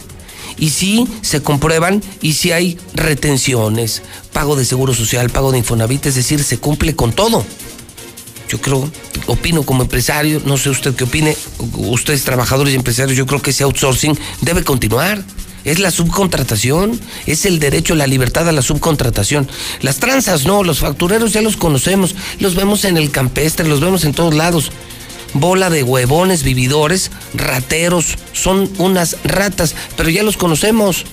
y 0.58 0.70
sí 0.70 1.06
se 1.22 1.42
comprueban 1.42 2.02
y 2.20 2.34
si 2.34 2.52
hay 2.52 2.78
retenciones, 2.94 4.02
pago 4.32 4.56
de 4.56 4.64
seguro 4.64 4.94
social, 4.94 5.30
pago 5.30 5.52
de 5.52 5.58
Infonavit, 5.58 6.06
es 6.06 6.14
decir, 6.14 6.42
se 6.42 6.58
cumple 6.58 6.94
con 6.94 7.12
todo. 7.12 7.44
Yo 8.48 8.60
creo, 8.60 8.90
opino 9.26 9.62
como 9.62 9.82
empresario, 9.82 10.42
no 10.44 10.58
sé 10.58 10.70
usted 10.70 10.94
qué 10.94 11.04
opine, 11.04 11.36
ustedes 11.76 12.24
trabajadores 12.24 12.74
y 12.74 12.76
empresarios, 12.76 13.16
yo 13.16 13.26
creo 13.26 13.40
que 13.40 13.50
ese 13.50 13.64
outsourcing 13.64 14.18
debe 14.42 14.62
continuar. 14.62 15.24
Es 15.64 15.78
la 15.78 15.92
subcontratación, 15.92 17.00
es 17.24 17.46
el 17.46 17.60
derecho 17.60 17.94
la 17.94 18.08
libertad 18.08 18.48
a 18.48 18.52
la 18.52 18.62
subcontratación. 18.62 19.48
Las 19.80 19.98
tranzas 19.98 20.44
no, 20.44 20.64
los 20.64 20.80
factureros 20.80 21.32
ya 21.32 21.40
los 21.40 21.56
conocemos, 21.56 22.16
los 22.40 22.56
vemos 22.56 22.84
en 22.84 22.96
el 22.96 23.12
campestre, 23.12 23.68
los 23.68 23.80
vemos 23.80 24.04
en 24.04 24.12
todos 24.12 24.34
lados 24.34 24.72
bola 25.34 25.70
de 25.70 25.82
huevones, 25.82 26.42
vividores, 26.42 27.10
rateros, 27.34 28.16
son 28.32 28.70
unas 28.78 29.16
ratas, 29.24 29.74
pero 29.96 30.08
ya 30.08 30.22
los 30.22 30.36
conocemos. 30.36 31.04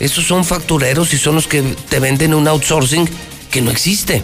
Esos 0.00 0.26
son 0.26 0.44
factureros 0.44 1.12
y 1.14 1.18
son 1.18 1.36
los 1.36 1.46
que 1.46 1.62
te 1.62 2.00
venden 2.00 2.34
un 2.34 2.48
outsourcing 2.48 3.08
que 3.50 3.62
no 3.62 3.70
existe, 3.70 4.22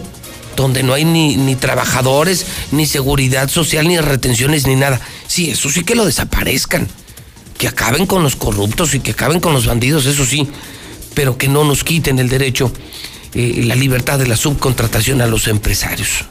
donde 0.55 0.83
no 0.83 0.93
hay 0.93 1.05
ni, 1.05 1.55
trabajadores, 1.55 2.45
ni 2.71 2.85
seguridad 2.85 3.49
social, 3.49 3.87
ni 3.87 3.99
retenciones, 3.99 4.67
ni 4.67 4.75
nada. 4.75 5.01
Sí, 5.27 5.49
eso 5.49 5.69
sí 5.69 5.83
que 5.83 5.95
lo 5.95 6.05
desaparezcan 6.05 6.87
que 7.57 7.67
acaben 7.67 8.05
con 8.05 8.23
los 8.23 8.35
corruptos 8.35 8.93
y 8.93 8.99
que 8.99 9.11
acaben 9.11 9.39
con 9.39 9.53
los 9.53 9.65
bandidos, 9.65 10.05
eso 10.05 10.25
sí, 10.25 10.47
pero 11.13 11.37
que 11.37 11.47
no 11.47 11.63
nos 11.63 11.83
quiten 11.83 12.19
el 12.19 12.29
derecho, 12.29 12.71
eh, 13.33 13.63
la 13.65 13.75
libertad 13.75 14.19
de 14.19 14.27
la 14.27 14.35
subcontratación 14.35 15.21
a 15.21 15.27
los 15.27 15.47
empresarios. 15.47 16.25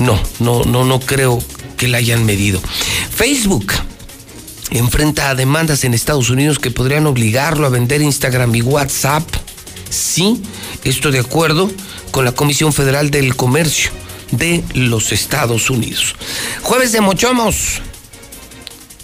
No, 0.00 0.20
no, 0.38 0.64
no, 0.64 0.84
no 0.84 1.00
creo 1.00 1.42
que 1.76 1.88
la 1.88 1.98
hayan 1.98 2.24
medido. 2.24 2.60
Facebook 3.10 3.72
enfrenta 4.70 5.30
a 5.30 5.34
demandas 5.34 5.84
en 5.84 5.94
Estados 5.94 6.30
Unidos 6.30 6.58
que 6.58 6.70
podrían 6.70 7.06
obligarlo 7.06 7.66
a 7.66 7.70
vender 7.70 8.02
Instagram 8.02 8.54
y 8.54 8.62
WhatsApp. 8.62 9.24
Sí, 9.90 10.42
esto 10.84 11.10
de 11.10 11.20
acuerdo 11.20 11.70
con 12.10 12.24
la 12.24 12.32
Comisión 12.32 12.72
Federal 12.72 13.10
del 13.10 13.34
Comercio 13.36 13.90
de 14.30 14.62
los 14.74 15.12
Estados 15.12 15.70
Unidos. 15.70 16.14
Jueves 16.62 16.92
de 16.92 17.00
Mochomos. 17.00 17.80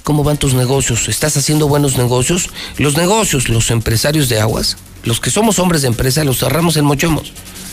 ¿Cómo 0.02 0.22
van 0.22 0.36
tus 0.36 0.52
negocios? 0.52 1.08
¿Estás 1.08 1.34
haciendo 1.38 1.66
buenos 1.66 1.96
negocios? 1.96 2.50
Los 2.76 2.96
negocios, 2.96 3.48
los 3.48 3.70
empresarios 3.70 4.28
de 4.28 4.38
aguas, 4.38 4.76
los 5.02 5.18
que 5.18 5.30
somos 5.30 5.58
hombres 5.58 5.80
de 5.80 5.88
empresa, 5.88 6.24
los 6.24 6.40
cerramos 6.40 6.76
en 6.76 6.84
Mochomos. 6.84 7.32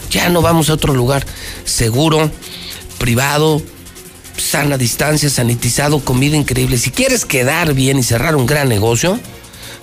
Ya 0.09 0.29
no 0.29 0.41
vamos 0.41 0.69
a 0.69 0.73
otro 0.73 0.93
lugar 0.93 1.25
seguro, 1.65 2.31
privado, 3.01 3.59
sana 4.37 4.77
distancia, 4.77 5.27
sanitizado, 5.31 6.05
comida 6.05 6.37
increíble. 6.37 6.77
Si 6.77 6.91
quieres 6.91 7.25
quedar 7.25 7.73
bien 7.73 7.97
y 7.97 8.03
cerrar 8.03 8.35
un 8.35 8.45
gran 8.45 8.69
negocio, 8.69 9.19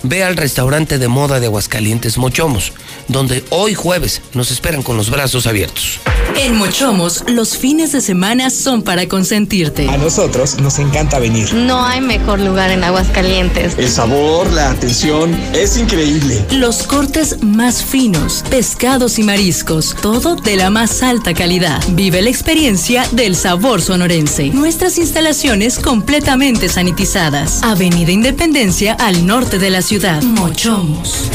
ve 0.03 0.23
al 0.23 0.37
restaurante 0.37 0.97
de 0.97 1.09
moda 1.09 1.41
de 1.41 1.47
Aguascalientes 1.47 2.17
Mochomos, 2.17 2.71
donde 3.09 3.43
hoy 3.49 3.75
jueves 3.75 4.21
nos 4.33 4.51
esperan 4.51 4.83
con 4.83 4.95
los 4.95 5.09
brazos 5.09 5.45
abiertos. 5.45 5.99
En 6.37 6.55
Mochomos, 6.55 7.23
los 7.27 7.57
fines 7.57 7.91
de 7.91 8.01
semana 8.01 8.49
son 8.49 8.83
para 8.83 9.07
consentirte. 9.07 9.89
A 9.89 9.97
nosotros 9.97 10.59
nos 10.59 10.79
encanta 10.79 11.19
venir. 11.19 11.53
No 11.53 11.83
hay 11.83 12.01
mejor 12.01 12.39
lugar 12.39 12.71
en 12.71 12.83
Aguascalientes. 12.83 13.73
El 13.77 13.89
sabor, 13.89 14.51
la 14.53 14.69
atención, 14.69 15.35
es 15.53 15.77
increíble. 15.77 16.45
Los 16.51 16.83
cortes 16.83 17.43
más 17.43 17.83
finos, 17.83 18.43
pescados 18.49 19.19
y 19.19 19.23
mariscos, 19.23 19.95
todo 20.01 20.35
de 20.35 20.55
la 20.55 20.69
más 20.69 21.03
alta 21.03 21.33
calidad. 21.33 21.83
Vive 21.89 22.21
la 22.21 22.29
experiencia 22.29 23.05
del 23.11 23.35
sabor 23.35 23.81
sonorense. 23.81 24.49
Nuestras 24.49 24.97
instalaciones 24.97 25.79
completamente 25.79 26.69
sanitizadas. 26.69 27.63
Avenida 27.63 28.11
Independencia 28.11 28.93
al 28.93 29.25
norte 29.25 29.59
de 29.59 29.71
la 29.71 29.81
ciudad. 29.81 30.21
Mochomos. 30.21 31.29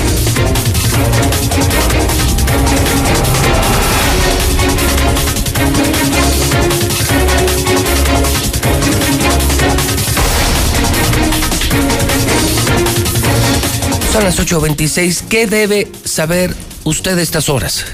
Son 14.14 14.22
las 14.22 14.38
8.26. 14.38 15.22
¿Qué 15.28 15.48
debe 15.48 15.90
saber 16.04 16.54
usted 16.84 17.18
a 17.18 17.22
estas 17.22 17.48
horas? 17.48 17.84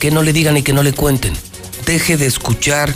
Que 0.00 0.10
no 0.10 0.24
le 0.24 0.32
digan 0.32 0.56
y 0.56 0.64
que 0.64 0.72
no 0.72 0.82
le 0.82 0.92
cuenten. 0.92 1.32
Deje 1.86 2.16
de 2.16 2.26
escuchar 2.26 2.92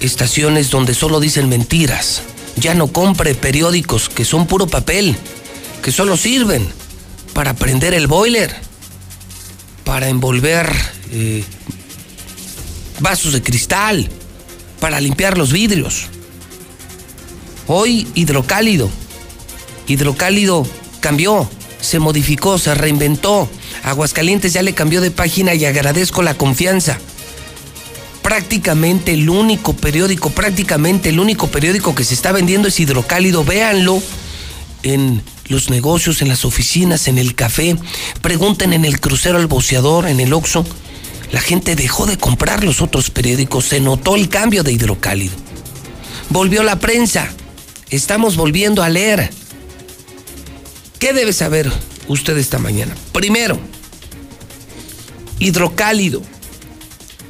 estaciones 0.00 0.70
donde 0.70 0.94
solo 0.94 1.20
dicen 1.20 1.50
mentiras. 1.50 2.22
Ya 2.56 2.72
no 2.72 2.86
compre 2.86 3.34
periódicos 3.34 4.08
que 4.08 4.24
son 4.24 4.46
puro 4.46 4.68
papel, 4.68 5.14
que 5.82 5.92
solo 5.92 6.16
sirven 6.16 6.66
para 7.32 7.54
prender 7.54 7.94
el 7.94 8.06
boiler, 8.06 8.54
para 9.84 10.08
envolver 10.08 10.70
eh, 11.10 11.44
vasos 13.00 13.32
de 13.32 13.42
cristal, 13.42 14.08
para 14.80 15.00
limpiar 15.00 15.38
los 15.38 15.52
vidrios. 15.52 16.08
Hoy 17.66 18.08
hidrocálido. 18.14 18.90
Hidrocálido 19.86 20.66
cambió, 21.00 21.48
se 21.80 21.98
modificó, 21.98 22.58
se 22.58 22.74
reinventó. 22.74 23.48
Aguascalientes 23.82 24.52
ya 24.52 24.62
le 24.62 24.74
cambió 24.74 25.00
de 25.00 25.10
página 25.10 25.54
y 25.54 25.64
agradezco 25.64 26.22
la 26.22 26.34
confianza. 26.34 26.98
Prácticamente 28.22 29.12
el 29.12 29.28
único 29.28 29.74
periódico, 29.74 30.30
prácticamente 30.30 31.08
el 31.08 31.18
único 31.18 31.48
periódico 31.48 31.94
que 31.94 32.04
se 32.04 32.14
está 32.14 32.32
vendiendo 32.32 32.68
es 32.68 32.78
hidrocálido. 32.78 33.44
Véanlo 33.44 34.00
en 34.82 35.22
los 35.52 35.70
negocios, 35.70 36.22
en 36.22 36.28
las 36.28 36.44
oficinas, 36.44 37.06
en 37.06 37.18
el 37.18 37.36
café. 37.36 37.76
Pregunten 38.20 38.72
en 38.72 38.84
el 38.84 38.98
crucero 38.98 39.38
al 39.38 39.46
boceador, 39.46 40.08
en 40.08 40.18
el 40.18 40.32
Oxxo. 40.32 40.64
La 41.30 41.40
gente 41.40 41.76
dejó 41.76 42.06
de 42.06 42.18
comprar 42.18 42.64
los 42.64 42.82
otros 42.82 43.10
periódicos. 43.10 43.66
Se 43.66 43.78
notó 43.78 44.16
el 44.16 44.28
cambio 44.28 44.64
de 44.64 44.72
hidrocálido. 44.72 45.34
Volvió 46.28 46.62
la 46.64 46.80
prensa. 46.80 47.32
Estamos 47.90 48.36
volviendo 48.36 48.82
a 48.82 48.88
leer. 48.88 49.30
¿Qué 50.98 51.12
debe 51.12 51.32
saber 51.32 51.70
usted 52.08 52.36
esta 52.36 52.58
mañana? 52.58 52.94
Primero, 53.12 53.58
hidrocálido. 55.38 56.22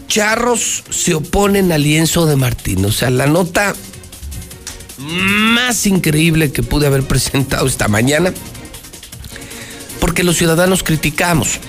Charros 0.08 0.84
se 0.90 1.14
oponen 1.14 1.72
al 1.72 1.82
lienzo 1.82 2.26
de 2.26 2.36
Martín. 2.36 2.84
O 2.84 2.92
sea, 2.92 3.10
la 3.10 3.26
nota 3.26 3.74
más 5.02 5.86
increíble 5.86 6.52
que 6.52 6.62
pude 6.62 6.86
haber 6.86 7.02
presentado 7.06 7.66
esta 7.66 7.88
mañana. 7.88 8.32
Porque 10.00 10.24
los 10.24 10.36
ciudadanos 10.36 10.82
criticamos. 10.82 11.60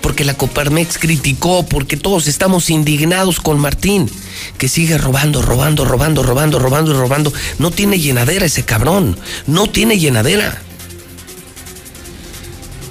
Porque 0.00 0.24
la 0.24 0.34
Coparmex 0.34 0.98
criticó. 0.98 1.64
Porque 1.64 1.96
todos 1.96 2.26
estamos 2.26 2.70
indignados 2.70 3.40
con 3.40 3.58
Martín. 3.58 4.10
Que 4.58 4.68
sigue 4.68 4.98
robando, 4.98 5.42
robando, 5.42 5.84
robando, 5.84 6.22
robando, 6.22 6.58
robando 6.58 6.90
y 6.92 6.94
robando. 6.94 7.32
No 7.58 7.70
tiene 7.70 7.98
llenadera 7.98 8.46
ese 8.46 8.64
cabrón. 8.64 9.16
No 9.46 9.68
tiene 9.68 9.98
llenadera. 9.98 10.60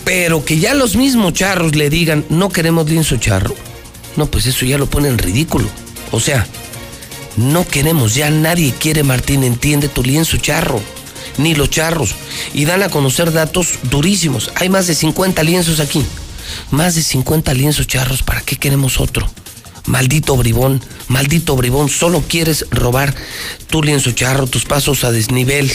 Pero 0.05 0.45
que 0.45 0.59
ya 0.59 0.75
los 0.75 0.95
mismos 0.95 1.33
charros 1.33 1.75
le 1.75 1.89
digan, 1.89 2.25
no 2.29 2.49
queremos 2.49 2.89
lienzo 2.89 3.17
charro. 3.17 3.55
No, 4.15 4.27
pues 4.27 4.45
eso 4.45 4.65
ya 4.65 4.77
lo 4.77 4.85
pone 4.85 5.09
en 5.09 5.17
ridículo. 5.17 5.67
O 6.11 6.19
sea, 6.19 6.47
no 7.37 7.67
queremos, 7.67 8.15
ya 8.15 8.29
nadie 8.29 8.73
quiere, 8.79 9.03
Martín, 9.03 9.43
entiende 9.43 9.89
tu 9.89 10.03
lienzo 10.03 10.37
charro, 10.37 10.81
ni 11.37 11.53
los 11.53 11.69
charros. 11.69 12.15
Y 12.53 12.65
dan 12.65 12.83
a 12.83 12.89
conocer 12.89 13.31
datos 13.31 13.79
durísimos. 13.83 14.51
Hay 14.55 14.69
más 14.69 14.87
de 14.87 14.95
50 14.95 15.43
lienzos 15.43 15.79
aquí. 15.79 16.05
Más 16.71 16.95
de 16.95 17.03
50 17.03 17.53
lienzos 17.53 17.87
charros, 17.87 18.23
¿para 18.23 18.41
qué 18.41 18.55
queremos 18.55 18.99
otro? 18.99 19.29
Maldito 19.85 20.35
bribón, 20.37 20.81
maldito 21.07 21.55
bribón, 21.55 21.89
solo 21.89 22.23
quieres 22.27 22.65
robar 22.71 23.13
tu 23.67 23.83
lienzo 23.83 24.11
charro, 24.11 24.47
tus 24.47 24.65
pasos 24.65 25.03
a 25.03 25.11
desnivel. 25.11 25.71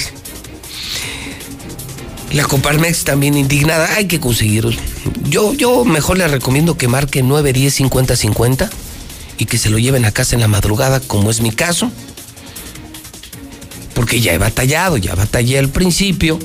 La 2.33 2.45
Coparmex 2.45 3.05
también 3.05 3.37
indignada, 3.37 3.95
hay 3.95 4.07
que 4.07 4.21
conseguirlos. 4.21 4.77
Yo, 5.29 5.53
yo 5.53 5.85
mejor 5.85 6.19
le 6.19 6.29
recomiendo 6.29 6.77
que 6.77 6.89
marque 6.89 7.23
910 7.23 7.75
50 7.75 8.17
50 8.17 8.71
y 9.41 9.47
que 9.47 9.57
se 9.57 9.71
lo 9.71 9.79
lleven 9.79 10.05
a 10.05 10.13
casa 10.13 10.37
en 10.37 10.43
la 10.43 10.49
madrugada, 10.49 11.01
como 11.01 11.31
es 11.31 11.41
mi 11.41 11.51
caso. 11.51 11.91
Porque 13.95 14.21
ya 14.21 14.35
he 14.35 14.39
batallado, 14.39 14.99
ya 14.99 15.15
batallé 15.15 15.59
al 15.59 15.71
principio. 15.71 16.39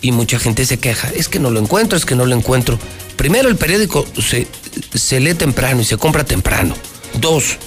Y 0.00 0.10
mucha 0.10 0.38
gente 0.38 0.64
se 0.64 0.78
queja, 0.78 1.10
es 1.14 1.28
que 1.28 1.38
no 1.38 1.50
lo 1.50 1.60
encuentro, 1.60 1.98
es 1.98 2.06
que 2.06 2.14
no 2.14 2.24
lo 2.24 2.34
encuentro. 2.34 2.78
Primero, 3.16 3.50
el 3.50 3.56
periódico 3.56 4.06
se, 4.18 4.46
se 4.94 5.20
lee 5.20 5.34
temprano 5.34 5.82
y 5.82 5.84
se 5.84 5.98
compra 5.98 6.24
temprano. 6.24 6.74
Dos, 7.20 7.58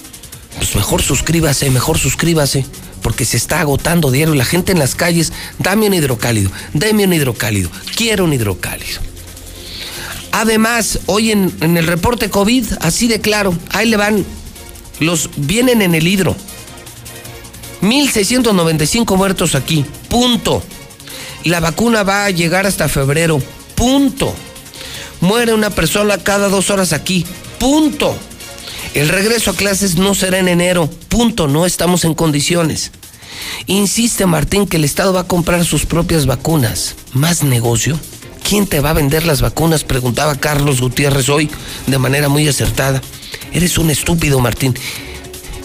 pues 0.58 0.76
mejor 0.76 1.04
suscríbase, 1.04 1.70
mejor 1.70 2.00
suscríbase, 2.00 2.66
porque 3.04 3.26
se 3.26 3.38
está 3.38 3.60
agotando 3.60 4.10
diario. 4.10 4.34
La 4.34 4.46
gente 4.46 4.72
en 4.72 4.80
las 4.80 4.96
calles, 4.96 5.34
dame 5.60 5.86
un 5.86 5.94
hidrocálido, 5.94 6.52
dame 6.74 7.06
un 7.06 7.14
hidrocálido, 7.14 7.70
quiero 7.96 8.24
un 8.24 8.34
hidrocálido. 8.34 9.09
Además, 10.32 11.00
hoy 11.06 11.32
en, 11.32 11.52
el 11.62 11.88
reporte 11.88 12.30
COVID, 12.30 12.66
así 12.82 13.08
de 13.08 13.22
claro, 13.22 13.58
ahí 13.70 13.88
le 13.88 13.98
van, 13.98 14.26
los 15.00 15.30
vienen 15.36 15.82
en 15.82 15.96
el 15.96 16.08
hidro. 16.08 16.36
1.695 17.82 19.16
muertos 19.16 19.56
aquí, 19.56 19.86
punto. 20.10 20.62
La 21.46 21.60
vacuna 21.60 22.04
va 22.04 22.26
a 22.26 22.30
llegar 22.30 22.66
hasta 22.68 22.90
febrero, 22.90 23.42
punto. 23.76 24.34
Muere 25.22 25.54
una 25.54 25.70
persona 25.70 26.18
cada 26.18 26.50
dos 26.50 26.70
horas 26.70 26.94
aquí, 26.94 27.26
punto. 27.58 28.16
El 28.94 29.10
regreso 29.10 29.52
a 29.52 29.56
clases 29.56 29.96
no 29.96 30.16
será 30.16 30.40
en 30.40 30.48
enero, 30.48 30.90
punto, 31.10 31.48
no 31.48 31.66
estamos 31.66 32.06
en 32.06 32.14
condiciones. 32.14 32.92
Insiste 33.68 34.26
Martín 34.26 34.68
que 34.68 34.78
el 34.78 34.84
Estado 34.84 35.14
va 35.14 35.22
a 35.22 35.28
comprar 35.28 35.64
sus 35.66 35.86
propias 35.86 36.26
vacunas. 36.26 36.96
¿Más 37.14 37.44
negocio? 37.44 38.00
¿Quién 38.50 38.66
te 38.66 38.80
va 38.80 38.90
a 38.90 38.94
vender 38.94 39.28
las 39.28 39.42
vacunas? 39.42 39.84
Preguntaba 39.84 40.34
Carlos 40.34 40.82
Gutiérrez 40.82 41.30
hoy 41.30 41.52
de 41.86 42.00
manera 42.00 42.30
muy 42.30 42.48
acertada. 42.48 43.00
Eres 43.54 43.78
un 43.78 43.92
estúpido, 43.92 44.40
Martín. 44.40 44.74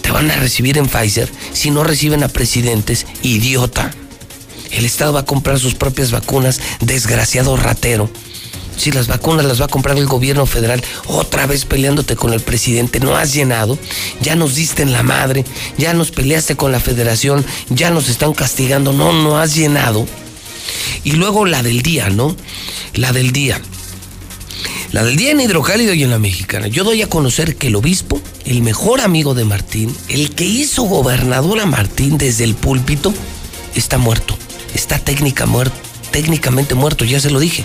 Te 0.03 0.11
van 0.11 0.31
a 0.31 0.37
recibir 0.37 0.77
en 0.77 0.87
Pfizer 0.87 1.33
si 1.55 1.71
no 1.71 1.83
reciben 1.83 2.23
a 2.23 2.29
presidentes, 2.29 3.07
idiota. 3.23 3.91
El 4.71 4.85
Estado 4.85 5.15
va 5.15 5.21
a 5.21 5.25
comprar 5.25 5.59
sus 5.59 5.75
propias 5.75 6.11
vacunas, 6.11 6.61
desgraciado 6.81 7.57
ratero. 7.57 8.11
Si 8.77 8.93
las 8.93 9.07
vacunas 9.07 9.47
las 9.47 9.63
va 9.63 9.65
a 9.65 9.69
comprar 9.69 9.97
el 9.97 10.05
gobierno 10.05 10.45
federal, 10.45 10.85
otra 11.07 11.47
vez 11.47 11.65
peleándote 11.65 12.17
con 12.17 12.35
el 12.35 12.41
presidente, 12.41 13.01
no 13.01 13.17
has 13.17 13.33
llenado, 13.33 13.79
ya 14.21 14.37
nos 14.37 14.57
diste 14.57 14.83
en 14.83 14.93
la 14.93 15.03
madre, 15.03 15.47
ya 15.79 15.95
nos 15.95 16.11
peleaste 16.11 16.55
con 16.55 16.71
la 16.71 16.81
federación, 16.81 17.47
ya 17.71 17.89
nos 17.89 18.11
están 18.11 18.35
castigando, 18.35 18.93
no, 18.93 19.15
no 19.15 19.39
has 19.39 19.55
llenado. 19.55 20.07
Y 21.05 21.13
luego 21.13 21.47
la 21.47 21.63
del 21.63 21.83
día, 21.83 22.09
¿no? 22.11 22.35
La 22.95 23.13
del 23.13 23.33
día. 23.33 23.61
La 24.93 25.03
del 25.03 25.17
día 25.17 25.33
en 25.33 25.41
Hidrocálido 25.41 25.93
y 25.93 26.03
en 26.05 26.11
la 26.11 26.19
Mexicana. 26.19 26.69
Yo 26.69 26.85
doy 26.85 27.03
a 27.03 27.09
conocer 27.09 27.57
que 27.57 27.67
el 27.67 27.77
obispo, 27.77 28.21
el 28.45 28.63
mejor 28.63 29.01
amigo 29.01 29.35
de 29.35 29.45
Martín, 29.45 29.95
el 30.09 30.35
que 30.35 30.45
hizo 30.45 30.85
gobernador 30.85 31.61
a 31.61 31.67
Martín 31.67 32.17
desde 32.17 32.45
el 32.45 32.55
púlpito, 32.55 33.13
está 33.75 33.99
muerto. 33.99 34.39
Está 34.73 34.99
técnicamente 34.99 36.75
muerto, 36.75 37.05
ya 37.05 37.21
se 37.21 37.31
lo 37.31 37.41
dije. 37.41 37.65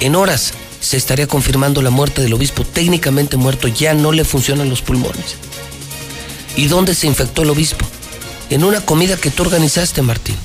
En 0.00 0.16
horas 0.16 0.54
se 0.80 0.96
estaría 0.96 1.26
confirmando 1.26 1.82
la 1.82 1.90
muerte 1.90 2.22
del 2.22 2.32
obispo 2.32 2.64
técnicamente 2.64 3.36
muerto, 3.36 3.68
ya 3.68 3.94
no 3.94 4.12
le 4.12 4.24
funcionan 4.24 4.70
los 4.70 4.82
pulmones. 4.82 5.36
¿Y 6.56 6.66
dónde 6.66 6.94
se 6.94 7.06
infectó 7.06 7.42
el 7.42 7.50
obispo? 7.50 7.84
En 8.48 8.64
una 8.64 8.80
comida 8.80 9.16
que 9.16 9.30
tú 9.30 9.42
organizaste, 9.42 10.00
Martín 10.02 10.36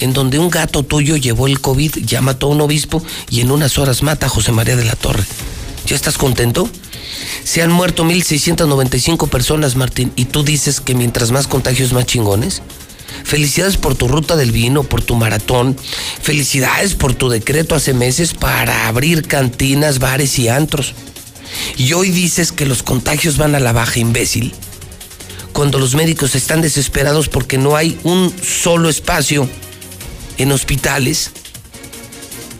en 0.00 0.12
donde 0.12 0.38
un 0.38 0.50
gato 0.50 0.82
tuyo 0.82 1.16
llevó 1.16 1.46
el 1.46 1.60
COVID, 1.60 1.98
ya 2.04 2.20
mató 2.20 2.46
a 2.46 2.50
un 2.50 2.60
obispo 2.60 3.02
y 3.30 3.40
en 3.40 3.50
unas 3.50 3.78
horas 3.78 4.02
mata 4.02 4.26
a 4.26 4.30
José 4.30 4.52
María 4.52 4.76
de 4.76 4.84
la 4.84 4.96
Torre. 4.96 5.24
¿Ya 5.86 5.94
estás 5.94 6.18
contento? 6.18 6.68
Se 7.44 7.62
han 7.62 7.70
muerto 7.70 8.04
1.695 8.04 9.28
personas, 9.28 9.76
Martín, 9.76 10.12
y 10.16 10.26
tú 10.26 10.42
dices 10.42 10.80
que 10.80 10.94
mientras 10.94 11.30
más 11.30 11.46
contagios, 11.46 11.92
más 11.92 12.06
chingones. 12.06 12.62
Felicidades 13.24 13.76
por 13.76 13.94
tu 13.94 14.08
ruta 14.08 14.36
del 14.36 14.52
vino, 14.52 14.84
por 14.84 15.02
tu 15.02 15.16
maratón. 15.16 15.76
Felicidades 16.22 16.94
por 16.94 17.14
tu 17.14 17.28
decreto 17.28 17.74
hace 17.74 17.92
meses 17.92 18.34
para 18.34 18.86
abrir 18.86 19.26
cantinas, 19.26 19.98
bares 19.98 20.38
y 20.38 20.48
antros. 20.48 20.94
Y 21.76 21.92
hoy 21.92 22.10
dices 22.10 22.52
que 22.52 22.66
los 22.66 22.82
contagios 22.82 23.36
van 23.36 23.54
a 23.54 23.60
la 23.60 23.72
baja, 23.72 23.98
imbécil. 23.98 24.54
Cuando 25.52 25.78
los 25.78 25.94
médicos 25.94 26.34
están 26.34 26.62
desesperados 26.62 27.28
porque 27.28 27.58
no 27.58 27.76
hay 27.76 27.98
un 28.04 28.32
solo 28.42 28.88
espacio 28.88 29.48
en 30.38 30.52
hospitales 30.52 31.32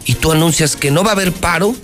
y 0.05 0.15
tú 0.15 0.33
anuncias 0.33 0.77
que 0.77 0.91
no 0.91 1.05
va 1.05 1.11
a 1.11 1.13
haber 1.13 1.33
paro, 1.33 1.75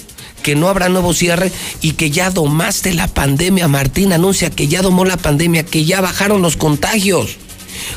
que 0.43 0.55
no 0.55 0.69
habrá 0.69 0.89
nuevo 0.89 1.15
cierre 1.15 1.53
y 1.81 1.93
que 1.93 2.11
ya 2.11 2.31
domaste 2.31 2.95
la 2.95 3.09
pandemia. 3.09 3.69
Martín 3.69 4.13
anuncia 4.13 4.51
que 4.51 4.69
ya 4.69 4.83
domó 4.83 5.05
la 5.05 5.17
pandemia, 5.17 5.65
que 5.65 5.85
ya 5.85 6.01
bajaron 6.01 6.43
los 6.43 6.57
contagios. 6.57 7.37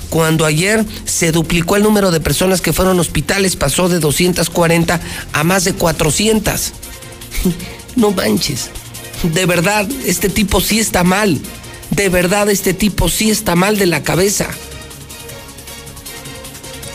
Cuando 0.10 0.45
ayer 0.45 0.86
se 1.06 1.32
duplicó 1.32 1.78
el 1.78 1.84
número 1.84 2.11
de 2.11 2.20
personas 2.20 2.61
que 2.61 2.74
fueron 2.74 2.98
a 2.98 3.02
hospitales, 3.02 3.56
pasó 3.56 3.90
de 3.90 3.99
240 3.99 4.99
a 5.34 5.44
más 5.44 5.64
de 5.64 5.74
400. 5.74 6.74
No 7.95 8.11
manches. 8.11 8.70
De 9.24 9.45
verdad, 9.45 9.86
este 10.06 10.30
tipo 10.30 10.61
sí 10.61 10.80
está 10.80 11.03
mal. 11.03 11.41
De 11.90 12.07
verdad, 12.07 12.49
este 12.49 12.74
tipo 12.74 13.10
sí 13.10 13.30
está 13.32 13.56
mal 13.56 13.78
de 13.78 13.88
la 13.88 14.03
cabeza 14.03 14.48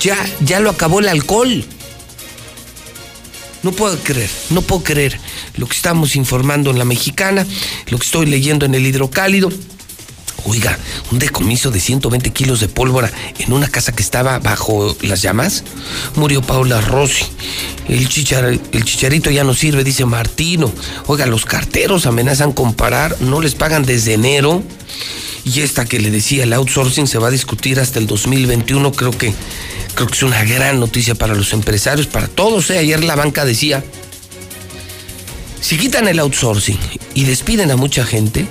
ya, 0.04 0.16
ya 0.40 0.60
lo 0.60 0.70
acabó 0.70 1.00
el 1.00 1.08
alcohol. 1.08 1.64
No 3.62 3.72
puedo 3.72 3.98
creer, 3.98 4.28
no 4.50 4.60
puedo 4.60 4.84
creer 4.84 5.18
lo 5.56 5.66
que 5.66 5.74
estamos 5.74 6.14
informando 6.16 6.70
en 6.70 6.78
la 6.78 6.84
mexicana, 6.84 7.46
lo 7.88 7.98
que 7.98 8.04
estoy 8.04 8.26
leyendo 8.26 8.66
en 8.66 8.74
el 8.74 8.86
hidrocálido. 8.86 9.50
Oiga, 10.46 10.78
un 11.10 11.18
decomiso 11.18 11.70
de 11.70 11.80
120 11.80 12.30
kilos 12.30 12.60
de 12.60 12.68
pólvora 12.68 13.10
en 13.38 13.54
una 13.54 13.66
casa 13.66 13.92
que 13.92 14.02
estaba 14.02 14.38
bajo 14.40 14.94
las 15.00 15.22
llamas. 15.22 15.64
Murió 16.16 16.42
Paula 16.42 16.82
Rossi. 16.82 17.24
El, 17.88 18.06
chicharito 18.10 19.30
ya 19.30 19.42
no 19.42 19.54
sirve, 19.54 19.84
dice 19.84 20.04
Martino. 20.04 20.70
Oiga, 21.06 21.24
los 21.24 21.46
carteros 21.46 22.04
amenazan 22.04 22.52
con 22.52 22.74
parar, 22.74 23.16
no 23.20 23.40
les 23.40 23.54
pagan 23.54 23.86
desde 23.86 24.12
enero. 24.12 24.62
Y 25.44 25.60
esta 25.60 25.84
que 25.84 26.00
le 26.00 26.10
decía, 26.10 26.44
el 26.44 26.52
outsourcing 26.52 27.06
se 27.06 27.18
va 27.18 27.28
a 27.28 27.30
discutir 27.30 27.78
hasta 27.78 27.98
el 27.98 28.06
2021. 28.06 28.92
Creo 28.92 29.10
que 29.10 29.34
Creo 29.94 30.08
que 30.08 30.14
es 30.14 30.22
una 30.24 30.42
gran 30.44 30.80
noticia 30.80 31.14
para 31.14 31.34
los 31.34 31.52
empresarios, 31.52 32.08
para 32.08 32.26
todos. 32.26 32.68
¿eh? 32.70 32.78
Ayer 32.78 33.04
la 33.04 33.14
banca 33.14 33.44
decía, 33.44 33.84
si 35.60 35.78
quitan 35.78 36.08
el 36.08 36.18
outsourcing 36.18 36.78
y 37.14 37.24
despiden 37.24 37.70
a 37.70 37.76
mucha 37.76 38.04
gente, 38.04 38.46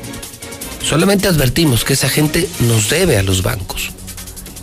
solamente 0.81 1.27
advertimos 1.27 1.83
que 1.83 1.93
esa 1.93 2.07
gente 2.07 2.47
nos 2.61 2.89
debe 2.89 3.17
a 3.17 3.23
los 3.23 3.43
bancos. 3.43 3.91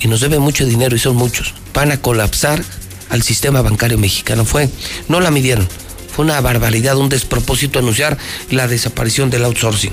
Y 0.01 0.09
nos 0.09 0.23
debe 0.23 0.39
mucho 0.39 0.65
dinero 0.65 0.97
y 0.97 0.98
son 0.98 1.16
muchos. 1.16 1.52
Van 1.74 1.93
a 1.93 2.01
colapsar 2.01 2.65
al 3.11 3.23
sistema 3.23 3.61
bancario 3.61 3.98
mexicano. 3.98 4.47
Fue, 4.47 4.70
no 5.09 5.20
la 5.20 5.31
midieron. 5.31 5.69
Fue 6.11 6.24
una 6.24 6.40
barbaridad, 6.40 6.97
un 6.97 7.11
despropósito 7.11 7.78
anunciar 7.78 8.16
la 8.51 8.69
desaparición 8.69 9.28
del 9.28 9.44
outsourcing. 9.44 9.93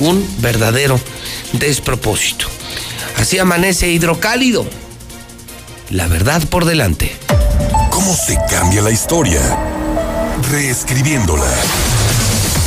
Un 0.00 0.28
verdadero 0.38 1.00
despropósito. 1.52 2.46
Así 3.16 3.38
amanece 3.38 3.88
hidrocálido 3.88 4.66
la 5.90 6.06
verdad 6.06 6.42
por 6.48 6.64
delante. 6.64 7.16
¿Cómo 7.90 8.14
se 8.14 8.38
cambia 8.48 8.80
la 8.80 8.90
historia? 8.90 9.40
Reescribiéndola. 10.50 11.52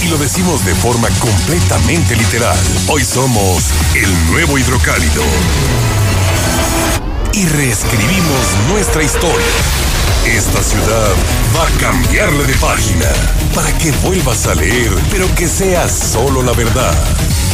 Y 0.03 0.10
lo 0.10 0.18
decimos 0.18 0.65
de 0.65 0.76
forma 0.76 1.07
completamente 1.19 2.18
literal. 2.18 2.57
Hoy 2.88 3.03
somos 3.05 3.64
el 3.95 4.31
nuevo 4.31 4.57
hidrocálido. 4.57 5.23
Y 7.31 7.45
reescribimos 7.45 8.45
nuestra 8.69 9.03
historia. 9.03 9.93
Esta 10.26 10.64
ciudad 10.64 11.14
va 11.56 11.68
a 11.68 11.72
cambiarle 11.80 12.46
de 12.46 12.56
página 12.56 13.12
para 13.54 13.72
que 13.78 13.92
vuelvas 14.04 14.48
a 14.48 14.56
leer, 14.56 14.92
pero 15.12 15.28
que 15.36 15.48
sea 15.48 15.88
solo 15.88 16.42
la 16.42 16.54
verdad 16.54 16.96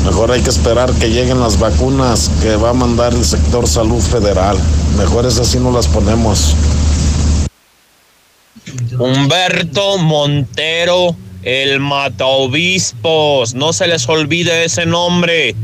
Mejor 0.06 0.32
hay 0.32 0.42
que 0.44 0.52
esperar 0.52 0.94
que 0.94 1.10
lleguen 1.10 1.40
las 1.40 1.60
vacunas 1.60 2.30
que 2.40 2.56
va 2.56 2.70
a 2.70 2.74
mandar 2.74 3.12
el 3.12 3.26
sector 3.26 3.68
salud 3.68 4.00
federal. 4.00 4.56
Mejor 4.98 5.26
es 5.26 5.40
así 5.40 5.60
no 5.60 5.72
las 5.72 5.88
ponemos. 5.88 6.56
Humberto 9.00 9.98
Montero, 9.98 11.16
el 11.42 11.80
mataobispos. 11.80 13.56
No 13.56 13.74
se 13.74 13.88
les 13.88 14.08
olvide 14.08 14.66
ese 14.66 14.86
nombre. 14.86 15.56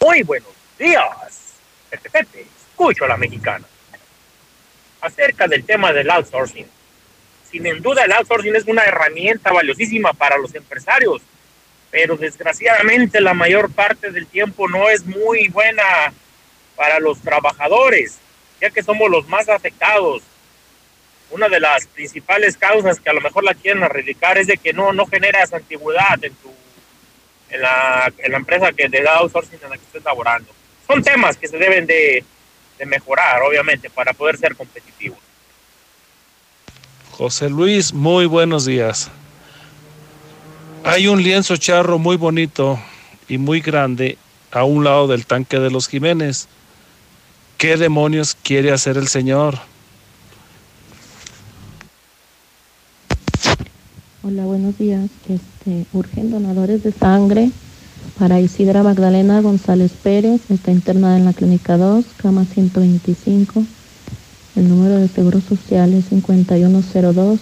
Muy 0.00 0.22
buenos 0.22 0.52
días. 0.78 1.54
Pepe, 1.90 2.08
Pepe, 2.08 2.46
escucho 2.70 3.04
a 3.04 3.08
la 3.08 3.16
mexicana. 3.16 3.66
Acerca 5.00 5.48
del 5.48 5.64
tema 5.64 5.92
del 5.92 6.08
outsourcing. 6.08 6.66
Sin 7.50 7.64
duda 7.82 8.04
el 8.04 8.12
outsourcing 8.12 8.54
es 8.54 8.64
una 8.66 8.84
herramienta 8.84 9.52
valiosísima 9.52 10.12
para 10.12 10.38
los 10.38 10.54
empresarios 10.54 11.20
pero 11.92 12.16
desgraciadamente 12.16 13.20
la 13.20 13.34
mayor 13.34 13.70
parte 13.70 14.10
del 14.10 14.26
tiempo 14.26 14.66
no 14.66 14.88
es 14.88 15.04
muy 15.04 15.48
buena 15.48 15.84
para 16.74 16.98
los 16.98 17.20
trabajadores, 17.20 18.16
ya 18.60 18.70
que 18.70 18.82
somos 18.82 19.10
los 19.10 19.28
más 19.28 19.48
afectados. 19.50 20.22
Una 21.30 21.50
de 21.50 21.60
las 21.60 21.86
principales 21.86 22.56
causas 22.56 22.98
que 22.98 23.10
a 23.10 23.12
lo 23.12 23.20
mejor 23.20 23.44
la 23.44 23.54
quieren 23.54 23.82
erradicar 23.82 24.38
es 24.38 24.46
de 24.46 24.56
que 24.56 24.72
no, 24.72 24.94
no 24.94 25.06
generas 25.06 25.52
antigüedad 25.52 26.18
en, 26.22 26.34
tu, 26.36 26.50
en, 27.50 27.60
la, 27.60 28.10
en 28.18 28.32
la 28.32 28.38
empresa 28.38 28.72
que 28.72 28.88
te 28.88 29.02
da 29.02 29.18
outsourcing 29.18 29.60
en 29.62 29.70
la 29.70 29.76
que 29.76 29.84
estés 29.84 30.02
laborando. 30.02 30.50
Son 30.86 31.02
temas 31.02 31.36
que 31.36 31.46
se 31.46 31.58
deben 31.58 31.86
de, 31.86 32.24
de 32.78 32.86
mejorar, 32.86 33.42
obviamente, 33.42 33.90
para 33.90 34.14
poder 34.14 34.38
ser 34.38 34.56
competitivos. 34.56 35.18
José 37.10 37.50
Luis, 37.50 37.92
muy 37.92 38.24
buenos 38.24 38.64
días. 38.64 39.10
Hay 40.84 41.06
un 41.06 41.22
lienzo 41.22 41.56
charro 41.56 41.98
muy 41.98 42.16
bonito 42.16 42.78
y 43.28 43.38
muy 43.38 43.60
grande 43.60 44.18
a 44.50 44.64
un 44.64 44.84
lado 44.84 45.06
del 45.06 45.26
tanque 45.26 45.58
de 45.60 45.70
los 45.70 45.88
Jiménez 45.88 46.48
¿Qué 47.62 47.76
demonios 47.76 48.36
quiere 48.42 48.72
hacer 48.72 48.96
el 48.96 49.06
Señor? 49.06 49.56
Hola, 54.24 54.44
buenos 54.46 54.76
días. 54.78 55.08
Este, 55.28 55.86
urgen 55.92 56.32
donadores 56.32 56.82
de 56.82 56.90
sangre 56.90 57.52
para 58.18 58.40
Isidra 58.40 58.82
Magdalena 58.82 59.40
González 59.40 59.92
Pérez. 59.92 60.40
Está 60.50 60.72
internada 60.72 61.16
en 61.16 61.24
la 61.24 61.32
Clínica 61.32 61.76
2, 61.76 62.04
cama 62.16 62.44
125. 62.44 63.62
El 64.56 64.68
número 64.68 64.96
de 64.96 65.06
seguro 65.06 65.40
social 65.40 65.92
es 65.92 66.06
5102 66.06 67.38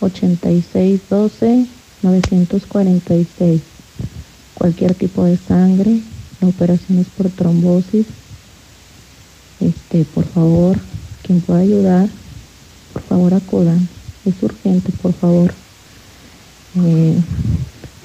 8612 0.00 1.75
946. 2.02 3.60
Cualquier 4.54 4.94
tipo 4.94 5.24
de 5.24 5.36
sangre, 5.36 6.00
la 6.40 6.48
operación 6.48 6.98
es 6.98 7.06
por 7.08 7.30
trombosis. 7.30 8.06
Este, 9.60 10.04
por 10.04 10.24
favor, 10.24 10.78
quien 11.22 11.40
pueda 11.40 11.60
ayudar, 11.60 12.08
por 12.92 13.02
favor 13.02 13.34
acudan. 13.34 13.88
Es 14.24 14.42
urgente, 14.42 14.92
por 15.02 15.12
favor. 15.12 15.52
Eh, 16.76 17.16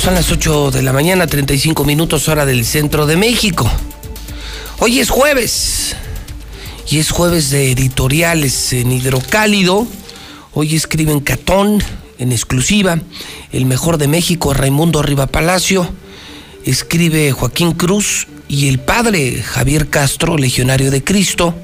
Son 0.05 0.15
las 0.15 0.31
8 0.31 0.71
de 0.71 0.83
la 0.83 0.93
mañana, 0.93 1.27
35 1.27 1.83
minutos 1.87 2.29
hora 2.29 2.45
del 2.45 2.67
centro 2.67 3.07
de 3.07 3.17
México. 3.17 3.67
Hoy 4.81 5.01
es 5.01 5.09
jueves 5.09 5.97
y 6.91 6.99
es 6.99 7.11
jueves 7.11 7.49
de 7.49 7.73
editoriales 7.73 8.75
en 8.75 8.93
Hidrocálido. 8.93 9.87
Hoy 10.53 10.77
escriben 10.77 11.21
Catón 11.21 11.83
en 12.19 12.33
exclusiva, 12.33 12.99
el 13.51 13.65
mejor 13.65 13.97
de 13.97 14.07
México, 14.09 14.53
Raimundo 14.53 15.01
Riva 15.01 15.27
Palacio. 15.27 15.89
Escribe 16.67 17.33
Joaquín 17.33 17.73
Cruz 17.73 18.27
y 18.47 18.69
el 18.69 18.81
padre 18.81 19.43
Javier 19.43 19.89
Castro, 19.89 20.37
legionario 20.37 20.91
de 20.91 21.03
Cristo. 21.03 21.55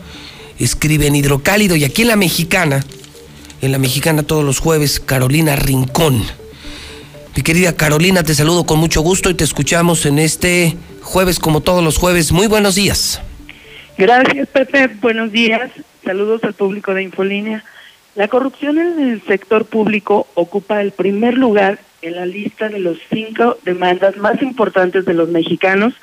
Escribe 0.58 1.08
en 1.08 1.16
Hidrocálido 1.16 1.76
y 1.76 1.84
aquí 1.84 2.02
en 2.02 2.08
La 2.08 2.16
Mexicana, 2.16 2.86
en 3.60 3.70
La 3.70 3.78
Mexicana 3.78 4.22
todos 4.22 4.46
los 4.46 4.60
jueves, 4.60 4.98
Carolina 4.98 5.56
Rincón. 5.56 6.39
Mi 7.36 7.43
querida 7.43 7.77
Carolina, 7.77 8.24
te 8.24 8.35
saludo 8.35 8.65
con 8.65 8.78
mucho 8.78 9.02
gusto 9.02 9.31
y 9.31 9.35
te 9.35 9.44
escuchamos 9.44 10.05
en 10.05 10.19
este 10.19 10.77
jueves 11.01 11.39
como 11.39 11.61
todos 11.61 11.82
los 11.82 11.97
jueves. 11.97 12.32
Muy 12.32 12.48
buenos 12.48 12.74
días. 12.74 13.23
Gracias, 13.97 14.48
Pepe. 14.48 14.89
Buenos 15.01 15.31
días. 15.31 15.70
Saludos 16.05 16.43
al 16.43 16.55
público 16.55 16.93
de 16.93 17.05
Infolínea. 17.05 17.65
La 18.16 18.27
corrupción 18.27 18.78
en 18.78 18.98
el 18.98 19.23
sector 19.23 19.65
público 19.65 20.27
ocupa 20.35 20.81
el 20.81 20.90
primer 20.90 21.39
lugar 21.39 21.78
en 22.02 22.16
la 22.16 22.27
lista 22.27 22.69
de 22.69 22.81
los 22.81 22.98
cinco 23.12 23.59
demandas 23.65 24.16
más 24.16 24.43
importantes 24.43 25.05
de 25.05 25.15
los 25.15 25.28
mexicanos, 25.28 25.94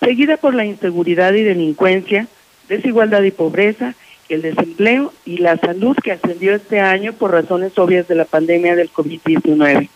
seguida 0.00 0.36
por 0.36 0.54
la 0.54 0.64
inseguridad 0.64 1.32
y 1.34 1.42
delincuencia, 1.42 2.26
desigualdad 2.68 3.22
y 3.22 3.30
pobreza, 3.30 3.94
el 4.28 4.42
desempleo 4.42 5.12
y 5.24 5.38
la 5.38 5.56
salud 5.58 5.96
que 6.02 6.12
ascendió 6.12 6.54
este 6.54 6.80
año 6.80 7.12
por 7.12 7.30
razones 7.30 7.78
obvias 7.78 8.08
de 8.08 8.16
la 8.16 8.24
pandemia 8.24 8.74
del 8.74 8.90
COVID-19. 8.90 9.88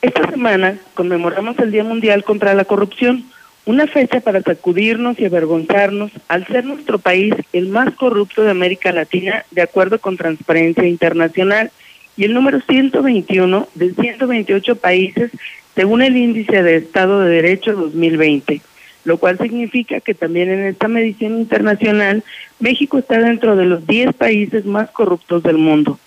Esta 0.00 0.30
semana 0.30 0.78
conmemoramos 0.94 1.58
el 1.58 1.72
Día 1.72 1.82
Mundial 1.82 2.22
contra 2.22 2.54
la 2.54 2.64
Corrupción, 2.64 3.24
una 3.66 3.88
fecha 3.88 4.20
para 4.20 4.40
sacudirnos 4.42 5.18
y 5.18 5.24
avergonzarnos 5.24 6.12
al 6.28 6.46
ser 6.46 6.64
nuestro 6.64 7.00
país 7.00 7.34
el 7.52 7.68
más 7.68 7.92
corrupto 7.94 8.42
de 8.42 8.52
América 8.52 8.92
Latina 8.92 9.44
de 9.50 9.62
acuerdo 9.62 9.98
con 9.98 10.16
Transparencia 10.16 10.86
Internacional 10.86 11.72
y 12.16 12.24
el 12.24 12.32
número 12.32 12.60
121 12.60 13.68
de 13.74 13.92
128 13.92 14.76
países 14.76 15.32
según 15.74 16.02
el 16.02 16.16
Índice 16.16 16.62
de 16.62 16.76
Estado 16.76 17.20
de 17.20 17.30
Derecho 17.30 17.72
2020, 17.72 18.60
lo 19.04 19.18
cual 19.18 19.36
significa 19.38 19.98
que 19.98 20.14
también 20.14 20.48
en 20.48 20.60
esta 20.60 20.86
medición 20.86 21.38
internacional 21.38 22.22
México 22.60 22.98
está 22.98 23.18
dentro 23.18 23.56
de 23.56 23.64
los 23.64 23.84
10 23.84 24.14
países 24.14 24.64
más 24.64 24.90
corruptos 24.90 25.42
del 25.42 25.58
mundo. 25.58 25.98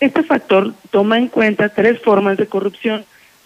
Este 0.00 0.22
factor 0.22 0.72
toma 0.90 1.18
en 1.18 1.28
cuenta 1.28 1.68
tres 1.68 2.00
formas 2.00 2.36
de 2.38 2.46
corrupción, 2.46 3.04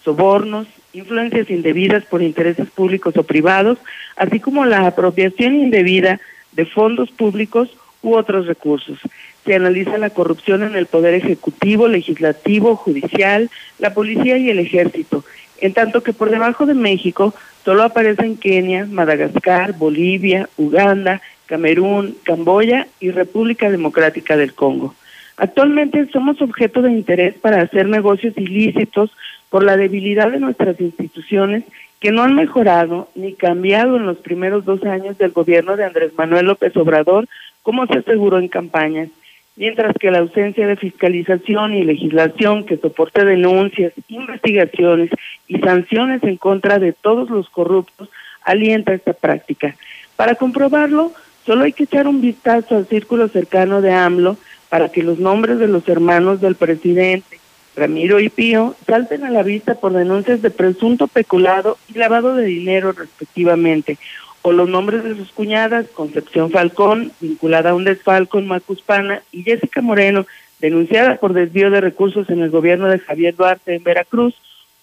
sobornos, 0.09 0.65
influencias 0.91 1.51
indebidas 1.51 2.03
por 2.03 2.23
intereses 2.23 2.67
públicos 2.71 3.15
o 3.15 3.21
privados, 3.21 3.77
así 4.15 4.39
como 4.39 4.65
la 4.65 4.87
apropiación 4.87 5.53
indebida 5.53 6.19
de 6.53 6.65
fondos 6.65 7.11
públicos 7.11 7.69
u 8.01 8.15
otros 8.15 8.47
recursos. 8.47 8.97
Se 9.45 9.53
analiza 9.53 9.99
la 9.99 10.09
corrupción 10.09 10.63
en 10.63 10.75
el 10.75 10.87
Poder 10.87 11.13
Ejecutivo, 11.13 11.87
Legislativo, 11.87 12.75
Judicial, 12.75 13.51
la 13.77 13.93
Policía 13.93 14.37
y 14.37 14.49
el 14.49 14.57
Ejército, 14.57 15.23
en 15.61 15.73
tanto 15.73 16.01
que 16.01 16.13
por 16.13 16.31
debajo 16.31 16.65
de 16.65 16.73
México 16.73 17.35
solo 17.63 17.83
aparecen 17.83 18.35
Kenia, 18.35 18.87
Madagascar, 18.87 19.73
Bolivia, 19.73 20.49
Uganda, 20.57 21.21
Camerún, 21.45 22.15
Camboya 22.23 22.87
y 22.99 23.11
República 23.11 23.69
Democrática 23.69 24.35
del 24.37 24.55
Congo. 24.55 24.95
Actualmente 25.37 26.09
somos 26.11 26.41
objeto 26.41 26.81
de 26.81 26.91
interés 26.91 27.35
para 27.35 27.61
hacer 27.61 27.87
negocios 27.87 28.33
ilícitos 28.37 29.11
por 29.49 29.63
la 29.63 29.77
debilidad 29.77 30.31
de 30.31 30.39
nuestras 30.39 30.79
instituciones 30.79 31.63
que 31.99 32.11
no 32.11 32.23
han 32.23 32.35
mejorado 32.35 33.09
ni 33.15 33.33
cambiado 33.33 33.97
en 33.97 34.05
los 34.05 34.17
primeros 34.17 34.65
dos 34.65 34.83
años 34.85 35.17
del 35.17 35.31
gobierno 35.31 35.75
de 35.75 35.85
Andrés 35.85 36.13
Manuel 36.17 36.45
López 36.45 36.75
Obrador, 36.77 37.27
como 37.61 37.85
se 37.87 37.99
aseguró 37.99 38.39
en 38.39 38.47
campañas, 38.47 39.09
mientras 39.55 39.93
que 39.99 40.11
la 40.11 40.19
ausencia 40.19 40.65
de 40.65 40.77
fiscalización 40.77 41.73
y 41.73 41.83
legislación 41.83 42.65
que 42.65 42.77
soporte 42.77 43.25
denuncias, 43.25 43.91
investigaciones 44.07 45.09
y 45.47 45.59
sanciones 45.59 46.23
en 46.23 46.37
contra 46.37 46.79
de 46.79 46.93
todos 46.93 47.29
los 47.29 47.49
corruptos 47.49 48.09
alienta 48.43 48.93
esta 48.93 49.13
práctica. 49.13 49.75
Para 50.15 50.35
comprobarlo, 50.35 51.11
solo 51.45 51.65
hay 51.65 51.73
que 51.73 51.83
echar 51.83 52.07
un 52.07 52.21
vistazo 52.21 52.77
al 52.77 52.87
círculo 52.87 53.27
cercano 53.27 53.81
de 53.81 53.91
AMLO 53.91 54.37
para 54.69 54.89
que 54.89 55.03
los 55.03 55.19
nombres 55.19 55.59
de 55.59 55.67
los 55.67 55.87
hermanos 55.89 56.39
del 56.39 56.55
presidente, 56.55 57.39
Ramiro 57.75 58.19
y 58.19 58.29
Pío, 58.29 58.75
salten 58.85 59.23
a 59.23 59.31
la 59.31 59.43
vista 59.43 59.75
por 59.75 59.93
denuncias 59.93 60.41
de 60.41 60.51
presunto 60.51 61.07
peculado 61.07 61.77
y 61.93 61.97
lavado 61.97 62.35
de 62.35 62.45
dinero 62.45 62.91
respectivamente, 62.91 63.97
o 64.41 64.51
los 64.51 64.69
nombres 64.69 65.03
de 65.03 65.15
sus 65.15 65.31
cuñadas, 65.31 65.87
Concepción 65.87 66.51
Falcón, 66.51 67.11
vinculada 67.19 67.71
a 67.71 67.75
un 67.75 67.83
desfalco 67.83 68.39
en 68.39 68.47
Macuspana, 68.47 69.21
y 69.31 69.43
Jessica 69.43 69.81
Moreno, 69.81 70.25
denunciada 70.59 71.17
por 71.17 71.33
desvío 71.33 71.69
de 71.69 71.81
recursos 71.81 72.29
en 72.29 72.41
el 72.41 72.49
gobierno 72.49 72.87
de 72.87 72.99
Javier 72.99 73.35
Duarte 73.35 73.75
en 73.75 73.83
Veracruz, 73.83 74.35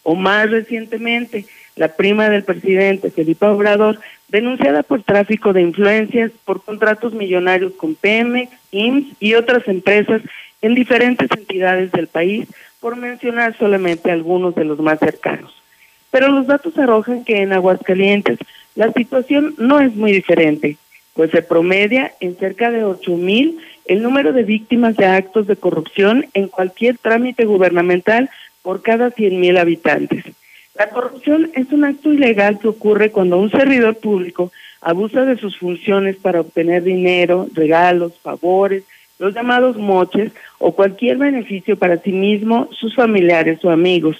o 0.02 0.14
más 0.14 0.50
recientemente, 0.50 1.46
la 1.74 1.88
prima 1.88 2.30
del 2.30 2.44
presidente, 2.44 3.10
Felipe 3.10 3.46
Obrador, 3.46 3.98
denunciada 4.28 4.82
por 4.82 5.02
tráfico 5.02 5.52
de 5.52 5.62
influencias 5.62 6.32
por 6.44 6.62
contratos 6.62 7.12
millonarios 7.12 7.72
con 7.74 7.94
Pemex, 7.94 8.50
IMSS 8.70 9.16
y 9.20 9.34
otras 9.34 9.66
empresas 9.68 10.22
en 10.62 10.74
diferentes 10.74 11.28
entidades 11.36 11.92
del 11.92 12.06
país, 12.08 12.48
por 12.86 12.94
mencionar 12.94 13.58
solamente 13.58 14.12
algunos 14.12 14.54
de 14.54 14.62
los 14.62 14.78
más 14.78 15.00
cercanos. 15.00 15.52
Pero 16.12 16.28
los 16.28 16.46
datos 16.46 16.78
arrojan 16.78 17.24
que 17.24 17.42
en 17.42 17.52
Aguascalientes 17.52 18.38
la 18.76 18.92
situación 18.92 19.56
no 19.58 19.80
es 19.80 19.96
muy 19.96 20.12
diferente, 20.12 20.76
pues 21.12 21.32
se 21.32 21.42
promedia 21.42 22.12
en 22.20 22.36
cerca 22.36 22.70
de 22.70 22.84
ocho 22.84 23.16
mil 23.16 23.58
el 23.86 24.04
número 24.04 24.32
de 24.32 24.44
víctimas 24.44 24.96
de 24.96 25.04
actos 25.06 25.48
de 25.48 25.56
corrupción 25.56 26.26
en 26.32 26.46
cualquier 26.46 26.96
trámite 26.96 27.44
gubernamental 27.44 28.30
por 28.62 28.82
cada 28.82 29.10
cien 29.10 29.40
mil 29.40 29.56
habitantes. 29.56 30.24
La 30.76 30.88
corrupción 30.88 31.50
es 31.54 31.72
un 31.72 31.84
acto 31.84 32.12
ilegal 32.12 32.60
que 32.60 32.68
ocurre 32.68 33.10
cuando 33.10 33.36
un 33.36 33.50
servidor 33.50 33.96
público 33.96 34.52
abusa 34.80 35.24
de 35.24 35.36
sus 35.38 35.58
funciones 35.58 36.14
para 36.14 36.40
obtener 36.40 36.84
dinero, 36.84 37.48
regalos, 37.52 38.12
favores, 38.22 38.84
los 39.18 39.34
llamados 39.34 39.76
moches 39.76 40.32
o 40.58 40.72
cualquier 40.72 41.18
beneficio 41.18 41.76
para 41.76 41.98
sí 41.98 42.12
mismo, 42.12 42.68
sus 42.72 42.94
familiares 42.94 43.64
o 43.64 43.70
amigos. 43.70 44.16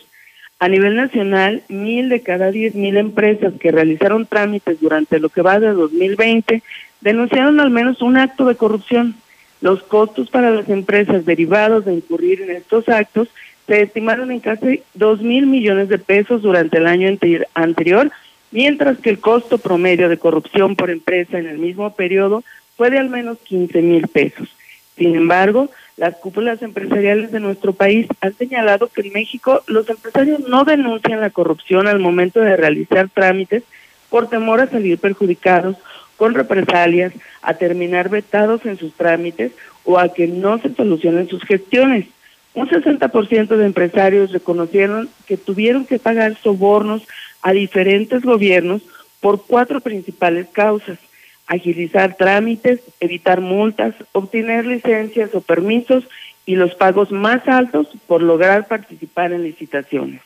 A 0.59 0.69
nivel 0.69 0.97
nacional, 0.97 1.63
mil 1.69 2.09
de 2.09 2.23
cada 2.23 2.51
diez 2.51 2.75
mil 2.75 2.97
empresas 2.97 3.53
que 3.61 3.71
realizaron 3.71 4.25
trámites 4.27 4.81
durante 4.81 5.19
lo 5.19 5.29
que 5.29 5.43
va 5.43 5.61
de 5.61 5.73
2020 5.73 6.63
denunciaron 7.03 7.61
al 7.61 7.71
menos 7.71 8.01
un 8.01 8.17
acto 8.17 8.47
de 8.47 8.57
corrupción. 8.57 9.15
Los 9.61 9.83
costos 9.83 10.31
para 10.31 10.51
las 10.51 10.69
empresas 10.69 11.27
derivados 11.27 11.85
de 11.85 11.95
incurrir 11.95 12.41
en 12.41 12.51
estos 12.51 12.89
actos 12.89 13.29
se 13.67 13.83
estimaron 13.83 14.31
en 14.31 14.41
casi 14.41 14.83
dos 14.95 15.21
mil 15.21 15.47
millones 15.47 15.89
de 15.89 15.99
pesos 15.99 16.41
durante 16.41 16.79
el 16.79 16.87
año 16.87 17.09
anterior, 17.55 18.11
mientras 18.51 18.99
que 18.99 19.11
el 19.11 19.19
costo 19.19 19.59
promedio 19.59 20.09
de 20.09 20.19
corrupción 20.19 20.77
por 20.77 20.91
empresa 20.91 21.39
en 21.39 21.47
el 21.47 21.59
mismo 21.59 21.95
periodo 21.95 22.45
fue 22.77 22.91
de 22.91 22.99
al 22.99 23.11
menos 23.11 23.39
15 23.39 23.83
mil 23.83 24.09
pesos. 24.09 24.49
Sin 24.97 25.15
embargo, 25.15 25.71
las 25.97 26.17
cúpulas 26.17 26.63
empresariales 26.63 27.33
de 27.33 27.41
nuestro 27.41 27.73
país 27.73 28.07
han 28.21 28.35
señalado 28.35 28.89
que 28.89 29.03
en 29.03 29.13
México 29.13 29.63
los 29.67 29.89
empresarios 29.89 30.41
no 30.41 30.65
denuncian 30.65 31.21
la 31.21 31.31
corrupción 31.31 31.87
al 31.87 32.01
momento 32.01 32.41
de 32.41 32.57
realizar 32.57 33.09
trámites 33.09 33.63
por 34.11 34.29
temor 34.29 34.61
a 34.61 34.69
salir 34.69 34.99
perjudicados 34.99 35.77
con 36.17 36.35
represalias, 36.35 37.13
a 37.43 37.55
terminar 37.55 38.09
vetados 38.09 38.65
en 38.65 38.79
sus 38.79 38.95
trámites 38.95 39.53
o 39.85 39.99
a 39.99 40.13
que 40.13 40.27
no 40.27 40.59
se 40.59 40.75
solucionen 40.75 41.29
sus 41.29 41.43
gestiones. 41.45 42.07
Un 42.55 42.69
60% 42.69 43.49
de 43.49 43.67
empresarios 43.67 44.33
reconocieron 44.33 45.11
que 45.27 45.37
tuvieron 45.37 45.85
que 45.85 45.99
pagar 45.99 46.37
sobornos 46.37 47.07
a 47.43 47.53
diferentes 47.53 48.23
gobiernos 48.23 48.81
por 49.21 49.45
cuatro 49.47 49.81
principales 49.81 50.47
causas. 50.53 50.99
Agilizar 51.47 52.17
trámites, 52.17 52.81
evitar 53.01 53.41
multas, 53.41 53.95
obtener 54.13 54.67
licencias 54.67 55.35
o 55.35 55.41
permisos 55.41 56.05
y 56.45 56.57
los 56.57 56.75
pagos 56.75 57.13
más 57.13 57.47
altos 57.49 57.89
por 58.07 58.23
lograr 58.23 58.69
participar 58.69 59.33
en 59.33 59.45
licitaciones. 59.45 60.23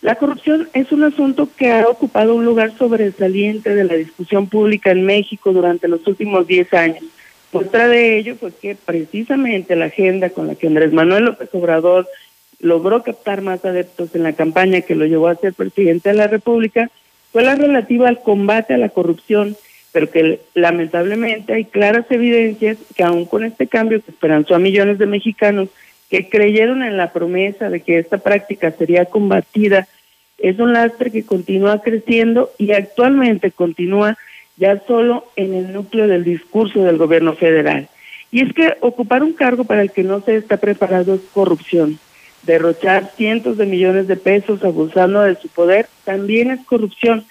La 0.00 0.14
corrupción 0.14 0.68
es 0.74 0.92
un 0.92 1.02
asunto 1.02 1.48
que 1.56 1.72
ha 1.72 1.88
ocupado 1.88 2.34
un 2.34 2.44
lugar 2.44 2.76
sobresaliente 2.78 3.74
de 3.74 3.84
la 3.84 3.94
discusión 3.94 4.48
pública 4.48 4.90
en 4.92 5.04
México 5.04 5.52
durante 5.52 5.88
los 5.88 6.06
últimos 6.06 6.46
10 6.46 6.72
años. 6.74 7.04
Muestra 7.52 7.88
de 7.88 8.18
ello 8.18 8.36
fue 8.36 8.52
que 8.52 8.76
precisamente 8.76 9.74
la 9.74 9.86
agenda 9.86 10.30
con 10.30 10.46
la 10.46 10.54
que 10.54 10.68
Andrés 10.68 10.92
Manuel 10.92 11.24
López 11.24 11.48
Obrador 11.52 12.06
logró 12.60 13.02
captar 13.02 13.40
más 13.40 13.64
adeptos 13.64 14.14
en 14.14 14.22
la 14.22 14.34
campaña 14.34 14.82
que 14.82 14.94
lo 14.94 15.06
llevó 15.06 15.28
a 15.28 15.36
ser 15.36 15.54
presidente 15.54 16.10
de 16.10 16.14
la 16.14 16.26
República 16.26 16.90
fue 17.32 17.42
la 17.42 17.54
relativa 17.54 18.08
al 18.08 18.20
combate 18.20 18.74
a 18.74 18.78
la 18.78 18.88
corrupción, 18.88 19.56
pero 19.98 20.12
que 20.12 20.40
lamentablemente 20.54 21.52
hay 21.52 21.64
claras 21.64 22.06
evidencias 22.08 22.78
que 22.94 23.02
aún 23.02 23.24
con 23.24 23.42
este 23.42 23.66
cambio 23.66 24.00
que 24.00 24.12
esperanzó 24.12 24.54
a 24.54 24.60
millones 24.60 24.98
de 24.98 25.06
mexicanos 25.06 25.70
que 26.08 26.28
creyeron 26.28 26.84
en 26.84 26.96
la 26.96 27.12
promesa 27.12 27.68
de 27.68 27.80
que 27.80 27.98
esta 27.98 28.18
práctica 28.18 28.70
sería 28.70 29.06
combatida, 29.06 29.88
es 30.38 30.60
un 30.60 30.72
lastre 30.72 31.10
que 31.10 31.24
continúa 31.26 31.82
creciendo 31.82 32.52
y 32.58 32.70
actualmente 32.70 33.50
continúa 33.50 34.16
ya 34.56 34.80
solo 34.86 35.24
en 35.34 35.52
el 35.52 35.72
núcleo 35.72 36.06
del 36.06 36.22
discurso 36.22 36.84
del 36.84 36.96
gobierno 36.96 37.34
federal. 37.34 37.88
Y 38.30 38.42
es 38.42 38.54
que 38.54 38.76
ocupar 38.80 39.24
un 39.24 39.32
cargo 39.32 39.64
para 39.64 39.82
el 39.82 39.90
que 39.90 40.04
no 40.04 40.20
se 40.20 40.36
está 40.36 40.58
preparado 40.58 41.14
es 41.14 41.22
corrupción. 41.32 41.98
Derrochar 42.44 43.10
cientos 43.16 43.56
de 43.56 43.66
millones 43.66 44.06
de 44.06 44.14
pesos 44.14 44.62
abusando 44.62 45.22
de 45.22 45.34
su 45.34 45.48
poder 45.48 45.88
también 46.04 46.52
es 46.52 46.64
corrupción. 46.66 47.24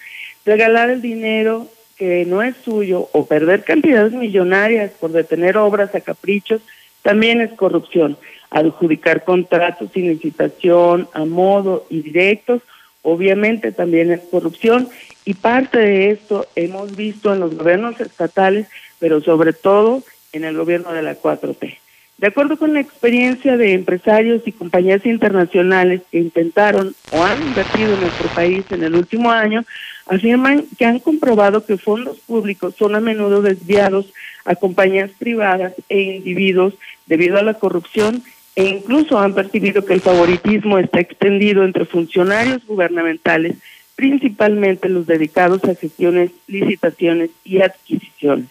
Regalar 0.45 0.89
el 0.89 1.01
dinero 1.01 1.69
que 1.97 2.25
no 2.25 2.41
es 2.41 2.55
suyo 2.57 3.09
o 3.11 3.25
perder 3.25 3.63
cantidades 3.63 4.13
millonarias 4.13 4.91
por 4.99 5.11
detener 5.11 5.57
obras 5.57 5.93
a 5.95 6.01
caprichos 6.01 6.61
también 7.01 7.41
es 7.41 7.51
corrupción 7.53 8.17
adjudicar 8.49 9.23
contratos 9.23 9.89
sin 9.93 10.07
licitación, 10.07 11.07
a 11.13 11.25
modo 11.25 11.85
y 11.89 12.01
directos, 12.01 12.61
obviamente 13.01 13.71
también 13.71 14.11
es 14.11 14.21
corrupción 14.31 14.89
y 15.25 15.33
parte 15.33 15.77
de 15.77 16.11
esto 16.11 16.47
hemos 16.55 16.95
visto 16.95 17.33
en 17.33 17.41
los 17.41 17.55
gobiernos 17.55 17.99
estatales, 17.99 18.67
pero 18.99 19.21
sobre 19.21 19.53
todo 19.53 20.03
en 20.33 20.43
el 20.43 20.57
gobierno 20.57 20.93
de 20.93 21.03
la 21.03 21.19
4T. 21.19 21.77
De 22.17 22.27
acuerdo 22.27 22.57
con 22.57 22.73
la 22.73 22.79
experiencia 22.79 23.57
de 23.57 23.73
empresarios 23.73 24.41
y 24.45 24.51
compañías 24.51 25.05
internacionales 25.05 26.01
que 26.11 26.17
intentaron 26.17 26.95
o 27.11 27.23
han 27.23 27.41
invertido 27.43 27.93
en 27.93 28.01
nuestro 28.01 28.27
país 28.29 28.65
en 28.71 28.83
el 28.83 28.95
último 28.95 29.29
año, 29.31 29.63
afirman 30.09 30.65
que 30.77 30.85
han 30.85 30.99
comprobado 30.99 31.65
que 31.65 31.77
fondos 31.77 32.17
públicos 32.19 32.75
son 32.77 32.95
a 32.95 32.99
menudo 32.99 33.41
desviados 33.41 34.13
a 34.45 34.55
compañías 34.55 35.11
privadas 35.17 35.73
e 35.89 36.01
individuos 36.01 36.73
debido 37.05 37.37
a 37.37 37.43
la 37.43 37.55
corrupción 37.55 38.23
e 38.55 38.65
incluso 38.65 39.19
han 39.19 39.35
percibido 39.35 39.85
que 39.85 39.93
el 39.93 40.01
favoritismo 40.01 40.79
está 40.79 40.99
extendido 40.99 41.63
entre 41.63 41.85
funcionarios 41.85 42.65
gubernamentales, 42.65 43.57
principalmente 43.95 44.89
los 44.89 45.05
dedicados 45.05 45.63
a 45.65 45.75
gestiones, 45.75 46.31
licitaciones 46.47 47.29
y 47.43 47.61
adquisiciones. 47.61 48.47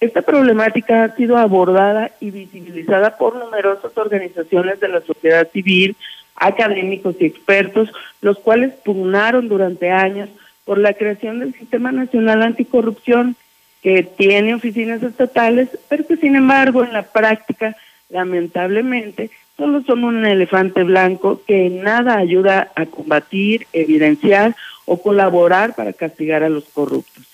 Esta 0.00 0.22
problemática 0.22 1.04
ha 1.04 1.16
sido 1.16 1.36
abordada 1.36 2.10
y 2.20 2.30
visibilizada 2.30 3.16
por 3.16 3.36
numerosas 3.36 3.96
organizaciones 3.96 4.80
de 4.80 4.88
la 4.88 5.00
sociedad 5.02 5.48
civil, 5.50 5.96
académicos 6.36 7.16
y 7.20 7.26
expertos, 7.26 7.90
los 8.20 8.38
cuales 8.38 8.72
pugnaron 8.84 9.48
durante 9.48 9.90
años 9.90 10.30
por 10.64 10.78
la 10.78 10.94
creación 10.94 11.40
del 11.40 11.54
Sistema 11.54 11.92
Nacional 11.92 12.42
Anticorrupción, 12.42 13.36
que 13.82 14.02
tiene 14.02 14.54
oficinas 14.54 15.02
estatales, 15.02 15.68
pero 15.88 16.06
que 16.06 16.16
sin 16.16 16.36
embargo 16.36 16.84
en 16.84 16.92
la 16.92 17.02
práctica 17.02 17.76
lamentablemente, 18.08 19.30
solo 19.56 19.82
son 19.82 20.04
un 20.04 20.24
elefante 20.24 20.82
blanco 20.82 21.40
que 21.46 21.68
nada 21.70 22.16
ayuda 22.16 22.72
a 22.76 22.86
combatir, 22.86 23.66
evidenciar 23.72 24.54
o 24.84 25.00
colaborar 25.00 25.74
para 25.74 25.92
castigar 25.92 26.42
a 26.42 26.48
los 26.48 26.64
corruptos. 26.64 27.24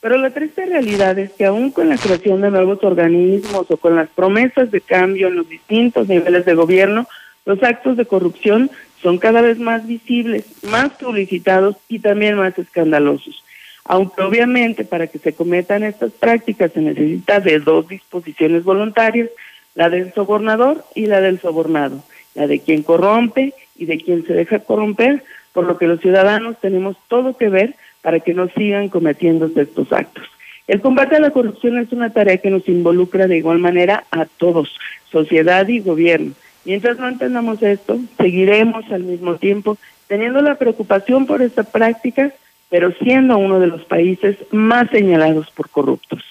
Pero 0.00 0.18
la 0.18 0.30
triste 0.30 0.66
realidad 0.66 1.18
es 1.18 1.32
que 1.32 1.46
aún 1.46 1.70
con 1.70 1.88
la 1.88 1.96
creación 1.96 2.40
de 2.40 2.50
nuevos 2.50 2.82
organismos 2.84 3.70
o 3.70 3.76
con 3.76 3.96
las 3.96 4.08
promesas 4.08 4.70
de 4.70 4.80
cambio 4.80 5.28
en 5.28 5.36
los 5.36 5.48
distintos 5.48 6.06
niveles 6.06 6.44
de 6.44 6.54
gobierno, 6.54 7.08
los 7.44 7.62
actos 7.62 7.96
de 7.96 8.06
corrupción 8.06 8.70
son 9.02 9.18
cada 9.18 9.40
vez 9.40 9.58
más 9.58 9.86
visibles, 9.86 10.44
más 10.62 10.90
publicitados 10.92 11.76
y 11.88 11.98
también 11.98 12.36
más 12.36 12.58
escandalosos. 12.58 13.42
Aunque 13.84 14.22
obviamente 14.22 14.84
para 14.84 15.06
que 15.06 15.18
se 15.18 15.32
cometan 15.32 15.84
estas 15.84 16.12
prácticas 16.12 16.72
se 16.72 16.80
necesita 16.80 17.40
de 17.40 17.60
dos 17.60 17.88
disposiciones 17.88 18.64
voluntarias, 18.64 19.28
la 19.74 19.90
del 19.90 20.12
sobornador 20.12 20.84
y 20.94 21.06
la 21.06 21.20
del 21.20 21.38
sobornado, 21.38 22.02
la 22.34 22.46
de 22.46 22.60
quien 22.60 22.82
corrompe 22.82 23.54
y 23.76 23.86
de 23.86 23.98
quien 23.98 24.26
se 24.26 24.32
deja 24.32 24.58
corromper, 24.60 25.22
por 25.52 25.64
lo 25.66 25.78
que 25.78 25.86
los 25.86 26.00
ciudadanos 26.00 26.56
tenemos 26.60 26.96
todo 27.08 27.36
que 27.36 27.48
ver 27.48 27.76
para 28.02 28.20
que 28.20 28.34
no 28.34 28.48
sigan 28.48 28.88
cometiendo 28.88 29.50
estos 29.54 29.92
actos. 29.92 30.24
El 30.66 30.80
combate 30.80 31.16
a 31.16 31.20
la 31.20 31.30
corrupción 31.30 31.78
es 31.78 31.92
una 31.92 32.10
tarea 32.10 32.38
que 32.38 32.50
nos 32.50 32.68
involucra 32.68 33.28
de 33.28 33.36
igual 33.36 33.58
manera 33.58 34.04
a 34.10 34.24
todos, 34.24 34.76
sociedad 35.10 35.66
y 35.68 35.80
gobierno. 35.80 36.32
Mientras 36.66 36.98
no 36.98 37.08
entendamos 37.08 37.62
esto, 37.62 37.96
seguiremos 38.18 38.84
al 38.90 39.04
mismo 39.04 39.36
tiempo 39.36 39.78
teniendo 40.08 40.42
la 40.42 40.56
preocupación 40.56 41.24
por 41.24 41.40
esta 41.40 41.62
práctica, 41.62 42.32
pero 42.68 42.92
siendo 43.00 43.38
uno 43.38 43.60
de 43.60 43.68
los 43.68 43.84
países 43.84 44.36
más 44.50 44.90
señalados 44.90 45.48
por 45.52 45.70
corruptos. 45.70 46.22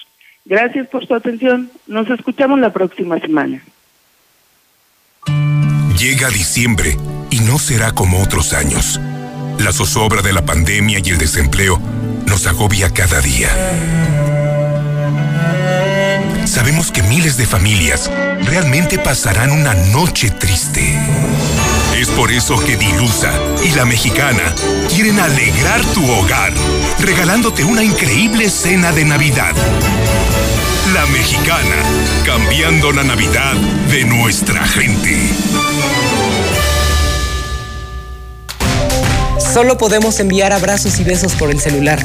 Gracias 0.44 0.88
por 0.88 1.06
su 1.06 1.14
atención. 1.14 1.70
Nos 1.86 2.08
escuchamos 2.10 2.60
la 2.60 2.70
próxima 2.70 3.18
semana. 3.18 3.62
Llega 5.98 6.28
diciembre 6.28 6.98
y 7.30 7.40
no 7.40 7.58
será 7.58 7.92
como 7.92 8.22
otros 8.22 8.52
años. 8.52 9.00
La 9.58 9.72
zozobra 9.72 10.20
de 10.20 10.34
la 10.34 10.44
pandemia 10.44 11.00
y 11.02 11.08
el 11.08 11.18
desempleo 11.18 11.80
nos 12.28 12.46
agobia 12.46 12.92
cada 12.92 13.22
día. 13.22 14.35
Sabemos 16.46 16.92
que 16.92 17.02
miles 17.02 17.36
de 17.36 17.44
familias 17.44 18.10
realmente 18.44 18.98
pasarán 18.98 19.50
una 19.50 19.74
noche 19.74 20.30
triste. 20.30 20.98
Es 21.98 22.08
por 22.08 22.30
eso 22.30 22.56
que 22.58 22.76
Dilusa 22.76 23.32
y 23.64 23.72
la 23.72 23.84
mexicana 23.84 24.54
quieren 24.88 25.18
alegrar 25.18 25.84
tu 25.86 26.08
hogar, 26.08 26.52
regalándote 27.00 27.64
una 27.64 27.82
increíble 27.82 28.48
cena 28.48 28.92
de 28.92 29.04
Navidad. 29.04 29.54
La 30.94 31.04
mexicana, 31.06 31.76
cambiando 32.24 32.92
la 32.92 33.02
Navidad 33.02 33.54
de 33.90 34.04
nuestra 34.04 34.64
gente. 34.66 35.18
Solo 39.52 39.76
podemos 39.76 40.20
enviar 40.20 40.52
abrazos 40.52 41.00
y 41.00 41.04
besos 41.04 41.34
por 41.34 41.50
el 41.50 41.60
celular. 41.60 42.04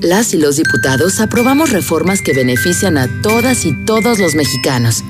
Las 0.00 0.34
y 0.34 0.38
los 0.38 0.56
diputados 0.56 1.20
aprobamos 1.20 1.70
reformas 1.70 2.22
que 2.22 2.32
benefician 2.32 2.96
a 2.98 3.08
todas 3.22 3.64
y 3.66 3.72
todos 3.84 4.18
los 4.18 4.34
mexicanos. 4.34 5.04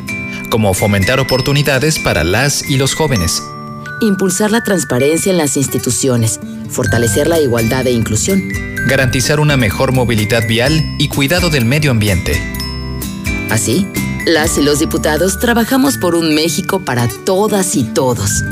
Como 0.51 0.75
fomentar 0.75 1.21
oportunidades 1.21 1.99
para 1.99 2.25
las 2.25 2.69
y 2.69 2.77
los 2.77 2.95
jóvenes 2.95 3.43
impulsar 4.01 4.51
la 4.51 4.63
transparencia 4.63 5.31
en 5.31 5.39
las 5.39 5.57
instituciones, 5.57 6.41
fortalecer 6.69 7.27
la 7.27 7.41
igualdad 7.41 7.87
e 7.87 7.93
inclusión, 7.93 8.43
garantizar 8.87 9.41
una 9.41 9.57
mejor 9.57 9.93
movilidad 9.93 10.47
vial 10.47 10.83
y 10.99 11.09
cuidado 11.09 11.51
del 11.51 11.65
medio 11.65 11.91
ambiente. 11.91 12.41
Así, 13.51 13.87
las 14.27 14.59
y 14.59 14.63
los 14.63 14.79
diputados 14.79 15.39
trabajamos 15.39 15.99
por 15.99 16.15
un 16.15 16.35
México 16.35 16.81
para 16.81 17.09
todas 17.25 17.77
y 17.77 17.85
todos 17.85 18.43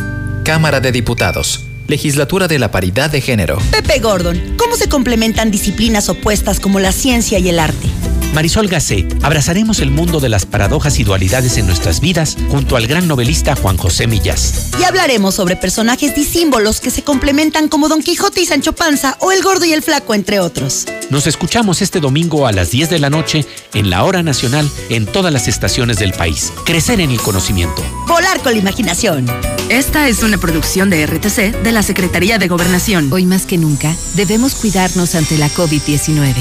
Cámara 0.44 0.80
de 0.80 0.92
Diputados. 0.92 1.64
Legislatura 1.88 2.48
de 2.48 2.58
la 2.58 2.70
Paridad 2.70 3.10
de 3.10 3.22
Género. 3.22 3.58
Pepe 3.70 3.98
Gordon, 3.98 4.56
¿cómo 4.58 4.76
se 4.76 4.90
complementan 4.90 5.50
disciplinas 5.50 6.10
opuestas 6.10 6.60
como 6.60 6.80
la 6.80 6.92
ciencia 6.92 7.38
y 7.38 7.48
el 7.48 7.58
arte? 7.58 7.88
Marisol 8.34 8.68
Gacé, 8.68 9.06
abrazaremos 9.22 9.80
el 9.80 9.90
mundo 9.90 10.20
de 10.20 10.28
las 10.28 10.46
paradojas 10.46 10.98
y 10.98 11.04
dualidades 11.04 11.56
en 11.56 11.66
nuestras 11.66 12.00
vidas 12.00 12.36
junto 12.50 12.76
al 12.76 12.86
gran 12.86 13.08
novelista 13.08 13.56
Juan 13.56 13.76
José 13.76 14.06
Millás. 14.06 14.70
Y 14.78 14.84
hablaremos 14.84 15.34
sobre 15.34 15.56
personajes 15.56 16.14
disímbolos 16.14 16.80
que 16.80 16.90
se 16.90 17.02
complementan 17.02 17.68
como 17.68 17.88
Don 17.88 18.02
Quijote 18.02 18.42
y 18.42 18.46
Sancho 18.46 18.74
Panza 18.74 19.16
o 19.20 19.32
El 19.32 19.42
Gordo 19.42 19.64
y 19.64 19.72
el 19.72 19.82
Flaco, 19.82 20.14
entre 20.14 20.40
otros. 20.40 20.86
Nos 21.10 21.26
escuchamos 21.26 21.82
este 21.82 22.00
domingo 22.00 22.46
a 22.46 22.52
las 22.52 22.70
10 22.70 22.90
de 22.90 22.98
la 22.98 23.10
noche 23.10 23.46
en 23.74 23.90
la 23.90 24.04
hora 24.04 24.22
nacional 24.22 24.70
en 24.90 25.06
todas 25.06 25.32
las 25.32 25.48
estaciones 25.48 25.98
del 25.98 26.12
país. 26.12 26.52
Crecer 26.64 27.00
en 27.00 27.10
el 27.10 27.20
conocimiento. 27.20 27.82
Volar 28.06 28.40
con 28.40 28.52
la 28.52 28.58
imaginación. 28.58 29.26
Esta 29.68 30.08
es 30.08 30.22
una 30.22 30.38
producción 30.38 30.90
de 30.90 31.06
RTC 31.06 31.62
de 31.62 31.72
la 31.72 31.82
Secretaría 31.82 32.38
de 32.38 32.48
Gobernación. 32.48 33.12
Hoy 33.12 33.26
más 33.26 33.46
que 33.46 33.58
nunca, 33.58 33.94
debemos 34.14 34.54
cuidarnos 34.54 35.14
ante 35.14 35.38
la 35.38 35.48
COVID-19. 35.50 36.34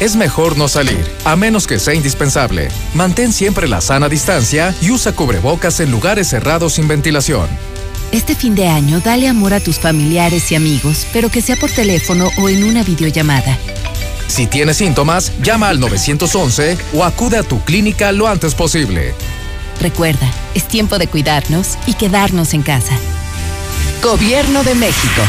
Es 0.00 0.16
mejor 0.16 0.58
no 0.58 0.66
salir, 0.66 1.04
a 1.24 1.36
menos 1.36 1.66
que 1.66 1.78
sea 1.78 1.94
indispensable. 1.94 2.68
Mantén 2.94 3.32
siempre 3.32 3.68
la 3.68 3.80
sana 3.80 4.08
distancia 4.08 4.74
y 4.80 4.90
usa 4.90 5.12
cubrebocas 5.12 5.78
en 5.80 5.90
lugares 5.90 6.28
cerrados 6.28 6.74
sin 6.74 6.88
ventilación. 6.88 7.48
Este 8.10 8.34
fin 8.34 8.54
de 8.54 8.68
año 8.68 9.00
dale 9.00 9.28
amor 9.28 9.54
a 9.54 9.60
tus 9.60 9.78
familiares 9.78 10.50
y 10.50 10.56
amigos, 10.56 11.06
pero 11.12 11.30
que 11.30 11.40
sea 11.40 11.56
por 11.56 11.70
teléfono 11.70 12.28
o 12.38 12.48
en 12.48 12.64
una 12.64 12.82
videollamada. 12.82 13.56
Si 14.26 14.46
tienes 14.46 14.78
síntomas, 14.78 15.32
llama 15.40 15.68
al 15.68 15.78
911 15.78 16.76
o 16.94 17.04
acude 17.04 17.38
a 17.38 17.42
tu 17.44 17.60
clínica 17.62 18.10
lo 18.10 18.26
antes 18.26 18.54
posible. 18.54 19.14
Recuerda, 19.80 20.28
es 20.54 20.66
tiempo 20.66 20.98
de 20.98 21.06
cuidarnos 21.06 21.78
y 21.86 21.94
quedarnos 21.94 22.52
en 22.54 22.62
casa. 22.62 22.96
Gobierno 24.02 24.64
de 24.64 24.74
México. 24.74 25.22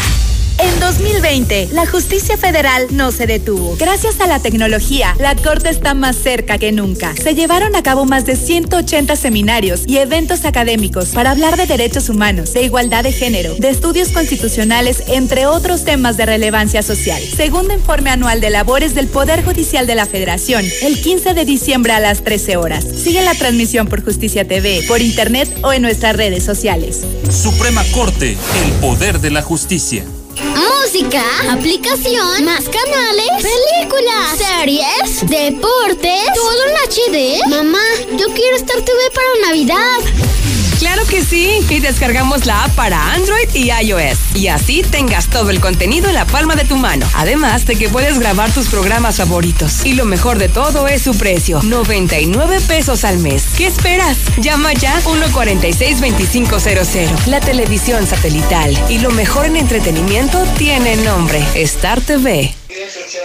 En 0.57 0.79
2020, 0.79 1.69
la 1.73 1.85
justicia 1.85 2.37
federal 2.37 2.87
no 2.91 3.11
se 3.11 3.27
detuvo. 3.27 3.75
Gracias 3.77 4.21
a 4.21 4.27
la 4.27 4.39
tecnología, 4.39 5.13
la 5.19 5.35
Corte 5.35 5.69
está 5.69 5.93
más 5.93 6.15
cerca 6.15 6.57
que 6.57 6.71
nunca. 6.71 7.13
Se 7.15 7.35
llevaron 7.35 7.75
a 7.75 7.83
cabo 7.83 8.05
más 8.05 8.25
de 8.25 8.37
180 8.37 9.15
seminarios 9.17 9.83
y 9.85 9.97
eventos 9.97 10.45
académicos 10.45 11.09
para 11.09 11.31
hablar 11.31 11.57
de 11.57 11.65
derechos 11.65 12.07
humanos, 12.07 12.53
de 12.53 12.63
igualdad 12.63 13.03
de 13.03 13.11
género, 13.11 13.55
de 13.55 13.69
estudios 13.69 14.09
constitucionales, 14.09 15.03
entre 15.07 15.45
otros 15.45 15.83
temas 15.83 16.15
de 16.15 16.25
relevancia 16.25 16.81
social. 16.83 17.21
Segundo 17.21 17.73
informe 17.73 18.09
anual 18.09 18.39
de 18.39 18.49
labores 18.49 18.95
del 18.95 19.07
Poder 19.07 19.43
Judicial 19.43 19.87
de 19.87 19.95
la 19.95 20.05
Federación, 20.05 20.63
el 20.81 21.01
15 21.01 21.33
de 21.33 21.43
diciembre 21.43 21.91
a 21.91 21.99
las 21.99 22.23
13 22.23 22.55
horas. 22.57 22.85
Sigue 22.85 23.21
la 23.21 23.35
transmisión 23.35 23.87
por 23.87 24.03
Justicia 24.03 24.47
TV, 24.47 24.85
por 24.87 25.01
internet 25.01 25.53
o 25.63 25.73
en 25.73 25.81
nuestras 25.81 26.15
redes 26.15 26.43
sociales. 26.43 27.01
Suprema 27.29 27.83
Corte, 27.91 28.37
el 28.63 28.71
poder 28.79 29.19
de 29.19 29.31
la 29.31 29.41
justicia. 29.41 30.05
Música, 30.43 31.23
aplicación, 31.51 32.43
más 32.43 32.65
canales, 32.65 33.29
películas, 33.41 34.37
series, 34.37 35.25
deportes, 35.29 36.21
todo 36.33 36.65
en 36.65 36.75
HD. 36.89 37.49
Mamá, 37.49 37.83
yo 38.17 38.27
quiero 38.33 38.57
Star 38.57 38.81
TV 38.81 38.97
para 39.13 39.47
Navidad. 39.47 40.44
Claro 40.79 41.05
que 41.05 41.23
sí, 41.23 41.59
y 41.69 41.79
descargamos 41.79 42.45
la 42.45 42.65
app 42.65 42.75
para 42.75 43.13
Android 43.13 43.47
y 43.53 43.71
iOS. 43.71 44.35
Y 44.35 44.47
así 44.47 44.81
tengas 44.81 45.29
todo 45.29 45.49
el 45.49 45.61
contenido 45.61 46.09
en 46.09 46.15
la 46.15 46.25
palma 46.25 46.55
de 46.55 46.65
tu 46.65 46.75
mano. 46.75 47.07
Además 47.15 47.65
de 47.65 47.75
que 47.75 47.87
puedes 47.87 48.19
grabar 48.19 48.51
tus 48.51 48.67
programas 48.67 49.15
favoritos. 49.17 49.85
Y 49.85 49.93
lo 49.93 50.05
mejor 50.05 50.37
de 50.37 50.49
todo 50.49 50.87
es 50.87 51.01
su 51.01 51.17
precio, 51.17 51.61
99 51.63 52.59
pesos 52.67 53.05
al 53.05 53.19
mes. 53.19 53.45
¿Qué 53.57 53.67
esperas? 53.67 54.17
Llama 54.37 54.73
ya 54.73 54.99
146-2500. 55.01 57.27
La 57.27 57.39
televisión 57.39 58.05
satelital 58.05 58.77
y 58.89 58.99
lo 58.99 59.11
mejor 59.11 59.45
en 59.45 59.55
entretenimiento 59.55 60.43
tiene 60.57 60.97
nombre, 60.97 61.41
Star 61.55 62.01
TV. 62.01 62.53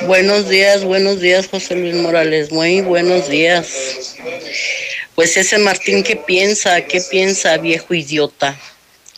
Buenos 0.06 0.48
días, 0.48 0.84
buenos 0.84 1.20
días, 1.20 1.48
José 1.48 1.74
Luis 1.74 1.96
Morales. 1.96 2.52
Muy 2.52 2.80
buenos 2.80 3.28
días. 3.28 4.09
Pues 5.20 5.36
ese 5.36 5.58
Martín, 5.58 6.02
¿qué 6.02 6.16
piensa? 6.16 6.80
¿Qué 6.80 6.98
piensa, 7.02 7.58
viejo 7.58 7.92
idiota? 7.92 8.58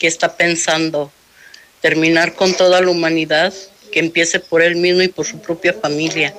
¿Qué 0.00 0.08
está 0.08 0.36
pensando? 0.36 1.12
¿Terminar 1.80 2.34
con 2.34 2.56
toda 2.56 2.80
la 2.80 2.90
humanidad? 2.90 3.54
Que 3.92 4.00
empiece 4.00 4.40
por 4.40 4.62
él 4.62 4.74
mismo 4.74 5.02
y 5.02 5.06
por 5.06 5.26
su 5.26 5.38
propia 5.38 5.72
familia. 5.72 6.34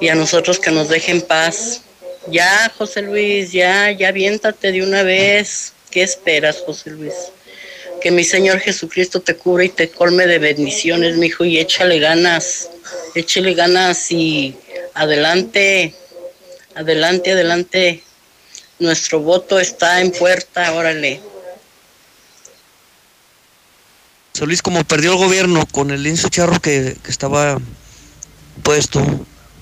Y 0.00 0.08
a 0.08 0.16
nosotros 0.16 0.58
que 0.58 0.72
nos 0.72 0.88
dejen 0.88 1.22
paz. 1.22 1.82
Ya, 2.26 2.72
José 2.76 3.02
Luis, 3.02 3.52
ya, 3.52 3.92
ya 3.92 4.08
aviéntate 4.08 4.72
de 4.72 4.82
una 4.82 5.04
vez. 5.04 5.72
¿Qué 5.92 6.02
esperas, 6.02 6.56
José 6.66 6.90
Luis? 6.90 7.14
Que 8.00 8.10
mi 8.10 8.24
Señor 8.24 8.58
Jesucristo 8.58 9.20
te 9.20 9.36
cubra 9.36 9.62
y 9.62 9.68
te 9.68 9.90
colme 9.90 10.26
de 10.26 10.40
bendiciones, 10.40 11.16
mi 11.18 11.26
hijo, 11.26 11.44
y 11.44 11.60
échale 11.60 12.00
ganas. 12.00 12.68
Échale 13.14 13.54
ganas 13.54 14.10
y 14.10 14.56
adelante, 14.92 15.94
adelante, 16.74 17.30
adelante. 17.30 18.03
Nuestro 18.84 19.20
voto 19.20 19.58
está 19.58 20.02
en 20.02 20.12
puerta, 20.12 20.70
órale. 20.74 21.18
Luis, 24.42 24.60
como 24.60 24.84
perdió 24.84 25.12
el 25.12 25.16
gobierno 25.16 25.64
con 25.72 25.90
el 25.90 26.02
lienzo 26.02 26.28
charro 26.28 26.60
que, 26.60 26.98
que 27.02 27.10
estaba 27.10 27.58
puesto, 28.62 29.02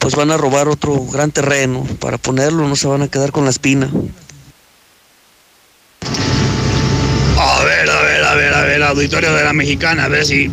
pues 0.00 0.16
van 0.16 0.32
a 0.32 0.36
robar 0.36 0.66
otro 0.66 1.04
gran 1.04 1.30
terreno 1.30 1.86
para 2.00 2.18
ponerlo, 2.18 2.66
no 2.66 2.74
se 2.74 2.88
van 2.88 3.02
a 3.02 3.08
quedar 3.08 3.30
con 3.30 3.44
la 3.44 3.50
espina. 3.50 3.88
A 7.38 7.62
ver, 7.62 7.88
a 7.88 8.02
ver, 8.02 8.24
a 8.24 8.34
ver, 8.34 8.54
a 8.54 8.62
ver, 8.62 8.82
auditorio 8.82 9.32
de 9.34 9.44
la 9.44 9.52
mexicana, 9.52 10.06
a 10.06 10.08
ver 10.08 10.26
si 10.26 10.50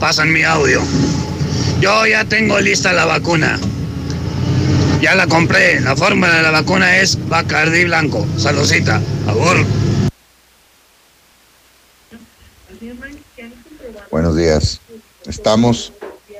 pasan 0.00 0.32
mi 0.32 0.42
audio. 0.42 0.80
Yo 1.80 2.06
ya 2.06 2.24
tengo 2.24 2.58
lista 2.60 2.94
la 2.94 3.04
vacuna. 3.04 3.60
Ya 5.00 5.14
la 5.14 5.26
compré. 5.26 5.80
La 5.80 5.94
fórmula 5.94 6.36
de 6.36 6.42
la 6.42 6.50
vacuna 6.50 6.98
es 6.98 7.18
Bacardi 7.28 7.84
Blanco. 7.84 8.26
Saludcita. 8.38 9.00
Favor. 9.26 9.58
Buenos 14.10 14.36
días. 14.36 14.80
Estamos 15.26 15.92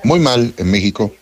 muy 0.04 0.20
mal 0.20 0.54
en 0.56 0.70
México. 0.70 1.12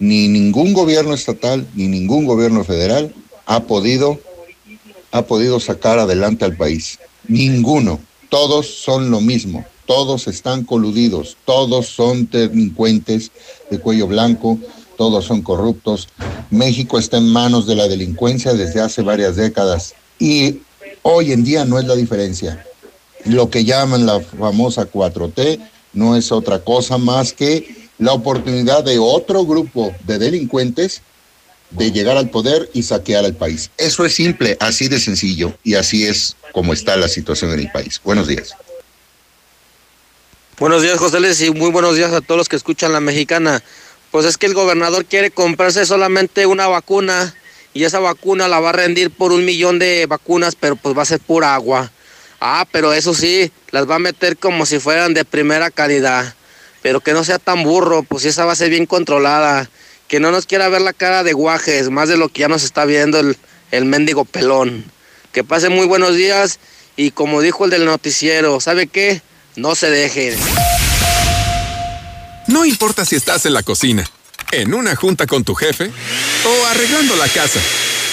Ni 0.00 0.26
ningún 0.28 0.72
gobierno 0.72 1.14
estatal 1.14 1.66
ni 1.74 1.86
ningún 1.86 2.26
gobierno 2.26 2.64
federal 2.64 3.14
ha 3.46 3.60
podido 3.60 4.20
ha 5.10 5.22
podido 5.22 5.60
sacar 5.60 5.98
adelante 5.98 6.44
al 6.44 6.56
país. 6.56 6.98
Ninguno. 7.28 8.00
Todos 8.28 8.66
son 8.66 9.10
lo 9.10 9.20
mismo. 9.20 9.64
Todos 9.86 10.26
están 10.26 10.64
coludidos. 10.64 11.36
Todos 11.44 11.86
son 11.86 12.28
delincuentes 12.30 13.30
de 13.70 13.78
cuello 13.78 14.06
blanco. 14.06 14.58
Todos 14.98 15.24
son 15.24 15.42
corruptos. 15.42 16.08
México 16.50 16.98
está 16.98 17.18
en 17.18 17.28
manos 17.28 17.68
de 17.68 17.76
la 17.76 17.86
delincuencia 17.86 18.52
desde 18.52 18.80
hace 18.80 19.00
varias 19.00 19.36
décadas. 19.36 19.94
Y 20.18 20.58
hoy 21.02 21.32
en 21.32 21.44
día 21.44 21.64
no 21.64 21.78
es 21.78 21.86
la 21.86 21.94
diferencia. 21.94 22.66
Lo 23.24 23.48
que 23.48 23.64
llaman 23.64 24.06
la 24.06 24.20
famosa 24.20 24.90
4T 24.90 25.60
no 25.92 26.16
es 26.16 26.32
otra 26.32 26.58
cosa 26.58 26.98
más 26.98 27.32
que 27.32 27.88
la 27.98 28.12
oportunidad 28.12 28.82
de 28.82 28.98
otro 28.98 29.46
grupo 29.46 29.94
de 30.04 30.18
delincuentes 30.18 31.00
de 31.70 31.92
llegar 31.92 32.16
al 32.16 32.30
poder 32.30 32.68
y 32.74 32.82
saquear 32.82 33.24
al 33.24 33.34
país. 33.34 33.70
Eso 33.76 34.04
es 34.04 34.14
simple, 34.14 34.56
así 34.58 34.88
de 34.88 34.98
sencillo, 34.98 35.56
y 35.62 35.74
así 35.74 36.06
es 36.06 36.34
como 36.52 36.72
está 36.72 36.96
la 36.96 37.08
situación 37.08 37.52
en 37.52 37.60
el 37.60 37.70
país. 37.70 38.00
Buenos 38.02 38.26
días. 38.26 38.54
Buenos 40.58 40.82
días, 40.82 40.98
José 40.98 41.20
Luis, 41.20 41.40
y 41.40 41.50
muy 41.50 41.70
buenos 41.70 41.94
días 41.94 42.12
a 42.12 42.20
todos 42.20 42.36
los 42.36 42.48
que 42.48 42.56
escuchan 42.56 42.92
la 42.92 42.98
mexicana. 42.98 43.62
Pues 44.10 44.24
es 44.26 44.38
que 44.38 44.46
el 44.46 44.54
gobernador 44.54 45.04
quiere 45.04 45.30
comprarse 45.30 45.84
solamente 45.84 46.46
una 46.46 46.66
vacuna 46.66 47.34
y 47.74 47.84
esa 47.84 47.98
vacuna 47.98 48.48
la 48.48 48.60
va 48.60 48.70
a 48.70 48.72
rendir 48.72 49.10
por 49.10 49.32
un 49.32 49.44
millón 49.44 49.78
de 49.78 50.06
vacunas, 50.06 50.56
pero 50.56 50.76
pues 50.76 50.96
va 50.96 51.02
a 51.02 51.06
ser 51.06 51.20
pura 51.20 51.54
agua. 51.54 51.90
Ah, 52.40 52.66
pero 52.72 52.92
eso 52.92 53.14
sí, 53.14 53.52
las 53.70 53.88
va 53.88 53.96
a 53.96 54.00
meter 54.00 54.36
como 54.36 54.64
si 54.64 54.78
fueran 54.78 55.12
de 55.12 55.24
primera 55.24 55.70
calidad. 55.70 56.34
Pero 56.82 57.00
que 57.00 57.12
no 57.12 57.24
sea 57.24 57.38
tan 57.38 57.64
burro, 57.64 58.02
pues 58.02 58.24
esa 58.24 58.44
va 58.44 58.52
a 58.52 58.56
ser 58.56 58.70
bien 58.70 58.86
controlada. 58.86 59.68
Que 60.06 60.20
no 60.20 60.30
nos 60.30 60.46
quiera 60.46 60.68
ver 60.68 60.80
la 60.80 60.92
cara 60.92 61.22
de 61.22 61.34
guajes, 61.34 61.90
más 61.90 62.08
de 62.08 62.16
lo 62.16 62.28
que 62.28 62.40
ya 62.40 62.48
nos 62.48 62.62
está 62.62 62.84
viendo 62.84 63.20
el, 63.20 63.36
el 63.70 63.84
mendigo 63.84 64.24
pelón. 64.24 64.84
Que 65.32 65.44
pase 65.44 65.68
muy 65.68 65.86
buenos 65.86 66.14
días 66.14 66.60
y 66.96 67.10
como 67.10 67.42
dijo 67.42 67.64
el 67.64 67.70
del 67.70 67.84
noticiero, 67.84 68.60
¿sabe 68.60 68.86
qué? 68.86 69.20
No 69.56 69.74
se 69.74 69.90
dejen. 69.90 70.38
No 72.48 72.64
importa 72.64 73.04
si 73.04 73.14
estás 73.14 73.44
en 73.44 73.52
la 73.52 73.62
cocina, 73.62 74.04
en 74.52 74.72
una 74.72 74.96
junta 74.96 75.26
con 75.26 75.44
tu 75.44 75.54
jefe 75.54 75.90
o 76.46 76.66
arreglando 76.66 77.14
la 77.16 77.28
casa. 77.28 77.60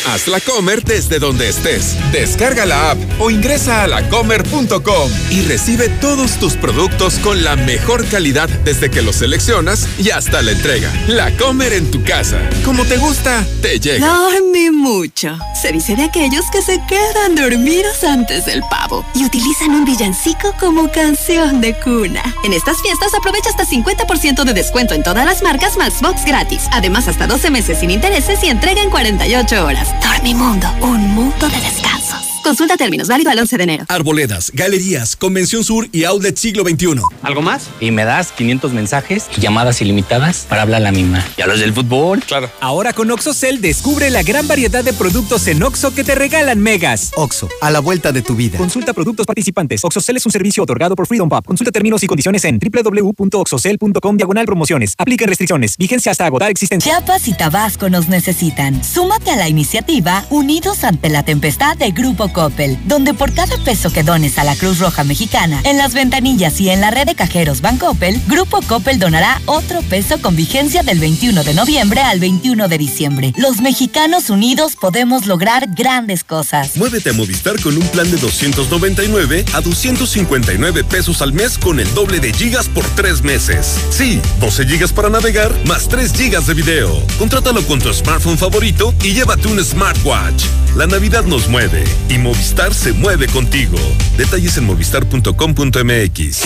Haz 0.08 0.28
la 0.28 0.40
Comer 0.40 0.84
desde 0.84 1.18
donde 1.18 1.50
estés. 1.50 1.98
Descarga 2.12 2.66
la 2.66 2.92
app 2.92 2.98
o 3.20 3.32
ingresa 3.32 3.84
a 3.84 3.88
lacomer.com 3.88 5.12
y 5.32 5.42
recibe 5.42 5.90
todos 5.90 6.34
tus 6.34 6.54
productos 6.54 7.16
con 7.16 7.44
la 7.44 7.56
mejor 7.56 8.06
calidad 8.08 8.48
desde 8.64 8.92
que 8.92 9.02
los 9.02 9.16
seleccionas 9.16 9.88
y 9.98 10.12
hasta 10.12 10.44
la 10.44 10.52
entrega. 10.52 10.94
La 11.08 11.36
Comer 11.38 11.74
en 11.74 11.90
tu 11.90 12.04
casa. 12.04 12.38
Como 12.64 12.86
te 12.86 12.98
gusta, 12.98 13.44
te 13.64 13.80
llega. 13.80 14.08
Dormí 14.08 14.70
mucho. 14.70 15.40
Se 15.60 15.72
dice 15.72 15.96
de 15.96 16.04
aquellos 16.04 16.46
que 16.52 16.62
se 16.62 16.80
quedan 16.88 17.36
dormidos 17.36 18.04
antes 18.04 18.46
del 18.46 18.62
pavo 18.70 19.04
y 19.16 19.26
utilizan 19.26 19.72
un 19.72 19.86
villancico 19.86 20.54
como 20.60 20.92
canción 20.92 21.62
de 21.62 21.74
cuna. 21.80 22.22
En 22.44 22.54
estas 22.54 22.80
fiestas 22.82 23.14
aprovecha 23.16 23.50
hasta 23.50 23.66
50% 23.66 24.44
de 24.44 24.54
descuento 24.54 24.94
en 24.94 25.02
todas 25.02 25.26
las 25.26 25.42
marcas 25.42 25.78
más 25.78 26.00
box 26.02 26.26
gratis. 26.26 26.64
Además, 26.72 27.08
hasta 27.08 27.26
12 27.26 27.50
meses 27.50 27.80
sin 27.80 27.90
intereses 27.90 28.44
y 28.44 28.50
entrega 28.50 28.84
en 28.84 28.92
48 28.92 29.66
horas. 29.66 29.95
Dormimundo, 30.02 30.68
un 30.82 31.14
mundo 31.14 31.48
de 31.50 31.60
descansos. 31.62 32.35
Consulta 32.46 32.78
términos, 32.78 33.08
válido 33.08 33.32
al 33.32 33.40
11 33.40 33.58
de 33.58 33.64
enero. 33.64 33.86
Arboledas, 33.88 34.52
galerías, 34.54 35.16
Convención 35.16 35.64
Sur 35.64 35.90
y 35.92 36.04
Outlet 36.04 36.38
Siglo 36.38 36.64
XXI. 36.64 37.02
¿Algo 37.24 37.42
más? 37.42 37.70
Y 37.80 37.90
me 37.90 38.06
das 38.06 38.32
500 38.34 38.72
mensajes 38.72 39.26
y 39.36 39.42
llamadas 39.42 39.82
ilimitadas 39.82 40.46
para 40.48 40.62
hablar 40.62 40.82
a 40.82 40.84
la 40.84 40.92
misma. 40.92 41.26
¿Y 41.38 41.42
a 41.42 41.48
los 41.48 41.60
del 41.60 41.74
fútbol? 41.74 42.22
Claro. 42.22 42.52
Ahora 42.62 42.94
con 42.94 43.10
OxoCell 43.10 43.62
descubre 43.62 44.12
la 44.12 44.22
gran 44.22 44.48
variedad 44.48 44.84
de 44.84 44.94
productos 44.94 45.48
en 45.48 45.64
Oxo 45.64 45.96
que 45.96 46.04
te 46.04 46.14
regalan 46.14 46.60
megas. 46.60 47.14
Oxo, 47.16 47.50
a 47.62 47.72
la 47.72 47.80
vuelta 47.80 48.12
de 48.12 48.22
tu 48.22 48.36
vida. 48.36 48.60
Consulta 48.60 48.94
productos 48.94 49.26
participantes. 49.26 49.84
OxoCell 49.84 50.18
es 50.18 50.26
un 50.28 50.32
servicio 50.32 50.62
otorgado 50.62 50.96
por 50.96 51.08
Freedom 51.08 51.28
Pub. 51.28 51.46
Consulta 51.46 51.72
términos 51.72 52.04
y 52.04 52.08
condiciones 52.08 52.46
en 52.46 52.60
www.oxocell.com 52.60 54.18
diagonal 54.18 54.46
promociones. 54.46 54.94
Aplica 55.00 55.26
restricciones. 55.26 55.78
Vigencia 55.78 56.12
hasta 56.12 56.28
agotar 56.28 56.52
existencia. 56.52 56.92
Chiapas 56.92 57.28
y 57.28 57.34
Tabasco 57.34 57.90
nos 57.90 58.08
necesitan. 58.08 58.84
Súmate 58.84 59.32
a 59.32 59.36
la 59.36 59.50
iniciativa 59.50 60.24
Unidos 60.30 60.84
ante 60.84 61.10
la 61.10 61.24
Tempestad 61.24 61.76
de 61.76 61.90
Grupo 61.90 62.35
Coppel, 62.36 62.78
donde 62.86 63.14
por 63.14 63.34
cada 63.34 63.58
peso 63.60 63.94
que 63.94 64.04
dones 64.04 64.38
a 64.38 64.44
la 64.44 64.58
Cruz 64.58 64.80
Roja 64.80 65.06
Mexicana, 65.06 65.62
en 65.64 65.78
las 65.78 65.94
ventanillas 65.94 66.60
y 66.60 66.70
en 66.70 66.82
la 66.82 66.92
red 66.92 67.06
de 67.06 67.16
cajeros 67.16 67.62
Bancoppel, 67.62 68.22
Grupo 68.28 68.60
Coppel 68.62 69.00
donará 69.00 69.42
otro 69.46 69.82
peso 69.84 70.22
con 70.22 70.36
vigencia 70.36 70.84
del 70.84 71.00
21 71.00 71.46
de 71.46 71.54
noviembre 71.54 72.02
al 72.02 72.20
21 72.20 72.68
de 72.68 72.78
diciembre. 72.78 73.34
Los 73.38 73.62
mexicanos 73.62 74.30
unidos 74.30 74.76
podemos 74.76 75.28
lograr 75.28 75.70
grandes 75.76 76.26
cosas. 76.26 76.76
Muévete 76.76 77.12
a 77.12 77.14
Movistar 77.14 77.60
con 77.62 77.78
un 77.78 77.88
plan 77.88 78.12
de 78.12 78.18
299 78.18 79.46
a 79.54 79.62
259 79.62 80.84
pesos 80.84 81.22
al 81.22 81.32
mes 81.32 81.58
con 81.58 81.80
el 81.80 81.92
doble 81.94 82.20
de 82.20 82.34
gigas 82.34 82.68
por 82.68 82.84
tres 82.96 83.24
meses. 83.24 83.80
Sí, 83.92 84.20
12 84.42 84.68
gigas 84.68 84.92
para 84.92 85.10
navegar 85.10 85.54
más 85.66 85.88
3 85.88 86.12
gigas 86.12 86.48
de 86.48 86.54
video. 86.54 87.02
Contrátalo 87.18 87.66
con 87.66 87.80
tu 87.80 87.94
smartphone 87.94 88.38
favorito 88.38 88.94
y 89.04 89.14
llévate 89.14 89.48
un 89.48 89.64
smartwatch. 89.64 90.44
La 90.76 90.86
Navidad 90.86 91.24
nos 91.24 91.48
mueve 91.48 91.86
Movistar 92.26 92.74
se 92.74 92.92
mueve 92.92 93.28
contigo. 93.28 93.78
Detalles 94.18 94.58
en 94.58 94.64
movistar.com.mx. 94.64 96.42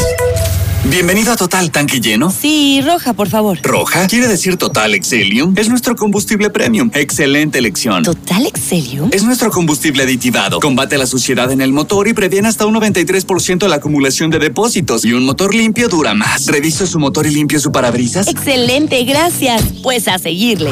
Bienvenido 0.85 1.33
a 1.33 1.35
Total 1.35 1.69
Tanque 1.71 1.99
Lleno. 1.99 2.31
Sí, 2.31 2.81
roja, 2.83 3.13
por 3.13 3.29
favor. 3.29 3.59
¿Roja? 3.61 4.07
¿Quiere 4.07 4.27
decir 4.27 4.57
Total 4.57 4.95
Excelium? 4.95 5.53
Es 5.57 5.69
nuestro 5.69 5.95
combustible 5.95 6.49
premium. 6.49 6.89
Excelente 6.93 7.59
elección. 7.59 8.03
¿Total 8.03 8.45
Excelium? 8.47 9.09
Es 9.11 9.23
nuestro 9.23 9.51
combustible 9.51 10.03
aditivado. 10.03 10.59
Combate 10.59 10.97
la 10.97 11.05
suciedad 11.05 11.51
en 11.51 11.61
el 11.61 11.73
motor 11.73 12.07
y 12.07 12.13
previene 12.13 12.47
hasta 12.47 12.65
un 12.65 12.75
93% 12.75 13.67
la 13.67 13.75
acumulación 13.75 14.31
de 14.31 14.39
depósitos. 14.39 15.05
Y 15.05 15.13
un 15.13 15.25
motor 15.25 15.53
limpio 15.53 15.89
dura 15.89 16.13
más. 16.13 16.47
Revise 16.47 16.87
su 16.87 16.97
motor 16.97 17.27
y 17.27 17.31
limpie 17.31 17.59
su 17.59 17.71
parabrisas. 17.71 18.27
Excelente, 18.27 19.03
gracias. 19.03 19.61
Pues 19.83 20.07
a 20.07 20.17
seguirle. 20.17 20.71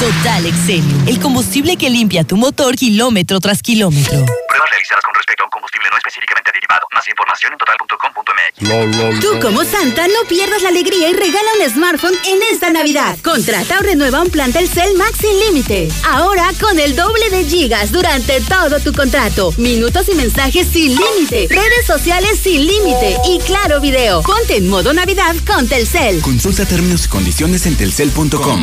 Total 0.00 0.44
Excelium, 0.44 1.08
el 1.08 1.18
combustible 1.20 1.76
que 1.76 1.88
limpia 1.88 2.24
tu 2.24 2.36
motor 2.36 2.76
kilómetro 2.76 3.40
tras 3.40 3.62
kilómetro. 3.62 4.26
Pruebas 4.56 4.70
realizadas 4.70 5.04
con 5.04 5.14
respecto 5.14 5.42
a 5.42 5.46
un 5.46 5.50
combustible 5.50 5.88
no 5.90 5.98
específicamente 5.98 6.50
derivado. 6.50 6.88
Más 6.94 7.06
información 7.06 7.52
en 7.52 7.58
total.com.mx. 7.60 9.20
Tú 9.20 9.38
como 9.38 9.62
Santa 9.64 10.08
no 10.08 10.26
pierdas 10.26 10.62
la 10.62 10.70
alegría 10.70 11.10
y 11.10 11.12
regala 11.12 11.50
un 11.60 11.70
smartphone 11.70 12.16
en 12.24 12.38
esta 12.50 12.70
Navidad. 12.70 13.18
Contrata 13.22 13.78
o 13.78 13.82
renueva 13.82 14.22
un 14.22 14.30
plan 14.30 14.54
Telcel 14.54 14.96
Max 14.96 15.18
sin 15.20 15.38
límite. 15.40 15.88
Ahora 16.08 16.48
con 16.58 16.80
el 16.80 16.96
doble 16.96 17.28
de 17.28 17.44
gigas 17.44 17.92
durante 17.92 18.40
todo 18.40 18.80
tu 18.80 18.94
contrato. 18.94 19.52
Minutos 19.58 20.08
y 20.08 20.14
mensajes 20.14 20.68
sin 20.68 20.96
límite. 20.96 21.48
Redes 21.50 21.84
sociales 21.86 22.40
sin 22.42 22.66
límite. 22.66 23.18
Y 23.28 23.38
claro 23.40 23.78
video. 23.82 24.22
Ponte 24.22 24.56
en 24.56 24.70
modo 24.70 24.94
Navidad 24.94 25.36
con 25.46 25.68
Telcel. 25.68 26.22
Consulta 26.22 26.64
términos 26.64 27.04
y 27.04 27.08
condiciones 27.08 27.66
en 27.66 27.76
telcel.com. 27.76 28.62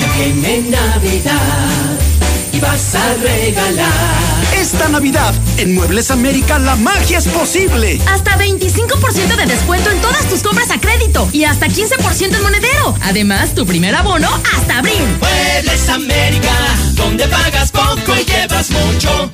y 2.51 2.59
vas 2.59 2.95
a 2.95 3.13
regalar. 3.13 4.22
Esta 4.73 4.89
Navidad, 4.89 5.35
en 5.57 5.75
Muebles 5.75 6.09
América, 6.09 6.57
la 6.57 6.75
magia 6.75 7.19
es 7.19 7.27
posible. 7.27 8.01
Hasta 8.07 8.39
25% 8.39 9.35
de 9.35 9.45
descuento 9.45 9.91
en 9.91 10.01
todas 10.01 10.27
tus 10.27 10.41
compras 10.41 10.71
a 10.71 10.81
crédito 10.81 11.29
y 11.31 11.43
hasta 11.43 11.67
15% 11.67 12.35
en 12.35 12.41
monedero. 12.41 12.95
Además, 13.03 13.53
tu 13.53 13.67
primer 13.67 13.93
abono 13.93 14.27
hasta 14.55 14.79
abril. 14.79 15.05
Muebles 15.19 15.89
América, 15.89 16.55
donde 16.93 17.27
pagas 17.27 17.71
poco 17.71 18.15
y 18.19 18.25
llevas 18.25 18.71
mucho. 18.71 19.31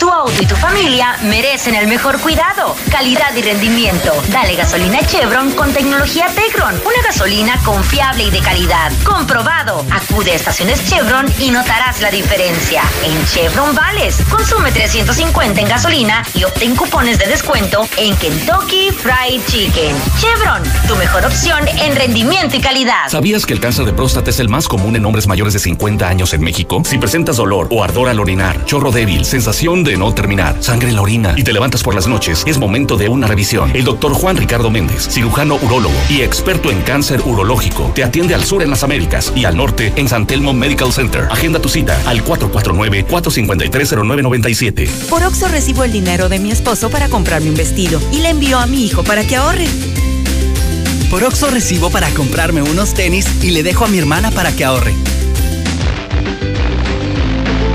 Tu 0.00 0.08
auto 0.08 0.42
y 0.42 0.46
tu 0.46 0.56
familia 0.56 1.18
merecen 1.24 1.74
el 1.74 1.86
mejor 1.86 2.18
cuidado, 2.22 2.74
calidad 2.90 3.36
y 3.36 3.42
rendimiento. 3.42 4.10
Dale 4.28 4.56
gasolina 4.56 4.98
Chevron 5.02 5.50
con 5.52 5.74
tecnología 5.74 6.26
Tecron. 6.34 6.74
Una 6.74 7.02
gasolina 7.04 7.58
confiable 7.62 8.24
y 8.24 8.30
de 8.30 8.40
calidad. 8.40 8.90
Comprobado. 9.04 9.84
Acude 9.90 10.32
a 10.32 10.36
estaciones 10.36 10.88
Chevron 10.88 11.26
y 11.38 11.50
notarás 11.50 12.00
la 12.00 12.10
diferencia. 12.10 12.82
En 13.04 13.26
Chevron 13.26 13.74
Vales, 13.74 14.22
consume 14.30 14.72
350 14.72 15.60
en 15.60 15.68
gasolina 15.68 16.24
y 16.34 16.44
obtén 16.44 16.74
cupones 16.76 17.18
de 17.18 17.26
descuento 17.26 17.86
en 17.98 18.16
Kentucky 18.16 18.92
Fried 18.92 19.42
Chicken. 19.48 19.94
Chevron, 20.18 20.62
tu 20.88 20.96
mejor 20.96 21.26
opción 21.26 21.68
en 21.68 21.94
rendimiento 21.94 22.56
y 22.56 22.60
calidad. 22.60 23.08
¿Sabías 23.08 23.44
que 23.44 23.52
el 23.52 23.60
cáncer 23.60 23.84
de 23.84 23.92
próstata 23.92 24.30
es 24.30 24.40
el 24.40 24.48
más 24.48 24.66
común 24.66 24.96
en 24.96 25.04
hombres 25.04 25.26
mayores 25.26 25.52
de 25.52 25.58
50 25.58 26.08
años 26.08 26.32
en 26.32 26.40
México? 26.40 26.80
Si 26.86 26.96
presentas 26.96 27.36
dolor 27.36 27.68
o 27.70 27.84
ardor 27.84 28.08
al 28.08 28.18
orinar, 28.18 28.64
chorro 28.64 28.92
débil, 28.92 29.26
sensación 29.26 29.84
de 29.84 29.89
no 29.96 30.12
terminar, 30.14 30.62
sangre 30.62 30.88
en 30.88 30.96
la 30.96 31.02
orina 31.02 31.34
y 31.36 31.42
te 31.42 31.52
levantas 31.52 31.82
por 31.82 31.94
las 31.94 32.06
noches, 32.06 32.44
es 32.46 32.58
momento 32.58 32.96
de 32.96 33.08
una 33.08 33.26
revisión. 33.26 33.70
El 33.74 33.84
doctor 33.84 34.12
Juan 34.12 34.36
Ricardo 34.36 34.70
Méndez, 34.70 35.08
cirujano 35.08 35.56
urólogo 35.56 35.94
y 36.08 36.22
experto 36.22 36.70
en 36.70 36.80
cáncer 36.82 37.20
urológico, 37.24 37.92
te 37.94 38.04
atiende 38.04 38.34
al 38.34 38.44
sur 38.44 38.62
en 38.62 38.70
las 38.70 38.82
Américas 38.82 39.32
y 39.34 39.44
al 39.44 39.56
norte 39.56 39.92
en 39.96 40.08
San 40.08 40.26
Telmo 40.26 40.52
Medical 40.52 40.92
Center. 40.92 41.28
Agenda 41.30 41.60
tu 41.60 41.68
cita 41.68 42.00
al 42.06 42.24
449-453-0997. 42.24 44.88
Por 45.08 45.22
Oxo 45.22 45.48
recibo 45.48 45.84
el 45.84 45.92
dinero 45.92 46.28
de 46.28 46.38
mi 46.38 46.50
esposo 46.50 46.90
para 46.90 47.08
comprarme 47.08 47.50
un 47.50 47.56
vestido 47.56 48.00
y 48.12 48.20
le 48.20 48.30
envío 48.30 48.58
a 48.58 48.66
mi 48.66 48.84
hijo 48.84 49.04
para 49.04 49.26
que 49.26 49.36
ahorre. 49.36 49.66
Por 51.10 51.24
Oxo 51.24 51.50
recibo 51.50 51.90
para 51.90 52.08
comprarme 52.10 52.62
unos 52.62 52.94
tenis 52.94 53.26
y 53.42 53.50
le 53.50 53.62
dejo 53.62 53.84
a 53.84 53.88
mi 53.88 53.98
hermana 53.98 54.30
para 54.30 54.52
que 54.52 54.64
ahorre. 54.64 54.94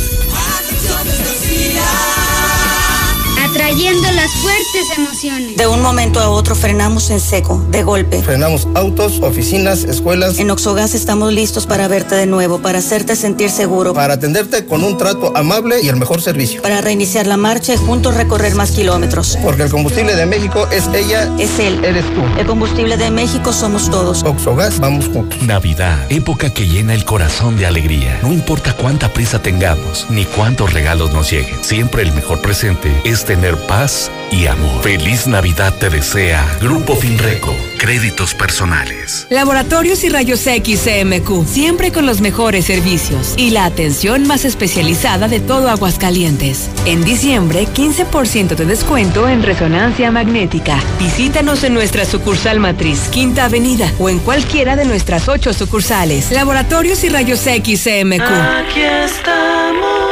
Atrayendo 3.52 4.10
las 4.12 4.30
fuertes 4.32 4.96
emociones. 4.96 5.58
De 5.58 5.66
un 5.66 5.82
momento 5.82 6.20
a 6.20 6.30
otro 6.30 6.54
frenamos 6.54 7.10
en 7.10 7.20
seco, 7.20 7.62
de 7.68 7.82
golpe. 7.82 8.22
Frenamos 8.22 8.66
autos, 8.74 9.20
oficinas, 9.20 9.84
escuelas. 9.84 10.38
En 10.38 10.50
Oxogas 10.50 10.94
estamos 10.94 11.34
listos 11.34 11.66
para 11.66 11.86
verte 11.86 12.14
de 12.14 12.24
nuevo, 12.24 12.60
para 12.62 12.78
hacerte 12.78 13.14
sentir 13.14 13.50
seguro. 13.50 13.92
Para 13.92 14.14
atenderte 14.14 14.64
con 14.64 14.82
un 14.82 14.96
trato 14.96 15.36
amable 15.36 15.82
y 15.82 15.88
el 15.88 15.96
mejor 15.96 16.22
servicio. 16.22 16.62
Para 16.62 16.80
reiniciar 16.80 17.26
la 17.26 17.36
marcha 17.36 17.74
y 17.74 17.76
juntos 17.76 18.14
recorrer 18.14 18.54
más 18.54 18.70
kilómetros. 18.70 19.36
Porque 19.42 19.64
el 19.64 19.70
combustible 19.70 20.16
de 20.16 20.24
México 20.24 20.66
es 20.72 20.88
ella. 20.94 21.30
Es 21.38 21.58
él. 21.58 21.84
Eres 21.84 22.06
tú. 22.14 22.22
El 22.38 22.46
combustible 22.46 22.96
de 22.96 23.10
México 23.10 23.52
somos 23.52 23.90
todos. 23.90 24.22
Oxogas, 24.22 24.80
vamos 24.80 25.08
juntos. 25.08 25.42
Navidad, 25.42 26.06
época 26.08 26.54
que 26.54 26.66
llena 26.66 26.94
el 26.94 27.04
corazón 27.04 27.58
de 27.58 27.66
alegría. 27.66 28.18
No 28.22 28.32
importa 28.32 28.74
cuánta 28.74 29.12
prisa 29.12 29.42
tengamos, 29.42 30.06
ni 30.08 30.24
cuántos 30.24 30.72
regalos 30.72 31.12
nos 31.12 31.30
lleguen. 31.30 31.62
Siempre 31.62 32.02
el 32.02 32.12
mejor 32.12 32.40
presente 32.40 32.90
es 33.04 33.26
tener 33.26 33.41
paz 33.50 34.10
y 34.30 34.46
amor. 34.46 34.82
Feliz 34.82 35.26
Navidad 35.26 35.74
te 35.78 35.90
desea 35.90 36.46
Grupo 36.60 36.94
Finreco. 36.94 37.54
Créditos 37.78 38.34
personales. 38.34 39.26
Laboratorios 39.30 40.04
y 40.04 40.08
Rayos 40.08 40.46
X 40.46 40.84
CMQ. 40.84 41.46
Siempre 41.46 41.90
con 41.90 42.06
los 42.06 42.20
mejores 42.20 42.66
servicios 42.66 43.34
y 43.36 43.50
la 43.50 43.64
atención 43.64 44.26
más 44.28 44.44
especializada 44.44 45.26
de 45.26 45.40
todo 45.40 45.68
Aguascalientes. 45.68 46.70
En 46.86 47.04
diciembre, 47.04 47.66
15% 47.66 48.54
de 48.54 48.64
descuento 48.64 49.28
en 49.28 49.42
resonancia 49.42 50.12
magnética. 50.12 50.78
Visítanos 51.00 51.64
en 51.64 51.74
nuestra 51.74 52.04
sucursal 52.04 52.60
matriz, 52.60 53.08
Quinta 53.10 53.46
Avenida, 53.46 53.92
o 53.98 54.08
en 54.08 54.20
cualquiera 54.20 54.76
de 54.76 54.84
nuestras 54.84 55.28
ocho 55.28 55.52
sucursales. 55.52 56.30
Laboratorios 56.30 57.02
y 57.02 57.08
Rayos 57.08 57.44
X 57.46 57.82
CMQ. 57.82 58.22
Aquí 58.22 58.82
estamos. 58.82 60.11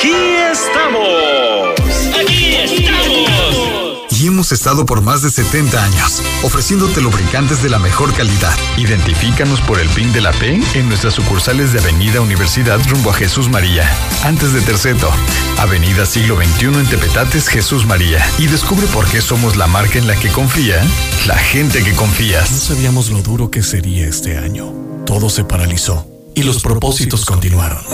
Aquí 0.00 0.14
estamos. 0.50 1.76
Aquí 2.18 2.54
estamos. 2.54 4.08
Y 4.18 4.28
hemos 4.28 4.50
estado 4.50 4.86
por 4.86 5.02
más 5.02 5.20
de 5.20 5.28
70 5.28 5.84
años, 5.84 6.22
ofreciéndote 6.42 7.02
lubricantes 7.02 7.62
de 7.62 7.68
la 7.68 7.78
mejor 7.78 8.14
calidad. 8.14 8.54
Identifícanos 8.78 9.60
por 9.60 9.78
el 9.78 9.90
PIN 9.90 10.10
de 10.14 10.22
la 10.22 10.32
P 10.32 10.58
en 10.72 10.88
nuestras 10.88 11.12
sucursales 11.12 11.74
de 11.74 11.80
Avenida 11.80 12.22
Universidad 12.22 12.80
rumbo 12.88 13.10
a 13.10 13.12
Jesús 13.12 13.50
María. 13.50 13.94
Antes 14.24 14.54
de 14.54 14.62
Terceto, 14.62 15.10
Avenida 15.58 16.06
Siglo 16.06 16.38
XXI 16.42 16.64
en 16.68 16.86
Tepetates, 16.86 17.48
Jesús 17.48 17.84
María. 17.84 18.26
Y 18.38 18.46
descubre 18.46 18.86
por 18.94 19.06
qué 19.06 19.20
somos 19.20 19.56
la 19.56 19.66
marca 19.66 19.98
en 19.98 20.06
la 20.06 20.16
que 20.16 20.30
confía 20.30 20.82
la 21.26 21.36
gente 21.36 21.84
que 21.84 21.92
confías. 21.92 22.50
No 22.52 22.56
sabíamos 22.56 23.10
lo 23.10 23.20
duro 23.20 23.50
que 23.50 23.62
sería 23.62 24.08
este 24.08 24.38
año. 24.38 24.72
Todo 25.04 25.28
se 25.28 25.44
paralizó 25.44 26.06
y 26.34 26.42
los 26.44 26.62
propósitos 26.62 27.26
continuaron. 27.26 27.84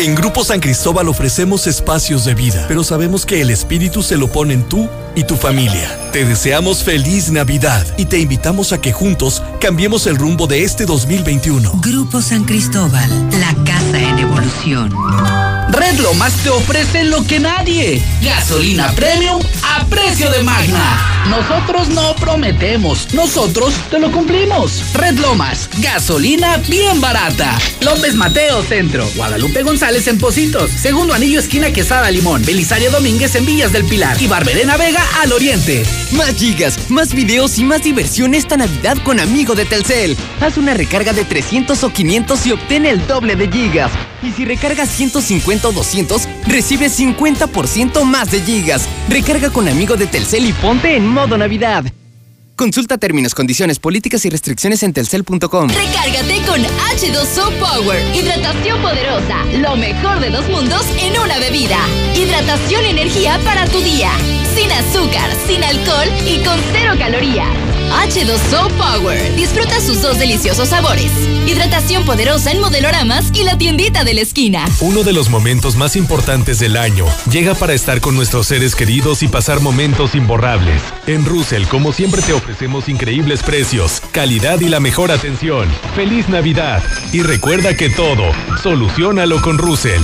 En 0.00 0.14
Grupo 0.14 0.44
San 0.44 0.60
Cristóbal 0.60 1.08
ofrecemos 1.08 1.66
espacios 1.66 2.24
de 2.24 2.34
vida, 2.34 2.64
pero 2.68 2.84
sabemos 2.84 3.24
que 3.24 3.40
el 3.40 3.50
espíritu 3.50 4.02
se 4.02 4.16
lo 4.16 4.30
ponen 4.30 4.68
tú 4.68 4.88
y 5.14 5.24
tu 5.24 5.36
familia. 5.36 6.10
Te 6.12 6.24
deseamos 6.24 6.82
feliz 6.82 7.30
Navidad 7.30 7.86
y 7.96 8.06
te 8.06 8.18
invitamos 8.18 8.72
a 8.72 8.80
que 8.80 8.92
juntos 8.92 9.42
cambiemos 9.60 10.06
el 10.06 10.16
rumbo 10.16 10.46
de 10.46 10.64
este 10.64 10.84
2021. 10.84 11.80
Grupo 11.80 12.20
San 12.20 12.44
Cristóbal, 12.44 13.08
la 13.40 13.54
casa 13.64 13.98
en 13.98 14.18
evolución. 14.18 15.63
Red 15.70 15.98
Lomas 16.00 16.34
te 16.42 16.50
ofrece 16.50 17.04
lo 17.04 17.24
que 17.24 17.40
nadie. 17.40 18.02
Gasolina 18.22 18.92
premium 18.92 19.40
a 19.62 19.84
precio 19.86 20.30
de 20.30 20.42
magna. 20.42 21.10
Nosotros 21.28 21.88
no 21.88 22.14
prometemos, 22.16 23.12
nosotros 23.14 23.74
te 23.90 23.98
lo 23.98 24.12
cumplimos. 24.12 24.84
Red 24.92 25.18
Lomas, 25.18 25.70
gasolina 25.78 26.58
bien 26.68 27.00
barata. 27.00 27.58
López 27.80 28.14
Mateo 28.14 28.62
Centro, 28.62 29.08
Guadalupe 29.16 29.62
González 29.62 30.06
en 30.06 30.18
Positos, 30.18 30.70
Segundo 30.70 31.14
Anillo 31.14 31.40
esquina 31.40 31.72
Quesada 31.72 32.10
Limón, 32.10 32.44
Belisario 32.44 32.90
Domínguez 32.90 33.34
en 33.36 33.46
Villas 33.46 33.72
del 33.72 33.84
Pilar 33.84 34.20
y 34.20 34.26
Barberena 34.26 34.76
Vega 34.76 35.02
al 35.22 35.32
oriente. 35.32 35.84
Más 36.12 36.34
gigas, 36.34 36.90
más 36.90 37.14
videos 37.14 37.58
y 37.58 37.64
más 37.64 37.82
diversión 37.82 38.34
esta 38.34 38.56
Navidad 38.56 38.98
con 39.02 39.18
Amigo 39.18 39.54
de 39.54 39.64
Telcel. 39.64 40.16
Haz 40.40 40.58
una 40.58 40.74
recarga 40.74 41.12
de 41.12 41.24
300 41.24 41.82
o 41.84 41.92
500 41.92 42.46
y 42.46 42.52
obtén 42.52 42.84
el 42.84 43.06
doble 43.06 43.34
de 43.34 43.48
gigas. 43.48 43.90
Y 44.22 44.32
si 44.32 44.44
recargas 44.44 44.88
150 44.90 45.53
o 45.62 45.72
200, 45.72 46.28
recibes 46.46 46.98
50% 46.98 48.04
más 48.04 48.30
de 48.30 48.40
gigas. 48.40 48.88
Recarga 49.08 49.50
con 49.50 49.68
Amigo 49.68 49.96
de 49.96 50.06
Telcel 50.06 50.46
y 50.46 50.52
ponte 50.52 50.96
en 50.96 51.06
modo 51.06 51.36
Navidad. 51.38 51.84
Consulta 52.56 52.98
términos, 52.98 53.34
condiciones, 53.34 53.80
políticas 53.80 54.24
y 54.24 54.30
restricciones 54.30 54.82
en 54.84 54.92
telcel.com. 54.92 55.68
Recárgate 55.68 56.40
con 56.46 56.62
H2O 56.62 57.52
Power. 57.58 58.16
Hidratación 58.16 58.80
poderosa. 58.80 59.44
Lo 59.58 59.76
mejor 59.76 60.20
de 60.20 60.30
dos 60.30 60.48
mundos 60.48 60.86
en 61.00 61.18
una 61.20 61.38
bebida. 61.40 61.78
Hidratación 62.14 62.84
y 62.84 62.90
energía 62.90 63.40
para 63.44 63.66
tu 63.66 63.80
día. 63.80 64.12
Sin 64.54 64.70
azúcar, 64.70 65.30
sin 65.48 65.64
alcohol 65.64 66.08
y 66.28 66.44
con 66.44 66.60
cero 66.72 66.94
calorías. 66.96 67.73
H2O 67.94 68.70
Power. 68.72 69.36
Disfruta 69.36 69.80
sus 69.80 70.02
dos 70.02 70.18
deliciosos 70.18 70.68
sabores. 70.68 71.10
Hidratación 71.46 72.04
poderosa 72.04 72.50
en 72.50 72.60
modeloramas 72.60 73.30
y 73.34 73.44
la 73.44 73.56
tiendita 73.56 74.04
de 74.04 74.14
la 74.14 74.20
esquina. 74.20 74.64
Uno 74.80 75.02
de 75.02 75.12
los 75.12 75.30
momentos 75.30 75.76
más 75.76 75.96
importantes 75.96 76.58
del 76.58 76.76
año 76.76 77.06
llega 77.30 77.54
para 77.54 77.72
estar 77.72 78.00
con 78.00 78.14
nuestros 78.16 78.46
seres 78.46 78.74
queridos 78.74 79.22
y 79.22 79.28
pasar 79.28 79.60
momentos 79.60 80.14
imborrables. 80.14 80.82
En 81.06 81.24
Russell, 81.24 81.64
como 81.66 81.92
siempre, 81.92 82.22
te 82.22 82.32
ofrecemos 82.32 82.88
increíbles 82.88 83.42
precios, 83.42 84.02
calidad 84.12 84.60
y 84.60 84.68
la 84.68 84.80
mejor 84.80 85.10
atención. 85.10 85.68
¡Feliz 85.94 86.28
Navidad! 86.28 86.82
Y 87.12 87.22
recuerda 87.22 87.76
que 87.76 87.90
todo, 87.90 88.24
solucionalo 88.62 89.40
con 89.40 89.58
Russell. 89.58 90.02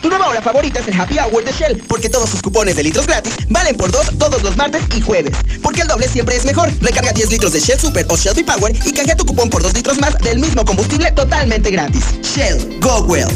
Tu 0.00 0.08
nueva 0.08 0.28
hora 0.28 0.40
favorita 0.40 0.80
es 0.80 0.88
el 0.88 0.98
Happy 0.98 1.18
Hour 1.18 1.44
de 1.44 1.52
Shell, 1.52 1.82
porque 1.86 2.08
todos 2.08 2.30
sus 2.30 2.40
cupones 2.40 2.74
de 2.76 2.82
litros 2.82 3.06
gratis 3.06 3.34
valen 3.48 3.76
por 3.76 3.90
dos 3.90 4.06
todos 4.18 4.42
los 4.42 4.56
martes 4.56 4.82
y 4.96 5.00
jueves. 5.00 5.32
Porque 5.62 5.82
el 5.82 5.88
doble 5.88 6.08
siempre 6.08 6.36
es 6.36 6.44
mejor. 6.46 6.70
Recarga 6.80 7.12
10 7.12 7.30
litros 7.30 7.52
de 7.52 7.60
Shell 7.60 7.78
Super 7.78 8.06
o 8.08 8.16
Shell 8.16 8.44
Power 8.44 8.74
y 8.86 8.92
canjea 8.92 9.14
tu 9.14 9.26
cupón 9.26 9.50
por 9.50 9.62
dos 9.62 9.74
litros 9.74 9.98
más 10.00 10.16
del 10.18 10.38
mismo 10.38 10.64
combustible 10.64 11.12
totalmente 11.12 11.70
gratis. 11.70 12.04
Shell, 12.22 12.80
go 12.80 13.00
well. 13.02 13.28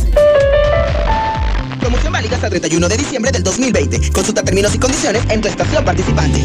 Promoción 1.81 2.13
válida 2.13 2.37
hasta 2.37 2.47
el 2.47 2.53
31 2.53 2.89
de 2.89 2.97
diciembre 2.97 3.31
del 3.31 3.43
2020. 3.43 4.11
Consulta 4.13 4.43
términos 4.43 4.75
y 4.75 4.79
condiciones 4.79 5.23
en 5.29 5.43
tu 5.43 5.49
estación 5.49 5.85
participante. 5.85 6.43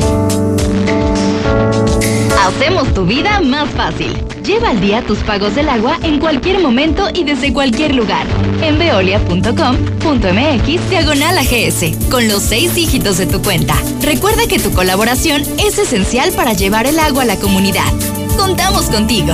Hacemos 2.46 2.94
tu 2.94 3.06
vida 3.06 3.42
más 3.42 3.70
fácil. 3.72 4.16
Lleva 4.46 4.70
al 4.70 4.80
día 4.80 5.06
tus 5.06 5.18
pagos 5.20 5.56
del 5.56 5.68
agua 5.68 6.00
en 6.04 6.20
cualquier 6.20 6.60
momento 6.60 7.10
y 7.14 7.26
desde 7.26 7.52
cualquier 7.52 7.94
lugar. 7.94 8.26
En 8.62 8.80
veolia.com.mx 8.80 10.90
diagonal 10.90 11.38
AGS, 11.38 12.08
con 12.10 12.30
los 12.30 12.42
seis 12.42 12.74
dígitos 12.74 13.18
de 13.18 13.28
tu 13.28 13.42
cuenta. 13.42 13.76
Recuerda 14.02 14.48
que 14.48 14.58
tu 14.58 14.72
colaboración 14.72 15.44
es 15.60 15.78
esencial 15.78 16.32
para 16.32 16.54
llevar 16.54 16.88
el 16.88 16.98
agua 17.00 17.24
a 17.24 17.26
la 17.26 17.36
comunidad. 17.36 17.92
Contamos 18.38 18.86
contigo. 18.86 19.34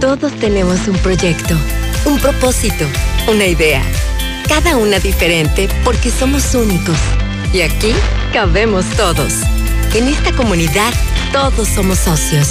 Todos 0.00 0.32
tenemos 0.38 0.86
un 0.86 0.98
proyecto, 0.98 1.54
un 2.04 2.18
propósito, 2.18 2.84
una 3.26 3.46
idea. 3.46 3.82
Cada 4.48 4.76
una 4.76 4.98
diferente 4.98 5.68
porque 5.82 6.10
somos 6.10 6.54
únicos. 6.54 6.98
Y 7.54 7.62
aquí 7.62 7.92
cabemos 8.32 8.84
todos. 8.96 9.32
En 9.92 10.06
esta 10.06 10.32
comunidad 10.32 10.94
todos 11.32 11.66
somos 11.66 11.98
socios. 11.98 12.50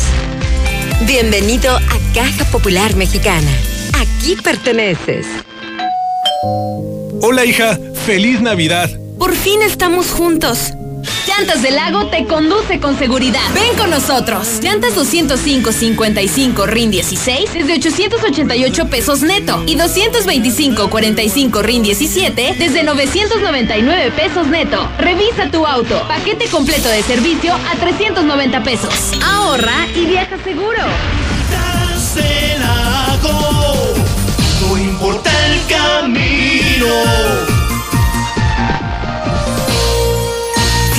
Bienvenido 1.07 1.74
a 1.74 2.14
Caja 2.14 2.44
Popular 2.52 2.98
Mexicana. 2.98 3.49
Aquí 3.94 4.36
perteneces. 4.36 5.26
Hola 7.22 7.45
hija, 7.45 7.80
feliz 8.06 8.41
Navidad. 8.41 8.90
Por 9.18 9.34
fin 9.34 9.61
estamos 9.61 10.11
juntos. 10.11 10.74
Llantas 11.28 11.62
del 11.62 11.76
Lago 11.76 12.08
te 12.08 12.26
conduce 12.26 12.80
con 12.80 12.98
seguridad. 12.98 13.42
Ven 13.54 13.78
con 13.78 13.90
nosotros. 13.90 14.60
Llantas 14.62 14.96
205-55 14.96 16.66
RIN 16.68 16.92
16 16.92 17.54
desde 17.54 17.74
888 17.74 18.90
pesos 18.90 19.22
neto 19.22 19.64
y 19.66 19.78
225-45 19.78 21.62
RIN 21.62 21.84
17 21.84 22.56
desde 22.58 22.84
999 22.84 24.12
pesos 24.12 24.48
neto. 24.48 24.90
Revisa 24.98 25.50
tu 25.52 25.66
auto. 25.66 26.06
Paquete 26.08 26.48
completo 26.48 26.90
de 26.90 27.04
servicio 27.04 27.54
a 27.54 27.76
390 27.76 28.64
pesos. 28.64 28.94
Ahorra 29.24 29.88
y 29.96 30.06
viaja 30.06 30.38
seguro. 30.44 30.80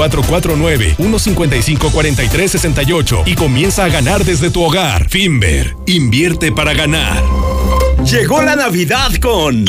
449-155-4368 0.59 3.23
y 3.25 3.35
comienza 3.35 3.85
a 3.85 3.89
ganar 3.89 4.25
desde 4.25 4.49
tu 4.49 4.63
hogar. 4.63 5.07
Finver, 5.09 5.75
invierte 5.87 6.51
para 6.51 6.73
ganar. 6.73 7.23
Llegó 8.05 8.41
la 8.41 8.55
Navidad 8.55 9.13
con... 9.21 9.65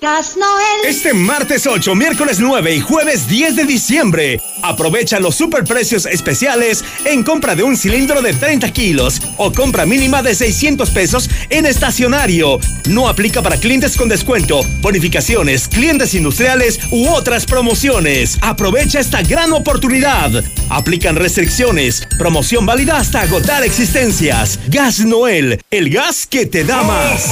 Gas 0.00 0.34
Noel. 0.38 0.86
Este 0.86 1.12
martes 1.12 1.66
8, 1.66 1.94
miércoles 1.94 2.40
9 2.40 2.74
y 2.74 2.80
jueves 2.80 3.28
10 3.28 3.54
de 3.54 3.64
diciembre, 3.64 4.40
aprovecha 4.62 5.20
los 5.20 5.34
superprecios 5.34 6.06
especiales 6.06 6.82
en 7.04 7.22
compra 7.22 7.54
de 7.54 7.64
un 7.64 7.76
cilindro 7.76 8.22
de 8.22 8.32
30 8.32 8.72
kilos 8.72 9.20
o 9.36 9.52
compra 9.52 9.84
mínima 9.84 10.22
de 10.22 10.34
600 10.34 10.88
pesos 10.90 11.28
en 11.50 11.66
estacionario. 11.66 12.58
No 12.88 13.08
aplica 13.08 13.42
para 13.42 13.58
clientes 13.58 13.94
con 13.94 14.08
descuento, 14.08 14.62
bonificaciones, 14.80 15.68
clientes 15.68 16.14
industriales 16.14 16.80
u 16.90 17.06
otras 17.08 17.44
promociones. 17.44 18.38
Aprovecha 18.40 19.00
esta 19.00 19.20
gran 19.20 19.52
oportunidad. 19.52 20.30
Aplican 20.70 21.16
restricciones. 21.16 22.08
Promoción 22.18 22.64
válida 22.64 22.96
hasta 22.96 23.20
agotar 23.20 23.64
existencias. 23.64 24.60
Gas 24.68 25.00
Noel, 25.00 25.60
el 25.70 25.90
gas 25.90 26.26
que 26.26 26.46
te 26.46 26.64
da 26.64 26.82
más. 26.82 27.26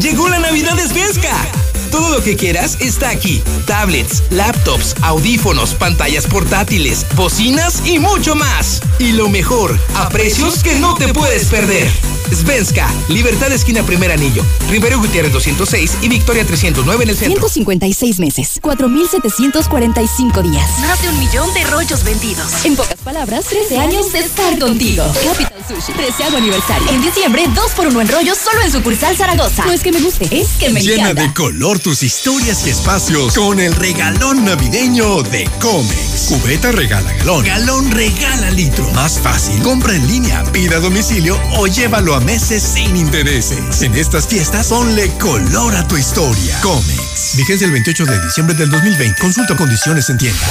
Llegó 0.00 0.28
la 0.30 0.38
Navidad 0.38 0.76
de 0.76 0.88
Svenska. 0.88 1.69
Todo 1.90 2.10
lo 2.16 2.22
que 2.22 2.36
quieras 2.36 2.76
está 2.80 3.10
aquí. 3.10 3.42
Tablets, 3.66 4.22
laptops, 4.30 4.94
audífonos, 5.02 5.74
pantallas 5.74 6.26
portátiles, 6.26 7.04
bocinas 7.16 7.82
y 7.86 7.98
mucho 7.98 8.34
más. 8.34 8.80
Y 8.98 9.12
lo 9.12 9.28
mejor, 9.28 9.78
a 9.96 10.08
precios 10.08 10.62
que 10.62 10.74
no 10.76 10.94
te 10.94 11.12
puedes 11.12 11.46
perder. 11.46 11.90
Svenska, 12.30 12.88
Libertad 13.08 13.50
Esquina 13.50 13.82
Primer 13.82 14.12
Anillo, 14.12 14.44
Rivero 14.70 15.00
Gutiérrez 15.00 15.32
206 15.32 15.96
y 16.02 16.08
Victoria 16.08 16.44
309 16.46 17.02
en 17.02 17.10
el 17.10 17.16
centro. 17.16 17.48
156 17.48 18.20
meses, 18.20 18.60
4.745 18.62 20.42
días. 20.42 20.78
Más 20.78 21.02
de 21.02 21.08
un 21.08 21.18
millón 21.18 21.52
de 21.54 21.64
rollos 21.64 22.04
vendidos. 22.04 22.64
En 22.64 22.76
pocas 22.76 22.94
palabras, 23.02 23.46
13 23.46 23.78
años 23.78 24.12
de 24.12 24.20
estar 24.20 24.56
contigo. 24.60 25.02
Capital 25.24 25.52
Sushi, 25.66 25.92
13 25.92 26.36
aniversario. 26.36 26.88
En 26.90 27.02
diciembre, 27.02 27.46
2 27.52 27.70
por 27.72 27.88
1 27.88 28.00
en 28.00 28.08
rollos 28.08 28.38
solo 28.38 28.62
en 28.62 28.70
sucursal 28.70 29.16
Zaragoza. 29.16 29.64
No 29.66 29.72
es 29.72 29.80
que 29.82 29.90
me 29.90 30.00
guste, 30.00 30.28
es 30.30 30.50
que 30.60 30.70
me 30.70 30.80
Llena 30.82 31.10
encanta. 31.10 31.22
de 31.22 31.34
color 31.34 31.79
tus 31.80 32.02
historias 32.02 32.66
y 32.66 32.70
espacios 32.70 33.34
con 33.34 33.58
el 33.58 33.74
regalón 33.74 34.44
navideño 34.44 35.22
de 35.22 35.48
Comex. 35.60 36.26
Cubeta 36.28 36.72
regala 36.72 37.12
galón. 37.14 37.44
Galón 37.44 37.90
regala 37.90 38.50
litro. 38.50 38.88
Más 38.92 39.18
fácil. 39.18 39.62
Compra 39.62 39.94
en 39.94 40.06
línea, 40.06 40.44
pida 40.52 40.76
a 40.76 40.80
domicilio 40.80 41.40
o 41.56 41.66
llévalo 41.66 42.14
a 42.14 42.20
meses 42.20 42.62
sin 42.62 42.96
intereses. 42.96 43.82
En 43.82 43.94
estas 43.94 44.26
fiestas, 44.26 44.68
ponle 44.68 45.08
color 45.18 45.74
a 45.74 45.86
tu 45.88 45.96
historia. 45.96 46.60
Comex. 46.60 47.36
Vigencia 47.36 47.64
el 47.66 47.72
28 47.72 48.06
de 48.06 48.24
diciembre 48.24 48.54
del 48.54 48.70
2020. 48.70 49.20
Consulta 49.20 49.56
condiciones 49.56 50.10
en 50.10 50.18
tienda. 50.18 50.46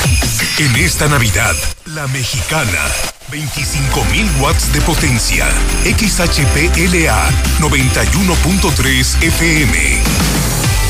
En 0.57 0.75
esta 0.77 1.07
Navidad, 1.07 1.55
la 1.85 2.07
mexicana. 2.07 2.87
25.000 3.31 4.41
watts 4.41 4.73
de 4.73 4.81
potencia. 4.81 5.47
XHPLA 5.83 7.29
91.3 7.59 9.23
FM. 9.23 10.88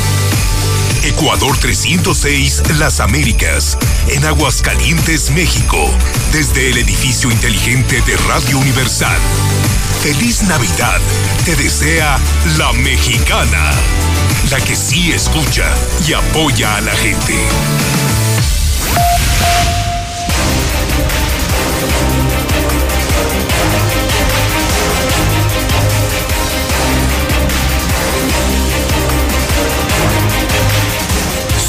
Ecuador 1.04 1.58
306 1.58 2.64
Las 2.78 3.00
Américas, 3.00 3.78
en 4.10 4.26
Aguascalientes, 4.26 5.32
México, 5.32 5.78
desde 6.32 6.70
el 6.70 6.78
edificio 6.78 7.32
inteligente 7.32 8.02
de 8.02 8.18
Radio 8.28 8.60
Universal. 8.60 9.18
Feliz 10.02 10.44
Navidad, 10.44 11.00
te 11.46 11.56
desea 11.56 12.20
la 12.58 12.74
mexicana, 12.74 13.72
la 14.52 14.60
que 14.60 14.76
sí 14.76 15.12
escucha 15.12 15.74
y 16.08 16.14
apoya 16.14 16.76
a 16.76 16.82
la 16.82 16.94
gente. 16.94 17.36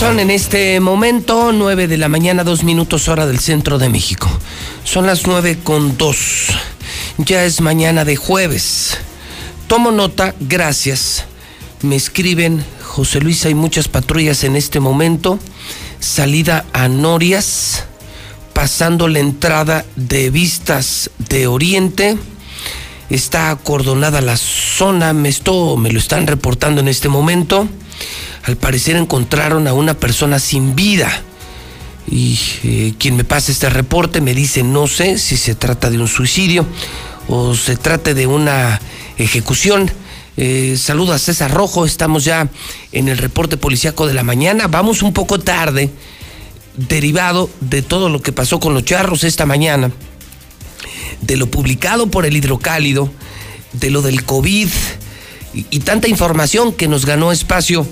Son 0.01 0.19
en 0.19 0.31
este 0.31 0.81
momento 0.81 1.53
9 1.53 1.87
de 1.87 1.99
la 1.99 2.09
mañana, 2.09 2.43
dos 2.43 2.65
minutos 2.65 3.07
hora 3.09 3.27
del 3.27 3.39
centro 3.39 3.77
de 3.77 3.91
México. 3.91 4.31
Son 4.83 5.07
las 5.07 5.27
9 5.27 5.59
con 5.63 5.99
2. 5.99 6.47
Ya 7.19 7.45
es 7.45 7.61
mañana 7.61 8.07
de 8.07 8.17
jueves. 8.17 8.97
Tomo 9.67 9.91
nota, 9.91 10.35
gracias. 10.41 11.27
Me 11.83 11.97
escriben, 11.97 12.65
José 12.83 13.21
Luis, 13.21 13.45
hay 13.45 13.53
muchas 13.53 13.89
patrullas 13.89 14.43
en 14.43 14.57
este 14.57 14.81
momento. 14.81 15.39
Salida 15.99 16.65
a 16.73 16.89
Norias, 16.89 17.85
pasando 18.55 19.07
la 19.07 19.19
entrada 19.19 19.85
de 19.97 20.31
Vistas 20.31 21.11
de 21.29 21.47
Oriente. 21.47 22.17
Está 23.11 23.51
acordonada 23.51 24.23
la 24.23 24.39
zona, 24.39 25.13
me, 25.13 25.29
esto, 25.29 25.77
me 25.77 25.93
lo 25.93 25.99
están 25.99 26.27
reportando 26.27 26.81
en 26.81 26.89
este 26.89 27.11
momento. 27.11 27.69
Al 28.51 28.57
parecer 28.57 28.97
encontraron 28.97 29.69
a 29.69 29.75
una 29.75 29.95
persona 29.95 30.41
sin 30.41 30.75
vida. 30.75 31.23
Y 32.11 32.37
eh, 32.65 32.95
quien 32.99 33.15
me 33.15 33.23
pasa 33.23 33.53
este 33.53 33.71
reporte 33.71 34.21
me 34.21 34.35
dice, 34.35 34.65
no 34.65 34.89
sé 34.89 35.19
si 35.19 35.37
se 35.37 35.55
trata 35.55 35.89
de 35.89 36.01
un 36.01 36.09
suicidio 36.09 36.67
o 37.29 37.55
se 37.55 37.77
trate 37.77 38.13
de 38.13 38.27
una 38.27 38.81
ejecución. 39.19 39.89
Eh, 40.37 40.75
saludo 40.77 41.13
a 41.13 41.21
César 41.21 41.53
Rojo, 41.53 41.87
estamos 41.87 42.25
ya 42.25 42.49
en 42.91 43.07
el 43.07 43.19
reporte 43.19 43.57
policíaco 43.57 44.09
de 44.09 44.15
la 44.15 44.25
mañana. 44.25 44.67
Vamos 44.67 45.01
un 45.03 45.13
poco 45.13 45.39
tarde, 45.39 45.89
derivado 46.77 47.49
de 47.61 47.83
todo 47.83 48.09
lo 48.09 48.21
que 48.21 48.33
pasó 48.33 48.59
con 48.59 48.75
los 48.75 48.85
charros 48.85 49.23
esta 49.23 49.47
mañana, 49.47 49.93
de 51.21 51.37
lo 51.37 51.49
publicado 51.49 52.11
por 52.11 52.27
el 52.27 52.37
hidrocálido, 52.37 53.13
de 53.75 53.91
lo 53.91 54.03
del 54.03 54.25
COVID 54.25 54.69
y 55.53 55.79
tanta 55.79 56.09
información 56.09 56.73
que 56.73 56.89
nos 56.89 57.07
ganó 57.07 57.31
espacio. 57.31 57.87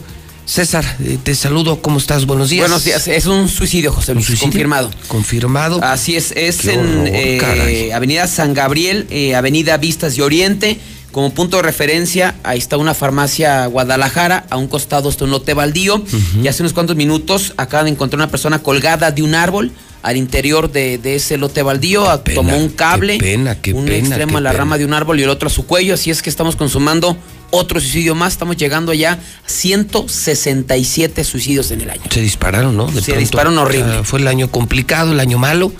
César, 0.48 0.96
eh, 1.04 1.18
te 1.22 1.34
saludo, 1.34 1.82
¿cómo 1.82 1.98
estás? 1.98 2.24
Buenos 2.24 2.48
días. 2.48 2.62
Buenos 2.62 2.82
días, 2.82 3.06
es 3.06 3.26
un 3.26 3.50
suicidio, 3.50 3.92
José 3.92 4.14
Luis, 4.14 4.24
suicidio? 4.24 4.50
confirmado. 4.50 4.90
Confirmado. 5.06 5.84
Así 5.84 6.16
es, 6.16 6.32
es 6.34 6.60
Qué 6.60 6.72
en 6.72 6.80
horror, 6.80 7.08
eh. 7.12 7.92
Avenida 7.92 8.26
San 8.26 8.54
Gabriel, 8.54 9.06
eh, 9.10 9.34
Avenida 9.34 9.76
Vistas 9.76 10.16
de 10.16 10.22
Oriente. 10.22 10.80
Como 11.12 11.34
punto 11.34 11.58
de 11.58 11.64
referencia, 11.64 12.34
ahí 12.44 12.58
está 12.58 12.78
una 12.78 12.94
farmacia 12.94 13.66
Guadalajara, 13.66 14.46
a 14.48 14.56
un 14.56 14.68
costado 14.68 15.10
está 15.10 15.24
un 15.24 15.32
lote 15.32 15.52
baldío. 15.52 16.02
Y 16.42 16.48
hace 16.48 16.62
unos 16.62 16.72
cuantos 16.72 16.96
minutos 16.96 17.52
acaban 17.58 17.84
de 17.84 17.92
encontrar 17.92 18.18
una 18.18 18.30
persona 18.30 18.60
colgada 18.60 19.10
de 19.10 19.22
un 19.22 19.34
árbol 19.34 19.70
al 20.02 20.16
interior 20.16 20.70
de, 20.70 20.96
de 20.96 21.16
ese 21.16 21.36
lote 21.36 21.62
baldío. 21.62 22.06
tomó 22.34 22.56
un 22.56 22.70
cable, 22.70 23.18
pena, 23.18 23.60
qué 23.60 23.74
un 23.74 23.84
pena, 23.84 23.98
extremo 24.08 24.38
a 24.38 24.40
la 24.40 24.50
pena. 24.50 24.58
rama 24.58 24.78
de 24.78 24.84
un 24.86 24.94
árbol 24.94 25.20
y 25.20 25.24
el 25.24 25.28
otro 25.28 25.48
a 25.48 25.50
su 25.50 25.66
cuello. 25.66 25.92
Así 25.92 26.10
es 26.10 26.22
que 26.22 26.30
estamos 26.30 26.56
consumando 26.56 27.16
otro 27.50 27.80
suicidio 27.80 28.14
más. 28.14 28.32
Estamos 28.34 28.56
llegando 28.56 28.92
ya 28.94 29.12
a 29.14 29.18
167 29.46 31.24
suicidios 31.24 31.70
en 31.70 31.80
el 31.82 31.90
año. 31.90 32.02
Se 32.10 32.20
dispararon, 32.20 32.76
¿no? 32.76 32.86
De 32.86 33.00
Se 33.02 33.16
dispararon 33.16 33.58
horrible. 33.58 33.90
O 33.90 33.92
sea, 33.94 34.04
fue 34.04 34.20
el 34.20 34.28
año 34.28 34.50
complicado, 34.50 35.12
el 35.12 35.20
año 35.20 35.38
malo. 35.38 35.72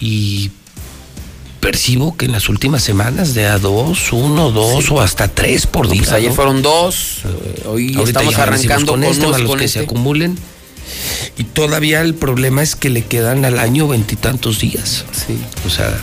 Y 0.00 0.50
percibo 1.60 2.16
que 2.16 2.26
en 2.26 2.32
las 2.32 2.48
últimas 2.48 2.82
semanas 2.82 3.34
de 3.34 3.46
a 3.46 3.58
dos, 3.58 4.12
uno, 4.12 4.50
dos 4.50 4.90
o 4.90 5.00
hasta 5.00 5.28
tres 5.28 5.66
por 5.66 5.88
día. 5.88 6.00
Pues 6.02 6.12
ayer 6.12 6.28
¿no? 6.30 6.34
fueron 6.36 6.62
dos, 6.62 7.22
hoy 7.66 7.96
Ahorita 7.96 8.20
estamos 8.20 8.38
arrancando 8.38 8.92
con 8.92 9.00
con, 9.00 9.10
este, 9.10 9.26
unos- 9.26 9.40
los 9.40 9.50
con 9.50 9.58
que 9.58 9.64
este. 9.64 9.78
se 9.80 9.84
acumulen. 9.84 10.38
Y 11.36 11.44
todavía 11.44 12.02
el 12.02 12.14
problema 12.14 12.62
es 12.62 12.76
que 12.76 12.88
le 12.90 13.02
quedan 13.02 13.44
al 13.44 13.58
año 13.58 13.88
veintitantos 13.88 14.60
días. 14.60 15.04
Sí. 15.12 15.36
O 15.66 15.70
sea. 15.70 15.98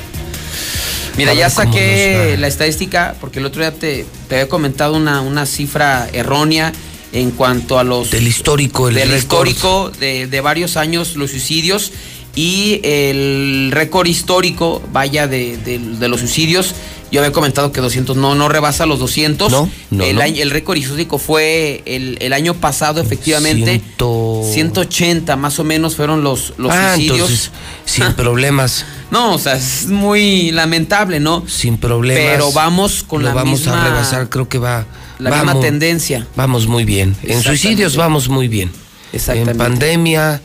Mira, 1.17 1.33
ya 1.33 1.49
saqué 1.49 2.35
la 2.39 2.47
estadística, 2.47 3.15
porque 3.21 3.39
el 3.39 3.45
otro 3.45 3.61
día 3.61 3.71
te, 3.73 4.05
te 4.27 4.35
había 4.35 4.49
comentado 4.49 4.95
una, 4.95 5.21
una 5.21 5.45
cifra 5.45 6.07
errónea 6.11 6.73
en 7.11 7.31
cuanto 7.31 7.77
a 7.77 7.83
los... 7.83 8.09
Del 8.11 8.27
histórico, 8.27 8.89
el 8.89 8.95
del 8.95 9.09
récord. 9.09 9.47
histórico 9.47 9.91
de, 9.99 10.27
de 10.27 10.41
varios 10.41 10.77
años, 10.77 11.15
los 11.15 11.29
suicidios, 11.31 11.91
y 12.35 12.79
el 12.83 13.69
récord 13.71 14.07
histórico, 14.07 14.81
vaya, 14.91 15.27
de, 15.27 15.57
de- 15.57 15.79
de 15.79 16.07
los 16.07 16.19
suicidios, 16.21 16.73
yo 17.11 17.19
había 17.19 17.31
comentado 17.31 17.71
que 17.71 17.79
200 17.79 18.17
no, 18.17 18.33
no 18.33 18.49
rebasa 18.49 18.87
los 18.87 18.97
200. 18.97 19.51
No, 19.51 19.69
no, 19.91 20.03
el, 20.03 20.15
no. 20.15 20.21
año- 20.23 20.41
el 20.41 20.49
récord 20.49 20.77
histórico 20.77 21.19
fue 21.19 21.83
el, 21.85 22.17
el 22.21 22.33
año 22.33 22.55
pasado, 22.55 22.99
efectivamente. 23.01 23.65
Ciento- 23.79 24.41
180 24.51 25.35
más 25.35 25.59
o 25.59 25.63
menos 25.63 25.95
fueron 25.95 26.23
los, 26.23 26.53
los 26.57 26.71
Ah, 26.71 26.93
suicidios. 26.95 27.19
entonces, 27.29 27.51
sin 27.85 28.13
problemas. 28.15 28.83
No, 29.11 29.33
o 29.35 29.37
sea, 29.37 29.55
es 29.57 29.85
muy 29.87 30.49
lamentable, 30.51 31.19
¿no? 31.19 31.43
Sin 31.47 31.77
problemas. 31.77 32.23
Pero 32.31 32.51
vamos 32.51 33.03
con 33.03 33.21
lo 33.21 33.27
la 33.27 33.35
vamos 33.35 33.59
misma- 33.59 33.79
a 33.85 33.89
rebasar, 33.89 34.29
creo 34.29 34.49
que 34.49 34.57
va. 34.57 34.87
la 35.19 35.29
vamos, 35.29 35.45
misma 35.53 35.61
tendencia. 35.61 36.25
Vamos 36.35 36.65
muy 36.65 36.83
bien. 36.83 37.15
En 37.21 37.43
suicidios 37.43 37.95
vamos 37.95 38.27
muy 38.27 38.47
bien. 38.47 38.71
Exactamente. 39.11 39.51
En 39.51 39.57
pandemia, 39.59 40.41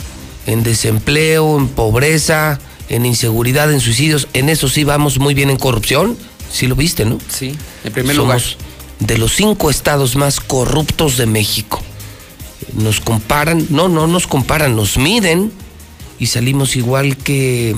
en 0.49 0.63
desempleo, 0.63 1.59
en 1.59 1.69
pobreza, 1.69 2.59
en 2.89 3.05
inseguridad, 3.05 3.71
en 3.71 3.81
suicidios. 3.81 4.29
En 4.33 4.49
eso 4.49 4.69
sí 4.69 4.83
vamos 4.83 5.19
muy 5.19 5.35
bien. 5.35 5.51
En 5.51 5.59
corrupción, 5.59 6.17
sí 6.51 6.67
lo 6.67 6.75
viste, 6.75 7.05
¿no? 7.05 7.19
Sí, 7.29 7.55
en 7.85 7.93
primer 7.93 8.17
Somos 8.17 8.57
lugar. 8.57 8.67
de 9.01 9.19
los 9.19 9.37
cinco 9.37 9.69
estados 9.69 10.17
más 10.17 10.41
corruptos 10.41 11.19
de 11.19 11.27
México. 11.27 11.83
Nos 12.73 13.01
comparan, 13.01 13.67
no, 13.69 13.89
no 13.89 14.07
nos 14.07 14.27
comparan, 14.27 14.75
nos 14.75 14.97
miden 14.97 15.53
y 16.19 16.27
salimos 16.27 16.77
igual 16.77 17.19
que 17.19 17.77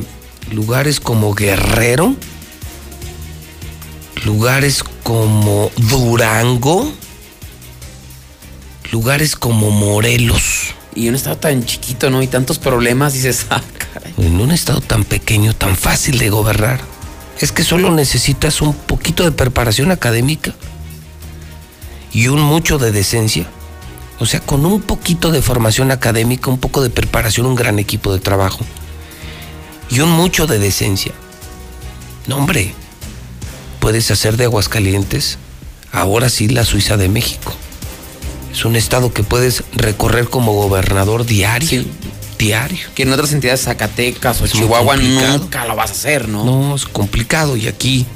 lugares 0.52 1.00
como 1.00 1.34
Guerrero, 1.34 2.14
lugares 4.24 4.84
como 5.02 5.72
Durango, 5.76 6.92
lugares 8.92 9.34
como 9.34 9.70
Morelos. 9.70 10.74
Y 11.00 11.08
un 11.08 11.14
estado 11.14 11.38
tan 11.38 11.64
chiquito, 11.64 12.10
¿no? 12.10 12.20
Y 12.20 12.26
tantos 12.26 12.58
problemas, 12.58 13.14
dices, 13.14 13.46
ah, 13.50 13.62
caray. 13.78 14.12
En 14.18 14.38
un 14.38 14.50
estado 14.50 14.82
tan 14.82 15.04
pequeño, 15.04 15.54
tan 15.54 15.74
fácil 15.74 16.18
de 16.18 16.28
gobernar. 16.28 16.78
Es 17.40 17.52
que 17.52 17.64
solo 17.64 17.90
necesitas 17.90 18.60
un 18.60 18.74
poquito 18.74 19.24
de 19.24 19.32
preparación 19.32 19.92
académica 19.92 20.52
y 22.12 22.28
un 22.28 22.42
mucho 22.42 22.76
de 22.76 22.92
decencia. 22.92 23.46
O 24.18 24.26
sea, 24.26 24.40
con 24.40 24.66
un 24.66 24.82
poquito 24.82 25.30
de 25.30 25.40
formación 25.40 25.90
académica, 25.90 26.50
un 26.50 26.58
poco 26.58 26.82
de 26.82 26.90
preparación, 26.90 27.46
un 27.46 27.54
gran 27.54 27.78
equipo 27.78 28.12
de 28.12 28.20
trabajo 28.20 28.60
y 29.88 30.00
un 30.00 30.10
mucho 30.10 30.46
de 30.46 30.58
decencia. 30.58 31.12
No, 32.26 32.36
hombre, 32.36 32.74
puedes 33.80 34.10
hacer 34.10 34.36
de 34.36 34.44
Aguascalientes 34.44 35.38
ahora 35.92 36.28
sí 36.28 36.48
la 36.48 36.66
Suiza 36.66 36.98
de 36.98 37.08
México. 37.08 37.54
Es 38.52 38.64
un 38.64 38.76
estado 38.76 39.12
que 39.12 39.22
puedes 39.22 39.62
recorrer 39.72 40.28
como 40.28 40.52
gobernador 40.52 41.24
diario. 41.24 41.84
Diario. 42.38 42.78
Que 42.94 43.02
en 43.02 43.12
otras 43.12 43.32
entidades, 43.32 43.62
Zacatecas 43.62 44.40
o 44.40 44.44
Es 44.46 44.52
Chihuahua, 44.52 44.96
nunca 44.96 45.66
lo 45.66 45.76
vas 45.76 45.90
a 45.90 45.92
hacer, 45.92 46.28
¿no? 46.28 46.44
No, 46.44 46.74
es 46.74 46.84
complicado 46.86 47.56
y 47.56 47.68
aquí, 47.68 48.06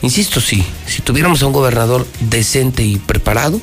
insisto, 0.00 0.40
sí, 0.40 0.64
si 0.86 1.02
tuviéramos 1.02 1.42
a 1.42 1.46
un 1.46 1.52
gobernador 1.52 2.06
decente 2.20 2.82
y 2.82 2.96
preparado, 2.96 3.60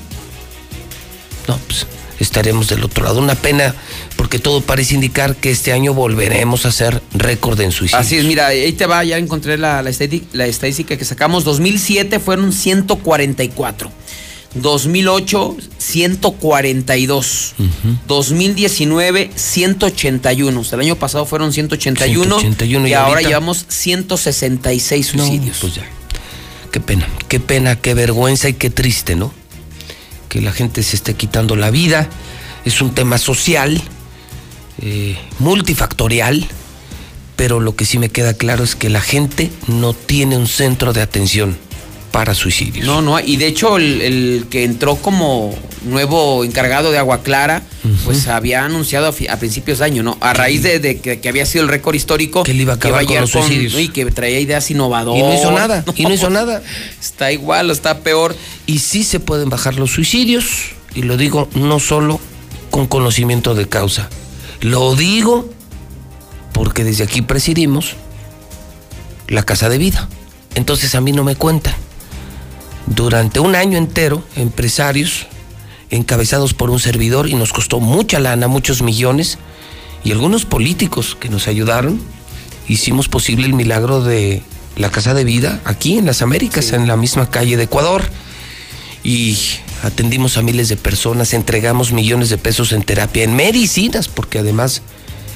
no, 1.48 1.58
pues 1.68 1.88
estaremos 2.20 2.68
del 2.68 2.84
otro 2.84 3.04
lado. 3.06 3.20
Una 3.20 3.34
pena 3.36 3.74
porque 4.16 4.38
todo 4.40 4.62
parece 4.62 4.94
indicar 4.94 5.36
que 5.36 5.50
este 5.52 5.74
año 5.74 5.94
volveremos 5.96 6.66
a 6.66 6.70
hacer 6.70 7.02
récord 7.14 7.60
en 7.62 7.72
suicidios. 7.72 8.06
Así 8.06 8.18
es, 8.18 8.26
mira, 8.26 8.48
ahí 8.48 8.72
te 8.74 8.86
va, 8.86 9.04
ya 9.04 9.18
encontré 9.18 9.58
la, 9.58 9.82
la, 9.82 9.90
estadi- 9.90 10.24
la 10.34 10.46
estadística 10.46 10.98
que 10.98 11.06
sacamos. 11.06 11.44
2007 11.46 12.20
fueron 12.20 12.54
144. 12.54 13.92
2008, 14.56 15.58
142. 15.78 17.54
2019, 18.08 19.32
181. 19.36 20.60
O 20.60 20.64
sea, 20.64 20.76
el 20.78 20.82
año 20.86 20.96
pasado 20.96 21.26
fueron 21.26 21.54
181. 21.54 22.40
181 22.40 22.88
y, 22.88 22.90
y 22.90 22.94
ahora 22.94 23.10
ahorita- 23.12 23.30
llevamos 23.30 23.66
166 23.68 25.16
No, 25.16 25.26
suicidios. 25.26 25.58
pues 25.62 25.76
ya. 25.76 25.84
Qué 26.72 26.80
pena, 26.80 27.08
qué 27.28 27.40
pena, 27.40 27.76
qué 27.76 27.94
vergüenza 27.94 28.48
y 28.50 28.54
qué 28.54 28.70
triste, 28.70 29.16
¿no? 29.16 29.34
Que 30.30 30.42
la 30.42 30.52
gente 30.52 30.84
se 30.84 30.96
esté 30.96 31.16
quitando 31.16 31.56
la 31.56 31.72
vida. 31.72 32.08
Es 32.66 32.82
un 32.82 32.94
tema 32.94 33.18
social, 33.18 33.82
eh, 34.82 35.18
multifactorial, 35.40 36.46
pero 37.36 37.60
lo 37.60 37.76
que 37.76 37.86
sí 37.86 37.98
me 37.98 38.10
queda 38.10 38.34
claro 38.36 38.64
es 38.64 38.76
que 38.76 38.90
la 38.90 39.02
gente 39.02 39.52
no 39.68 39.94
tiene 39.94 40.38
un 40.38 40.46
centro 40.48 40.94
de 40.94 41.02
atención 41.02 41.58
para 42.12 42.34
suicidios. 42.34 42.86
No, 42.86 43.02
no, 43.02 43.20
y 43.20 43.38
de 43.38 43.48
hecho 43.48 43.78
el, 43.78 44.02
el 44.02 44.46
que 44.50 44.64
entró 44.64 44.96
como 44.96 45.56
nuevo 45.84 46.44
encargado 46.44 46.92
de 46.92 46.98
Agua 46.98 47.22
Clara, 47.22 47.62
pues 48.04 48.28
había 48.28 48.66
anunciado 48.66 49.08
a, 49.08 49.36
principios 49.38 49.80
de 49.80 49.86
año, 49.86 50.04
¿no? 50.04 50.18
A 50.20 50.34
raíz 50.34 50.64
de, 50.64 50.80
de 50.80 51.00
que, 51.00 51.20
que 51.20 51.30
había 51.30 51.46
sido 51.46 51.64
el 51.64 51.70
récord 51.70 51.96
histórico. 51.96 52.44
Que 52.44 52.52
él 52.52 52.62
iba 52.62 52.74
a 52.74 52.76
acabar 52.76 53.06
con 53.06 53.22
los 53.22 53.32
suicidios. 53.32 53.74
¿no? 53.74 53.80
Y 53.80 53.90
que 53.90 54.06
traía 54.12 54.40
ideas 54.40 54.70
innovadoras. 54.72 55.22
Y 55.22 55.24
no 55.24 55.34
hizo 55.34 55.52
nada, 55.52 55.84
y 55.96 56.04
no 56.04 56.14
hizo 56.14 56.30
nada. 56.30 56.62
Está 57.00 57.32
igual, 57.32 57.70
o 57.70 57.74
está 57.74 58.00
peor. 58.00 58.36
Y 58.66 58.80
sí 58.80 59.04
se 59.04 59.20
pueden 59.20 59.50
bajar 59.50 59.76
los 59.76 59.92
suicidios, 59.92 60.72
y 60.94 61.04
lo 61.04 61.18
digo 61.18 61.50
no 61.54 61.80
solo 61.80 62.20
con 62.72 62.88
conocimiento 62.88 63.56
de 63.56 63.68
causa, 63.68 64.10
lo 64.62 64.96
digo 64.96 65.50
porque 66.54 66.84
desde 66.84 67.04
aquí 67.04 67.22
presidimos 67.22 67.96
la 69.28 69.44
casa 69.44 69.70
de 69.70 69.78
vida. 69.78 70.10
Entonces 70.56 70.96
a 70.96 71.02
mí 71.02 71.12
no 71.12 71.24
me 71.24 71.36
cuentan. 71.36 71.74
Durante 72.88 73.40
un 73.40 73.56
año 73.56 73.78
entero, 73.78 74.24
empresarios 74.36 75.28
encabezados 75.90 76.54
por 76.54 76.70
un 76.70 76.80
servidor 76.80 77.30
y 77.30 77.34
nos 77.34 77.54
costó 77.54 77.80
mucha 77.80 78.20
lana, 78.20 78.48
muchos 78.48 78.82
millones, 78.82 79.38
y 80.04 80.12
algunos 80.12 80.46
políticos 80.46 81.18
que 81.20 81.30
nos 81.30 81.48
ayudaron, 81.48 82.00
hicimos 82.68 83.10
posible 83.10 83.46
el 83.46 83.54
milagro 83.54 84.02
de 84.02 84.42
la 84.78 84.90
casa 84.90 85.14
de 85.14 85.24
vida 85.24 85.60
aquí 85.66 85.98
en 85.98 86.06
las 86.06 86.22
Américas, 86.22 86.72
en 86.72 86.88
la 86.88 86.96
misma 86.96 87.30
calle 87.30 87.58
de 87.58 87.64
Ecuador. 87.64 88.04
Y 89.04 89.38
atendimos 89.84 90.38
a 90.38 90.42
miles 90.42 90.70
de 90.70 90.78
personas, 90.78 91.34
entregamos 91.34 91.92
millones 91.92 92.30
de 92.30 92.38
pesos 92.38 92.72
en 92.72 92.84
terapia, 92.84 93.24
en 93.24 93.36
medicinas, 93.36 94.08
porque 94.08 94.40
además 94.40 94.82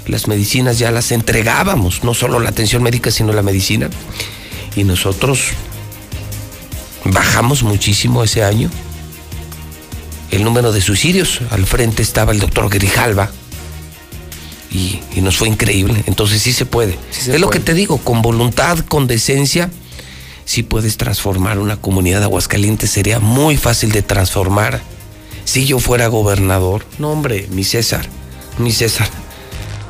las 0.08 0.28
medicinas 0.28 0.80
ya 0.80 0.92
las 0.92 1.12
entregábamos, 1.12 2.04
no 2.04 2.14
solo 2.14 2.40
la 2.40 2.50
atención 2.50 2.84
médica, 2.84 3.12
sino 3.12 3.34
la 3.34 3.42
medicina. 3.42 3.90
Y 4.76 4.84
nosotros 4.84 5.52
bajamos 7.06 7.64
muchísimo 7.64 8.24
ese 8.24 8.44
año 8.44 8.70
el 10.32 10.44
número 10.44 10.72
de 10.72 10.82
suicidios. 10.82 11.42
Al 11.52 11.66
frente 11.66 12.02
estaba 12.02 12.32
el 12.32 12.40
doctor 12.40 12.70
Grijalva 12.70 13.30
y, 14.72 15.00
y 15.16 15.22
nos 15.22 15.38
fue 15.38 15.48
increíble. 15.48 16.04
Entonces 16.08 16.42
sí 16.42 16.54
se 16.54 16.66
puede. 16.66 16.98
se 17.12 17.36
es 17.36 17.42
lo 17.42 17.50
que 17.50 17.60
te 17.60 17.74
digo, 17.74 17.98
con 18.00 18.22
voluntad, 18.22 18.80
con 18.80 19.08
decencia, 19.08 19.70
sí 20.46 20.64
puedes 20.64 20.98
transformar 20.98 21.60
una 21.60 21.78
comunidad 21.78 22.20
de 22.20 22.26
Aguascalientes. 22.26 22.90
Sería 22.90 23.20
muy 23.20 23.58
fácil 23.58 23.92
de 23.92 24.02
transformar 24.02 24.82
si 25.46 25.66
yo 25.66 25.80
fuera 25.80 26.08
gobernador. 26.08 26.86
No, 26.98 27.12
hombre, 27.12 27.48
mi 27.52 27.64
César, 27.64 28.08
mi 28.58 28.72
César. 28.72 29.10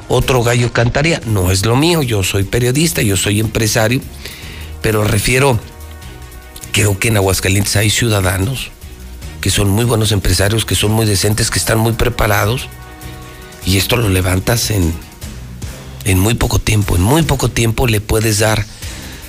Otro 0.10 0.44
gallo 0.44 0.74
cantaría. 0.74 1.22
No 1.26 1.52
es 1.52 1.66
lo 1.66 1.78
mío, 1.78 2.04
yo 2.04 2.24
soy 2.24 2.44
periodista, 2.44 3.02
yo 3.02 3.16
soy 3.16 3.40
empresario, 3.40 4.02
pero 4.82 5.06
refiero, 5.06 5.58
creo 6.74 7.00
que 7.00 7.08
en 7.08 7.16
Aguascalientes 7.18 7.76
hay 7.78 7.90
ciudadanos 7.90 8.72
que 9.40 9.50
son 9.50 9.70
muy 9.70 9.86
buenos 9.86 10.12
empresarios, 10.12 10.66
que 10.66 10.76
son 10.76 10.92
muy 10.92 11.06
decentes, 11.06 11.50
que 11.50 11.60
están 11.60 11.78
muy 11.78 11.92
preparados, 11.94 12.68
y 13.66 13.78
esto 13.78 13.96
lo 13.98 14.10
levantas 14.10 14.72
en, 14.72 14.94
en 16.06 16.20
muy 16.20 16.34
poco 16.34 16.60
tiempo. 16.60 16.96
En 16.96 17.02
muy 17.02 17.24
poco 17.24 17.50
tiempo 17.50 17.88
le 17.88 18.00
puedes 18.02 18.40
dar 18.40 18.66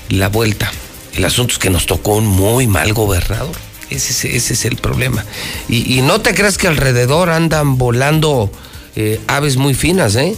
la 0.09 0.29
vuelta. 0.29 0.71
El 1.15 1.25
asunto 1.25 1.53
es 1.53 1.59
que 1.59 1.71
nos 1.71 1.87
tocó 1.87 2.15
un 2.17 2.27
muy 2.27 2.67
mal 2.67 2.93
gobernador. 2.93 3.55
Ese, 3.91 4.37
es- 4.37 4.65
el 4.65 4.77
problema. 4.77 5.25
Y, 5.69 5.99
y 5.99 6.03
no 6.03 6.21
te 6.21 6.35
creas 6.35 6.59
que 6.59 6.67
alrededor 6.69 7.31
andan 7.31 7.77
volando 7.79 8.51
eh, 8.97 9.21
aves 9.27 9.57
muy 9.57 9.75
finas, 9.75 10.15
¿eh? 10.17 10.37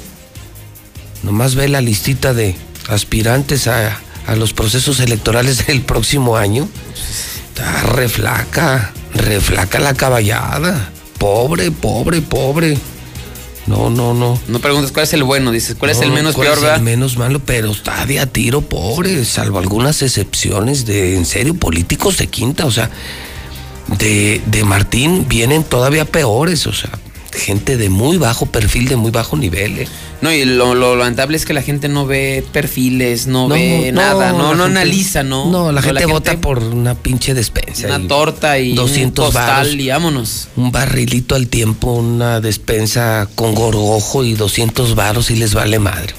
Nomás 1.22 1.54
ve 1.54 1.68
la 1.68 1.80
listita 1.80 2.32
de 2.34 2.54
aspirantes 2.88 3.66
a, 3.68 3.98
a 4.26 4.36
los 4.36 4.52
procesos 4.52 5.00
electorales 5.00 5.66
del 5.66 5.82
próximo 5.82 6.36
año. 6.36 6.68
Está 7.48 7.82
reflaca, 7.84 8.92
reflaca 9.14 9.78
la 9.78 9.94
caballada. 9.94 10.90
Pobre, 11.18 11.70
pobre, 11.70 12.20
pobre. 12.20 12.78
No, 13.66 13.90
no, 13.90 14.14
no. 14.14 14.38
No 14.46 14.58
preguntes 14.60 14.92
cuál 14.92 15.04
es 15.04 15.12
el 15.12 15.24
bueno, 15.24 15.50
dices, 15.50 15.74
cuál 15.76 15.90
es 15.90 15.98
No, 15.98 16.04
el 16.04 16.12
menos 16.12 16.34
¿cuál 16.34 16.46
peor, 16.46 16.58
es 16.58 16.62
¿verdad? 16.62 16.78
El 16.78 16.84
menos 16.84 17.16
malo, 17.16 17.40
pero 17.40 17.70
está 17.72 18.06
de 18.06 18.20
a 18.20 18.26
tiro, 18.26 18.60
pobre, 18.60 19.24
salvo 19.24 19.58
algunas 19.58 20.02
excepciones 20.02 20.86
de, 20.86 21.16
en 21.16 21.24
serio, 21.24 21.54
políticos 21.54 22.16
de 22.18 22.28
quinta, 22.28 22.64
o 22.64 22.70
sea, 22.70 22.90
de, 23.98 24.40
de 24.46 24.64
Martín 24.64 25.26
vienen 25.28 25.64
todavía 25.64 26.04
peores, 26.04 26.66
o 26.68 26.72
sea, 26.72 26.90
gente 27.32 27.76
de 27.76 27.88
muy 27.88 28.18
bajo 28.18 28.46
perfil, 28.46 28.88
de 28.88 28.96
muy 28.96 29.10
bajo 29.10 29.36
nivel. 29.36 29.80
¿eh? 29.80 29.88
No, 30.22 30.32
y 30.32 30.44
lo, 30.44 30.74
lo 30.74 30.96
lamentable 30.96 31.36
es 31.36 31.44
que 31.44 31.52
la 31.52 31.62
gente 31.62 31.88
no 31.88 32.06
ve 32.06 32.42
perfiles, 32.52 33.26
no, 33.26 33.48
ve 33.48 33.92
nada, 33.92 34.32
no, 34.32 34.54
no 34.54 34.64
analiza, 34.64 35.22
¿no? 35.22 35.50
No, 35.50 35.72
la 35.72 35.82
gente 35.82 36.06
vota 36.06 36.36
por 36.40 36.58
una 36.60 36.94
pinche 36.94 37.34
despensa. 37.34 37.86
Una 37.86 38.08
torta 38.08 38.58
y 38.58 38.74
200 38.74 39.26
un 39.26 39.32
costal 39.32 39.46
varos. 39.66 39.74
y 39.74 39.88
vámonos. 39.88 40.48
Un 40.56 40.72
barrilito 40.72 41.34
al 41.34 41.48
tiempo, 41.48 41.92
una 41.92 42.40
despensa 42.40 43.28
con 43.34 43.54
gorgojo 43.54 44.24
y 44.24 44.34
200 44.34 44.94
varos 44.94 45.30
y 45.30 45.36
les 45.36 45.52
vale 45.54 45.78
madre. 45.78 46.14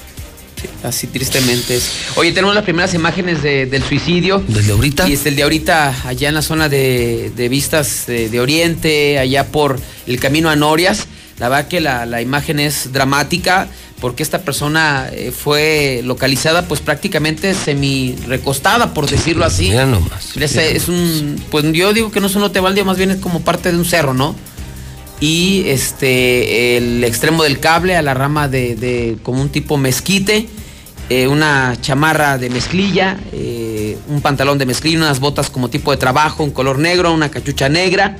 Así 0.82 1.06
tristemente 1.06 1.76
es. 1.76 1.88
Oye, 2.16 2.32
tenemos 2.32 2.52
las 2.54 2.64
primeras 2.64 2.92
imágenes 2.94 3.42
de- 3.42 3.66
del 3.66 3.82
suicidio. 3.84 4.42
¿Desde 4.48 4.72
ahorita? 4.72 5.08
Y 5.08 5.12
es 5.12 5.24
el 5.26 5.36
de 5.36 5.44
ahorita, 5.44 5.94
allá 6.04 6.28
en 6.28 6.34
la 6.34 6.42
zona 6.42 6.68
de, 6.68 7.30
de 7.36 7.48
vistas 7.48 8.04
de, 8.08 8.28
de 8.28 8.40
Oriente, 8.40 9.18
allá 9.20 9.46
por 9.46 9.78
el 10.06 10.18
camino 10.18 10.50
a 10.50 10.56
Norias. 10.56 11.06
La 11.38 11.48
verdad 11.48 11.68
que 11.68 11.80
la, 11.80 12.04
la 12.06 12.20
imagen 12.20 12.58
es 12.58 12.92
dramática 12.92 13.68
porque 14.00 14.22
esta 14.22 14.42
persona 14.42 15.08
eh, 15.12 15.32
fue 15.32 16.02
localizada 16.04 16.66
pues 16.66 16.80
prácticamente 16.80 17.54
semi 17.54 18.16
recostada, 18.26 18.94
por 18.94 19.08
decirlo 19.08 19.44
así. 19.44 19.70
Mira 19.70 19.86
nomás. 19.86 20.36
Es, 20.36 20.88
un, 20.88 21.42
pues 21.50 21.64
yo 21.72 21.92
digo 21.92 22.10
que 22.10 22.20
no 22.20 22.26
es 22.26 22.34
un 22.34 22.42
lote 22.42 22.60
baldío, 22.60 22.84
más 22.84 22.96
bien 22.96 23.10
es 23.10 23.16
como 23.18 23.40
parte 23.40 23.72
de 23.72 23.78
un 23.78 23.84
cerro, 23.84 24.14
¿no? 24.14 24.34
Y 25.20 25.64
este, 25.66 26.76
el 26.76 27.02
extremo 27.02 27.42
del 27.42 27.58
cable 27.58 27.96
a 27.96 28.02
la 28.02 28.14
rama 28.14 28.46
de, 28.48 28.76
de 28.76 29.18
como 29.24 29.42
un 29.42 29.48
tipo 29.48 29.76
mezquite, 29.76 30.48
eh, 31.10 31.26
una 31.26 31.76
chamarra 31.80 32.38
de 32.38 32.50
mezclilla, 32.50 33.18
eh, 33.32 33.98
un 34.08 34.20
pantalón 34.20 34.58
de 34.58 34.66
mezclilla, 34.66 34.98
unas 34.98 35.18
botas 35.18 35.50
como 35.50 35.70
tipo 35.70 35.90
de 35.90 35.96
trabajo, 35.96 36.44
un 36.44 36.52
color 36.52 36.78
negro, 36.78 37.12
una 37.12 37.30
cachucha 37.30 37.68
negra. 37.68 38.16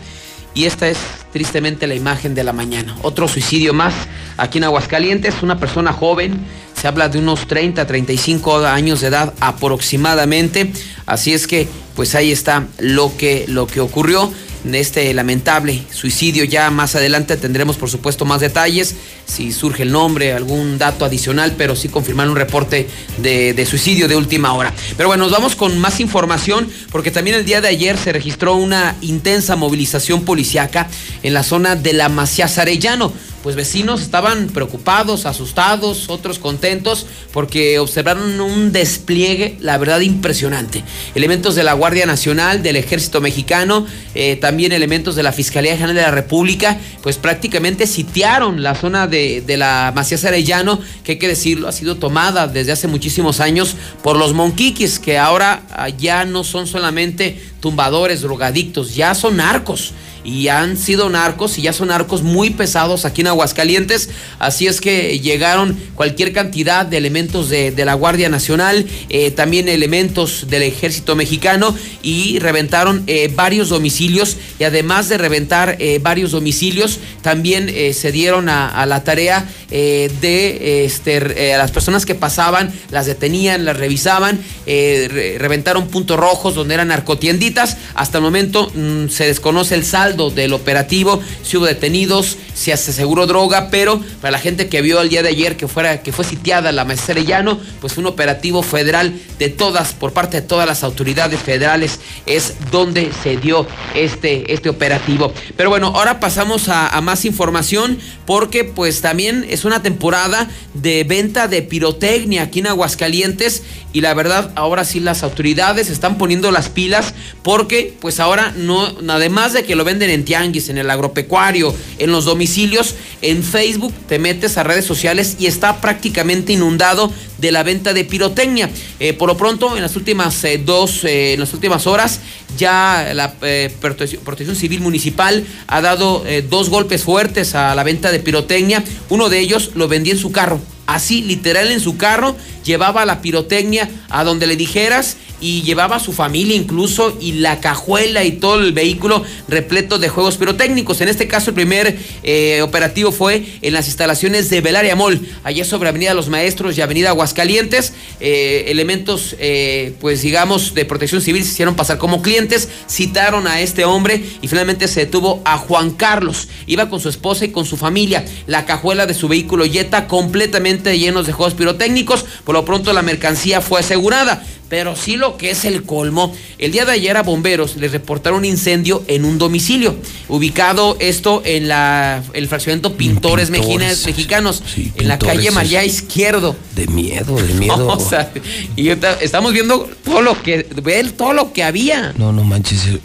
Y 0.59 0.65
esta 0.65 0.89
es 0.89 0.99
tristemente 1.33 1.87
la 1.87 1.95
imagen 1.95 2.35
de 2.35 2.43
la 2.43 2.53
mañana. 2.53 2.97
Otro 3.03 3.29
suicidio 3.29 3.73
más 3.75 3.95
aquí 4.37 4.59
en 4.59 4.65
Aguascalientes, 4.65 5.37
una 5.45 5.61
persona 5.61 5.93
joven, 5.93 6.37
se 6.75 6.89
habla 6.89 7.09
de 7.09 7.21
unos 7.21 7.47
30, 7.47 7.87
35 7.87 8.67
años 8.67 9.01
de 9.01 9.07
edad 9.07 9.33
aproximadamente. 9.39 10.73
Así 11.07 11.33
es 11.33 11.47
que, 11.47 11.69
pues 11.95 12.17
ahí 12.17 12.33
está 12.33 12.67
lo 12.81 13.17
que, 13.17 13.45
lo 13.47 13.69
que 13.69 13.79
ocurrió 13.79 14.33
de 14.65 14.81
este 14.81 15.13
lamentable 15.15 15.83
suicidio. 15.91 16.45
Ya 16.45 16.71
más 16.71 16.95
adelante 16.95 17.37
tendremos, 17.37 17.77
por 17.77 17.91
supuesto, 17.91 18.25
más 18.25 18.41
detalles, 18.41 18.95
si 19.27 19.53
surge 19.53 19.83
el 19.83 19.93
nombre, 19.93 20.33
algún 20.33 20.79
dato 20.79 21.05
adicional, 21.05 21.55
pero 21.57 21.77
sí 21.77 21.89
confirmar 21.89 22.29
un 22.29 22.37
reporte 22.37 22.89
de, 23.19 23.55
de 23.55 23.67
suicidio 23.67 24.09
de 24.09 24.17
última 24.17 24.53
hora. 24.53 24.73
Pero 24.97 25.09
bueno, 25.09 25.25
nos 25.25 25.33
vamos 25.33 25.57
con 25.57 25.79
más 25.79 26.01
información, 26.01 26.69
porque 26.91 27.11
también 27.11 27.37
el 27.37 27.45
día 27.45 27.61
de 27.61 27.69
ayer 27.69 27.97
se 27.97 28.13
registró 28.13 28.55
una 28.57 28.97
intensa 29.01 29.57
movilización 29.57 30.25
policiaca 30.25 30.89
en 31.23 31.35
la 31.35 31.43
zona 31.43 31.77
de 31.77 31.93
la 31.93 32.09
Macías 32.09 32.59
Arellano. 32.59 33.13
Pues 33.49 33.57
vecinos 33.57 34.03
estaban 34.03 34.49
preocupados, 34.49 35.25
asustados, 35.25 36.11
otros 36.11 36.39
contentos, 36.39 37.07
porque 37.33 37.79
observaron 37.79 38.39
un 38.43 38.73
despliegue, 38.73 39.57
la 39.61 39.79
verdad, 39.79 40.01
impresionante. 40.01 40.85
Elementos 41.15 41.55
de 41.55 41.63
la 41.63 41.73
Guardia 41.73 42.05
Nacional, 42.05 42.63
del 42.63 42.77
Ejército 42.77 43.23
Mexicano, 43.23 43.87
eh, 44.15 44.37
también 44.37 44.73
elementos 44.73 45.17
de 45.17 45.23
la 45.23 45.33
Fiscalía 45.33 45.79
General 45.79 45.95
de 45.95 46.03
la 46.03 46.11
República, 46.11 46.79
pues 47.03 47.17
prácticamente 47.17 47.87
sitiaron 47.87 48.63
la 48.63 48.75
zona 48.75 49.07
de, 49.07 49.41
de 49.41 49.57
la 49.57 49.95
Macías 49.97 50.27
Arellano, 50.27 50.79
que 51.03 51.13
hay 51.13 51.19
que 51.19 51.29
decirlo, 51.29 51.69
ha 51.69 51.73
sido 51.73 51.97
tomada 51.97 52.49
desde 52.49 52.73
hace 52.73 52.87
muchísimos 52.87 53.41
años 53.41 53.77
por 54.03 54.19
los 54.19 54.35
monquiquis, 54.35 54.99
que 54.99 55.17
ahora 55.17 55.63
ah, 55.71 55.89
ya 55.89 56.27
no 56.27 56.45
son 56.45 56.67
solamente 56.67 57.43
tumbadores, 57.61 58.21
drogadictos, 58.21 58.95
ya 58.95 59.15
son 59.15 59.39
narcos 59.39 59.95
y 60.25 60.49
han 60.49 60.77
sido 60.77 61.09
narcos 61.09 61.59
y 61.59 61.63
ya 61.63 61.73
son 61.73 61.89
narcos 61.89 62.23
muy 62.23 62.51
pesados 62.51 63.05
aquí 63.05 63.21
en 63.23 63.29
Aguascalientes. 63.29 64.11
Así 64.39 64.67
es 64.67 64.81
que 64.81 65.19
llegaron 65.21 65.79
cualquier 65.95 66.33
cantidad 66.33 66.87
de 66.87 66.97
elementos 66.97 67.49
de, 67.49 67.71
de 67.71 67.85
la 67.85 67.95
Guardia 67.95 68.29
Nacional, 68.29 68.87
eh, 69.09 69.31
también 69.31 69.69
elementos 69.69 70.47
del 70.49 70.63
Ejército 70.63 71.17
Mexicano 71.17 71.75
y 72.03 72.39
reventaron 72.39 73.05
eh, 73.07 73.31
varios 73.35 73.69
domicilios 73.69 74.37
y 74.59 74.65
además 74.65 75.09
de 75.09 75.19
reventar 75.19 75.77
eh, 75.79 75.99
varios 76.03 76.33
domicilios, 76.33 76.99
también 77.23 77.69
se 77.93 78.13
dieron 78.13 78.49
a, 78.49 78.87
la 78.87 79.05
tarea 79.05 79.47
de 79.71 80.85
este, 80.85 81.53
a 81.55 81.59
las 81.59 81.71
personas 81.71 82.07
que 82.07 82.15
pasaban, 82.15 82.73
las 82.91 83.07
detenían, 83.07 83.65
las 83.65 83.77
revisaban, 83.77 84.41
re- 84.67 85.37
reventaron 85.39 85.89
puntos 85.89 86.19
rojos 86.19 86.55
donde 86.55 86.75
eran 86.75 86.89
narcotienditas. 86.89 87.77
Hasta 87.95 88.19
el 88.19 88.25
momento 88.25 88.71
mm, 88.75 89.09
se 89.09 89.27
desconoce 89.27 89.75
el 89.75 89.85
saldo 89.85 90.08
del 90.17 90.53
operativo, 90.53 91.21
si 91.43 91.57
hubo 91.57 91.67
detenidos, 91.67 92.37
si 92.55 92.65
se 92.65 92.73
aseguró 92.73 93.27
droga, 93.27 93.69
pero 93.71 94.01
para 94.21 94.33
la 94.33 94.39
gente 94.39 94.69
que 94.69 94.83
vio 94.83 95.01
el 95.01 95.09
día 95.09 95.23
de 95.23 95.29
ayer 95.29 95.57
que 95.57 95.69
fuera 95.69 96.03
que 96.03 96.13
fue 96.13 96.25
sitiada 96.25 96.73
la 96.73 96.85
Maestra 96.85 97.13
Arellano, 97.13 97.61
pues 97.81 97.99
un 97.99 98.07
operativo 98.07 98.63
federal 98.63 99.15
de 99.39 99.49
todas, 99.49 99.93
por 99.93 100.13
parte 100.13 100.41
de 100.41 100.47
todas 100.47 100.67
las 100.67 100.83
autoridades 100.83 101.41
federales, 101.41 102.01
es 102.27 102.55
donde 102.71 103.11
se 103.23 103.37
dio 103.37 103.67
este, 103.95 104.53
este 104.53 104.69
operativo. 104.69 105.33
Pero 105.57 105.71
bueno, 105.71 105.89
ahora 105.89 106.21
pasamos 106.21 106.69
a, 106.69 106.99
más 107.01 107.25
información 107.25 107.99
porque 108.27 108.65
pues 108.65 109.01
también 109.01 109.47
es 109.49 109.65
una 109.65 109.83
temporada 109.83 110.49
de 110.75 111.05
venta 111.05 111.49
de 111.49 111.63
pirotecnia 111.63 112.43
aquí 112.43 112.59
en 112.59 112.67
Aguascalientes 112.67 113.63
y 113.93 114.01
la 114.01 114.15
verdad 114.15 114.53
ahora 114.57 114.85
sí 114.85 115.01
las 115.01 115.23
autoridades 115.23 115.89
están 115.91 116.19
poniendo 116.19 116.51
las 116.51 116.69
pilas 116.69 117.15
porque 117.43 117.95
pues 118.01 118.21
ahora 118.21 118.53
no, 118.57 118.95
además 119.09 119.53
de 119.53 119.65
que 119.65 119.77
lo 119.77 119.85
en 120.03 120.25
tianguis, 120.25 120.69
en 120.69 120.79
el 120.79 120.91
agropecuario, 120.91 121.75
en 121.99 122.13
los 122.13 122.25
domicilios, 122.25 122.95
en 123.23 123.43
Facebook 123.43 123.93
te 124.07 124.19
metes 124.19 124.57
a 124.57 124.63
redes 124.63 124.85
sociales 124.85 125.37
y 125.39 125.47
está 125.47 125.81
prácticamente 125.81 126.53
inundado 126.53 127.13
de 127.39 127.53
la 127.53 127.63
venta 127.63 127.93
de 127.93 128.05
pirotecnia. 128.05 128.71
Eh, 129.01 129.13
por 129.13 129.29
lo 129.29 129.37
pronto, 129.37 129.77
en 129.77 129.83
las 129.83 129.97
últimas 129.97 130.43
eh, 130.45 130.61
dos, 130.65 131.05
eh, 131.05 131.35
en 131.35 131.41
las 131.41 131.55
últimas 131.55 131.87
horas, 131.87 132.21
ya 132.57 133.13
la 133.15 133.35
protección, 133.81 134.57
Civil 134.57 134.81
Municipal 134.81 135.45
ha 135.67 135.81
dado 135.81 136.25
dos 136.49 136.71
golpes 136.71 137.05
fuertes 137.05 137.55
a 137.55 137.75
la 137.75 137.85
venta 137.85 138.11
de 138.11 138.19
pirotecnia. 138.19 138.83
Uno 139.11 139.29
de 139.29 139.39
ellos 139.39 139.73
lo 139.75 139.87
vendía 139.87 140.15
en 140.15 140.19
su 140.19 140.33
carro. 140.33 140.61
Así, 140.87 141.23
literal 141.23 141.71
en 141.71 141.81
su 141.81 141.99
carro, 141.99 142.35
llevaba 142.69 143.07
la 143.07 143.23
pirotecnia 143.23 143.89
a 144.11 144.25
donde 144.25 144.47
le 144.47 144.57
dijeras 144.57 145.17
y 145.41 145.63
llevaba 145.63 145.97
a 145.97 146.01
su 146.01 146.13
familia 146.13 146.57
incluso 146.57 147.17
y 147.21 147.33
la 147.33 147.61
cajuela 147.61 148.25
y 148.25 148.33
todo 148.33 148.61
el 148.61 148.73
vehículo 148.73 149.23
repleto 149.49 149.99
de 149.99 150.09
juegos 150.09 150.37
pirotécnicos. 150.37 151.01
En 151.01 151.09
este 151.09 151.29
caso 151.29 151.51
el 151.51 151.55
primer 151.55 151.97
eh, 152.23 152.61
operativo 152.63 153.13
fue 153.13 153.47
en 153.63 153.73
las 153.73 153.87
instalaciones 153.87 154.51
de 154.51 154.61
Belaria 154.61 154.97
Mall, 154.97 155.21
allá 155.45 155.65
sobre 155.65 155.89
Avenida 155.89 156.15
Los 156.15 156.29
Maestros 156.29 156.77
y 156.77 156.81
Avenida 156.81 157.11
Aguascalientes. 157.11 157.93
Eh, 158.21 158.65
elementos, 158.69 159.37
eh, 159.39 159.95
pues 160.01 160.23
digamos, 160.23 160.75
de 160.75 160.85
protección 160.85 161.23
civil 161.23 161.45
se 161.45 161.53
hicieron 161.53 161.77
pasar 161.77 161.99
como 161.99 162.21
clientes, 162.21 162.69
citaron 162.89 163.47
a 163.47 163.61
este 163.61 163.85
hombre 163.85 164.25
y 164.43 164.49
finalmente 164.49 164.89
se 164.89 165.01
detuvo 165.01 165.41
a 165.45 165.57
Juan 165.57 165.91
Carlos. 165.91 166.49
Iba 166.67 166.91
con 166.91 167.01
su 167.01 167.09
esposa 167.09 167.45
y 167.45 167.51
con 167.51 167.65
su 167.65 167.77
familia. 167.77 168.25
La 168.47 168.67
cajuela 168.67 169.07
de 169.07 169.15
su 169.15 169.29
vehículo 169.29 169.65
Jetta 169.65 170.09
completamente 170.09 170.99
llenos 170.99 171.27
de 171.27 171.33
juegos 171.33 171.55
pirotécnicos. 171.55 172.25
Pronto 172.65 172.93
la 172.93 173.03
mercancía 173.03 173.61
fue 173.61 173.81
asegurada. 173.81 174.45
Pero 174.69 174.95
sí 174.97 175.17
lo 175.17 175.39
que 175.39 175.49
es 175.51 175.65
el 175.65 175.85
colmo. 175.85 176.37
El 176.59 176.73
día 176.73 176.85
de 176.85 176.93
ayer 176.93 177.17
a 177.17 177.23
bomberos 177.23 177.77
les 177.77 177.91
reportaron 177.91 178.41
un 178.41 178.45
incendio 178.45 179.03
en 179.09 179.25
un 179.25 179.39
domicilio. 179.39 179.97
Ubicado 180.29 180.99
esto 181.01 181.41
en 181.47 181.69
la, 181.69 182.23
el 182.35 182.49
fraccionamiento 182.49 182.95
Pintores, 182.95 183.49
Mexicanos. 183.49 184.63
en 184.77 185.09
la 185.09 185.19
calle 185.19 185.51
María 185.53 185.87
Izquierdo. 185.87 186.55
De 186.77 186.87
miedo, 186.87 187.37
de 187.37 187.55
miedo. 187.55 187.89
O 187.89 187.99
sea, 187.99 188.31
y 188.77 188.91
estamos 188.91 189.55
viendo 189.55 189.89
todo 190.05 190.21
lo 190.21 190.41
que, 190.43 190.67
ver 190.83 191.13
todo 191.13 191.33
lo 191.33 191.55
que 191.55 191.63
había. 191.65 192.13
No, 192.19 192.33
no 192.35 192.45
manches. 192.45 192.89
eh, 192.89 192.99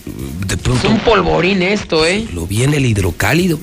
De 0.45 0.57
pronto. 0.57 0.85
Es 0.85 0.93
un 0.93 0.99
polvorín 0.99 1.61
esto, 1.61 2.05
¿eh? 2.05 2.27
Lo 2.33 2.45
vi 2.45 2.63
en 2.63 2.73
el 2.73 2.85
hidrocálido. 2.85 3.57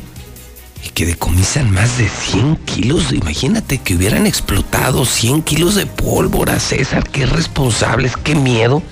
Y 0.84 0.88
que 0.90 1.04
decomisan 1.04 1.70
más 1.70 1.98
de 1.98 2.08
100 2.08 2.56
kilos. 2.64 3.12
Imagínate 3.12 3.78
que 3.78 3.94
hubieran 3.96 4.26
explotado 4.26 5.04
100 5.04 5.42
kilos 5.42 5.74
de 5.74 5.84
pólvora, 5.86 6.58
César. 6.58 7.04
Qué 7.10 7.26
responsables, 7.26 8.16
qué 8.16 8.34
miedo. 8.34 8.82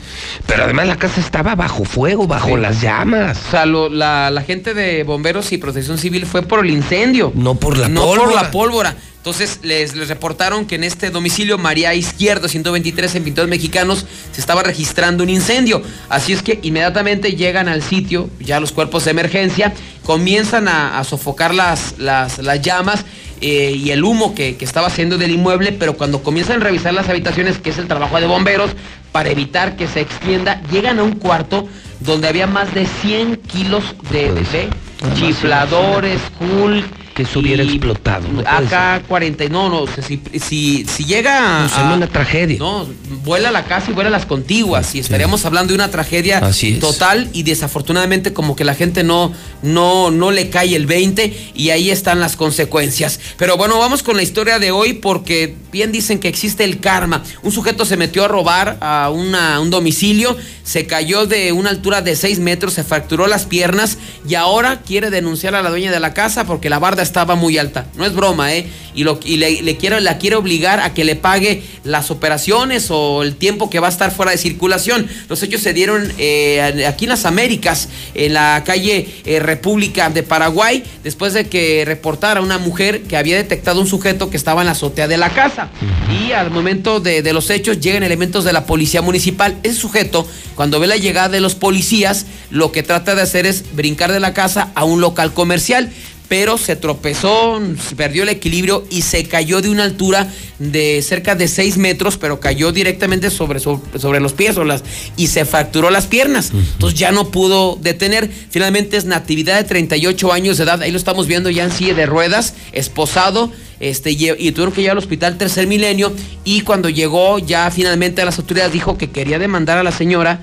Pero 0.46 0.64
además 0.64 0.86
la 0.86 0.96
casa 0.96 1.20
estaba 1.20 1.54
bajo 1.54 1.84
fuego, 1.84 2.26
bajo 2.26 2.48
Sí. 2.48 2.56
las 2.56 2.80
llamas. 2.82 3.38
O 3.48 3.50
sea, 3.50 3.64
lo- 3.66 3.88
la, 3.88 4.30
la 4.30 4.42
gente 4.42 4.74
de 4.74 5.02
bomberos 5.04 5.50
y 5.52 5.58
protección 5.58 5.96
civil 5.96 6.26
fue 6.26 6.42
por 6.42 6.64
el 6.64 6.70
incendio. 6.70 7.32
No 7.34 7.54
por 7.54 7.78
la 7.78 7.88
no 7.88 8.02
pólvora. 8.02 8.24
por 8.26 8.34
la 8.34 8.50
pólvora. 8.50 8.96
Entonces 9.28 9.60
les, 9.62 9.94
les 9.94 10.08
reportaron 10.08 10.64
que 10.64 10.76
en 10.76 10.84
este 10.84 11.10
domicilio 11.10 11.58
María 11.58 11.92
Izquierdo 11.92 12.48
123 12.48 13.14
en 13.14 13.24
Pintores 13.24 13.50
Mexicanos 13.50 14.06
se 14.32 14.40
estaba 14.40 14.62
registrando 14.62 15.22
un 15.22 15.28
incendio. 15.28 15.82
Así 16.08 16.32
es 16.32 16.42
que 16.42 16.58
inmediatamente 16.62 17.32
llegan 17.32 17.68
al 17.68 17.82
sitio, 17.82 18.30
ya 18.40 18.58
los 18.58 18.72
cuerpos 18.72 19.04
de 19.04 19.10
emergencia, 19.10 19.74
comienzan 20.02 20.66
a, 20.66 20.98
a 20.98 21.04
sofocar 21.04 21.54
las, 21.54 21.98
las, 21.98 22.38
las 22.38 22.62
llamas 22.62 23.04
eh, 23.42 23.70
y 23.76 23.90
el 23.90 24.02
humo 24.02 24.34
que, 24.34 24.56
que 24.56 24.64
estaba 24.64 24.86
haciendo 24.86 25.18
del 25.18 25.32
inmueble, 25.32 25.72
pero 25.72 25.98
cuando 25.98 26.22
comienzan 26.22 26.62
a 26.62 26.64
revisar 26.64 26.94
las 26.94 27.10
habitaciones, 27.10 27.58
que 27.58 27.68
es 27.68 27.76
el 27.76 27.86
trabajo 27.86 28.18
de 28.18 28.26
bomberos, 28.26 28.70
para 29.12 29.28
evitar 29.28 29.76
que 29.76 29.88
se 29.88 30.00
extienda, 30.00 30.62
llegan 30.72 31.00
a 31.00 31.02
un 31.02 31.16
cuarto 31.16 31.68
donde 32.00 32.28
había 32.28 32.46
más 32.46 32.72
de 32.72 32.86
100 33.02 33.36
kilos 33.36 33.84
de, 34.10 34.32
de 34.32 34.70
chifladores, 35.14 36.18
Hulk, 36.40 37.07
que 37.18 37.24
eso 37.24 37.40
hubiera 37.40 37.64
explotado. 37.64 38.28
no 38.28 38.40
Acá 38.48 39.02
40, 39.08 39.48
no, 39.48 39.68
no, 39.68 39.84
si, 40.06 40.20
si, 40.38 40.84
si 40.86 41.04
llega 41.04 41.62
No, 41.64 41.68
sería 41.68 41.92
una 41.94 42.06
tragedia. 42.06 42.58
No, 42.58 42.86
vuela 43.24 43.50
la 43.50 43.64
casa 43.64 43.90
y 43.90 43.94
vuela 43.94 44.08
las 44.08 44.24
contiguas 44.24 44.94
y 44.94 45.00
estaríamos 45.00 45.44
hablando 45.44 45.72
de 45.72 45.74
una 45.74 45.90
tragedia 45.90 46.38
Así 46.38 46.74
total 46.74 47.28
y 47.32 47.42
desafortunadamente 47.42 48.32
como 48.32 48.54
que 48.54 48.64
la 48.64 48.74
gente 48.76 49.02
no, 49.02 49.32
no, 49.62 50.10
no 50.12 50.30
le 50.30 50.48
cae 50.48 50.76
el 50.76 50.86
20 50.86 51.52
y 51.54 51.70
ahí 51.70 51.90
están 51.90 52.20
las 52.20 52.36
consecuencias. 52.36 53.18
Pero 53.36 53.56
bueno, 53.56 53.78
vamos 53.78 54.02
con 54.04 54.16
la 54.16 54.22
historia 54.22 54.60
de 54.60 54.70
hoy 54.70 54.92
porque 54.94 55.56
bien 55.72 55.90
dicen 55.90 56.20
que 56.20 56.28
existe 56.28 56.62
el 56.62 56.78
karma. 56.78 57.24
Un 57.42 57.50
sujeto 57.50 57.84
se 57.84 57.96
metió 57.96 58.24
a 58.24 58.28
robar 58.28 58.78
a 58.80 59.10
una- 59.12 59.58
un 59.60 59.70
domicilio, 59.70 60.36
se 60.68 60.86
cayó 60.86 61.24
de 61.24 61.52
una 61.52 61.70
altura 61.70 62.02
de 62.02 62.14
6 62.14 62.40
metros, 62.40 62.74
se 62.74 62.84
fracturó 62.84 63.26
las 63.26 63.46
piernas 63.46 63.96
y 64.28 64.34
ahora 64.34 64.82
quiere 64.82 65.08
denunciar 65.08 65.54
a 65.54 65.62
la 65.62 65.70
dueña 65.70 65.90
de 65.90 65.98
la 65.98 66.12
casa 66.12 66.44
porque 66.44 66.68
la 66.68 66.78
barda 66.78 67.02
estaba 67.02 67.36
muy 67.36 67.56
alta. 67.56 67.86
No 67.94 68.04
es 68.04 68.14
broma, 68.14 68.52
¿eh? 68.52 68.70
Y, 68.98 69.04
lo, 69.04 69.20
le, 69.24 69.76
quiere, 69.76 70.00
la 70.00 70.18
quiere 70.18 70.34
obligar 70.34 70.80
a 70.80 70.92
que 70.92 71.04
le 71.04 71.14
pague 71.14 71.62
las 71.84 72.10
operaciones 72.10 72.90
o 72.90 73.22
el 73.22 73.36
tiempo 73.36 73.70
que 73.70 73.78
va 73.78 73.86
a 73.86 73.90
estar 73.90 74.10
fuera 74.10 74.32
de 74.32 74.38
circulación. 74.38 75.06
Los 75.28 75.40
hechos 75.44 75.60
se 75.60 75.72
dieron 75.72 76.12
eh, 76.18 76.84
aquí 76.84 77.04
en 77.04 77.10
las 77.10 77.24
Américas, 77.24 77.90
en 78.14 78.34
la 78.34 78.64
calle 78.66 79.08
eh, 79.24 79.38
República 79.38 80.10
de 80.10 80.24
Paraguay, 80.24 80.82
después 81.04 81.32
de 81.32 81.48
que 81.48 81.84
reportara 81.86 82.40
una 82.40 82.58
mujer 82.58 83.02
que 83.02 83.16
había 83.16 83.36
detectado 83.36 83.80
un 83.80 83.86
sujeto 83.86 84.30
que 84.30 84.36
estaba 84.36 84.62
en 84.62 84.66
la 84.66 84.72
azotea 84.72 85.06
de 85.06 85.16
la 85.16 85.30
casa. 85.30 85.70
Y 86.10 86.32
al 86.32 86.50
momento 86.50 86.98
de, 86.98 87.22
de 87.22 87.32
los 87.32 87.50
hechos 87.50 87.78
llegan 87.78 88.02
elementos 88.02 88.42
de 88.42 88.52
la 88.52 88.66
policía 88.66 89.00
municipal. 89.00 89.58
Ese 89.62 89.76
sujeto, 89.76 90.26
cuando 90.56 90.80
ve 90.80 90.88
la 90.88 90.96
llegada 90.96 91.28
de 91.28 91.40
los 91.40 91.54
policías, 91.54 92.26
lo 92.50 92.72
que 92.72 92.82
trata 92.82 93.14
de 93.14 93.22
hacer 93.22 93.46
es 93.46 93.76
brincar 93.76 94.10
de 94.10 94.18
la 94.18 94.34
casa 94.34 94.72
a 94.74 94.82
un 94.82 95.00
local 95.00 95.32
comercial 95.32 95.92
pero 96.28 96.58
se 96.58 96.76
tropezó, 96.76 97.60
perdió 97.96 98.22
el 98.22 98.28
equilibrio 98.28 98.84
y 98.90 99.02
se 99.02 99.24
cayó 99.24 99.60
de 99.60 99.70
una 99.70 99.84
altura 99.84 100.30
de 100.58 101.00
cerca 101.02 101.34
de 101.34 101.48
6 101.48 101.78
metros, 101.78 102.18
pero 102.18 102.38
cayó 102.38 102.70
directamente 102.70 103.30
sobre, 103.30 103.60
sobre, 103.60 103.98
sobre 103.98 104.20
los 104.20 104.34
pies 104.34 104.56
o 104.58 104.64
las, 104.64 104.84
y 105.16 105.28
se 105.28 105.44
fracturó 105.44 105.90
las 105.90 106.06
piernas. 106.06 106.52
Entonces 106.52 106.98
ya 106.98 107.12
no 107.12 107.30
pudo 107.30 107.78
detener. 107.80 108.30
Finalmente 108.50 108.96
es 108.96 109.06
Natividad 109.06 109.56
de 109.56 109.64
38 109.64 110.32
años 110.32 110.58
de 110.58 110.64
edad, 110.64 110.82
ahí 110.82 110.90
lo 110.90 110.98
estamos 110.98 111.26
viendo 111.26 111.48
ya 111.50 111.64
en 111.64 111.72
silla 111.72 111.94
de 111.94 112.06
ruedas, 112.06 112.54
esposado. 112.72 113.50
Este, 113.80 114.10
y, 114.10 114.28
y 114.30 114.50
tuvieron 114.52 114.72
que 114.72 114.80
llevar 114.82 114.96
al 114.96 114.98
hospital 114.98 115.38
Tercer 115.38 115.66
Milenio 115.68 116.12
y 116.44 116.62
cuando 116.62 116.88
llegó 116.88 117.38
ya 117.38 117.70
finalmente 117.70 118.20
a 118.20 118.24
las 118.24 118.36
autoridades 118.38 118.72
dijo 118.72 118.98
que 118.98 119.10
quería 119.10 119.38
demandar 119.38 119.78
a 119.78 119.84
la 119.84 119.92
señora 119.92 120.40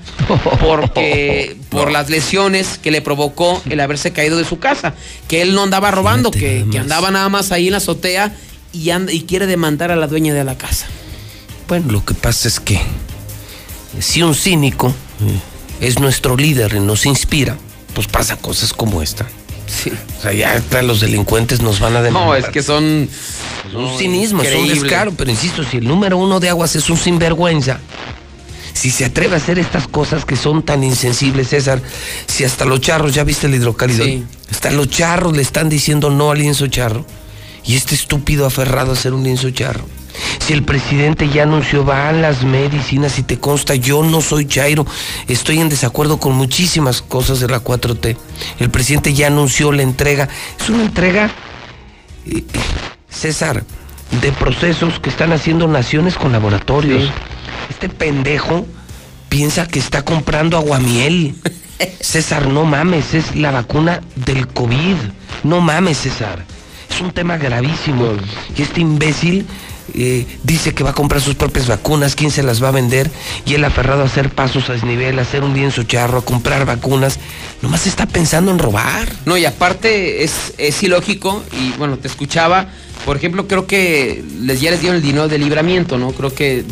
porque 0.60 1.56
por 1.68 1.90
las 1.90 2.08
lesiones 2.08 2.78
que 2.82 2.90
le 2.90 3.02
provocó 3.02 3.62
el 3.68 3.80
haberse 3.80 4.12
caído 4.12 4.36
de 4.38 4.44
su 4.44 4.58
casa, 4.58 4.94
que 5.28 5.42
él 5.42 5.54
no 5.54 5.62
andaba 5.62 5.90
robando, 5.90 6.30
que, 6.30 6.64
que 6.70 6.78
andaba 6.78 7.10
nada 7.10 7.28
más 7.28 7.52
ahí 7.52 7.66
en 7.66 7.72
la 7.72 7.78
azotea 7.78 8.34
y, 8.72 8.90
anda- 8.90 9.12
y 9.12 9.22
quiere 9.22 9.46
demandar 9.46 9.90
a 9.90 9.96
la 9.96 10.06
dueña 10.06 10.32
de 10.34 10.44
la 10.44 10.56
casa. 10.56 10.86
Bueno, 11.68 11.92
lo 11.92 12.04
que 12.04 12.14
pasa 12.14 12.48
es 12.48 12.58
que 12.60 12.80
si 14.00 14.22
un 14.22 14.34
cínico 14.34 14.94
es 15.80 15.98
nuestro 15.98 16.36
líder 16.36 16.74
y 16.74 16.80
nos 16.80 17.06
inspira, 17.06 17.56
pues 17.94 18.06
pasan 18.06 18.38
cosas 18.38 18.72
como 18.72 19.02
esta. 19.02 19.26
Sí. 19.66 19.92
O 20.18 20.22
sea, 20.22 20.32
ya 20.32 20.52
hasta 20.52 20.82
los 20.82 21.00
delincuentes 21.00 21.60
nos 21.60 21.80
van 21.80 21.96
a 21.96 22.02
demandar. 22.02 22.28
No, 22.28 22.34
es 22.34 22.46
que 22.48 22.62
son... 22.62 23.08
Un 23.74 23.98
cinismo, 23.98 24.42
es 24.42 24.50
un 24.54 24.60
increíble. 24.60 24.82
descaro, 24.82 25.12
pero 25.12 25.30
insisto, 25.30 25.64
si 25.64 25.78
el 25.78 25.88
número 25.88 26.16
uno 26.18 26.38
de 26.40 26.48
aguas 26.48 26.76
es 26.76 26.88
un 26.88 26.96
sinvergüenza, 26.96 27.80
si 28.72 28.90
se 28.90 29.04
atreve 29.06 29.34
a 29.34 29.38
hacer 29.38 29.58
estas 29.58 29.88
cosas 29.88 30.24
que 30.24 30.36
son 30.36 30.62
tan 30.62 30.84
insensibles, 30.84 31.48
César, 31.48 31.82
si 32.26 32.44
hasta 32.44 32.64
los 32.64 32.80
charros, 32.80 33.12
ya 33.14 33.24
viste 33.24 33.48
el 33.48 33.54
hidrocálido, 33.56 34.04
Sí. 34.04 34.24
hasta 34.50 34.70
los 34.70 34.88
charros 34.88 35.34
le 35.36 35.42
están 35.42 35.68
diciendo 35.68 36.10
no 36.10 36.30
al 36.30 36.38
lienzo 36.38 36.68
charro, 36.68 37.04
y 37.64 37.74
este 37.74 37.96
estúpido 37.96 38.46
aferrado 38.46 38.90
a 38.92 38.94
hacer 38.94 39.12
un 39.14 39.24
lienzo 39.24 39.50
charro. 39.50 39.84
Si 40.38 40.52
el 40.52 40.62
presidente 40.62 41.28
ya 41.28 41.42
anunció 41.42 41.84
van 41.84 42.22
las 42.22 42.44
medicinas 42.44 43.18
y 43.18 43.22
te 43.22 43.38
consta, 43.38 43.74
yo 43.74 44.02
no 44.02 44.20
soy 44.20 44.46
Chairo, 44.46 44.86
estoy 45.28 45.60
en 45.60 45.68
desacuerdo 45.68 46.18
con 46.18 46.34
muchísimas 46.34 47.02
cosas 47.02 47.40
de 47.40 47.48
la 47.48 47.62
4T. 47.62 48.16
El 48.58 48.70
presidente 48.70 49.12
ya 49.12 49.26
anunció 49.26 49.72
la 49.72 49.82
entrega, 49.82 50.28
es 50.60 50.68
una 50.68 50.84
entrega 50.84 51.30
eh, 52.26 52.44
César, 53.08 53.64
de 54.20 54.32
procesos 54.32 55.00
que 55.00 55.10
están 55.10 55.32
haciendo 55.32 55.66
naciones 55.68 56.16
con 56.16 56.32
laboratorios. 56.32 57.10
Este 57.70 57.88
pendejo 57.88 58.66
piensa 59.28 59.66
que 59.66 59.78
está 59.78 60.02
comprando 60.02 60.56
aguamiel. 60.56 61.34
César, 62.00 62.48
no 62.48 62.64
mames, 62.64 63.14
es 63.14 63.34
la 63.36 63.50
vacuna 63.50 64.00
del 64.14 64.48
COVID. 64.48 64.96
No 65.44 65.60
mames, 65.60 65.98
César. 65.98 66.44
Es 66.90 67.00
un 67.00 67.12
tema 67.12 67.36
gravísimo. 67.36 68.12
Y 68.56 68.62
este 68.62 68.80
imbécil 68.80 69.46
dice 69.92 70.74
que 70.74 70.84
va 70.84 70.90
a 70.90 70.94
comprar 70.94 71.20
sus 71.20 71.34
propias 71.34 71.66
vacunas, 71.66 72.14
quién 72.14 72.30
se 72.30 72.42
las 72.42 72.62
va 72.62 72.68
a 72.68 72.72
vender, 72.72 73.10
y 73.44 73.54
él 73.54 73.64
aferrado 73.64 74.02
a 74.02 74.06
hacer 74.06 74.30
pasos 74.30 74.68
a 74.68 74.74
desnivel, 74.74 75.18
a 75.18 75.22
hacer 75.22 75.42
un 75.42 75.54
lienzo 75.54 75.82
charro, 75.84 76.18
a 76.18 76.24
comprar 76.24 76.66
vacunas, 76.66 77.18
nomás 77.62 77.86
está 77.86 78.06
pensando 78.06 78.50
en 78.50 78.58
robar. 78.58 79.08
No, 79.24 79.36
y 79.36 79.44
aparte 79.44 80.24
es, 80.24 80.54
es 80.58 80.82
ilógico, 80.82 81.42
y 81.52 81.72
bueno, 81.78 81.98
te 81.98 82.08
escuchaba, 82.08 82.68
por 83.04 83.16
ejemplo, 83.16 83.46
creo 83.46 83.66
que 83.66 84.24
les, 84.40 84.60
ya 84.60 84.70
les 84.70 84.80
dieron 84.80 84.96
el 84.96 85.02
dinero 85.02 85.28
de 85.28 85.38
libramiento, 85.38 85.98
¿no? 85.98 86.10
Creo 86.12 86.34
que 86.34 86.58
eh, 86.58 86.64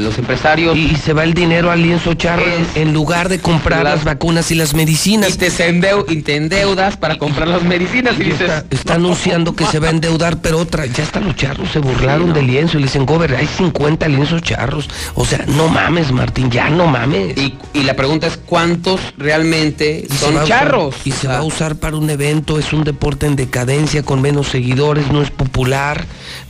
los 0.00 0.18
empresarios... 0.18 0.76
Y, 0.76 0.90
y 0.92 0.96
se 0.96 1.12
va 1.12 1.24
el 1.24 1.34
dinero 1.34 1.70
al 1.70 1.82
lienzo 1.82 2.14
charro 2.14 2.44
en, 2.44 2.66
en 2.82 2.92
lugar 2.92 3.28
de 3.28 3.38
comprar 3.38 3.84
Las- 3.84 3.96
las 3.96 4.04
vacunas 4.04 4.50
y 4.50 4.54
las 4.54 4.74
medicinas. 4.74 5.34
Y 5.34 5.38
te, 5.38 5.50
se 5.50 5.72
endeu- 5.72 6.04
y 6.08 6.22
te 6.22 6.36
endeudas 6.36 6.96
para 6.96 7.16
comprar 7.18 7.48
las 7.48 7.62
medicinas 7.62 8.14
y 8.18 8.22
Y 8.22 8.24
dices... 8.26 8.40
está, 8.42 8.64
está 8.70 8.94
anunciando 8.94 9.54
que 9.54 9.64
se 9.66 9.78
va 9.78 9.88
a 9.88 9.90
endeudar, 9.90 10.40
pero 10.40 10.58
otra, 10.58 10.86
ya 10.86 11.02
hasta 11.04 11.20
los 11.20 11.36
charros 11.36 11.70
se 11.70 11.78
burlaron 11.78 12.32
del 12.32 12.46
lienzo 12.46 12.76
y 12.76 12.80
le 12.80 12.86
dicen, 12.86 13.06
Gober, 13.06 13.34
hay 13.36 13.46
50 13.46 14.08
lienzos 14.08 14.42
charros. 14.42 14.88
O 15.14 15.24
sea, 15.24 15.44
no 15.46 15.68
mames, 15.68 16.12
Martín, 16.12 16.50
ya 16.50 16.68
no 16.70 16.86
mames. 16.86 17.36
Y, 17.38 17.54
y 17.74 17.82
la 17.84 17.94
pregunta 17.94 18.26
es, 18.26 18.36
¿cuántos 18.36 19.00
realmente 19.18 20.06
son 20.18 20.34
usar- 20.34 20.46
charros? 20.46 20.94
y 21.04 21.12
se 21.12 21.28
va 21.28 21.38
a 21.38 21.42
usar 21.42 21.76
para 21.76 21.96
un 21.96 22.10
evento, 22.10 22.58
es 22.58 22.72
un 22.72 22.84
deporte 22.84 23.26
en 23.26 23.36
decadencia, 23.36 24.02
con 24.02 24.20
menos 24.20 24.48
seguidores, 24.48 25.10
no 25.12 25.22
es 25.22 25.30
popular. 25.30 25.59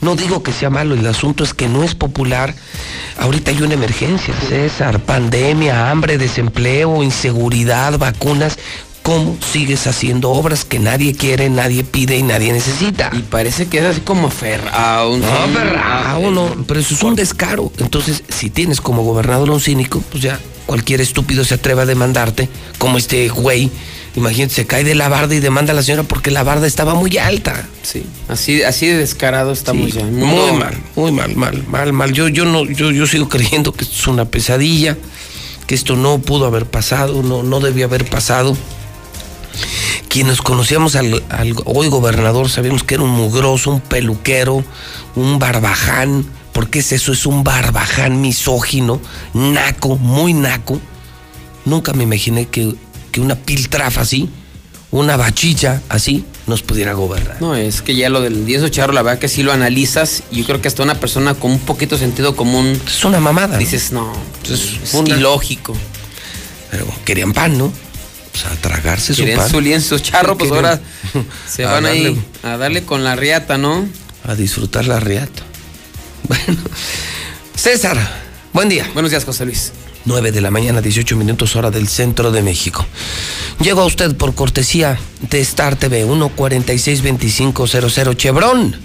No 0.01 0.15
digo 0.15 0.43
que 0.43 0.53
sea 0.53 0.69
malo, 0.69 0.95
el 0.95 1.05
asunto 1.05 1.43
es 1.43 1.53
que 1.53 1.67
no 1.67 1.83
es 1.83 1.95
popular. 1.95 2.55
Ahorita 3.19 3.51
hay 3.51 3.61
una 3.61 3.73
emergencia, 3.73 4.33
César, 4.47 4.99
pandemia, 4.99 5.91
hambre, 5.91 6.17
desempleo, 6.17 7.03
inseguridad, 7.03 7.97
vacunas. 7.97 8.57
¿Cómo 9.03 9.35
sigues 9.51 9.87
haciendo 9.87 10.29
obras 10.29 10.63
que 10.63 10.77
nadie 10.77 11.15
quiere, 11.15 11.49
nadie 11.49 11.83
pide 11.83 12.17
y 12.17 12.23
nadie 12.23 12.53
necesita? 12.53 13.09
Y 13.13 13.23
parece 13.23 13.67
que 13.67 13.79
es 13.79 13.85
así 13.85 14.01
como 14.01 14.27
aferrado. 14.27 15.17
No, 15.17 16.31
no, 16.31 16.65
pero 16.67 16.79
eso 16.79 16.93
es 16.93 17.01
un 17.01 17.15
descaro. 17.15 17.71
Entonces, 17.79 18.23
si 18.29 18.51
tienes 18.51 18.79
como 18.79 19.03
gobernador 19.03 19.49
un 19.49 19.59
cínico, 19.59 20.03
pues 20.11 20.21
ya 20.21 20.39
cualquier 20.67 21.01
estúpido 21.01 21.43
se 21.43 21.55
atreve 21.55 21.81
a 21.81 21.85
demandarte, 21.85 22.47
como 22.77 22.99
este 22.99 23.27
güey. 23.29 23.71
Imagínate, 24.15 24.53
se 24.53 24.67
cae 24.67 24.83
de 24.83 24.93
la 24.93 25.07
barda 25.07 25.33
y 25.35 25.39
demanda 25.39 25.71
a 25.71 25.75
la 25.75 25.83
señora 25.83 26.03
porque 26.03 26.31
la 26.31 26.43
barda 26.43 26.67
estaba 26.67 26.95
muy 26.95 27.17
alta. 27.17 27.65
Sí, 27.81 28.03
así, 28.27 28.61
así 28.61 28.87
de 28.87 28.97
descarado 28.97 29.51
estamos 29.53 29.85
Sí, 29.91 29.97
ya. 29.99 30.03
Muy 30.03 30.25
mundo- 30.27 30.53
mal, 30.55 30.77
muy 30.97 31.11
mal, 31.13 31.35
mal, 31.35 31.63
mal, 31.67 31.93
mal. 31.93 32.11
Yo, 32.11 32.27
yo 32.27 32.43
no, 32.43 32.65
yo, 32.65 32.91
yo 32.91 33.07
sigo 33.07 33.29
creyendo 33.29 33.71
que 33.71 33.85
esto 33.85 33.95
es 33.95 34.07
una 34.07 34.25
pesadilla, 34.25 34.97
que 35.65 35.75
esto 35.75 35.95
no 35.95 36.19
pudo 36.19 36.45
haber 36.45 36.65
pasado, 36.65 37.23
no, 37.23 37.41
no 37.43 37.61
debió 37.61 37.85
haber 37.85 38.03
pasado. 38.09 38.57
Quienes 40.09 40.41
conocíamos 40.41 40.95
al, 40.95 41.23
al 41.29 41.55
hoy 41.65 41.87
gobernador 41.87 42.49
sabíamos 42.49 42.83
que 42.83 42.95
era 42.95 43.03
un 43.03 43.11
mugroso, 43.11 43.71
un 43.71 43.79
peluquero, 43.81 44.63
un 45.15 45.39
barbaján, 45.39 46.25
porque 46.51 46.79
es 46.79 46.91
eso, 46.91 47.13
es 47.13 47.25
un 47.25 47.45
barbaján 47.45 48.19
misógino, 48.19 48.99
naco, 49.33 49.95
muy 49.97 50.33
naco. 50.33 50.81
Nunca 51.63 51.93
me 51.93 52.03
imaginé 52.03 52.47
que, 52.47 52.75
que 53.11 53.21
una 53.21 53.35
piltrafa 53.35 54.01
así, 54.01 54.29
una 54.91 55.15
bachicha 55.17 55.81
así, 55.89 56.25
nos 56.47 56.61
pudiera 56.63 56.93
gobernar. 56.93 57.37
No, 57.41 57.55
es 57.55 57.81
que 57.81 57.95
ya 57.95 58.09
lo 58.09 58.21
del 58.21 58.45
10 58.45 58.69
charro, 58.71 58.93
la 58.93 59.01
verdad 59.03 59.19
que 59.19 59.27
si 59.27 59.43
lo 59.43 59.51
analizas, 59.53 60.23
y 60.31 60.37
yo 60.39 60.45
creo 60.45 60.61
que 60.61 60.67
hasta 60.67 60.83
una 60.83 60.95
persona 60.99 61.33
con 61.33 61.51
un 61.51 61.59
poquito 61.59 61.97
sentido 61.97 62.35
común. 62.35 62.79
Es 62.87 63.03
una 63.05 63.19
mamada. 63.19 63.53
¿no? 63.53 63.57
Dices, 63.59 63.91
no, 63.91 64.11
Es 64.43 64.51
es 64.83 64.93
una- 64.93 65.15
ilógico. 65.15 65.75
Pero 66.71 66.87
querían 67.05 67.33
pan, 67.33 67.57
¿no? 67.57 67.65
O 67.65 68.37
sea, 68.37 68.49
tragarse 68.61 69.13
su 69.13 69.25
pan. 69.35 69.49
su 69.49 69.59
lienzo 69.59 69.99
charro, 69.99 70.37
pues 70.37 70.51
ahora 70.51 70.79
se 71.49 71.65
a 71.65 71.71
van 71.71 71.85
ahí 71.85 72.17
a 72.43 72.55
darle 72.57 72.83
con 72.83 73.03
la 73.03 73.15
riata, 73.17 73.57
¿no? 73.57 73.85
A 74.25 74.35
disfrutar 74.35 74.85
la 74.85 74.99
riata. 74.99 75.43
Bueno, 76.27 76.61
César, 77.55 77.97
buen 78.53 78.69
día. 78.69 78.89
Buenos 78.93 79.11
días, 79.11 79.25
José 79.25 79.45
Luis. 79.45 79.73
9 80.05 80.31
de 80.31 80.41
la 80.41 80.51
mañana, 80.51 80.81
18 80.81 81.15
minutos 81.15 81.55
hora 81.55 81.71
del 81.71 81.87
centro 81.87 82.31
de 82.31 82.41
México. 82.41 82.85
Llegó 83.59 83.81
a 83.81 83.85
usted 83.85 84.15
por 84.15 84.33
cortesía 84.33 84.97
de 85.29 85.41
Star 85.41 85.75
TV 85.75 86.05
1462500 86.05 88.15
Chevron. 88.15 88.75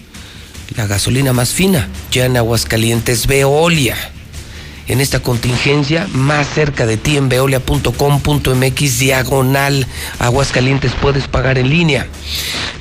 La 0.77 0.87
gasolina 0.87 1.33
más 1.33 1.51
fina, 1.51 1.89
ya 2.11 2.27
en 2.27 2.37
Aguascalientes 2.37 3.27
Veolia. 3.27 3.97
en 4.89 5.01
esta 5.01 5.21
contingencia, 5.21 6.07
más 6.13 6.49
cerca 6.49 6.87
de 6.87 6.97
ti 6.97 7.17
en 7.17 7.29
veolia.com.mx 7.29 8.99
diagonal 8.99 9.87
Aguascalientes 10.19 10.93
puedes 11.01 11.27
pagar 11.27 11.59
en 11.59 11.71
línea. 11.71 12.07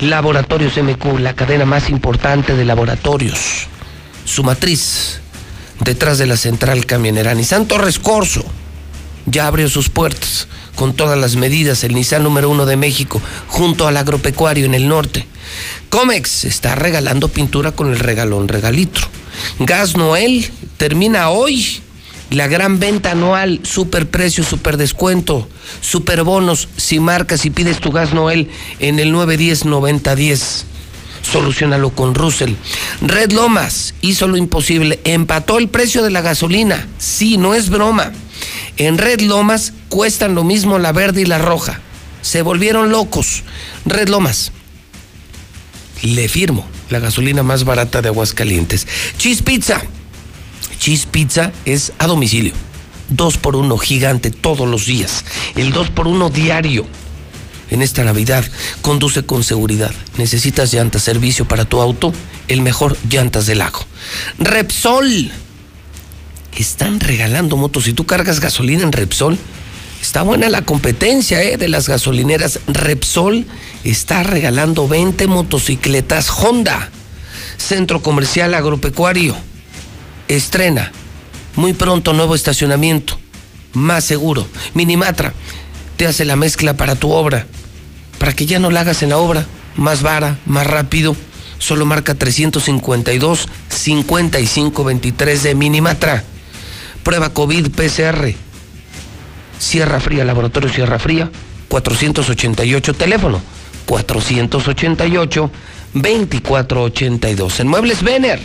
Laboratorios 0.00 0.76
MQ, 0.76 1.20
la 1.20 1.34
cadena 1.34 1.64
más 1.64 1.88
importante 1.88 2.54
de 2.54 2.64
laboratorios. 2.64 3.66
Su 4.24 4.44
matriz, 4.44 5.20
detrás 5.80 6.18
de 6.18 6.26
la 6.26 6.36
central 6.36 6.86
camionera. 6.86 7.34
Nissan 7.34 7.66
Torres 7.66 7.98
Corso 7.98 8.44
ya 9.26 9.46
abrió 9.46 9.68
sus 9.68 9.88
puertas 9.88 10.48
con 10.76 10.94
todas 10.94 11.18
las 11.18 11.36
medidas, 11.36 11.82
el 11.84 11.94
Nissan 11.94 12.22
número 12.22 12.50
uno 12.50 12.66
de 12.66 12.76
México, 12.76 13.20
junto 13.48 13.88
al 13.88 13.96
agropecuario 13.96 14.66
en 14.66 14.74
el 14.74 14.88
norte. 14.88 15.26
Comex 15.88 16.44
está 16.44 16.74
regalando 16.74 17.28
pintura 17.28 17.72
con 17.72 17.90
el 17.90 17.98
regalón 17.98 18.48
regalitro. 18.48 19.08
Gas 19.58 19.96
Noel 19.96 20.50
termina 20.76 21.30
hoy. 21.30 21.80
La 22.30 22.48
gran 22.48 22.80
venta 22.80 23.12
anual, 23.12 23.60
super 23.62 24.08
precio, 24.08 24.42
super 24.42 24.76
descuento, 24.76 25.48
super 25.80 26.24
bonos. 26.24 26.68
Si 26.76 26.98
marcas 26.98 27.46
y 27.46 27.50
pides 27.50 27.78
tu 27.78 27.92
gas 27.92 28.12
Noel 28.12 28.50
en 28.80 28.98
el 28.98 29.14
910-9010. 29.14 30.64
Solucionalo 31.30 31.90
con 31.90 32.14
Russell. 32.14 32.54
Red 33.00 33.32
Lomas 33.32 33.94
hizo 34.00 34.28
lo 34.28 34.36
imposible. 34.36 35.00
Empató 35.04 35.58
el 35.58 35.68
precio 35.68 36.02
de 36.02 36.10
la 36.10 36.20
gasolina. 36.20 36.86
Sí, 36.98 37.36
no 37.36 37.54
es 37.54 37.68
broma. 37.68 38.12
En 38.76 38.96
Red 38.96 39.22
Lomas 39.22 39.72
cuestan 39.88 40.34
lo 40.34 40.44
mismo 40.44 40.78
la 40.78 40.92
verde 40.92 41.22
y 41.22 41.26
la 41.26 41.38
roja. 41.38 41.80
Se 42.22 42.42
volvieron 42.42 42.90
locos. 42.90 43.42
Red 43.84 44.08
Lomas. 44.08 44.52
Le 46.02 46.28
firmo 46.28 46.66
la 46.90 47.00
gasolina 47.00 47.42
más 47.42 47.64
barata 47.64 48.02
de 48.02 48.08
Aguascalientes. 48.08 48.86
Cheese 49.18 49.42
Pizza. 49.42 49.82
Cheese 50.78 51.06
Pizza 51.10 51.52
es 51.64 51.92
a 51.98 52.06
domicilio. 52.06 52.52
Dos 53.08 53.36
por 53.36 53.56
uno 53.56 53.78
gigante 53.78 54.30
todos 54.30 54.68
los 54.68 54.86
días. 54.86 55.24
El 55.56 55.72
dos 55.72 55.90
por 55.90 56.06
uno 56.06 56.30
diario. 56.30 56.86
En 57.70 57.82
esta 57.82 58.04
Navidad, 58.04 58.44
conduce 58.80 59.24
con 59.24 59.42
seguridad. 59.42 59.92
¿Necesitas 60.18 60.72
llantas, 60.72 61.02
servicio 61.02 61.46
para 61.46 61.64
tu 61.64 61.80
auto? 61.80 62.12
El 62.48 62.62
mejor 62.62 62.96
llantas 63.08 63.46
del 63.46 63.58
lago. 63.58 63.80
Repsol 64.38 65.32
están 66.56 67.00
regalando 67.00 67.56
motos. 67.56 67.84
Si 67.84 67.92
tú 67.92 68.06
cargas 68.06 68.40
gasolina 68.40 68.82
en 68.82 68.92
Repsol, 68.92 69.36
está 70.00 70.22
buena 70.22 70.48
la 70.48 70.62
competencia 70.62 71.42
¿eh? 71.42 71.56
de 71.56 71.68
las 71.68 71.88
gasolineras. 71.88 72.60
Repsol 72.68 73.46
está 73.84 74.22
regalando 74.22 74.86
20 74.86 75.26
motocicletas 75.26 76.30
Honda. 76.30 76.90
Centro 77.56 78.00
Comercial 78.00 78.54
Agropecuario. 78.54 79.36
Estrena. 80.28 80.92
Muy 81.56 81.72
pronto 81.72 82.12
nuevo 82.12 82.34
estacionamiento. 82.34 83.18
Más 83.72 84.04
seguro. 84.04 84.46
Minimatra. 84.74 85.34
Te 85.96 86.06
hace 86.06 86.24
la 86.24 86.36
mezcla 86.36 86.74
para 86.74 86.94
tu 86.94 87.10
obra. 87.10 87.46
Para 88.18 88.32
que 88.32 88.46
ya 88.46 88.58
no 88.58 88.70
la 88.70 88.80
hagas 88.80 89.02
en 89.02 89.10
la 89.10 89.18
obra. 89.18 89.46
Más 89.76 90.02
vara, 90.02 90.38
más 90.46 90.66
rápido. 90.66 91.16
Solo 91.58 91.86
marca 91.86 92.14
352 92.14 93.48
5523 93.68 95.42
de 95.42 95.54
Minimatra. 95.54 96.24
Prueba 97.02 97.30
COVID 97.30 97.70
PCR. 97.70 98.34
Sierra 99.58 100.00
Fría, 100.00 100.24
Laboratorio 100.24 100.68
Sierra 100.68 100.98
Fría, 100.98 101.30
488 101.68 102.94
teléfono, 102.94 103.40
488 103.86 105.50
2482. 105.94 107.60
En 107.60 107.68
Muebles 107.68 108.02
Vener. 108.02 108.40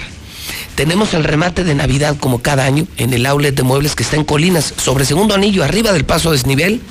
Tenemos 0.76 1.14
el 1.14 1.24
remate 1.24 1.64
de 1.64 1.76
Navidad 1.76 2.16
como 2.20 2.42
cada 2.42 2.66
año 2.66 2.88
en 2.98 3.14
el 3.14 3.26
outlet 3.26 3.56
de 3.56 3.64
muebles 3.64 3.96
que 3.96 4.04
está 4.04 4.16
en 4.16 4.24
Colinas, 4.24 4.74
sobre 4.78 5.06
segundo 5.06 5.36
anillo, 5.36 5.64
arriba 5.64 5.92
del 5.92 6.06
paso 6.06 6.32
desnivel. 6.32 6.82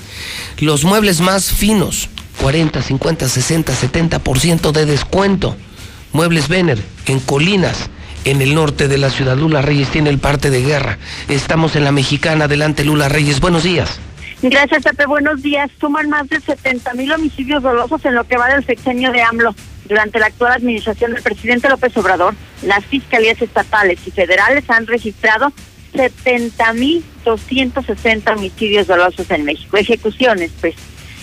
Los 0.59 0.85
muebles 0.85 1.21
más 1.21 1.51
finos, 1.51 2.09
40, 2.41 2.83
50, 2.83 3.29
60, 3.29 3.73
70% 3.73 4.73
de 4.73 4.87
descuento. 4.87 5.57
Muebles 6.13 6.49
Vener 6.49 6.83
en 7.07 7.21
Colinas 7.21 7.89
en 8.25 8.43
el 8.43 8.55
norte 8.55 8.89
de 8.89 8.99
la 8.99 9.11
ciudad. 9.11 9.37
Lula 9.37 9.63
Reyes 9.63 9.89
tiene 9.91 10.11
el 10.11 10.19
parte 10.19 10.51
de 10.51 10.63
guerra. 10.63 10.99
Estamos 11.29 11.77
en 11.77 11.85
la 11.85 11.93
mexicana. 11.93 12.45
Adelante, 12.45 12.85
Lula 12.85 13.09
Reyes. 13.09 13.41
Buenos 13.41 13.63
días. 13.63 14.01
Gracias, 14.43 14.83
Pepe. 14.83 15.07
Buenos 15.07 15.43
días. 15.43 15.71
Suman 15.81 16.09
más 16.09 16.29
de 16.29 16.41
70 16.41 16.95
mil 16.95 17.13
homicidios 17.13 17.63
dolosos 17.63 18.05
en 18.05 18.15
lo 18.15 18.25
que 18.25 18.37
va 18.37 18.49
del 18.49 18.65
sexenio 18.65 19.13
de 19.13 19.23
AMLO. 19.23 19.55
Durante 19.91 20.21
la 20.21 20.27
actual 20.27 20.53
administración 20.53 21.13
del 21.13 21.23
presidente 21.25 21.69
López 21.69 21.97
Obrador, 21.97 22.37
las 22.63 22.85
fiscalías 22.85 23.43
estatales 23.43 23.99
y 24.07 24.13
federales 24.13 24.63
han 24.71 24.87
registrado 24.87 25.53
70 25.93 26.73
mil 26.75 27.05
260 27.25 28.33
homicidios 28.33 28.87
dolosos 28.87 29.29
en 29.33 29.45
México. 29.45 29.77
Ejecuciones, 29.77 30.53
pues. 30.61 30.77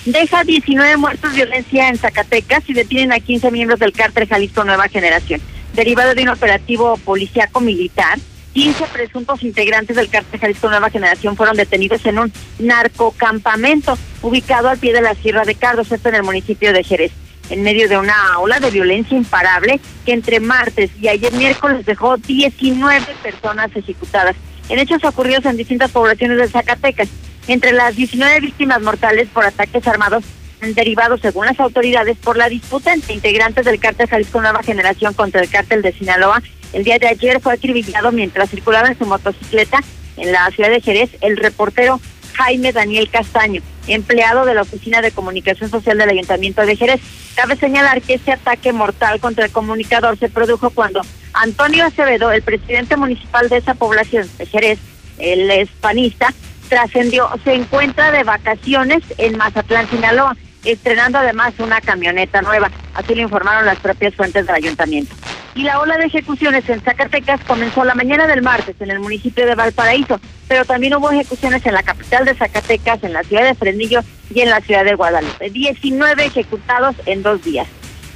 Deja 0.04 0.44
19 0.44 0.98
muertos 0.98 1.34
violencia 1.34 1.88
en 1.88 1.98
Zacatecas 1.98 2.70
y 2.70 2.74
detienen 2.74 3.14
a 3.14 3.22
15 3.22 3.52
miembros 3.52 3.80
del 3.80 3.94
cártel 3.94 4.28
Jalisco 4.28 4.66
Nueva 4.66 4.90
Generación 4.90 5.40
derivado 5.74 6.14
de 6.14 6.24
un 6.24 6.30
operativo 6.30 6.98
policíaco 6.98 7.62
militar. 7.62 8.20
15 8.52 8.84
presuntos 8.88 9.44
integrantes 9.44 9.96
del 9.96 10.10
cártel 10.10 10.42
Jalisco 10.42 10.68
Nueva 10.68 10.90
Generación 10.90 11.38
fueron 11.38 11.56
detenidos 11.56 12.06
en 12.06 12.20
un 12.20 12.34
narcocampamento 12.60 13.98
ubicado 14.22 14.68
al 14.68 14.78
pie 14.78 14.92
de 14.92 15.02
la 15.02 15.16
Sierra 15.16 15.46
de 15.46 15.56
Cardos, 15.56 15.90
esto 15.90 16.10
en 16.10 16.16
el 16.16 16.24
municipio 16.24 16.74
de 16.74 16.84
Jerez, 16.84 17.14
en 17.50 17.64
medio 17.64 17.88
de 17.88 17.98
una 17.98 18.40
ola 18.40 18.60
de 18.60 18.72
violencia 18.72 19.18
imparable 19.18 19.80
que 20.06 20.14
entre 20.14 20.40
martes 20.40 20.92
y 21.02 21.08
ayer 21.08 21.32
miércoles 21.34 21.86
dejó 21.86 22.18
19 22.18 23.06
personas 23.24 23.70
ejecutadas 23.76 24.36
en 24.70 24.80
hechos 24.80 25.04
ocurridos 25.04 25.46
en 25.46 25.58
distintas 25.58 25.92
poblaciones 25.92 26.38
de 26.38 26.48
Zacatecas. 26.48 27.10
Entre 27.48 27.72
las 27.72 27.96
19 27.96 28.42
víctimas 28.42 28.82
mortales 28.82 29.30
por 29.34 29.46
ataques 29.46 29.88
armados 29.88 30.24
derivado, 30.60 31.18
según 31.18 31.46
las 31.46 31.60
autoridades, 31.60 32.18
por 32.18 32.38
la 32.38 32.50
disputa 32.50 32.94
entre 32.94 33.14
integrantes 33.14 33.64
del 33.66 33.80
cártel 33.80 34.08
Jalisco 34.08 34.42
Nueva 34.42 34.64
Generación 34.64 35.14
contra 35.14 35.42
el 35.42 35.50
cártel 35.50 35.82
de 35.82 35.94
Sinaloa. 35.94 36.42
El 36.74 36.84
día 36.84 37.00
de 37.00 37.08
ayer 37.08 37.40
fue 37.40 37.54
acribillado 37.54 38.12
mientras 38.12 38.50
circulaba 38.50 38.88
en 38.90 38.98
su 38.98 39.06
motocicleta 39.06 39.80
en 40.18 40.32
la 40.32 40.50
ciudad 40.52 40.70
de 40.70 40.82
Jerez 40.82 41.12
el 41.22 41.38
reportero 41.38 42.02
Jaime 42.34 42.74
Daniel 42.74 43.10
Castaño, 43.10 43.62
empleado 43.88 44.46
de 44.46 44.54
la 44.54 44.62
Oficina 44.62 45.02
de 45.02 45.12
Comunicación 45.12 45.70
Social 45.70 45.98
del 45.98 46.10
Ayuntamiento 46.10 46.66
de 46.66 46.76
Jerez. 46.76 47.02
Cabe 47.36 47.56
señalar 47.56 48.02
que 48.02 48.16
este 48.16 48.32
ataque 48.32 48.74
mortal 48.74 49.20
contra 49.20 49.46
el 49.46 49.52
comunicador 49.52 50.18
se 50.18 50.30
produjo 50.30 50.70
cuando 50.70 51.02
Antonio 51.34 51.86
Acevedo, 51.86 52.32
el 52.32 52.42
presidente 52.42 52.98
municipal 52.98 53.50
de 53.50 53.58
esa 53.58 53.74
población 53.74 54.28
de 54.38 54.46
Jerez, 54.46 54.80
el 55.20 55.52
hispanista, 55.52 56.34
trascendió, 56.70 57.30
se 57.44 57.54
encuentra 57.54 58.12
de 58.12 58.24
vacaciones 58.24 59.04
en 59.18 59.38
Mazatlán, 59.38 59.90
Sinaloa 59.90 60.36
estrenando 60.72 61.18
además 61.18 61.54
una 61.60 61.82
camioneta 61.82 62.42
nueva. 62.42 62.70
Así 62.94 63.16
lo 63.16 63.22
informaron 63.22 63.66
las 63.66 63.80
propias 63.80 64.16
fuentes 64.16 64.46
del 64.46 64.56
ayuntamiento. 64.56 65.16
Y 65.56 65.64
la 65.64 65.80
ola 65.80 65.98
de 65.98 66.06
ejecuciones 66.06 66.70
en 66.70 66.82
Zacatecas 66.82 67.42
comenzó 67.46 67.84
la 67.84 67.96
mañana 67.96 68.28
del 68.28 68.44
martes 68.44 68.76
en 68.80 68.92
el 68.92 69.00
municipio 69.00 69.46
de 69.46 69.56
Valparaíso, 69.56 70.20
pero 70.48 70.66
también 70.66 70.94
hubo 70.94 71.10
ejecuciones 71.10 71.66
en 71.66 71.74
la 71.74 71.82
capital 71.82 72.26
de 72.26 72.36
Zacatecas, 72.36 73.04
en 73.04 73.14
la 73.14 73.24
ciudad 73.24 73.44
de 73.44 73.56
Frenillo 73.56 74.02
y 74.30 74.42
en 74.42 74.52
la 74.52 74.62
ciudad 74.62 74.86
de 74.86 74.94
Guadalupe. 74.94 75.50
19 75.50 76.26
ejecutados 76.26 76.96
en 77.08 77.24
dos 77.24 77.44
días. 77.44 77.68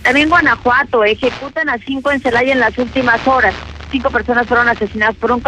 También 0.04 0.30
Guanajuato 0.30 1.04
ejecutan 1.04 1.70
a 1.70 1.78
cinco 1.78 2.12
en 2.12 2.22
Celaya 2.22 2.54
en 2.54 2.60
las 2.60 2.78
últimas 2.78 3.26
horas. 3.28 3.56
Cinco 3.92 4.10
personas 4.10 4.48
fueron 4.48 4.70
asesinadas 4.70 5.16
por 5.16 5.32
un 5.32 5.42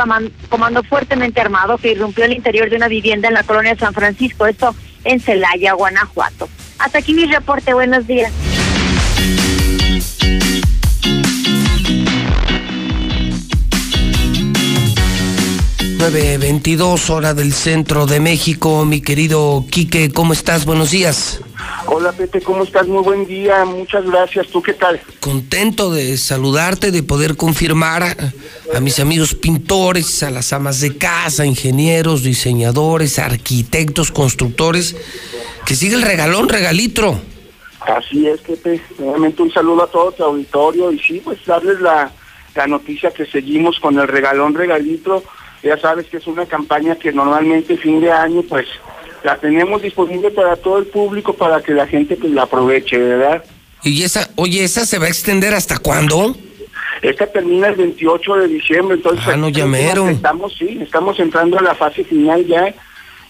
comando 0.49 0.83
fuertemente 0.83 1.41
armado 1.41 1.77
que 1.77 1.91
irrumpió 1.91 2.25
el 2.25 2.33
interior 2.33 2.69
de 2.69 2.75
una 2.75 2.87
vivienda 2.87 3.27
en 3.27 3.35
la 3.35 3.43
colonia 3.43 3.75
San 3.75 3.93
Francisco, 3.93 4.47
esto 4.47 4.75
en 5.03 5.19
Celaya, 5.19 5.73
Guanajuato. 5.73 6.49
Hasta 6.83 6.97
aquí 6.97 7.13
mi 7.13 7.25
reporte. 7.25 7.73
Buenos 7.73 8.05
días. 8.05 8.31
...9.22 16.03 17.09
hora 17.11 17.33
del 17.33 17.53
centro 17.53 18.05
de 18.05 18.19
México... 18.19 18.83
...mi 18.83 18.99
querido 18.99 19.63
Quique, 19.71 20.11
¿cómo 20.11 20.33
estás? 20.33 20.65
Buenos 20.65 20.91
días. 20.91 21.39
Hola 21.85 22.11
Pepe, 22.11 22.41
¿cómo 22.41 22.65
estás? 22.65 22.85
Muy 22.89 23.01
buen 23.01 23.25
día, 23.25 23.63
muchas 23.63 24.03
gracias. 24.03 24.47
¿Tú 24.47 24.61
qué 24.61 24.73
tal? 24.73 24.99
Contento 25.21 25.93
de 25.93 26.17
saludarte, 26.17 26.91
de 26.91 27.03
poder 27.03 27.37
confirmar 27.37 28.03
a, 28.03 28.15
a, 28.75 28.81
mis 28.81 28.99
amigos 28.99 29.33
pintores, 29.33 30.23
a 30.23 30.29
las 30.29 30.51
amas 30.51 30.81
de 30.81 30.97
casa, 30.97 31.45
ingenieros, 31.45 32.21
diseñadores, 32.21 33.17
arquitectos, 33.17 34.11
constructores, 34.11 34.97
que 35.65 35.75
sigue 35.75 35.95
el 35.95 36.01
regalón, 36.01 36.49
regalitro. 36.49 37.17
Así 37.79 38.27
es, 38.27 38.41
Pepe. 38.41 38.81
Nuevamente 38.99 39.41
un 39.41 39.53
saludo 39.53 39.83
a 39.83 39.87
todo 39.87 40.11
tu 40.11 40.23
auditorio 40.25 40.91
y 40.91 40.99
sí, 40.99 41.21
pues 41.23 41.45
darles 41.45 41.79
la, 41.79 42.11
la 42.55 42.67
noticia 42.67 43.11
que 43.11 43.25
seguimos 43.25 43.79
con 43.79 43.97
el 43.97 44.07
regalón, 44.09 44.53
regalitro. 44.53 45.23
Ya 45.63 45.77
sabes 45.77 46.07
que 46.07 46.17
es 46.17 46.27
una 46.27 46.45
campaña 46.45 46.95
que 46.95 47.11
normalmente 47.11 47.77
fin 47.77 48.01
de 48.01 48.11
año 48.11 48.41
pues 48.49 48.67
la 49.23 49.37
tenemos 49.37 49.81
disponible 49.81 50.29
para 50.31 50.55
todo 50.57 50.77
el 50.79 50.85
público 50.87 51.33
para 51.33 51.61
que 51.61 51.71
la 51.73 51.87
gente 51.87 52.17
pues 52.17 52.31
la 52.33 52.43
aproveche, 52.43 52.97
¿verdad? 52.97 53.43
Y 53.83 54.03
esa, 54.03 54.29
oye, 54.35 54.63
esa 54.63 54.85
se 54.85 54.99
va 54.99 55.05
a 55.05 55.09
extender 55.09 55.53
hasta 55.53 55.77
cuándo? 55.77 56.35
Esta 57.01 57.27
termina 57.27 57.67
el 57.67 57.75
28 57.75 58.35
de 58.35 58.47
diciembre, 58.47 58.95
entonces 58.97 59.25
Ah, 59.27 59.35
no, 59.35 59.47
aquí 59.47 59.57
ya 59.59 59.65
mero. 59.65 60.07
estamos, 60.09 60.53
sí, 60.57 60.79
estamos 60.81 61.19
entrando 61.19 61.57
a 61.59 61.61
la 61.61 61.75
fase 61.75 62.03
final 62.03 62.45
ya. 62.45 62.73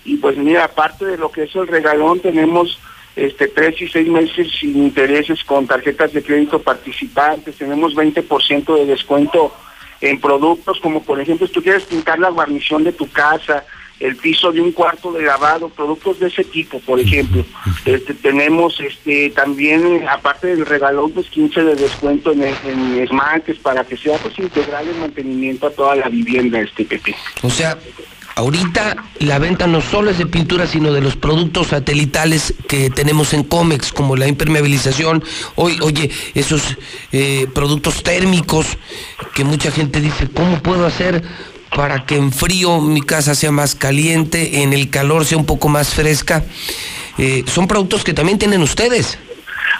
Y 0.06 0.18
pues 0.18 0.38
mira, 0.38 0.66
aparte 0.66 1.06
de 1.06 1.18
lo 1.18 1.32
que 1.32 1.44
es 1.44 1.56
el 1.56 1.68
regalón, 1.68 2.20
tenemos 2.20 2.78
este 3.16 3.48
tres 3.48 3.80
y 3.82 3.88
seis 3.88 4.08
meses 4.08 4.48
sin 4.60 4.76
intereses 4.78 5.44
con 5.44 5.66
tarjetas 5.68 6.14
de 6.14 6.24
crédito 6.24 6.60
participantes, 6.62 7.56
tenemos 7.56 7.95
20% 7.95 8.76
de 8.76 8.86
descuento 8.86 9.53
en 10.04 10.20
productos 10.20 10.80
como 10.82 11.02
por 11.02 11.20
ejemplo 11.20 11.48
si 11.48 11.54
tú 11.54 11.64
quieres 11.64 11.84
pintar 11.84 12.20
la 12.20 12.30
guarnición 12.30 12.84
de 12.84 12.92
tu 12.92 13.10
casa, 13.10 13.66
el 14.00 14.18
piso 14.18 14.52
de 14.52 14.60
un 14.60 14.74
cuarto 14.74 15.14
de 15.14 15.24
lavado, 15.24 15.70
productos 15.70 16.20
de 16.20 16.28
ese 16.28 16.44
tipo, 16.44 16.80
por 16.82 17.00
ejemplo. 17.00 17.46
Este, 17.86 18.14
tenemos 18.14 18.78
este 18.82 19.30
también, 19.30 20.06
aparte 20.10 20.48
del 20.48 20.66
regalón, 20.66 21.12
pues 21.12 21.30
15 21.30 21.64
de 21.64 21.76
descuento 21.76 22.34
en, 22.34 22.44
en 22.44 23.00
esmaltes 23.00 23.58
para 23.60 23.86
que 23.86 23.96
sea 23.96 24.18
pues 24.18 24.38
integral 24.38 24.90
el 24.90 24.98
mantenimiento 24.98 25.68
a 25.68 25.72
toda 25.72 25.96
la 25.96 26.10
vivienda, 26.10 26.60
este 26.60 26.84
Pepe. 26.84 27.16
O 27.44 27.50
sea, 27.50 27.78
ahorita 28.36 28.98
la 29.20 29.40
venta 29.40 29.68
no 29.68 29.82
solo 29.82 30.12
es 30.12 30.18
de 30.18 30.26
pintura, 30.26 30.68
sino 30.68 30.92
de 30.94 31.02
los 31.02 31.16
productos 31.16 31.68
satelitales 31.68 32.53
que 32.68 32.90
tenemos 32.90 33.34
en 33.34 33.44
Comex, 33.44 33.92
como 33.92 34.16
la 34.16 34.28
impermeabilización, 34.28 35.24
hoy, 35.56 35.78
oye, 35.82 36.10
esos 36.34 36.78
eh, 37.12 37.48
productos 37.53 38.03
térmicos 38.03 38.78
que 39.34 39.44
mucha 39.44 39.72
gente 39.72 40.02
dice, 40.02 40.28
¿cómo 40.34 40.62
puedo 40.62 40.86
hacer 40.86 41.24
para 41.76 42.06
que 42.06 42.18
en 42.18 42.32
frío 42.32 42.82
mi 42.82 43.02
casa 43.02 43.36
sea 43.36 43.52
más 43.52 43.76
caliente, 43.76 44.62
en 44.64 44.74
el 44.74 44.90
calor 44.90 45.26
sea 45.26 45.38
un 45.38 45.45
poco 45.45 45.70
más 45.70 45.94
fresca? 45.94 46.44
Eh, 47.18 47.44
son 47.48 47.68
productos 47.68 48.03
que 48.03 48.14
también 48.14 48.40
tienen 48.40 48.62
ustedes. 48.62 49.18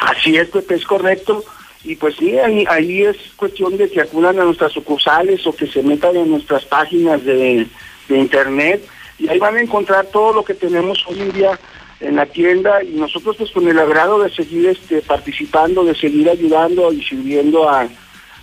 Así 0.02 0.36
es, 0.38 0.50
Pepe, 0.50 0.76
es 0.76 0.86
correcto. 0.86 1.44
Y 1.84 1.96
pues 1.96 2.16
sí, 2.16 2.38
ahí, 2.38 2.66
ahí 2.70 3.04
es 3.04 3.18
cuestión 3.36 3.76
de 3.78 3.90
que 3.90 4.00
acudan 4.00 4.40
a 4.40 4.46
nuestras 4.46 4.72
sucursales 4.72 5.46
o 5.46 5.54
que 5.54 5.68
se 5.68 5.84
metan 5.84 6.16
en 6.16 6.30
nuestras 6.30 6.64
páginas 6.64 7.24
de, 7.26 7.68
de 8.10 8.18
internet 8.20 8.86
y 9.20 9.30
ahí 9.30 9.40
van 9.40 9.56
a 9.58 9.62
encontrar 9.62 10.08
todo 10.08 10.34
lo 10.34 10.44
que 10.44 10.54
tenemos 10.54 11.04
hoy 11.08 11.22
en 11.22 11.32
día 11.32 11.60
en 12.00 12.16
la 12.18 12.26
tienda 12.26 12.84
y 12.84 12.90
nosotros 12.94 13.36
pues 13.38 13.52
con 13.52 13.68
el 13.68 13.80
agrado 13.80 14.22
de 14.22 14.30
seguir 14.34 14.68
este 14.68 15.02
participando, 15.02 15.86
de 15.86 15.96
seguir 15.96 16.30
ayudando 16.30 16.92
y 16.92 17.02
sirviendo 17.04 17.70
a- 17.70 17.88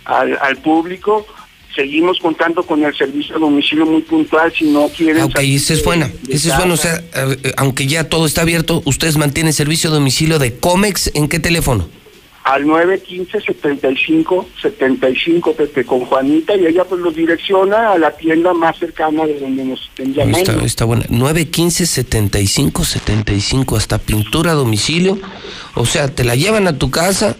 al, 0.05 0.37
al 0.41 0.57
público. 0.57 1.27
Seguimos 1.75 2.19
contando 2.19 2.63
con 2.63 2.83
el 2.83 2.93
servicio 2.97 3.35
a 3.35 3.39
domicilio 3.39 3.85
muy 3.85 4.01
puntual 4.01 4.51
si 4.51 4.65
no 4.65 4.89
quieren... 4.89 5.23
Ok, 5.23 5.35
salir 5.35 5.55
ese 5.55 5.73
es 5.75 5.83
de 5.85 6.11
ese 6.29 6.49
es 6.49 6.57
bueno, 6.57 6.73
o 6.73 6.77
sea, 6.77 7.01
eh, 7.15 7.53
aunque 7.55 7.87
ya 7.87 8.09
todo 8.09 8.25
está 8.25 8.41
abierto, 8.41 8.81
ustedes 8.85 9.15
mantienen 9.17 9.53
servicio 9.53 9.89
a 9.89 9.93
domicilio 9.93 10.37
de 10.37 10.57
Comex, 10.57 11.11
¿en 11.13 11.29
qué 11.29 11.39
teléfono? 11.39 11.87
Al 12.43 12.65
915-75-75 12.65 15.55
Pepe 15.55 15.85
con 15.85 16.05
Juanita 16.05 16.55
y 16.55 16.65
ella 16.65 16.83
pues 16.85 16.99
los 17.01 17.13
direcciona 17.15 17.91
a 17.91 17.99
la 17.99 18.11
tienda 18.11 18.53
más 18.53 18.77
cercana 18.77 19.25
de 19.25 19.39
donde 19.39 19.65
nos 19.65 19.81
estén 19.81 20.13
llamando. 20.13 20.37
Está, 20.39 20.53
está 20.65 20.85
buena. 20.85 21.03
915-75-75, 21.05 23.77
hasta 23.77 23.97
pintura 23.99 24.51
a 24.51 24.55
domicilio. 24.55 25.19
O 25.75 25.85
sea, 25.85 26.07
te 26.07 26.23
la 26.23 26.35
llevan 26.35 26.67
a 26.67 26.77
tu 26.77 26.89
casa, 26.89 27.35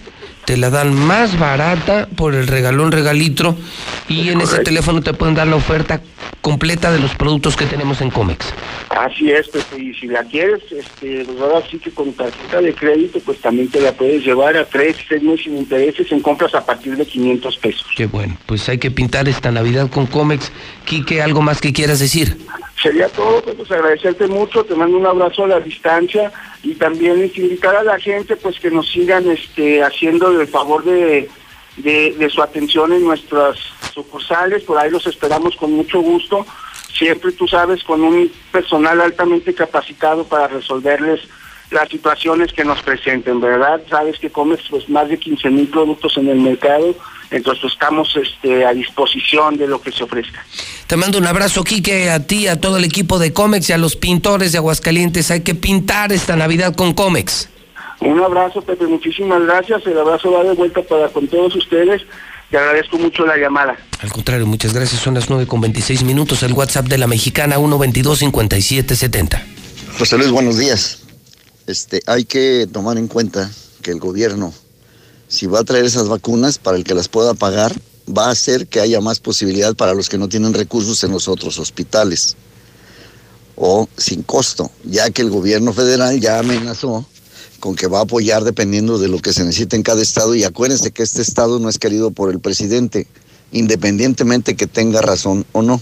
te 0.45 0.57
la 0.57 0.69
dan 0.69 0.93
más 0.93 1.39
barata 1.39 2.07
por 2.15 2.35
el 2.35 2.45
regalón 2.47 2.91
regalitro 2.91 3.55
y 4.07 4.29
en 4.29 4.41
ese 4.41 4.59
teléfono 4.59 5.01
te 5.01 5.13
pueden 5.13 5.33
dar 5.35 5.47
la 5.47 5.55
oferta 5.55 6.01
completa 6.41 6.91
de 6.91 6.99
los 6.99 7.15
productos 7.15 7.55
que 7.55 7.65
tenemos 7.65 8.01
en 8.01 8.09
Comex. 8.09 8.53
Así 8.89 9.31
es, 9.31 9.47
Pepe, 9.49 9.81
y 9.81 9.93
si 9.93 10.07
la 10.07 10.23
quieres, 10.23 10.61
este, 10.71 11.23
pues 11.25 11.39
ahora 11.39 11.63
sí 11.69 11.77
que 11.79 11.91
con 11.91 12.11
tarjeta 12.13 12.61
de 12.61 12.73
crédito, 12.73 13.19
pues 13.25 13.39
también 13.39 13.69
te 13.69 13.79
la 13.79 13.91
puedes 13.93 14.23
llevar 14.25 14.57
a 14.57 14.65
tres, 14.65 14.97
seis 15.07 15.21
meses 15.21 15.45
sin 15.45 15.57
intereses 15.57 16.11
en 16.11 16.19
compras 16.19 16.53
a 16.55 16.65
partir 16.65 16.95
de 16.95 17.05
500 17.05 17.57
pesos. 17.57 17.87
Qué 17.95 18.07
bueno, 18.07 18.37
pues 18.45 18.67
hay 18.69 18.77
que 18.77 18.91
pintar 18.91 19.27
esta 19.29 19.51
Navidad 19.51 19.89
con 19.89 20.07
Comex. 20.07 20.51
Quique, 20.85 21.21
¿algo 21.21 21.41
más 21.41 21.61
que 21.61 21.73
quieras 21.73 21.99
decir? 21.99 22.37
Sería 22.81 23.07
todo, 23.09 23.41
pues 23.41 23.71
agradecerte 23.71 24.27
mucho, 24.27 24.63
te 24.63 24.75
mando 24.75 24.97
un 24.97 25.05
abrazo 25.05 25.45
a 25.45 25.47
la 25.47 25.59
distancia 25.59 26.31
y 26.63 26.73
también 26.75 27.31
invitar 27.35 27.75
a 27.75 27.83
la 27.83 27.99
gente 27.99 28.35
pues 28.35 28.59
que 28.59 28.71
nos 28.71 28.89
sigan 28.91 29.29
este 29.29 29.83
haciendo 29.83 30.41
el 30.41 30.47
favor 30.47 30.83
de, 30.83 31.29
de, 31.77 32.15
de 32.17 32.29
su 32.29 32.41
atención 32.41 32.91
en 32.93 33.03
nuestras 33.03 33.57
sucursales, 33.93 34.63
por 34.63 34.77
ahí 34.77 34.89
los 34.89 35.05
esperamos 35.07 35.55
con 35.55 35.71
mucho 35.71 35.99
gusto, 35.99 36.45
siempre 36.97 37.31
tú 37.31 37.47
sabes 37.47 37.83
con 37.83 38.01
un 38.01 38.31
personal 38.51 39.01
altamente 39.01 39.53
capacitado 39.53 40.25
para 40.25 40.47
resolverles 40.47 41.21
las 41.71 41.87
situaciones 41.89 42.51
que 42.51 42.65
nos 42.65 42.81
presenten, 42.83 43.39
¿verdad? 43.39 43.81
Sabes 43.89 44.19
que 44.19 44.29
comes 44.29 44.59
pues 44.69 44.87
más 44.89 45.07
de 45.07 45.17
15 45.17 45.49
mil 45.49 45.67
productos 45.67 46.17
en 46.17 46.27
el 46.27 46.39
mercado, 46.39 46.95
entonces 47.31 47.61
pues, 47.61 47.73
estamos 47.73 48.13
este, 48.17 48.65
a 48.65 48.73
disposición 48.73 49.57
de 49.57 49.67
lo 49.67 49.81
que 49.81 49.91
se 49.91 50.03
ofrezca. 50.03 50.45
Te 50.87 50.97
mando 50.97 51.17
un 51.17 51.27
abrazo, 51.27 51.63
Quique, 51.63 52.09
a 52.09 52.27
ti, 52.27 52.47
a 52.47 52.59
todo 52.59 52.77
el 52.77 52.83
equipo 52.83 53.19
de 53.19 53.31
Comex 53.31 53.69
y 53.69 53.73
a 53.73 53.77
los 53.77 53.95
pintores 53.95 54.51
de 54.51 54.57
Aguascalientes. 54.57 55.31
Hay 55.31 55.41
que 55.41 55.55
pintar 55.55 56.11
esta 56.11 56.35
Navidad 56.35 56.75
con 56.75 56.93
Comex. 56.93 57.47
Un 58.01 58.19
abrazo, 58.19 58.61
Pepe, 58.61 58.87
muchísimas 58.87 59.41
gracias. 59.43 59.85
El 59.85 59.97
abrazo 59.97 60.31
va 60.31 60.43
de 60.43 60.53
vuelta 60.53 60.81
para 60.81 61.09
con 61.09 61.27
todos 61.27 61.55
ustedes. 61.55 62.01
Te 62.49 62.57
agradezco 62.57 62.97
mucho 62.97 63.25
la 63.25 63.37
llamada. 63.37 63.77
Al 63.99 64.11
contrario, 64.11 64.47
muchas 64.47 64.73
gracias. 64.73 65.01
Son 65.01 65.13
las 65.13 65.29
9 65.29 65.45
con 65.45 65.61
26 65.61 66.03
minutos. 66.03 66.41
El 66.43 66.53
WhatsApp 66.53 66.87
de 66.87 66.97
la 66.97 67.07
mexicana 67.07 67.57
122-5770. 67.57 69.41
José 69.99 70.17
Luis, 70.17 70.31
buenos 70.31 70.57
días. 70.57 71.03
Este, 71.67 72.01
hay 72.07 72.25
que 72.25 72.67
tomar 72.71 72.97
en 72.97 73.07
cuenta 73.07 73.49
que 73.83 73.91
el 73.91 73.99
gobierno, 73.99 74.51
si 75.27 75.45
va 75.45 75.59
a 75.59 75.63
traer 75.63 75.85
esas 75.85 76.09
vacunas 76.09 76.57
para 76.57 76.77
el 76.77 76.83
que 76.83 76.95
las 76.95 77.07
pueda 77.07 77.35
pagar, 77.35 77.71
va 78.09 78.27
a 78.27 78.31
hacer 78.31 78.65
que 78.67 78.79
haya 78.79 78.99
más 78.99 79.19
posibilidad 79.19 79.75
para 79.75 79.93
los 79.93 80.09
que 80.09 80.17
no 80.17 80.27
tienen 80.27 80.55
recursos 80.55 81.03
en 81.03 81.11
los 81.11 81.27
otros 81.27 81.59
hospitales 81.59 82.35
o 83.55 83.87
sin 83.95 84.23
costo, 84.23 84.71
ya 84.83 85.11
que 85.11 85.21
el 85.21 85.29
gobierno 85.29 85.71
federal 85.71 86.19
ya 86.19 86.39
amenazó 86.39 87.05
con 87.61 87.77
que 87.77 87.87
va 87.87 87.99
a 87.99 88.03
apoyar 88.03 88.43
dependiendo 88.43 88.97
de 88.97 89.07
lo 89.07 89.19
que 89.19 89.31
se 89.31 89.45
necesite 89.45 89.77
en 89.77 89.83
cada 89.83 90.01
estado 90.01 90.35
y 90.35 90.43
acuérdense 90.43 90.91
que 90.91 91.03
este 91.03 91.21
estado 91.21 91.59
no 91.59 91.69
es 91.69 91.79
querido 91.79 92.11
por 92.11 92.29
el 92.29 92.41
presidente, 92.41 93.07
independientemente 93.53 94.57
que 94.57 94.67
tenga 94.67 95.01
razón 95.01 95.45
o 95.53 95.61
no. 95.61 95.81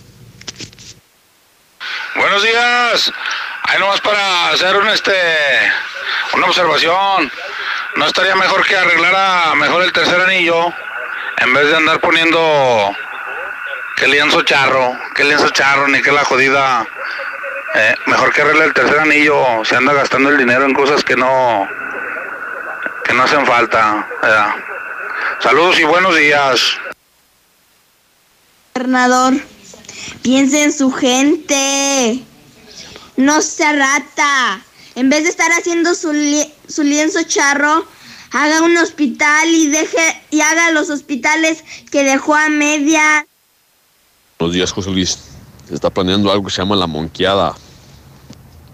Buenos 2.15 2.43
días. 2.43 3.11
Ahí 3.63 3.79
nomás 3.79 4.01
para 4.01 4.49
hacer 4.49 4.75
un 4.75 4.87
este 4.89 5.11
una 6.33 6.45
observación. 6.45 7.31
No 7.95 8.05
estaría 8.05 8.35
mejor 8.35 8.65
que 8.65 8.75
arreglara 8.75 9.55
mejor 9.55 9.83
el 9.83 9.91
tercer 9.91 10.21
anillo 10.21 10.71
en 11.37 11.53
vez 11.53 11.69
de 11.69 11.77
andar 11.77 11.99
poniendo 12.01 12.95
que 13.95 14.07
lienzo 14.07 14.41
charro, 14.43 14.97
que 15.15 15.23
lienzo 15.23 15.49
charro, 15.49 15.87
ni 15.87 16.01
que 16.01 16.11
la 16.11 16.23
jodida. 16.23 16.85
Eh, 17.75 17.95
mejor 18.07 18.33
que 18.33 18.41
arregle 18.41 18.65
el 18.65 18.73
tercer 18.73 18.99
anillo. 18.99 19.63
Se 19.65 19.75
anda 19.75 19.93
gastando 19.93 20.29
el 20.29 20.37
dinero 20.37 20.65
en 20.65 20.73
cosas 20.73 21.03
que 21.03 21.15
no 21.15 21.67
que 23.05 23.13
no 23.13 23.23
hacen 23.23 23.45
falta. 23.45 24.07
¿verdad? 24.21 24.55
Saludos 25.41 25.79
y 25.79 25.83
buenos 25.83 26.15
días. 26.15 26.77
Gobernador, 28.75 29.33
piense 30.21 30.63
en 30.63 30.71
su 30.73 30.91
gente. 30.91 32.19
No 33.17 33.41
sea 33.41 33.73
rata. 33.73 34.61
En 34.95 35.09
vez 35.09 35.23
de 35.23 35.29
estar 35.29 35.51
haciendo 35.51 35.93
su, 35.95 36.13
li- 36.13 36.53
su 36.67 36.83
lienzo 36.83 37.23
charro, 37.23 37.85
haga 38.31 38.61
un 38.61 38.77
hospital 38.77 39.49
y 39.49 39.67
deje 39.67 40.21
y 40.29 40.41
haga 40.41 40.71
los 40.71 40.89
hospitales 40.89 41.63
que 41.91 42.03
dejó 42.03 42.35
a 42.35 42.49
media. 42.49 43.25
Buenos 44.37 44.55
días, 44.55 44.71
José 44.71 44.91
Luis. 44.91 45.17
Se 45.69 45.75
está 45.75 45.91
planeando 45.91 46.31
algo 46.31 46.45
que 46.45 46.51
se 46.51 46.63
llama 46.63 46.75
la 46.75 46.87
monqueada. 46.87 47.53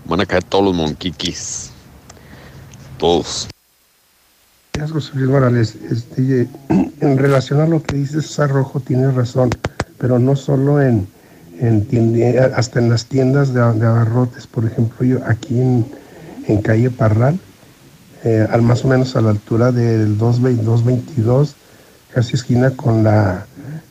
Van 0.06 0.22
a 0.22 0.26
caer 0.26 0.44
todos 0.46 0.64
los 0.64 0.74
monquiquis. 0.74 1.72
Todos. 2.98 3.50
José 4.94 5.12
Luis 5.16 5.30
Morales. 5.30 5.78
En 7.02 7.18
relación 7.18 7.60
a 7.60 7.68
lo 7.68 7.84
que 7.84 7.98
dice 7.98 8.22
César 8.22 8.50
Rojo, 8.50 8.80
tiene 8.80 9.12
razón, 9.12 9.50
pero 9.98 10.20
no 10.20 10.38
solo 10.38 10.82
en, 10.82 11.06
en 11.60 11.86
hasta 12.56 12.80
en 12.80 12.90
las 12.90 13.08
tiendas 13.08 13.54
de, 13.54 13.60
abarrotes. 13.62 14.48
Por 14.48 14.64
ejemplo, 14.64 15.06
yo 15.06 15.20
aquí 15.28 15.60
en, 15.60 15.86
en 16.48 16.62
calle 16.62 16.90
Parral, 16.92 17.38
eh, 18.24 18.48
al 18.50 18.62
más 18.62 18.86
o 18.86 18.88
menos 18.88 19.18
a 19.18 19.22
la 19.22 19.32
altura 19.32 19.74
del 19.74 20.18
220 20.18 20.64
222, 20.64 21.56
casi 22.14 22.36
esquina 22.36 22.72
con 22.72 23.04
la, 23.04 23.46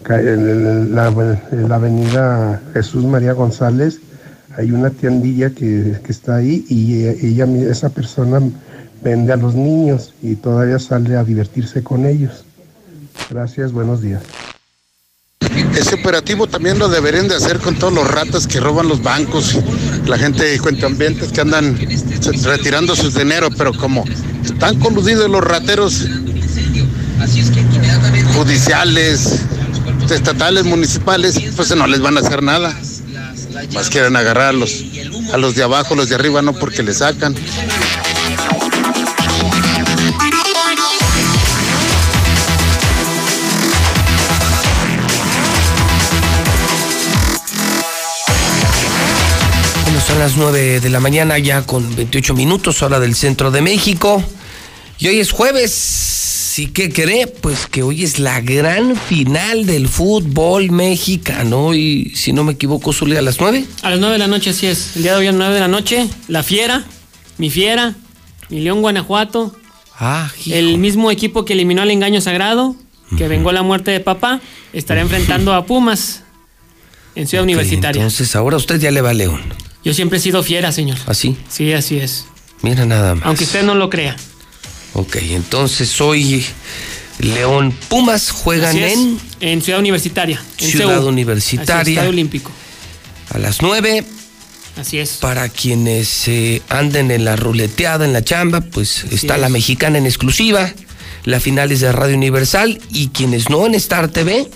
la, 0.09 1.11
la 1.51 1.75
avenida 1.75 2.61
Jesús 2.75 3.05
María 3.05 3.33
González, 3.33 4.01
hay 4.57 4.71
una 4.71 4.91
tiendilla 4.91 5.51
que, 5.51 5.99
que 6.05 6.13
está 6.13 6.37
ahí 6.37 6.65
y 6.69 7.05
eh, 7.05 7.19
ella, 7.23 7.47
esa 7.69 7.89
persona 7.89 8.41
vende 9.03 9.33
a 9.33 9.37
los 9.37 9.55
niños 9.55 10.15
y 10.23 10.37
todavía 10.37 10.79
sale 10.79 11.17
a 11.17 11.25
divertirse 11.25 11.83
con 11.83 12.07
ellos. 12.07 12.45
Gracias, 13.31 13.73
buenos 13.73 14.01
días. 14.01 14.23
Ese 15.77 15.97
operativo 15.97 16.47
también 16.47 16.79
lo 16.79 16.89
deberían 16.89 17.29
de 17.29 17.35
hacer 17.35 17.59
con 17.59 17.77
todos 17.77 17.93
los 17.93 18.09
ratas 18.09 18.47
que 18.47 18.61
roban 18.61 18.89
los 18.89 19.03
bancos, 19.03 19.59
la 20.07 20.17
gente 20.17 20.45
de 20.45 20.59
cuentaambientes 20.59 21.33
que 21.33 21.41
andan 21.41 21.77
retirando 22.45 22.95
su 22.95 23.11
dinero, 23.11 23.49
pero 23.57 23.73
como 23.73 24.05
están 24.45 24.79
coludidos 24.79 25.29
los 25.29 25.43
rateros 25.43 26.07
judiciales, 28.35 29.41
estatales, 30.11 30.65
municipales, 30.65 31.41
pues 31.57 31.75
no 31.77 31.87
les 31.87 32.01
van 32.01 32.17
a 32.17 32.21
hacer 32.21 32.43
nada. 32.43 32.75
Más 33.73 33.89
quieren 33.89 34.17
agarrar 34.17 34.49
a 34.49 34.53
los, 34.53 34.85
a 35.33 35.37
los 35.37 35.55
de 35.55 35.63
abajo, 35.63 35.95
los 35.95 36.09
de 36.09 36.17
arriba 36.17 36.43
no 36.43 36.53
porque 36.53 36.83
le 36.83 36.93
sacan. 36.93 37.35
Bueno, 49.85 50.01
son 50.07 50.19
las 50.19 50.37
9 50.37 50.81
de 50.81 50.91
la 50.91 51.01
mañana, 51.01 51.39
ya 51.39 51.63
con 51.63 51.95
28 51.97 52.35
minutos, 52.35 52.83
hora 52.83 53.01
del 53.01 53.15
centro 53.15 53.51
de 53.51 53.63
México. 53.63 54.23
Y 54.99 55.09
hoy 55.09 55.21
es 55.21 55.33
jueves. 55.33 56.14
¿Y 56.57 56.69
qué 56.69 56.93
cree? 56.93 57.27
Pues 57.27 57.67
que 57.67 57.83
hoy 57.83 58.05
es 58.05 58.19
la 58.19 58.41
gran 58.41 58.97
final 58.97 59.67
del 59.67 59.89
fútbol 59.89 60.71
mexicano. 60.71 61.75
Y 61.75 62.13
si 62.15 62.33
no 62.33 62.45
me 62.45 62.53
equivoco, 62.53 62.93
Zulia, 62.93 63.19
a 63.19 63.23
las 63.23 63.41
9. 63.41 63.65
A 63.83 63.91
las 63.91 63.99
9 63.99 64.13
de 64.13 64.19
la 64.19 64.27
noche, 64.29 64.51
así 64.51 64.67
es. 64.67 64.97
El 64.97 65.03
día 65.03 65.13
de 65.13 65.19
hoy 65.19 65.27
a 65.27 65.33
las 65.33 65.39
9 65.39 65.55
de 65.55 65.61
la 65.61 65.69
noche, 65.69 66.09
la 66.29 66.43
Fiera, 66.43 66.85
mi 67.39 67.51
Fiera, 67.51 67.95
mi 68.51 68.61
León 68.61 68.83
Guanajuato. 68.83 69.57
Ah, 69.99 70.31
el 70.47 70.79
mismo 70.79 71.11
equipo 71.11 71.45
que 71.45 71.55
eliminó 71.55 71.83
al 71.83 71.91
engaño 71.91 72.21
sagrado, 72.21 72.77
que 73.17 73.29
vengó 73.29 73.53
la 73.53 73.63
muerte 73.63 73.91
de 73.91 74.01
papá, 74.01 74.41
estará 74.73 75.01
enfrentando 75.01 75.55
a 75.55 75.67
Pumas 75.67 76.23
en 77.15 77.27
Ciudad 77.27 77.45
Universitaria. 77.45 78.01
Entonces 78.01 78.35
ahora 78.37 78.57
usted 78.57 78.81
ya 78.81 78.91
le 78.91 79.01
va 79.01 79.11
a 79.11 79.15
León. 79.15 79.41
Yo 79.85 79.95
siempre 79.95 80.19
he 80.19 80.21
sido 80.21 80.43
fiera, 80.43 80.73
señor. 80.73 80.99
¿Así? 81.07 81.37
Sí, 81.49 81.73
así 81.73 81.99
es. 81.99 82.27
Mira 82.63 82.87
nada 82.87 83.15
más. 83.15 83.27
Aunque 83.27 83.45
usted 83.45 83.63
no 83.65 83.75
lo 83.75 83.91
crea. 83.91 84.17
Ok, 84.95 85.17
entonces 85.17 86.01
hoy 86.01 86.45
León 87.19 87.73
Pumas 87.89 88.31
juegan 88.31 88.77
en 88.77 89.19
en 89.41 89.61
Ciudad 89.61 89.81
Universitaria. 89.81 90.41
En 90.59 90.71
Ciudad 90.71 91.01
CEU. 91.01 91.09
Universitaria. 91.09 91.93
Estadio 91.93 92.11
Olímpico. 92.11 92.51
a 93.31 93.39
las 93.39 93.61
9. 93.61 94.05
Así 94.77 94.99
es. 94.99 95.19
Para 95.21 95.49
quienes 95.49 96.27
eh, 96.29 96.63
anden 96.69 97.11
en 97.11 97.25
la 97.25 97.37
ruleteada, 97.37 98.05
en 98.05 98.13
la 98.13 98.25
chamba, 98.25 98.61
pues 98.61 99.05
está 99.11 99.35
es. 99.35 99.41
la 99.41 99.49
mexicana 99.49 99.99
en 99.99 100.07
exclusiva. 100.07 100.73
La 101.25 101.41
final 101.41 101.73
es 101.73 101.81
de 101.81 101.93
Radio 101.93 102.17
Universal. 102.17 102.81
Y 102.91 103.09
quienes 103.09 103.51
no 103.51 103.67
en 103.67 103.75
Star 103.75 104.09
TV, 104.09 104.49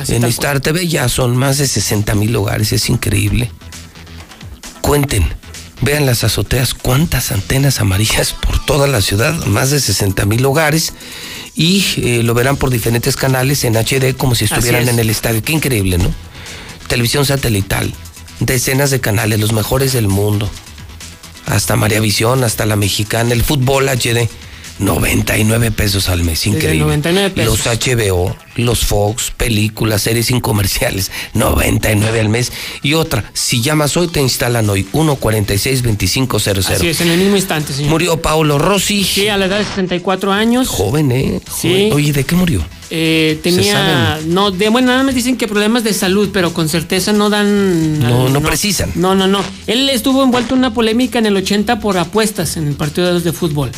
Así 0.00 0.14
en 0.14 0.24
Star 0.24 0.60
TV 0.60 0.86
ya 0.86 1.08
son 1.08 1.36
más 1.36 1.58
de 1.58 1.66
60 1.66 2.14
mil 2.14 2.34
hogares. 2.36 2.72
Es 2.72 2.88
increíble. 2.88 3.50
Cuenten, 4.80 5.24
vean 5.84 6.06
las 6.06 6.24
azoteas, 6.24 6.74
cuántas 6.74 7.30
antenas 7.30 7.80
amarillas 7.80 8.32
por 8.32 8.64
toda 8.64 8.86
la 8.86 9.00
ciudad, 9.00 9.34
más 9.46 9.70
de 9.70 9.80
60 9.80 10.24
mil 10.24 10.44
hogares. 10.46 10.94
Y 11.54 11.84
eh, 11.98 12.22
lo 12.22 12.34
verán 12.34 12.56
por 12.56 12.70
diferentes 12.70 13.16
canales 13.16 13.62
en 13.64 13.74
HD 13.74 14.16
como 14.16 14.34
si 14.34 14.46
estuvieran 14.46 14.84
es. 14.84 14.88
en 14.88 14.98
el 14.98 15.10
estadio. 15.10 15.42
Qué 15.42 15.52
increíble, 15.52 15.98
¿no? 15.98 16.12
Televisión 16.88 17.24
satelital, 17.26 17.94
decenas 18.40 18.90
de 18.90 19.00
canales, 19.00 19.38
los 19.38 19.52
mejores 19.52 19.92
del 19.92 20.08
mundo. 20.08 20.50
Hasta 21.46 21.76
María 21.76 22.00
Visión, 22.00 22.42
hasta 22.42 22.64
la 22.66 22.76
mexicana, 22.76 23.34
el 23.34 23.44
fútbol 23.44 23.88
HD. 23.88 24.28
99 24.78 25.70
pesos 25.70 26.08
al 26.08 26.24
mes, 26.24 26.46
increíble. 26.46 26.80
99 26.80 27.30
pesos. 27.30 27.64
Los 27.64 27.78
HBO, 27.78 28.36
los 28.56 28.84
Fox, 28.84 29.32
películas, 29.36 30.02
series 30.02 30.26
sin 30.26 30.40
comerciales, 30.40 31.10
99 31.34 32.20
al 32.20 32.28
mes. 32.28 32.52
Y 32.82 32.94
otra, 32.94 33.30
si 33.32 33.60
llamas 33.60 33.96
hoy 33.96 34.08
te 34.08 34.20
instalan 34.20 34.68
hoy, 34.68 34.86
146-2500. 34.92 36.74
Así 36.74 36.88
es, 36.88 37.00
en 37.00 37.10
el 37.10 37.18
mismo 37.18 37.36
instante, 37.36 37.72
señor. 37.72 37.90
Murió 37.90 38.20
Paulo 38.20 38.58
Rossi. 38.58 39.04
Sí, 39.04 39.28
a 39.28 39.36
la 39.36 39.46
edad 39.46 39.58
de 39.58 39.64
64 39.64 40.32
años. 40.32 40.68
Joven, 40.68 41.12
¿eh? 41.12 41.40
Sí. 41.56 41.90
Oye, 41.92 42.12
¿de 42.12 42.24
qué 42.24 42.34
murió? 42.34 42.64
Eh, 42.90 43.40
tenía, 43.42 44.20
no, 44.26 44.50
de, 44.50 44.68
bueno, 44.68 44.88
nada 44.88 45.02
más 45.02 45.14
dicen 45.14 45.36
que 45.36 45.48
problemas 45.48 45.84
de 45.84 45.92
salud, 45.94 46.30
pero 46.32 46.52
con 46.52 46.68
certeza 46.68 47.12
no 47.12 47.30
dan. 47.30 47.98
No, 47.98 48.28
no 48.28 48.40
precisan. 48.40 48.92
No, 48.94 49.14
no, 49.14 49.26
no. 49.26 49.42
Él 49.66 49.88
estuvo 49.88 50.22
envuelto 50.22 50.54
en 50.54 50.58
una 50.60 50.74
polémica 50.74 51.18
en 51.18 51.26
el 51.26 51.36
80 51.36 51.80
por 51.80 51.96
apuestas 51.98 52.56
en 52.56 52.68
el 52.68 52.74
partido 52.74 53.18
de 53.18 53.32
fútbol. 53.32 53.70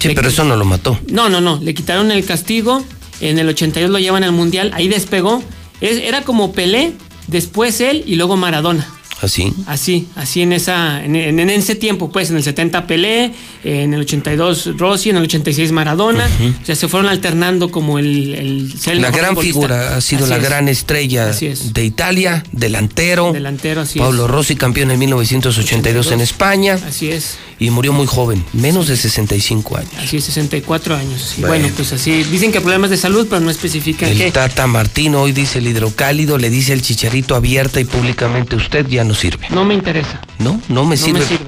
Sí, 0.00 0.08
Le 0.08 0.14
pero 0.14 0.28
eso 0.28 0.42
no 0.44 0.56
lo 0.56 0.64
mató. 0.64 0.98
No, 1.12 1.28
no, 1.28 1.40
no. 1.40 1.60
Le 1.62 1.74
quitaron 1.74 2.10
el 2.10 2.24
castigo. 2.24 2.82
En 3.20 3.38
el 3.38 3.48
82 3.48 3.90
lo 3.90 3.98
llevan 3.98 4.24
al 4.24 4.32
mundial. 4.32 4.70
Ahí 4.74 4.88
despegó. 4.88 5.42
Es- 5.80 5.98
era 6.02 6.22
como 6.22 6.52
Pelé, 6.52 6.92
después 7.28 7.80
él 7.80 8.02
y 8.06 8.16
luego 8.16 8.36
Maradona. 8.36 8.88
¿Así? 9.22 9.52
Así, 9.66 10.08
así 10.16 10.42
en 10.42 10.52
esa, 10.52 11.04
en, 11.04 11.14
ese 11.50 11.74
tiempo, 11.74 12.10
pues, 12.10 12.30
en 12.30 12.36
el 12.36 12.42
70 12.42 12.86
Pelé, 12.86 13.32
en 13.64 13.92
el 13.94 14.00
82 14.00 14.76
Rossi, 14.78 15.10
en 15.10 15.16
el 15.16 15.24
86 15.24 15.72
Maradona, 15.72 16.28
o 16.62 16.66
sea, 16.66 16.74
se 16.74 16.88
fueron 16.88 17.08
alternando 17.10 17.70
como 17.70 17.98
el, 17.98 18.34
el 18.34 19.00
La 19.02 19.10
gran 19.10 19.34
futbolista. 19.34 19.42
figura 19.42 19.96
ha 19.96 20.00
sido 20.00 20.22
Así 20.24 20.30
la 20.30 20.36
es. 20.38 20.42
gran 20.42 20.68
estrella 20.68 21.30
es. 21.30 21.72
de 21.72 21.84
Italia, 21.84 22.42
delantero. 22.52 23.32
Delantero, 23.32 23.82
así 23.82 23.98
Pablo 23.98 24.24
es. 24.24 24.30
Rossi, 24.30 24.56
campeón 24.56 24.90
en 24.90 24.98
1982 24.98 26.12
en 26.12 26.20
España. 26.20 26.78
Así 26.86 27.10
es. 27.10 27.36
Y 27.58 27.68
murió 27.70 27.92
muy 27.92 28.06
joven, 28.06 28.42
menos 28.54 28.88
de 28.88 28.96
65 28.96 29.76
años. 29.76 29.90
Así 29.98 30.16
es, 30.16 30.24
64 30.24 30.96
años. 30.96 31.34
Y 31.36 31.42
Bueno. 31.42 31.64
bueno, 31.64 31.74
pues 31.76 31.92
así, 31.92 32.22
dicen 32.24 32.52
que 32.52 32.60
problemas 32.62 32.88
de 32.88 32.96
salud, 32.96 33.26
pero 33.28 33.40
no 33.40 33.50
especifican 33.50 34.08
El 34.08 34.16
qué. 34.16 34.30
Tata 34.32 34.66
Martino 34.66 35.20
hoy 35.20 35.32
dice 35.32 35.58
el 35.58 35.66
hidrocálido, 35.68 36.38
le 36.38 36.48
dice 36.48 36.72
el 36.72 36.80
chicharito 36.80 37.34
abierta 37.34 37.78
y 37.80 37.84
públicamente 37.84 38.56
usted 38.56 38.86
ya 38.88 39.04
no 39.04 39.09
sirve. 39.14 39.46
No 39.50 39.64
me 39.64 39.74
interesa. 39.74 40.20
No, 40.38 40.60
no 40.68 40.84
me, 40.84 40.96
No 40.96 41.02
sirve. 41.04 41.20
me 41.20 41.24
sirve. 41.26 41.44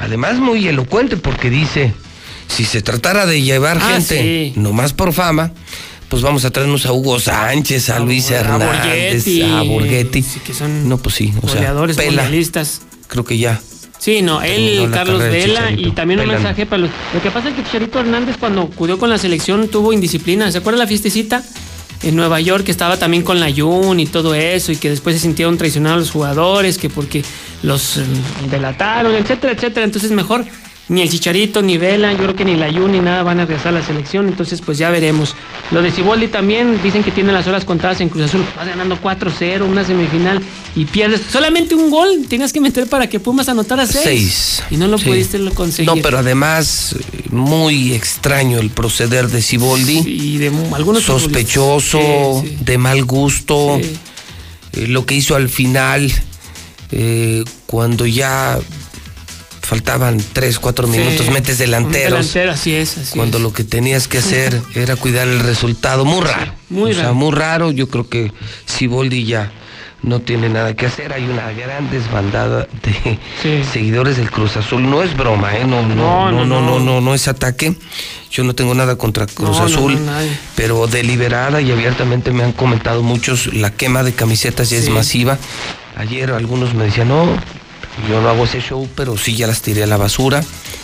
Además 0.00 0.38
muy 0.38 0.66
elocuente 0.66 1.16
porque 1.16 1.50
dice, 1.50 1.92
si 2.48 2.64
se 2.64 2.82
tratara 2.82 3.26
de 3.26 3.42
llevar 3.42 3.78
Ah, 3.80 3.90
gente 3.92 4.52
sí. 4.54 4.60
nomás 4.60 4.92
por 4.92 5.12
fama, 5.12 5.52
pues 6.08 6.22
vamos 6.22 6.44
a 6.44 6.50
traernos 6.50 6.86
a 6.86 6.92
Hugo 6.92 7.20
Sánchez, 7.20 7.90
a, 7.90 8.00
Luis 8.00 8.30
Hernández, 8.30 9.24
a 9.44 9.62
Borghetti. 9.62 10.22
sí, 10.22 10.40
que 10.40 10.52
son 10.54 10.88
no, 10.88 10.98
pues 10.98 11.14
sí, 11.14 11.32
o 11.42 11.48
sea, 11.48 11.74
pela. 11.96 12.28
Creo 13.08 13.24
que 13.24 13.38
ya. 13.38 13.60
Sí, 13.98 14.22
no, 14.22 14.40
él, 14.40 14.88
Carlos 14.92 15.20
Vela 15.20 15.72
y 15.72 15.90
también 15.90 16.20
un 16.20 16.28
mensaje 16.28 16.64
para 16.64 16.82
los... 16.82 16.90
Lo 17.12 17.20
que 17.22 17.30
pasa 17.30 17.50
es 17.50 17.54
que 17.54 17.62
Chicharito 17.64 18.00
Hernández 18.00 18.36
cuando 18.40 18.62
acudió 18.62 18.98
con 18.98 19.10
la 19.10 19.18
selección 19.18 19.68
tuvo 19.68 19.92
indisciplina. 19.92 20.50
¿Se 20.50 20.56
acuerda 20.58 20.78
la 20.78 20.86
fiestecita 20.86 21.42
en 22.02 22.16
Nueva 22.16 22.40
York 22.40 22.64
que 22.64 22.70
estaba 22.70 22.98
también 22.98 23.22
con 23.22 23.40
la 23.40 23.52
Jun 23.52 24.00
y 24.00 24.06
todo 24.06 24.34
eso 24.34 24.72
y 24.72 24.76
que 24.76 24.90
después 24.90 25.16
se 25.16 25.22
sintieron 25.22 25.58
traicionados 25.58 26.00
los 26.00 26.10
jugadores 26.10 26.78
que 26.78 26.88
porque 26.88 27.24
los 27.62 27.98
eh, 27.98 28.04
delataron, 28.50 29.14
etcétera, 29.14 29.52
etcétera? 29.52 29.84
Entonces 29.84 30.10
mejor 30.10 30.44
ni 30.90 31.02
el 31.02 31.08
Chicharito, 31.08 31.62
ni 31.62 31.78
Vela, 31.78 32.10
yo 32.12 32.18
creo 32.18 32.34
que 32.34 32.44
ni 32.44 32.56
la 32.56 32.70
Jun 32.70 32.90
ni 32.90 32.98
nada 32.98 33.22
van 33.22 33.38
a 33.38 33.46
regresar 33.46 33.68
a 33.68 33.78
la 33.78 33.86
selección, 33.86 34.26
entonces 34.26 34.60
pues 34.60 34.76
ya 34.76 34.90
veremos. 34.90 35.36
Lo 35.70 35.82
de 35.82 35.92
Ciboldi 35.92 36.26
también 36.26 36.82
dicen 36.82 37.04
que 37.04 37.12
tiene 37.12 37.32
las 37.32 37.46
horas 37.46 37.64
contadas 37.64 38.00
en 38.00 38.08
Cruz 38.08 38.24
Azul, 38.24 38.44
vas 38.56 38.66
ganando 38.66 38.98
4-0, 39.00 39.62
una 39.62 39.84
semifinal 39.84 40.42
y 40.74 40.84
pierdes 40.86 41.22
solamente 41.30 41.76
un 41.76 41.90
gol, 41.90 42.26
tienes 42.28 42.52
que 42.52 42.60
meter 42.60 42.88
para 42.88 43.06
que 43.08 43.20
Pumas 43.20 43.48
anotara 43.48 43.86
6. 43.86 44.00
Seis. 44.02 44.62
Y 44.68 44.76
no 44.76 44.88
lo 44.88 44.98
Sí. 44.98 45.04
pudiste 45.04 45.38
lo 45.38 45.54
conseguir. 45.54 45.88
No, 45.88 45.96
pero 46.02 46.18
además 46.18 46.96
muy 47.30 47.92
extraño 47.92 48.58
el 48.58 48.70
proceder 48.70 49.28
de 49.28 49.42
Siboldi. 49.42 49.98
Y 50.04 50.38
de 50.38 50.50
algunos 50.74 51.04
sospechoso. 51.04 52.42
Sí, 52.42 52.48
sí. 52.48 52.64
de 52.64 52.78
mal 52.78 53.04
gusto. 53.04 53.78
Sí. 53.80 53.96
Eh, 54.72 54.86
lo 54.88 55.06
que 55.06 55.14
hizo 55.14 55.36
al 55.36 55.48
final, 55.48 56.12
eh, 56.90 57.44
cuando 57.66 58.06
ya 58.06 58.58
faltaban 59.60 60.18
3, 60.32 60.58
4 60.58 60.86
Sí. 60.86 60.98
minutos, 60.98 61.30
metes 61.30 61.58
delanteros. 61.58 62.18
Delantero, 62.34 62.52
así 62.52 62.74
es, 62.74 62.98
así 62.98 63.16
cuando 63.16 63.38
es. 63.38 63.42
lo 63.42 63.52
que 63.52 63.64
tenías 63.64 64.08
que 64.08 64.18
hacer 64.18 64.60
era 64.74 64.96
cuidar 64.96 65.28
el 65.28 65.40
resultado. 65.40 66.04
Muy 66.04 66.20
raro. 66.22 66.52
muy 66.68 66.90
o 66.90 66.94
sea, 66.94 67.02
raro. 67.04 67.14
muy 67.14 67.32
raro. 67.32 67.70
Yo 67.70 67.88
creo 67.88 68.08
que 68.08 68.32
Siboldi 68.66 69.24
ya 69.24 69.52
no 70.02 70.20
tiene 70.20 70.48
nada 70.48 70.74
que 70.74 70.86
hacer. 70.86 71.12
Hay 71.12 71.24
una 71.24 71.52
gran 71.52 71.90
desbandada 71.90 72.66
de 72.82 73.64
seguidores 73.70 74.16
del 74.16 74.30
Cruz 74.30 74.56
Azul. 74.56 74.88
No 74.88 75.02
es 75.02 75.14
broma, 75.16 75.54
¿eh? 75.56 75.64
No, 75.66 75.82
no, 75.82 75.94
no, 75.94 76.30
no, 76.32 76.44
no, 76.46 76.60
no, 76.62 76.80
no, 76.80 77.00
no 77.00 77.14
es 77.14 77.28
ataque. 77.28 77.74
Yo 78.30 78.44
no 78.44 78.54
tengo 78.54 78.74
nada 78.74 78.96
contra 78.96 79.26
Cruz 79.26 79.58
No, 79.58 79.64
Azul, 79.64 79.98
pero 80.54 80.86
deliberada 80.86 81.60
y 81.60 81.70
abiertamente 81.72 82.30
me 82.30 82.44
han 82.44 82.52
comentado 82.52 83.02
muchos, 83.02 83.52
la 83.52 83.72
quema 83.72 84.04
de 84.04 84.12
camisetas 84.12 84.70
ya 84.70 84.78
es 84.78 84.88
masiva. 84.88 85.36
Ayer 85.96 86.30
algunos 86.30 86.72
me 86.72 86.84
decían, 86.84 87.08
no, 87.08 87.26
yo 88.08 88.20
no 88.20 88.28
hago 88.28 88.44
ese 88.44 88.60
show, 88.60 88.88
pero 88.94 89.16
sí 89.16 89.36
ya 89.36 89.46
las 89.46 89.62
tiré 89.62 89.82
a 89.82 89.86
la 89.86 89.96
basura. 89.96 90.42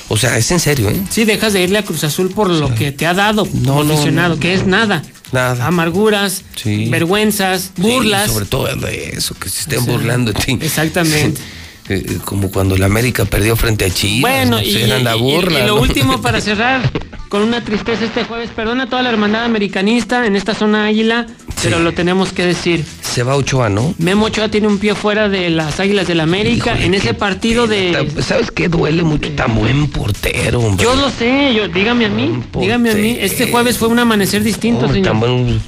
O 0.08 0.16
sea, 0.16 0.36
es 0.38 0.50
en 0.50 0.60
serio, 0.60 0.88
¿eh? 0.90 1.00
Sí, 1.10 1.24
dejas 1.24 1.52
de 1.52 1.62
irle 1.62 1.78
a 1.78 1.82
Cruz 1.84 2.04
Azul 2.04 2.30
por 2.30 2.48
lo 2.48 2.74
que 2.74 2.92
te 2.92 3.06
ha 3.06 3.14
dado 3.14 3.46
No, 3.52 3.82
no, 3.82 4.38
que 4.38 4.54
es 4.54 4.66
nada. 4.66 5.02
Nada. 5.32 5.66
Amarguras, 5.66 6.42
Sí. 6.54 6.88
vergüenzas, 6.88 7.72
burlas. 7.76 8.26
Sí, 8.28 8.32
sobre 8.32 8.46
todo 8.46 8.68
eso, 8.88 9.34
que 9.34 9.48
se 9.48 9.60
estén 9.62 9.84
burlando 9.84 10.32
de 10.32 10.40
ti. 10.40 10.58
Exactamente. 10.60 11.40
Eh, 11.88 12.18
Como 12.24 12.50
cuando 12.50 12.74
el 12.74 12.82
América 12.82 13.24
perdió 13.24 13.56
frente 13.56 13.84
a 13.84 13.90
Chivas. 13.90 14.20
Bueno, 14.30 14.56
¿no? 14.56 14.62
y, 14.62 14.72
la 14.86 15.16
y- 15.16 15.20
burla. 15.20 15.60
y 15.60 15.66
lo 15.66 15.76
¿no? 15.76 15.80
último 15.82 16.20
para 16.22 16.40
cerrar, 16.40 16.80
con 17.28 17.42
una 17.42 17.62
tristeza 17.64 18.04
este 18.04 18.24
jueves, 18.24 18.50
perdona 18.54 18.84
a 18.84 18.86
toda 18.88 19.02
la 19.02 19.10
hermandad 19.10 19.44
americanista 19.44 20.26
en 20.26 20.36
esta 20.36 20.54
zona 20.54 20.86
águila, 20.86 21.26
pero 21.62 21.78
lo 21.80 21.92
tenemos 21.92 22.32
que 22.32 22.44
decir. 22.46 22.84
Se 23.02 23.22
va 23.22 23.34
Ochoa, 23.36 23.68
¿no? 23.68 23.94
Memo 23.98 24.26
Ochoa 24.26 24.48
tiene 24.50 24.66
un 24.68 24.78
pie 24.78 24.94
fuera 24.94 25.28
de 25.28 25.48
las 25.50 25.80
Águilas 25.80 26.06
del 26.06 26.18
la 26.18 26.22
América 26.24 26.78
en 26.78 26.92
ese 26.94 27.14
partido 27.14 27.66
de... 27.66 28.08
¿Sabes 28.20 28.50
qué? 28.50 28.68
Duele 28.68 29.02
mucho. 29.02 29.30
Tan 29.32 29.54
buen 29.54 29.88
portero, 29.88 30.60
hombre. 30.60 30.84
Yo 30.84 30.94
lo 30.96 31.08
sé, 31.10 31.54
yo, 31.54 31.66
dígame 31.68 32.06
a 32.06 32.08
mí, 32.10 32.42
dígame 32.60 32.90
a 32.90 32.94
mí. 32.94 33.16
Este 33.20 33.50
jueves 33.50 33.78
fue 33.78 33.88
un 33.88 33.98
amanecer 33.98 34.42
distinto, 34.42 34.86
señor. 34.88 35.04
tan 35.12 35.20
buen- 35.20 35.60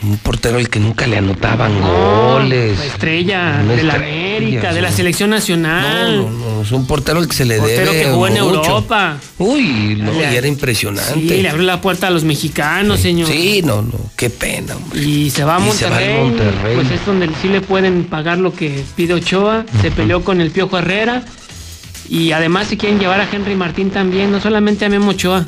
Un 0.00 0.16
portero 0.18 0.58
al 0.58 0.68
que 0.68 0.78
nunca 0.78 1.06
le 1.06 1.18
anotaban 1.18 1.80
goles. 1.80 2.78
La 2.78 2.84
estrella 2.84 3.62
de 3.62 3.82
la 3.82 3.94
América, 3.94 4.72
de 4.72 4.80
la 4.80 4.92
selección 4.92 5.30
nacional. 5.30 6.18
No, 6.18 6.30
no, 6.30 6.54
no, 6.54 6.62
es 6.62 6.70
un 6.70 6.86
portero 6.86 7.18
al 7.18 7.26
que 7.26 7.34
se 7.34 7.44
le 7.44 7.58
Portero 7.58 7.92
debe 7.92 8.04
que 8.04 8.10
jugó 8.10 8.26
en. 8.28 8.36
Europa. 8.36 9.16
Uy, 9.38 9.96
no, 10.00 10.12
y 10.14 10.36
era 10.36 10.46
impresionante. 10.46 11.14
Sí, 11.14 11.42
le 11.42 11.48
abrió 11.48 11.64
la 11.64 11.80
puerta 11.80 12.06
a 12.06 12.10
los 12.10 12.24
mexicanos, 12.24 13.00
señor. 13.00 13.28
Sí, 13.28 13.62
no, 13.64 13.82
no, 13.82 13.98
qué 14.16 14.30
pena, 14.30 14.76
hombre. 14.76 15.02
Y 15.02 15.30
se 15.30 15.42
va 15.42 15.56
a 15.56 15.66
Y 15.66 15.72
se 15.72 15.84
va 15.86 15.90
Monterrey. 15.90 16.22
Monterrey. 16.22 16.74
Pues 16.76 16.90
es 16.92 17.04
donde 17.04 17.28
sí 17.42 17.48
le 17.48 17.60
pueden 17.60 18.04
pagar 18.04 18.38
lo 18.38 18.54
que 18.54 18.84
pide 18.94 19.14
Ochoa. 19.14 19.64
Se 19.82 19.90
peleó 19.90 20.22
con 20.22 20.40
el 20.40 20.50
Piojo 20.52 20.78
Herrera. 20.78 21.24
Y 22.08 22.32
además 22.32 22.68
se 22.68 22.76
quieren 22.78 22.98
llevar 22.98 23.20
a 23.20 23.28
Henry 23.30 23.54
Martín 23.54 23.90
también, 23.90 24.32
no 24.32 24.40
solamente 24.40 24.84
a 24.84 24.88
Memo 24.88 25.10
Ochoa. 25.10 25.44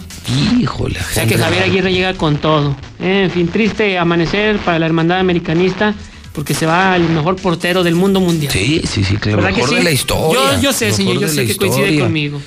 Híjole, 0.60 0.98
O 1.00 1.14
sea 1.14 1.26
que 1.26 1.38
Javier 1.38 1.62
Aguirre 1.62 1.92
llega 1.92 2.14
con 2.14 2.36
todo. 2.36 2.76
En 2.98 3.30
fin, 3.30 3.48
triste 3.48 3.98
amanecer 3.98 4.58
para 4.58 4.78
la 4.78 4.86
hermandad 4.86 5.18
americanista 5.18 5.94
porque 6.32 6.54
se 6.54 6.66
va 6.66 6.94
el 6.96 7.08
mejor 7.08 7.36
portero 7.36 7.82
del 7.82 7.94
mundo 7.94 8.20
mundial. 8.20 8.52
Sí, 8.52 8.82
sí, 8.84 9.02
sí, 9.04 9.16
que 9.16 9.30
lo 9.30 9.36
¿Verdad 9.36 9.50
que 9.50 9.56
mejor 9.56 9.68
sí? 9.70 9.74
de 9.76 9.82
la 9.82 9.90
historia. 9.90 10.54
Yo, 10.56 10.60
yo 10.62 10.72
sé, 10.72 10.92
señor, 10.92 11.18
yo 11.18 11.28
sé 11.28 11.46
que 11.46 11.56
coincide 11.56 11.84
historia. 11.86 12.04
conmigo. 12.04 12.40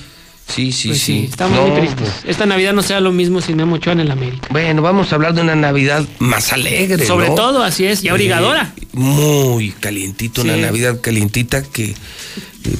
Sí, 0.46 0.72
sí, 0.72 0.88
Pues 0.88 1.00
sí. 1.00 1.28
Estamos 1.30 1.58
No, 1.58 1.66
muy 1.66 1.80
tristes. 1.80 2.08
Esta 2.26 2.46
Navidad 2.46 2.72
no 2.74 2.82
sea 2.82 3.00
lo 3.00 3.12
mismo 3.12 3.40
sin 3.40 3.56
Memo 3.56 3.76
Ochoa 3.76 3.94
en 3.94 4.00
el 4.00 4.10
América. 4.10 4.46
Bueno, 4.50 4.82
vamos 4.82 5.10
a 5.10 5.14
hablar 5.16 5.34
de 5.34 5.40
una 5.40 5.54
Navidad 5.56 6.04
más 6.18 6.52
alegre. 6.52 7.04
Sobre 7.06 7.28
¿no? 7.28 7.34
todo, 7.34 7.62
así 7.62 7.86
es, 7.86 8.04
y 8.04 8.08
abrigadora. 8.08 8.72
Eh, 8.76 8.86
muy 8.92 9.70
calientito, 9.72 10.42
una 10.42 10.54
Sí. 10.54 10.60
Navidad 10.60 11.00
calientita 11.00 11.62
que 11.62 11.84
eh, 11.90 11.94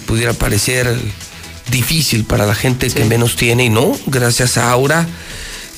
pudiera 0.07 0.33
parecer 0.35 0.95
difícil 1.71 2.25
para 2.25 2.47
la 2.47 2.55
gente 2.55 2.89
que 2.91 3.05
menos 3.05 3.37
tiene 3.37 3.65
y 3.65 3.71
no, 3.71 3.97
gracias 4.07 4.59
a 4.59 4.71
Aura 4.71 5.07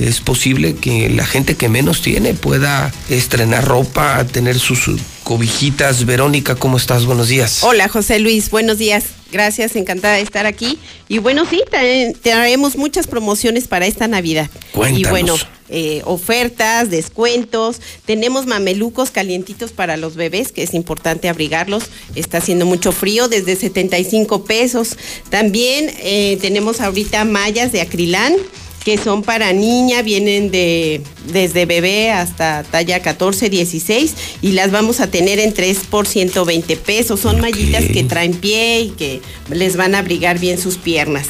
es 0.01 0.21
posible 0.21 0.75
que 0.75 1.09
la 1.09 1.25
gente 1.25 1.55
que 1.57 1.69
menos 1.71 2.03
tiene 2.03 2.35
pueda 2.35 2.93
estrenar 3.09 3.65
ropa, 3.65 4.25
tener 4.27 4.59
sus 4.59 4.91
cobijitas. 5.27 6.07
Verónica, 6.07 6.55
¿cómo 6.55 6.77
estás? 6.77 7.05
Buenos 7.05 7.27
días. 7.27 7.65
Hola 7.65 7.89
José 7.89 8.21
Luis, 8.21 8.49
buenos 8.49 8.79
días. 8.79 9.07
Gracias, 9.33 9.75
encantada 9.75 10.15
de 10.15 10.21
estar 10.23 10.47
aquí. 10.47 10.79
Y 11.09 11.19
bueno, 11.19 11.45
sí, 11.51 11.61
tra- 11.69 12.17
traemos 12.23 12.77
muchas 12.77 13.09
promociones 13.09 13.67
para 13.67 13.87
esta 13.87 14.07
Navidad. 14.07 14.49
Cuéntanos. 14.71 15.01
Y 15.01 15.11
bueno, 15.11 15.35
eh, 15.69 16.03
ofertas, 16.05 16.91
descuentos. 16.91 17.81
Tenemos 18.05 18.47
mamelucos 18.47 19.11
calientitos 19.11 19.73
para 19.73 19.97
los 19.97 20.15
bebés, 20.15 20.53
que 20.53 20.63
es 20.63 20.75
importante 20.75 21.29
abrigarlos. 21.29 21.83
Está 22.15 22.39
haciendo 22.39 22.65
mucho 22.65 22.93
frío, 22.93 23.27
desde 23.27 23.57
75 23.57 24.45
pesos. 24.45 24.97
También 25.29 25.91
eh, 25.99 26.39
tenemos 26.41 26.81
ahorita 26.81 27.25
mallas 27.25 27.73
de 27.73 27.81
acrilán 27.81 28.33
que 28.87 28.99
son 28.99 29.25
para 29.25 29.53
niña, 29.53 30.01
vienen 30.03 30.53
de 30.53 31.03
desde 31.33 31.67
bebé 31.67 32.13
hasta 32.13 32.63
talla 32.63 33.03
14, 33.03 33.51
16 33.51 34.15
y 34.43 34.53
las 34.53 34.71
vamos 34.71 35.01
a 35.01 35.09
tener 35.09 35.41
en 35.41 35.53
3 35.53 35.79
por 35.91 36.07
120 36.07 36.77
pesos. 36.77 37.19
Son 37.19 37.41
mallitas 37.41 37.87
que 37.87 38.05
traen 38.05 38.35
pie 38.35 38.83
y 38.83 38.91
que 38.91 39.23
les 39.51 39.77
van 39.77 39.97
a 39.97 39.99
abrigar 39.99 40.39
bien 40.39 40.57
sus 40.57 40.77
piernas. 40.77 41.27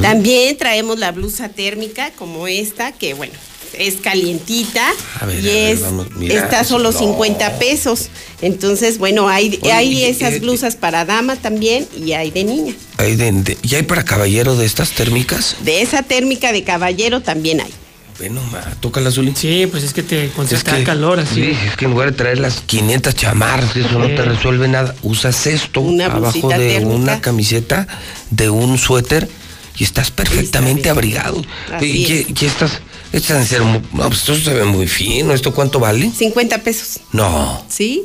También 0.00 0.56
traemos 0.56 1.00
la 1.00 1.10
blusa 1.10 1.48
térmica 1.48 2.12
como 2.12 2.46
esta, 2.46 2.92
que 2.92 3.14
bueno, 3.14 3.34
es 3.78 3.96
calientita 3.96 4.88
A 5.20 5.26
ver, 5.26 5.36
y 5.44 5.48
a 5.48 5.52
ver, 5.52 5.74
es 5.74 5.80
vamos, 5.82 6.06
mira, 6.16 6.34
está 6.34 6.64
solo 6.64 6.92
no. 6.92 6.98
50 6.98 7.58
pesos. 7.58 8.08
Entonces, 8.42 8.98
bueno, 8.98 9.28
hay, 9.28 9.58
Oye, 9.62 9.72
hay 9.72 9.98
y- 10.00 10.04
esas 10.04 10.40
blusas 10.40 10.76
para 10.76 11.04
dama 11.04 11.36
también 11.36 11.86
y 11.96 12.12
hay 12.12 12.30
de 12.30 12.44
niña. 12.44 12.74
Hay 12.98 13.16
de- 13.16 13.32
de- 13.32 13.58
¿Y 13.62 13.74
hay 13.74 13.82
para 13.82 14.04
caballero 14.04 14.56
de 14.56 14.66
estas 14.66 14.90
térmicas? 14.92 15.56
De 15.62 15.82
esa 15.82 16.02
térmica 16.02 16.52
de 16.52 16.64
caballero 16.64 17.20
también 17.20 17.60
hay. 17.60 17.70
Bueno, 18.18 18.42
ma, 18.52 18.60
toca 18.80 19.00
la 19.00 19.10
Zuli. 19.10 19.32
Sí, 19.34 19.66
pues 19.70 19.82
es 19.82 19.94
que 19.94 20.02
te 20.02 20.26
Es 20.26 20.32
concentra 20.32 20.76
que, 20.76 20.84
calor 20.84 21.20
así. 21.20 21.36
sí, 21.36 21.56
es 21.66 21.74
que 21.76 21.86
en 21.86 21.92
lugar 21.92 22.10
de 22.10 22.16
traer 22.18 22.38
las 22.38 22.60
500 22.60 23.14
chamarras, 23.14 23.74
eso 23.74 23.98
no 23.98 24.08
te 24.08 24.20
resuelve 24.22 24.68
nada. 24.68 24.94
Usas 25.02 25.46
esto 25.46 25.80
Una 25.80 26.04
abajo 26.06 26.48
de 26.50 26.56
térmica. 26.58 26.94
una 26.94 27.20
camiseta, 27.22 27.86
de 28.30 28.50
un 28.50 28.76
suéter 28.76 29.26
y 29.78 29.84
estás 29.84 30.10
perfectamente 30.10 30.90
abrigado. 30.90 31.42
Así 31.72 31.86
y, 31.86 32.12
y- 32.12 32.26
y 32.38 32.44
estas, 32.44 32.72
ser 33.18 33.62
muy- 33.62 33.80
no, 33.92 34.08
pues 34.08 34.20
esto 34.20 34.36
se 34.36 34.54
ve 34.54 34.64
muy 34.64 34.86
fino. 34.86 35.32
¿Esto 35.34 35.52
cuánto 35.52 35.80
vale? 35.80 36.10
50 36.16 36.58
pesos. 36.62 37.00
No, 37.12 37.64
¿Sí? 37.68 38.04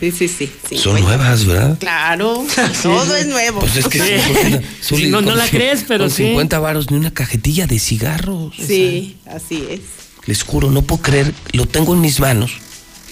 sí, 0.00 0.10
sí, 0.10 0.28
sí. 0.28 0.50
son 0.78 0.96
50. 0.96 1.00
nuevas, 1.02 1.44
¿verdad? 1.46 1.78
Claro, 1.78 2.44
todo 2.82 3.16
es 3.16 3.26
nuevo. 3.26 3.60
Pues 3.60 3.76
es 3.76 3.86
que 3.88 3.98
Sí. 4.00 4.60
sí, 4.80 4.96
Sí, 4.96 5.06
no- 5.08 5.20
no 5.20 5.34
la 5.36 5.46
crees, 5.48 5.84
pero 5.86 6.04
con 6.04 6.10
sí. 6.10 6.24
50 6.24 6.58
varos 6.58 6.90
ni 6.90 6.96
una 6.96 7.12
cajetilla 7.12 7.66
de 7.66 7.78
cigarros. 7.78 8.54
Sí, 8.56 9.16
así 9.26 9.64
es. 9.70 9.80
Les 10.26 10.42
juro, 10.42 10.70
no 10.70 10.82
puedo 10.82 11.02
creer, 11.02 11.32
lo 11.52 11.66
tengo 11.66 11.94
en 11.94 12.00
mis 12.00 12.20
manos. 12.20 12.52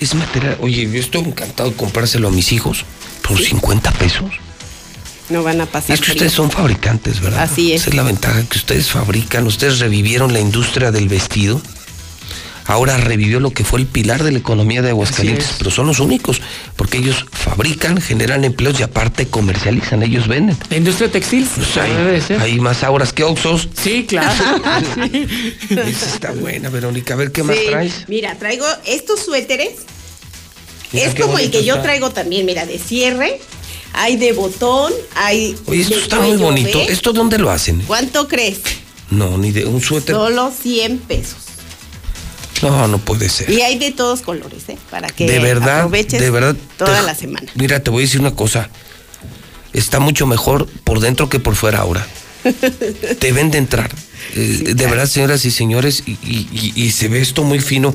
Es 0.00 0.14
material. 0.14 0.56
Oye, 0.60 0.88
yo 0.90 0.98
estoy 0.98 1.22
encantado 1.22 1.70
de 1.70 1.76
comprárselo 1.76 2.28
a 2.28 2.30
mis 2.30 2.52
hijos 2.52 2.84
por 3.22 3.38
50 3.40 3.90
pesos. 3.92 4.30
No 5.30 5.42
van 5.42 5.60
a 5.60 5.66
pasar. 5.66 5.94
es 5.94 6.00
que 6.00 6.06
frío. 6.06 6.14
ustedes 6.16 6.32
son 6.32 6.50
fabricantes, 6.50 7.20
¿verdad? 7.20 7.42
Así 7.42 7.72
es. 7.72 7.82
Esa 7.82 7.90
es 7.90 7.96
la 7.96 8.02
ventaja 8.02 8.42
que 8.48 8.58
ustedes 8.58 8.90
fabrican. 8.90 9.46
Ustedes 9.46 9.78
revivieron 9.78 10.32
la 10.32 10.40
industria 10.40 10.90
del 10.90 11.08
vestido. 11.08 11.60
Ahora 12.66 12.96
revivió 12.98 13.40
lo 13.40 13.50
que 13.50 13.64
fue 13.64 13.80
el 13.80 13.86
pilar 13.86 14.22
de 14.22 14.30
la 14.30 14.38
economía 14.38 14.80
de 14.80 14.90
Aguascalientes, 14.90 15.56
pero 15.58 15.72
son 15.72 15.88
los 15.88 15.98
únicos, 15.98 16.40
porque 16.76 16.98
ellos 16.98 17.26
fabrican, 17.32 18.00
generan 18.00 18.44
empleos 18.44 18.78
y 18.78 18.84
aparte 18.84 19.26
comercializan, 19.26 20.04
ellos 20.04 20.28
venden. 20.28 20.56
La 20.68 20.76
industria 20.76 21.10
textil. 21.10 21.48
Pues 21.52 21.76
hay, 21.76 21.92
debe 21.92 22.20
ser. 22.20 22.40
hay 22.40 22.60
más 22.60 22.84
auras 22.84 23.12
que 23.12 23.24
oxos. 23.24 23.68
Sí, 23.74 24.04
claro. 24.06 24.30
Sí. 24.94 25.26
Esa 25.70 26.06
está 26.14 26.30
buena, 26.32 26.68
Verónica. 26.68 27.14
A 27.14 27.16
ver 27.16 27.32
qué 27.32 27.42
más 27.42 27.56
traes. 27.68 28.04
Mira, 28.06 28.36
traigo 28.36 28.66
estos 28.86 29.20
suéteres. 29.20 29.70
Mira 30.92 31.06
es 31.06 31.14
como 31.14 31.38
el 31.38 31.50
que 31.50 31.64
yo 31.64 31.80
traigo 31.80 32.10
también, 32.10 32.46
mira, 32.46 32.66
de 32.66 32.78
cierre. 32.78 33.40
Hay 33.92 34.16
de 34.16 34.32
botón, 34.32 34.92
hay. 35.14 35.56
Oye, 35.66 35.82
esto 35.82 35.96
está 35.98 36.20
muy 36.20 36.36
bonito. 36.36 36.80
¿Esto 36.80 37.12
dónde 37.12 37.38
lo 37.38 37.50
hacen? 37.50 37.80
¿Cuánto 37.86 38.28
crees? 38.28 38.60
No, 39.10 39.36
ni 39.36 39.50
de 39.50 39.66
un 39.66 39.80
suéter. 39.80 40.14
Solo 40.14 40.52
100 40.52 40.98
pesos. 41.00 41.36
No, 42.62 42.86
no 42.88 42.98
puede 42.98 43.28
ser. 43.28 43.50
Y 43.50 43.62
hay 43.62 43.78
de 43.78 43.90
todos 43.90 44.20
colores, 44.20 44.68
¿eh? 44.68 44.76
Para 44.90 45.08
que 45.08 45.26
de 45.26 45.38
verdad, 45.38 45.78
aproveches 45.80 46.20
de 46.20 46.30
verdad. 46.30 46.54
toda 46.76 47.00
te- 47.00 47.06
la 47.06 47.14
semana. 47.14 47.50
Mira, 47.54 47.82
te 47.82 47.90
voy 47.90 48.02
a 48.02 48.06
decir 48.06 48.20
una 48.20 48.34
cosa. 48.36 48.68
Está 49.72 49.98
mucho 49.98 50.26
mejor 50.26 50.66
por 50.84 51.00
dentro 51.00 51.28
que 51.28 51.40
por 51.40 51.54
fuera 51.56 51.78
ahora. 51.78 52.06
Deben 53.20 53.50
de 53.50 53.58
entrar. 53.58 53.90
Eh, 54.36 54.74
de 54.74 54.86
verdad, 54.86 55.06
señoras 55.06 55.44
y 55.44 55.50
señores, 55.50 56.02
y, 56.06 56.12
y- 56.12 56.48
y- 56.52 56.82
y 56.84 56.90
se 56.90 57.08
ve 57.08 57.20
esto 57.20 57.42
muy 57.44 57.60
fino. 57.60 57.94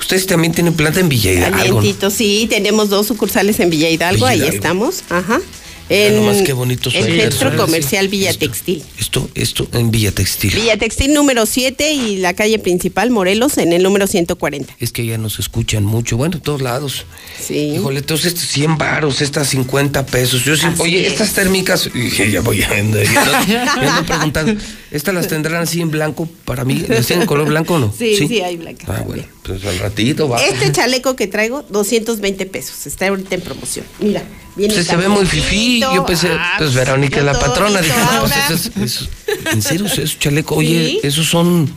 Ustedes 0.00 0.26
también 0.26 0.52
tienen 0.52 0.74
planta 0.74 1.00
en 1.00 1.08
Villa 1.08 1.32
Hidalgo. 1.32 1.82
¿no? 1.82 2.10
Sí, 2.10 2.46
tenemos 2.50 2.88
dos 2.90 3.06
sucursales 3.06 3.60
en 3.60 3.70
Villa 3.70 3.88
Hidalgo, 3.90 4.26
Villa 4.28 4.44
ahí 4.44 4.50
estamos, 4.54 5.02
ajá. 5.08 5.40
En 5.88 6.16
nomás 6.16 6.38
qué 6.42 6.52
bonito 6.52 6.90
el 6.92 7.30
Centro. 7.30 7.56
Comercial 7.56 8.08
Villa 8.08 8.34
Textil. 8.34 8.82
Esto, 8.98 9.30
esto 9.36 9.68
en 9.72 9.92
Villa 9.92 10.10
Textil. 10.10 10.52
Villa 10.52 10.76
Textil 10.76 11.14
número 11.14 11.46
7 11.46 11.92
y 11.92 12.16
la 12.16 12.34
calle 12.34 12.58
principal 12.58 13.10
Morelos 13.12 13.56
en 13.56 13.72
el 13.72 13.84
número 13.84 14.08
140. 14.08 14.74
Es 14.80 14.90
que 14.90 15.06
ya 15.06 15.16
nos 15.16 15.38
escuchan 15.38 15.84
mucho, 15.84 16.16
bueno, 16.16 16.38
en 16.38 16.42
todos 16.42 16.60
lados. 16.60 17.04
Sí. 17.40 17.74
Híjole, 17.76 18.00
entonces 18.00 18.32
estos 18.34 18.48
100 18.48 18.78
varos, 18.78 19.20
estas 19.20 19.48
50 19.50 20.04
pesos. 20.06 20.44
Yo 20.44 20.56
sí, 20.56 20.66
Así 20.66 20.82
oye, 20.82 21.06
es. 21.06 21.12
estas 21.12 21.34
térmicas, 21.34 21.88
dije, 21.94 22.32
ya 22.32 22.40
voy 22.40 22.64
a 22.64 22.68
vender. 22.68 23.06
Ya 23.08 23.22
ando, 23.22 23.52
ya 23.52 23.96
ando 23.96 24.06
preguntando, 24.06 24.60
¿estas 24.96 25.14
las 25.14 25.28
tendrán 25.28 25.62
así 25.62 25.80
en 25.80 25.90
blanco 25.90 26.28
para 26.44 26.64
mí? 26.64 26.84
¿Las 26.88 27.06
tienen 27.06 27.22
en 27.22 27.26
color 27.28 27.46
blanco 27.48 27.74
o 27.74 27.78
no? 27.78 27.94
Sí, 27.98 28.16
sí, 28.16 28.40
hay 28.40 28.56
blanca. 28.56 28.86
Ah, 28.88 29.02
bueno, 29.06 29.22
pues 29.42 29.64
al 29.64 29.78
ratito 29.78 30.28
va. 30.28 30.42
Este 30.44 30.72
chaleco 30.72 31.14
que 31.16 31.26
traigo, 31.26 31.62
220 31.68 32.46
pesos. 32.46 32.86
Está 32.86 33.06
ahorita 33.08 33.34
en 33.36 33.40
promoción. 33.42 33.84
Mira, 34.00 34.22
viene 34.56 34.74
Pues 34.74 34.86
se 34.86 34.96
ve 34.96 35.08
muy 35.08 35.26
fifí. 35.26 35.80
Yo 35.80 36.04
pensé, 36.04 36.28
Ah, 36.32 36.54
pues 36.58 36.74
Verónica 36.74 37.18
es 37.18 37.24
la 37.24 37.38
patrona. 37.38 37.80
Dije, 37.80 37.94
no, 37.98 38.20
pues 38.20 38.66
esos- 38.76 39.08
en 39.52 39.62
serio, 39.62 39.86
esos 39.86 40.18
chalecos, 40.18 40.58
oye, 40.58 40.86
Sí. 40.86 41.00
esos 41.02 41.26
son. 41.26 41.70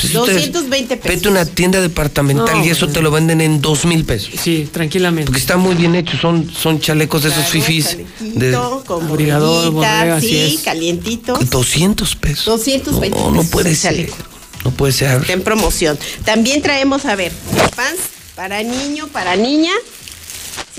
Pues, 0.00 0.14
ustedes- 0.14 0.52
220 0.52 0.96
pesos. 0.96 1.16
Vete 1.16 1.28
a 1.28 1.30
una 1.30 1.44
tienda 1.44 1.80
departamental 1.80 2.58
No, 2.58 2.64
y 2.64 2.68
eso 2.70 2.86
pues, 2.86 2.94
te 2.94 3.02
lo 3.02 3.10
venden 3.10 3.40
en 3.40 3.60
dos 3.60 3.84
mil 3.84 4.04
pesos. 4.04 4.30
Sí, 4.42 4.68
tranquilamente. 4.72 5.26
Porque 5.26 5.40
están 5.40 5.60
muy 5.60 5.74
bien 5.74 5.94
hechos, 5.94 6.20
son, 6.20 6.50
son 6.50 6.80
chalecos 6.80 7.22
de 7.22 7.28
esos 7.30 7.46
fifís. 7.46 7.96
De 8.20 8.56
con 8.86 9.06
Abrigador, 9.06 9.84
así 9.84 10.28
sí, 10.28 10.54
es. 10.56 10.60
calientito. 10.62 11.34
200 11.50 12.16
pesos. 12.16 12.44
220 12.46 13.18
No, 13.18 13.30
no 13.30 13.36
pesos 13.38 13.50
puede 13.52 13.70
el 13.70 13.76
ser. 13.76 13.92
chaleco. 13.94 14.16
No 14.64 14.70
puede 14.72 14.92
ser. 14.92 15.20
Está 15.20 15.32
en 15.32 15.42
promoción. 15.42 15.98
También 16.24 16.60
traemos, 16.62 17.04
a 17.06 17.14
ver, 17.16 17.32
pants 17.76 18.00
para 18.36 18.62
niño, 18.62 19.08
para 19.08 19.36
niña. 19.36 19.72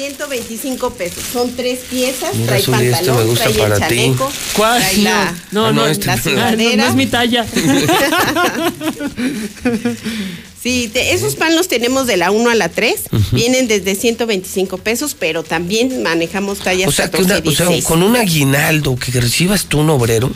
125 0.05 0.89
pesos. 0.93 1.23
Son 1.31 1.55
tres 1.55 1.79
piezas. 1.89 2.33
Mira, 2.35 2.47
trae 2.47 2.59
este 2.59 2.71
pantalón, 2.71 3.17
me 3.17 3.23
gusta 3.25 3.43
trae 3.49 3.53
el 3.53 3.59
para 3.71 3.87
ti. 3.87 3.95
chaleco. 3.95 4.31
¿Cuál? 4.55 4.81
Trae 4.81 4.97
la, 4.97 5.35
No, 5.51 5.65
Ah, 5.67 5.71
no, 5.71 5.73
no, 5.73 5.81
no, 5.81 5.87
este 5.87 6.05
la 6.07 6.15
no. 6.15 6.23
sudadera. 6.23 6.75
no, 6.77 6.83
no 6.83 6.89
es 6.89 6.95
mi 6.95 7.05
talla. 7.05 7.45
Sí, 10.61 10.91
te- 10.93 11.13
esos 11.13 11.35
pan 11.35 11.55
los 11.55 11.67
tenemos 11.67 12.05
de 12.05 12.17
la 12.17 12.29
1 12.29 12.51
a 12.51 12.53
la 12.55 12.69
3. 12.69 12.95
Vienen 13.31 13.67
desde 13.67 13.95
125 13.95 14.77
pesos, 14.77 15.15
pero 15.19 15.41
también 15.41 16.03
manejamos 16.03 16.59
tallas 16.59 16.87
O 16.87 16.91
sea, 16.91 17.05
que 17.09 17.17
14, 17.17 17.25
una- 17.25 17.39
o 17.39 17.55
sea, 17.55 17.65
16. 17.65 17.85
con 17.85 18.03
un 18.03 18.15
aguinaldo 18.15 18.95
que 18.95 19.11
recibas 19.19 19.65
tú 19.65 19.79
un 19.79 19.89
obrero, 19.89 20.29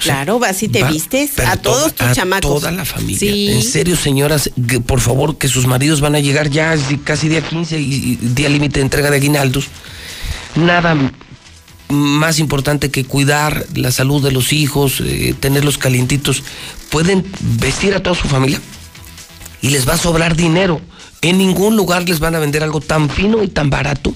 Claro, 0.00 0.38
vas 0.38 0.62
y 0.62 0.68
te 0.68 0.82
Va- 0.82 0.90
vistes 0.90 1.38
a 1.38 1.56
todos 1.56 1.94
tus 1.94 2.06
a 2.08 2.12
chamacos. 2.14 2.60
Toda 2.60 2.70
la 2.72 2.84
familia. 2.84 3.18
Sí. 3.18 3.48
En 3.50 3.62
serio, 3.62 3.96
señoras, 3.96 4.50
que, 4.68 4.80
por 4.80 5.00
favor, 5.00 5.38
que 5.38 5.48
sus 5.48 5.66
maridos 5.66 6.00
van 6.00 6.14
a 6.14 6.20
llegar 6.20 6.50
ya 6.50 6.74
casi 7.04 7.28
día 7.28 7.40
15 7.40 7.80
y, 7.80 7.84
y 7.94 8.16
día 8.20 8.48
límite 8.48 8.80
de 8.80 8.82
entrega 8.84 9.10
de 9.10 9.16
aguinaldos. 9.16 9.66
Nada 10.56 10.96
más 11.88 12.38
importante 12.38 12.90
que 12.90 13.04
cuidar 13.04 13.66
la 13.74 13.92
salud 13.92 14.22
de 14.22 14.32
los 14.32 14.52
hijos, 14.52 15.00
eh, 15.00 15.34
tenerlos 15.38 15.78
calientitos. 15.78 16.42
Pueden 16.90 17.24
vestir 17.40 17.94
a 17.94 18.02
toda 18.02 18.16
su 18.16 18.28
familia 18.28 18.60
y 19.62 19.70
les 19.70 19.88
va 19.88 19.94
a 19.94 19.98
sobrar 19.98 20.36
dinero. 20.36 20.80
En 21.22 21.38
ningún 21.38 21.76
lugar 21.76 22.08
les 22.08 22.18
van 22.20 22.34
a 22.34 22.38
vender 22.38 22.62
algo 22.62 22.80
tan 22.80 23.08
fino 23.08 23.42
y 23.42 23.48
tan 23.48 23.70
barato 23.70 24.14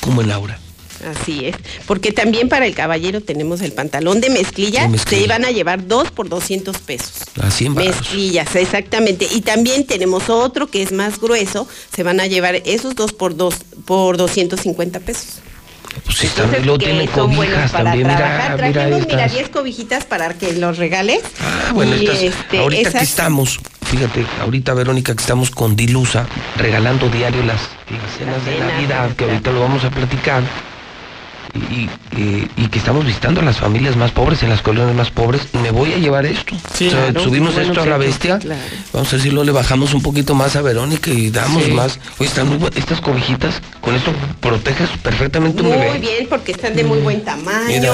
como 0.00 0.22
en 0.22 0.30
Aura. 0.30 0.58
Así 1.04 1.46
es. 1.46 1.56
Porque 1.86 2.12
también 2.12 2.48
para 2.48 2.66
el 2.66 2.74
caballero 2.74 3.20
tenemos 3.20 3.60
el 3.62 3.72
pantalón 3.72 4.20
de 4.20 4.30
mezclilla. 4.30 4.86
De. 4.88 4.98
Se 4.98 5.26
van 5.26 5.44
a 5.44 5.50
llevar 5.50 5.86
dos 5.86 6.10
por 6.10 6.28
200 6.28 6.76
pesos. 6.78 7.12
Así 7.40 7.66
en 7.66 7.74
varos. 7.74 7.96
Mezclillas, 7.96 8.54
exactamente. 8.56 9.26
Y 9.30 9.40
también 9.40 9.86
tenemos 9.86 10.28
otro 10.28 10.66
que 10.68 10.82
es 10.82 10.92
más 10.92 11.18
grueso. 11.20 11.66
Se 11.94 12.02
van 12.02 12.20
a 12.20 12.26
llevar 12.26 12.56
esos 12.64 12.94
dos 12.94 13.12
por 13.12 13.36
dos 13.36 13.54
por 13.84 14.16
250 14.16 15.00
pesos. 15.00 15.40
Pues 16.04 16.18
sí, 16.18 16.26
Entonces, 16.28 16.56
también 16.58 16.78
que 16.78 16.84
tienen 16.84 17.06
cobijas 17.08 17.72
también. 17.72 18.06
Mira, 18.06 18.54
Trajimos, 18.56 19.06
mira, 19.06 19.24
estas. 19.24 19.32
10 19.32 19.48
cobijitas 19.48 20.04
para 20.04 20.34
que 20.34 20.52
los 20.52 20.78
regales. 20.78 21.20
Ah, 21.40 21.72
bueno, 21.72 21.96
Y, 21.96 22.04
estas- 22.06 22.22
este, 22.22 22.58
ahorita 22.60 22.82
que 22.82 22.88
esas- 22.98 23.02
estamos, 23.08 23.58
fíjate, 23.90 24.24
ahorita 24.40 24.72
Verónica 24.74 25.14
que 25.16 25.20
estamos 25.20 25.50
con 25.50 25.74
Dilusa 25.74 26.28
regalando 26.56 27.08
diario 27.08 27.42
las, 27.42 27.60
las 27.90 28.16
cenas 28.18 28.44
de 28.44 28.52
cenas, 28.52 28.72
Navidad, 28.72 29.16
que 29.16 29.24
ahorita 29.24 29.50
lo 29.50 29.60
vamos 29.62 29.82
a 29.84 29.90
platicar, 29.90 30.42
y, 31.54 31.88
y- 32.20 32.48
y 32.56 32.66
que 32.68 32.78
estamos 32.78 33.04
visitando 33.04 33.40
a 33.40 33.44
las 33.44 33.56
familias 33.58 33.96
más 33.96 34.10
pobres, 34.10 34.42
en 34.42 34.48
las 34.50 34.62
colonias 34.62 34.94
más 34.96 35.10
pobres, 35.10 35.42
y 35.52 35.58
me 35.58 35.70
voy 35.70 35.92
a 35.92 35.98
llevar 35.98 36.26
esto. 36.26 36.54
Sí, 36.74 36.88
O 36.88 36.90
sea, 36.90 37.04
claro, 37.08 37.20
subimos 37.24 37.54
bueno, 37.54 37.68
esto 37.70 37.82
a 37.82 37.86
la 37.86 37.96
bestia, 37.98 38.38
claro. 38.38 38.60
vamos 38.92 39.12
a 39.12 39.16
decirlo, 39.16 39.44
le 39.44 39.52
bajamos 39.52 39.94
un 39.94 40.02
poquito 40.02 40.34
más 40.34 40.56
a 40.56 40.62
Verónica 40.62 41.10
y 41.10 41.30
damos 41.30 41.64
Sí. 41.64 41.72
más. 41.72 41.98
Oye, 42.18 42.28
están 42.28 42.48
muy 42.48 42.68
estas 42.76 43.00
cobijitas, 43.00 43.60
con 43.80 43.94
esto 43.94 44.12
proteges 44.40 44.88
perfectamente 45.02 45.62
un 45.62 45.68
Muy 45.68 45.76
bebé. 45.78 45.98
bien, 45.98 46.26
porque 46.28 46.52
están 46.52 46.74
de 46.74 46.84
muy 46.84 46.98
buen 46.98 47.22
tamaño. 47.24 47.66
Mira. 47.68 47.92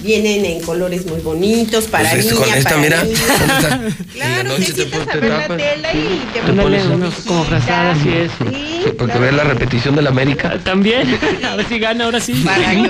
Vienen 0.00 0.44
en 0.44 0.60
colores 0.60 1.06
muy 1.06 1.20
bonitos 1.20 1.84
para 1.84 2.10
Pues, 2.10 2.26
niña, 2.26 2.36
con 2.36 2.54
esta, 2.54 2.70
para 2.70 2.82
mira, 2.82 3.02
esta. 3.04 3.80
Claro, 4.12 4.54
te 4.56 4.72
te 4.72 4.82
a 4.96 5.14
ver 5.16 5.24
la 5.24 5.46
tela 5.56 5.94
y 5.94 6.22
te 6.34 6.40
Te 6.40 6.52
pones 6.52 6.84
unos 6.86 7.14
como 7.26 7.44
frazada, 7.44 7.92
así 7.92 8.08
es. 8.10 8.30
Sí, 8.38 8.80
Sí, 8.84 8.90
para 8.98 9.12
que 9.12 9.18
claro. 9.18 9.36
la 9.36 9.44
repetición 9.44 9.96
de 9.96 10.02
la 10.02 10.10
América. 10.10 10.58
También. 10.64 11.18
A 11.44 11.56
ver 11.56 11.66
si 11.68 11.78
gana 11.78 12.04
ahora 12.04 12.20
sí. 12.20 12.32
Para 12.44 12.72
Un 12.72 12.88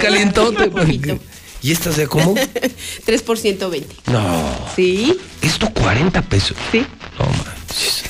porque- 0.72 1.18
¿Y 1.62 1.72
estas 1.72 1.96
de 1.96 2.06
cómo? 2.08 2.34
3 3.06 3.22
por 3.22 3.38
120. 3.38 3.94
No. 4.10 4.44
Sí. 4.74 5.16
Esto 5.40 5.70
40 5.70 6.20
pesos. 6.22 6.56
Sí. 6.72 6.84
No 7.18 7.26
manches. 7.26 8.02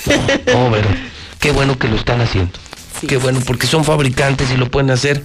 No, 0.47 0.64
no, 0.64 0.70
Vero. 0.70 0.89
Qué 1.40 1.50
bueno 1.52 1.78
que 1.78 1.89
lo 1.89 1.97
están 1.97 2.20
haciendo. 2.20 2.52
Qué 3.06 3.16
bueno, 3.18 3.40
porque 3.47 3.66
son 3.66 3.84
fabricantes 3.84 4.50
y 4.50 4.56
lo 4.56 4.70
pueden 4.70 4.90
hacer. 4.90 5.23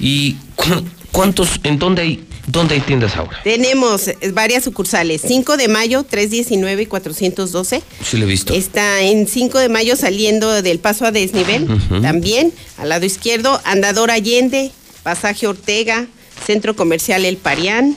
¿Y 0.00 0.36
cuántos, 1.14 1.60
en 1.62 1.78
dónde 1.78 2.02
hay, 2.02 2.24
dónde 2.46 2.74
hay 2.74 2.80
tiendas 2.80 3.16
ahora? 3.16 3.38
Tenemos 3.42 4.08
eh, 4.08 4.18
varias 4.32 4.64
sucursales. 4.64 5.22
5 5.26 5.56
de 5.56 5.68
mayo, 5.68 6.02
319 6.02 6.82
y 6.82 6.86
412. 6.86 7.82
Sí 8.02 8.16
lo 8.18 8.24
he 8.24 8.28
visto. 8.28 8.52
Está 8.52 9.00
en 9.00 9.26
5 9.26 9.58
de 9.58 9.68
mayo 9.68 9.96
saliendo 9.96 10.60
del 10.60 10.80
paso 10.80 11.06
a 11.06 11.12
desnivel. 11.12 11.68
También 12.02 12.52
al 12.76 12.90
lado 12.90 13.06
izquierdo, 13.06 13.60
Andador 13.64 14.10
Allende, 14.10 14.72
Pasaje 15.02 15.46
Ortega, 15.46 16.06
Centro 16.44 16.76
Comercial 16.76 17.24
El 17.24 17.36
Parián. 17.36 17.96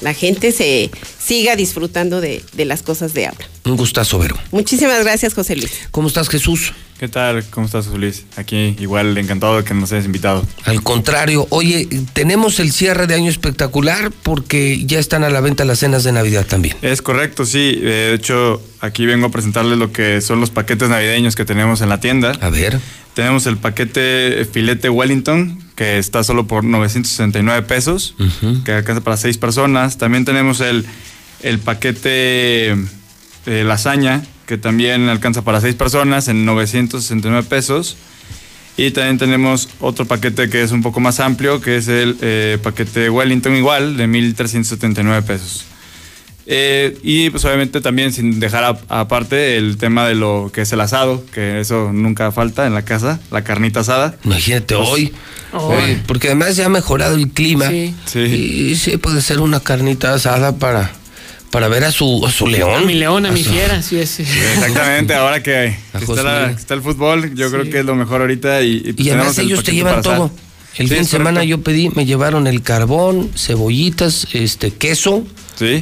la 0.00 0.14
gente 0.14 0.52
se 0.52 0.90
siga 1.18 1.56
disfrutando 1.56 2.20
de, 2.20 2.42
de 2.52 2.64
las 2.64 2.82
cosas 2.82 3.14
de 3.14 3.26
Aura. 3.26 3.46
Un 3.64 3.76
gustazo, 3.76 4.18
Vero. 4.18 4.36
Muchísimas 4.50 5.02
gracias, 5.04 5.34
José 5.34 5.56
Luis. 5.56 5.72
¿Cómo 5.90 6.08
estás, 6.08 6.28
Jesús? 6.28 6.72
¿Qué 6.98 7.08
tal? 7.08 7.44
¿Cómo 7.50 7.66
estás, 7.66 7.86
José 7.86 7.98
Luis? 7.98 8.24
Aquí 8.36 8.76
igual 8.78 9.16
encantado 9.18 9.56
de 9.56 9.64
que 9.64 9.74
nos 9.74 9.90
hayas 9.92 10.04
invitado. 10.04 10.46
Al 10.64 10.82
contrario, 10.82 11.46
oye, 11.50 11.88
tenemos 12.12 12.60
el 12.60 12.72
cierre 12.72 13.06
de 13.06 13.14
año 13.14 13.30
espectacular 13.30 14.12
porque 14.22 14.84
ya 14.86 14.98
están 14.98 15.24
a 15.24 15.30
la 15.30 15.40
venta 15.40 15.64
las 15.64 15.80
cenas 15.80 16.04
de 16.04 16.12
Navidad 16.12 16.46
también. 16.46 16.76
Es 16.82 17.02
correcto, 17.02 17.46
sí. 17.46 17.78
Eh, 17.82 18.08
De 18.10 18.14
hecho, 18.14 18.62
aquí 18.80 19.06
vengo 19.06 19.26
a 19.26 19.30
presentarles 19.30 19.78
lo 19.78 19.92
que 19.92 20.20
son 20.20 20.40
los 20.40 20.50
paquetes 20.50 20.88
navideños 20.88 21.34
que 21.34 21.44
tenemos 21.44 21.80
en 21.80 21.88
la 21.88 22.00
tienda. 22.00 22.32
A 22.40 22.50
ver. 22.50 22.78
Tenemos 23.14 23.46
el 23.46 23.56
paquete 23.56 24.46
filete 24.52 24.88
Wellington, 24.90 25.63
que 25.74 25.98
está 25.98 26.22
solo 26.22 26.46
por 26.46 26.64
969 26.64 27.62
pesos, 27.62 28.14
que 28.64 28.72
alcanza 28.72 29.02
para 29.02 29.16
seis 29.16 29.38
personas. 29.38 29.98
También 29.98 30.24
tenemos 30.24 30.60
el, 30.60 30.86
el 31.42 31.58
paquete 31.58 32.72
eh, 32.72 33.64
lasaña, 33.64 34.22
que 34.46 34.58
también 34.58 35.08
alcanza 35.08 35.42
para 35.42 35.60
seis 35.60 35.74
personas 35.74 36.28
en 36.28 36.44
969 36.44 37.46
pesos. 37.48 37.96
Y 38.76 38.90
también 38.90 39.18
tenemos 39.18 39.68
otro 39.80 40.04
paquete 40.04 40.48
que 40.48 40.62
es 40.62 40.72
un 40.72 40.82
poco 40.82 40.98
más 41.00 41.20
amplio, 41.20 41.60
que 41.60 41.76
es 41.76 41.86
el 41.86 42.16
eh, 42.20 42.58
paquete 42.62 43.08
Wellington 43.08 43.54
igual, 43.54 43.96
de 43.96 44.08
1.379 44.08 45.22
pesos. 45.22 45.64
Eh, 46.46 46.98
y 47.02 47.30
pues 47.30 47.42
obviamente 47.46 47.80
también 47.80 48.12
sin 48.12 48.38
dejar 48.38 48.78
aparte 48.88 49.56
el 49.56 49.78
tema 49.78 50.06
de 50.06 50.14
lo 50.14 50.50
que 50.52 50.60
es 50.62 50.72
el 50.72 50.80
asado, 50.82 51.24
que 51.32 51.60
eso 51.60 51.90
nunca 51.92 52.32
falta 52.32 52.66
en 52.66 52.74
la 52.74 52.84
casa, 52.84 53.18
la 53.30 53.42
carnita 53.44 53.80
asada. 53.80 54.16
Imagínate 54.24 54.76
Pues, 54.76 54.88
hoy. 54.88 55.14
hoy. 55.54 55.76
eh, 55.78 56.02
porque 56.06 56.26
además 56.28 56.54
ya 56.56 56.66
ha 56.66 56.68
mejorado 56.68 57.14
el 57.14 57.28
clima. 57.28 57.68
Sí. 57.70 57.94
Y 58.20 58.74
sí 58.76 58.96
puede 58.98 59.22
ser 59.22 59.40
una 59.40 59.60
carnita 59.60 60.12
asada 60.12 60.56
para, 60.56 60.92
para 61.50 61.68
ver 61.68 61.84
a 61.84 61.90
su, 61.92 62.26
a 62.26 62.30
su 62.30 62.46
león. 62.46 62.74
A 62.82 62.86
mi 62.86 62.92
león, 62.94 63.24
a 63.24 63.30
mi 63.30 63.42
su- 63.42 63.50
fiera, 63.50 63.80
sí 63.80 63.98
es. 63.98 64.20
Exactamente, 64.20 65.14
ahora 65.14 65.42
que, 65.42 65.76
que 65.92 65.98
está, 66.04 66.22
la- 66.22 66.32
María. 66.40 66.48
que 66.56 66.60
está 66.60 66.74
el 66.74 66.82
fútbol, 66.82 67.34
yo 67.34 67.50
creo 67.50 67.70
que 67.70 67.78
es 67.78 67.84
lo 67.86 67.94
mejor 67.94 68.20
ahorita 68.20 68.60
y, 68.62 68.82
y, 68.84 68.92
pues 68.92 69.06
Y 69.06 69.10
además 69.10 69.38
el 69.38 69.46
ellos 69.46 69.64
te 69.64 69.72
llevan 69.72 70.00
asar. 70.00 70.28
El 70.76 70.88
Sí, 70.88 70.94
fin 70.94 71.04
de 71.04 71.08
semana 71.08 71.40
correcto. 71.40 71.50
yo 71.58 71.62
pedí, 71.62 71.88
me 71.90 72.04
llevaron 72.04 72.46
el 72.46 72.62
carbón, 72.62 73.30
cebollitas, 73.36 74.26
este 74.32 74.72
queso, 74.72 75.24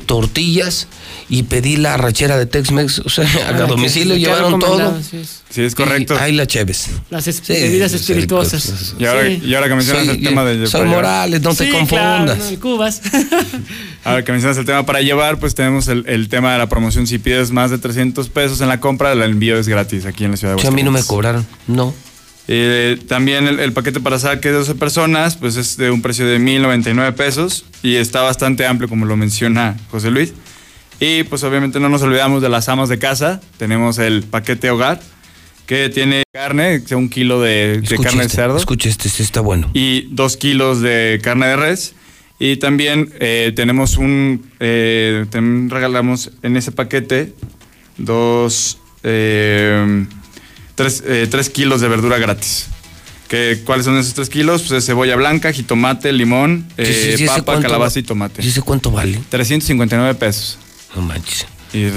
tortillas 0.07 0.87
y 1.31 1.45
pedí 1.45 1.77
la 1.77 1.97
rachera 1.97 2.37
de 2.37 2.45
Tex-Mex, 2.47 2.99
o 3.01 3.09
sea, 3.09 3.25
a 3.47 3.49
Ah, 3.49 3.53
domicilio 3.67 4.15
que- 4.15 4.21
que 4.21 4.27
llevaron 4.27 4.61
todo. 4.61 5.01
sí 5.03 5.17
es. 5.19 5.43
Sí, 5.49 5.63
es 5.63 5.75
correcto. 5.75 6.17
Ahí 6.19 6.33
la 6.33 6.47
Cheves. 6.47 6.91
Las 7.11 7.27
es- 7.27 7.41
Sí, 7.43 7.53
bebidas 7.55 7.93
espirituosas. 7.95 8.63
sí, 8.63 8.95
Y 8.99 9.05
ahora, 9.07 9.27
Sí. 9.29 9.41
y 9.45 9.55
ahora 9.55 9.69
que 9.69 9.75
mencionas 9.75 10.05
Soy- 10.07 10.17
el 10.17 10.23
tema 10.23 10.45
de... 10.45 10.67
soy 10.67 10.87
Morales, 10.89 11.41
no 11.43 11.55
te 11.55 11.71
confundas. 11.71 12.37
claro, 12.39 12.51
no, 12.53 12.61
Cubas. 12.61 13.01
Ahora 14.05 14.25
que 14.25 14.33
mencionas 14.33 14.59
el 14.59 14.65
tema 14.65 14.85
para 14.85 15.01
llevar, 15.01 15.39
pues 15.39 15.55
tenemos 15.55 15.89
el, 15.89 16.05
el 16.09 16.29
tema 16.29 16.53
de 16.53 16.59
la 16.59 16.69
promoción. 16.69 17.07
Si 17.07 17.19
pides 17.19 17.51
más 17.53 17.71
de 17.71 17.79
300 17.79 18.29
pesos 18.29 18.61
en 18.61 18.69
la 18.69 18.81
compra, 18.81 19.13
el 19.13 19.23
envío 19.23 19.57
es 19.59 19.69
gratis 19.69 20.07
aquí 20.07 20.25
en 20.25 20.33
la 20.33 20.37
ciudad 20.37 20.57
de 20.57 20.61
Sí, 20.61 20.67
a 20.67 20.71
mí 20.73 20.83
no 20.83 20.91
me 20.91 21.03
cobraron, 21.05 21.47
no. 21.69 21.95
Eh, 22.49 22.99
también 23.07 23.47
el, 23.47 23.61
el 23.61 23.73
paquete 23.73 24.01
para 24.01 24.19
saque 24.19 24.49
de 24.49 24.55
12 24.55 24.75
personas, 24.75 25.37
pues 25.37 25.57
es 25.57 25.77
de 25.77 25.91
un 25.91 26.03
precio 26.03 26.27
de 26.27 26.39
1.099 26.39 27.15
pesos 27.15 27.65
y 27.83 27.97
está 27.97 28.23
bastante 28.23 28.67
amplio, 28.67 28.89
como 28.89 29.07
lo 29.07 29.17
menciona 29.17 29.77
José 29.91 30.11
Luis. 30.11 30.35
Y 31.01 31.25
pues 31.25 31.43
obviamente 31.43 31.81
no 31.81 31.89
nos 31.89 32.03
olvidamos 32.03 32.43
de 32.43 32.49
las 32.49 32.69
amas 32.69 32.89
de 32.89 32.99
casa. 32.99 33.41
Tenemos 33.57 33.99
el 33.99 34.23
paquete 34.23 34.71
hogar, 34.71 35.01
que 35.67 35.89
tiene 35.89 36.23
carne, 36.33 36.83
un 36.93 37.09
kilo 37.09 37.41
de, 37.41 37.83
carne 37.89 38.21
de 38.21 38.27
este, 38.27 38.37
cerdo. 38.37 38.57
Escucha 38.57 38.89
este, 38.89 39.09
este 39.09 39.23
está 39.23 39.41
bueno. 39.41 39.69
y 39.75 40.03
dos 40.11 40.37
kilos 40.37 40.81
de 40.81 41.21
carne 41.23 41.47
de 41.47 41.57
res. 41.57 41.95
Y 42.39 42.57
también 42.57 43.13
eh, 43.21 43.53
tenemos 43.55 43.97
un, 43.97 44.47
eh, 44.59 45.27
también 45.31 45.71
regalamos 45.71 46.31
en 46.43 46.57
ese 46.57 46.73
paquete 46.73 47.35
dos, 47.99 48.79
eh, 50.83 50.91
tres, 50.91 51.03
eh, 51.07 51.27
tres 51.31 51.51
kilos 51.51 51.81
de 51.81 51.89
verdura 51.89 52.19
gratis. 52.19 52.67
Que, 53.29 53.63
¿Cuáles 53.65 53.87
son 53.87 53.97
esos 53.97 54.13
tres 54.15 54.29
kilos? 54.29 54.63
Pues 54.63 54.73
es 54.73 54.85
cebolla 54.87 55.17
blanca, 55.17 55.53
jitomate, 55.53 56.13
limón, 56.13 56.67
Sí, 56.77 56.85
sí, 56.85 56.91
eh, 56.93 57.15
sí, 57.17 57.25
ese 57.25 57.27
papa, 57.29 57.45
cuánto 57.45 57.63
calabaza 57.63 57.99
y 57.99 58.03
tomate. 58.03 58.43
¿Y 58.45 58.49
ese 58.49 58.61
cuánto 58.61 58.91
vale? 58.91 59.21
359 59.31 60.15
pesos. 60.17 60.59
No 60.95 61.03
manches. 61.03 61.47
Y. 61.73 61.89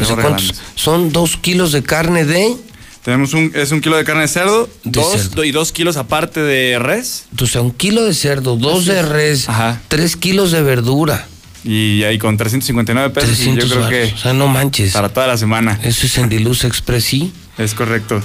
Son 0.76 1.12
dos 1.12 1.36
kilos 1.36 1.74
de 1.74 1.84
carne 1.84 2.24
de, 2.24 2.56
Tenemos 3.04 3.34
un, 3.34 3.52
es 3.54 3.72
un 3.72 3.82
kilo 3.82 3.98
de 3.98 4.06
carne 4.06 4.22
de 4.22 4.28
cerdo, 4.30 4.70
De 4.86 4.92
dos, 5.02 5.12
cerdo. 5.24 5.44
y 5.44 5.52
dos 5.52 5.74
kilos 5.74 5.98
aparte 5.98 6.40
de 6.42 6.80
res. 6.80 7.26
o 7.40 7.46
sea, 7.46 7.60
un 7.62 7.72
kilo 7.72 8.06
de 8.06 8.14
cerdo, 8.14 8.56
dos 8.56 8.86
de 8.86 9.02
res, 9.02 9.48
tres 9.90 10.16
kilos 10.16 10.52
de 10.52 10.62
verdura. 10.62 11.28
Y 11.66 12.04
ahí 12.04 12.18
con 12.18 12.38
359 12.38 13.10
pesos. 13.10 13.32
y 13.32 13.36
300 13.56 13.64
yo 13.64 13.70
creo 13.70 13.84
varos. 13.84 14.10
que 14.10 14.14
O 14.16 14.18
sea, 14.18 14.34
no 14.34 14.48
manches. 14.48 14.94
para 14.94 15.10
toda 15.10 15.28
la 15.28 15.38
semana. 15.38 15.80
Eso 15.84 16.06
es 16.06 16.18
en 16.20 16.30
Diluz 16.30 16.64
Express, 16.64 17.04
sí. 17.04 17.34
Es 17.58 17.74
correcto. 17.74 18.22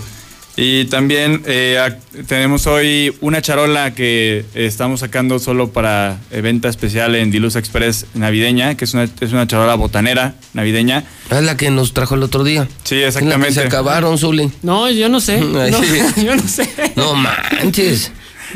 Y 0.56 0.84
también 0.86 1.42
eh, 1.46 1.78
tenemos 2.26 2.66
hoy 2.66 3.14
una 3.20 3.40
charola 3.40 3.94
que 3.94 4.44
estamos 4.54 5.00
sacando 5.00 5.38
solo 5.38 5.70
para 5.72 6.18
venta 6.30 6.68
especial 6.68 7.14
en 7.14 7.30
Diluz 7.30 7.56
Express 7.56 8.06
navideña, 8.14 8.76
que 8.76 8.84
es 8.84 8.92
una, 8.92 9.04
es 9.04 9.32
una 9.32 9.46
charola 9.46 9.74
botanera 9.76 10.34
navideña. 10.52 11.04
Es 11.30 11.42
la 11.42 11.56
que 11.56 11.70
nos 11.70 11.94
trajo 11.94 12.14
el 12.16 12.22
otro 12.22 12.44
día. 12.44 12.68
Sí, 12.84 12.96
Es 12.96 13.14
la 13.14 13.20
que 13.20 13.26
exactamente. 13.26 13.54
se 13.54 13.60
acabaron, 13.66 14.18
Zuli. 14.18 14.50
No, 14.62 14.90
yo 14.90 15.08
no 15.08 15.20
sé. 15.20 15.34
Ay, 15.56 15.70
No, 15.70 15.82
sí. 15.82 15.98
yo 16.24 16.36
no 16.36 16.46
sé. 16.46 16.68
No 16.96 17.14
manches. 17.14 18.12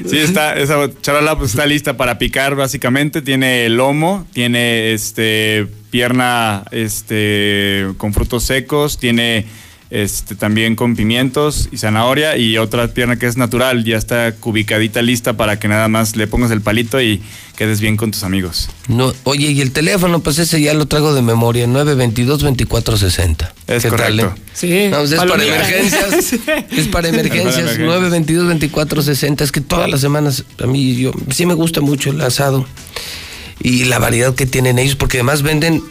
Sí, 0.08 0.18
está, 0.18 0.56
esa 0.56 0.90
charola 1.00 1.38
pues, 1.38 1.52
está 1.52 1.66
lista 1.66 1.96
para 1.96 2.18
picar 2.18 2.56
básicamente. 2.56 3.22
Tiene 3.22 3.68
lomo, 3.68 4.26
tiene 4.32 4.92
este 4.92 5.68
pierna 5.90 6.64
este 6.72 7.86
con 7.96 8.12
frutos 8.12 8.42
secos, 8.42 8.98
tiene 8.98 9.46
este 9.90 10.34
también 10.34 10.74
con 10.76 10.96
pimientos 10.96 11.68
y 11.70 11.76
zanahoria 11.76 12.36
y 12.36 12.58
otra 12.58 12.88
pierna 12.88 13.16
que 13.16 13.26
es 13.26 13.36
natural, 13.36 13.84
ya 13.84 13.96
está 13.96 14.32
cubicadita 14.32 15.02
lista 15.02 15.34
para 15.34 15.58
que 15.58 15.68
nada 15.68 15.88
más 15.88 16.16
le 16.16 16.26
pongas 16.26 16.50
el 16.50 16.60
palito 16.62 17.00
y 17.00 17.22
quedes 17.56 17.80
bien 17.80 17.96
con 17.96 18.10
tus 18.10 18.24
amigos. 18.24 18.68
No, 18.88 19.12
oye, 19.24 19.52
y 19.52 19.60
el 19.60 19.70
teléfono, 19.70 20.20
pues 20.20 20.38
ese 20.38 20.60
ya 20.60 20.74
lo 20.74 20.86
traigo 20.86 21.14
de 21.14 21.22
memoria, 21.22 21.66
922-2460. 21.66 23.52
Es 23.66 23.82
¿Qué 23.82 23.90
tal, 23.90 23.98
correcto. 24.16 24.34
eh? 24.36 24.42
Sí. 24.54 24.88
No, 24.90 24.98
pues 24.98 25.12
es 25.12 25.18
para 25.18 25.44
emergencias. 25.44 26.24
Sí. 26.24 26.40
Es 26.70 26.88
para 26.88 27.08
emergencias, 27.08 27.76
Para 27.76 27.96
emergencias. 27.96 28.32
922-2460. 28.98 29.42
Es 29.42 29.52
que 29.52 29.60
todas 29.60 29.88
las 29.88 30.00
semanas, 30.00 30.44
a 30.62 30.66
mí 30.66 30.96
yo, 30.96 31.12
sí 31.30 31.46
me 31.46 31.54
gusta 31.54 31.80
mucho 31.80 32.10
el 32.10 32.20
asado 32.20 32.66
y 33.60 33.84
la 33.84 33.98
variedad 33.98 34.34
que 34.34 34.46
tienen 34.46 34.78
ellos, 34.78 34.96
porque 34.96 35.18
además 35.18 35.42
venden 35.42 35.82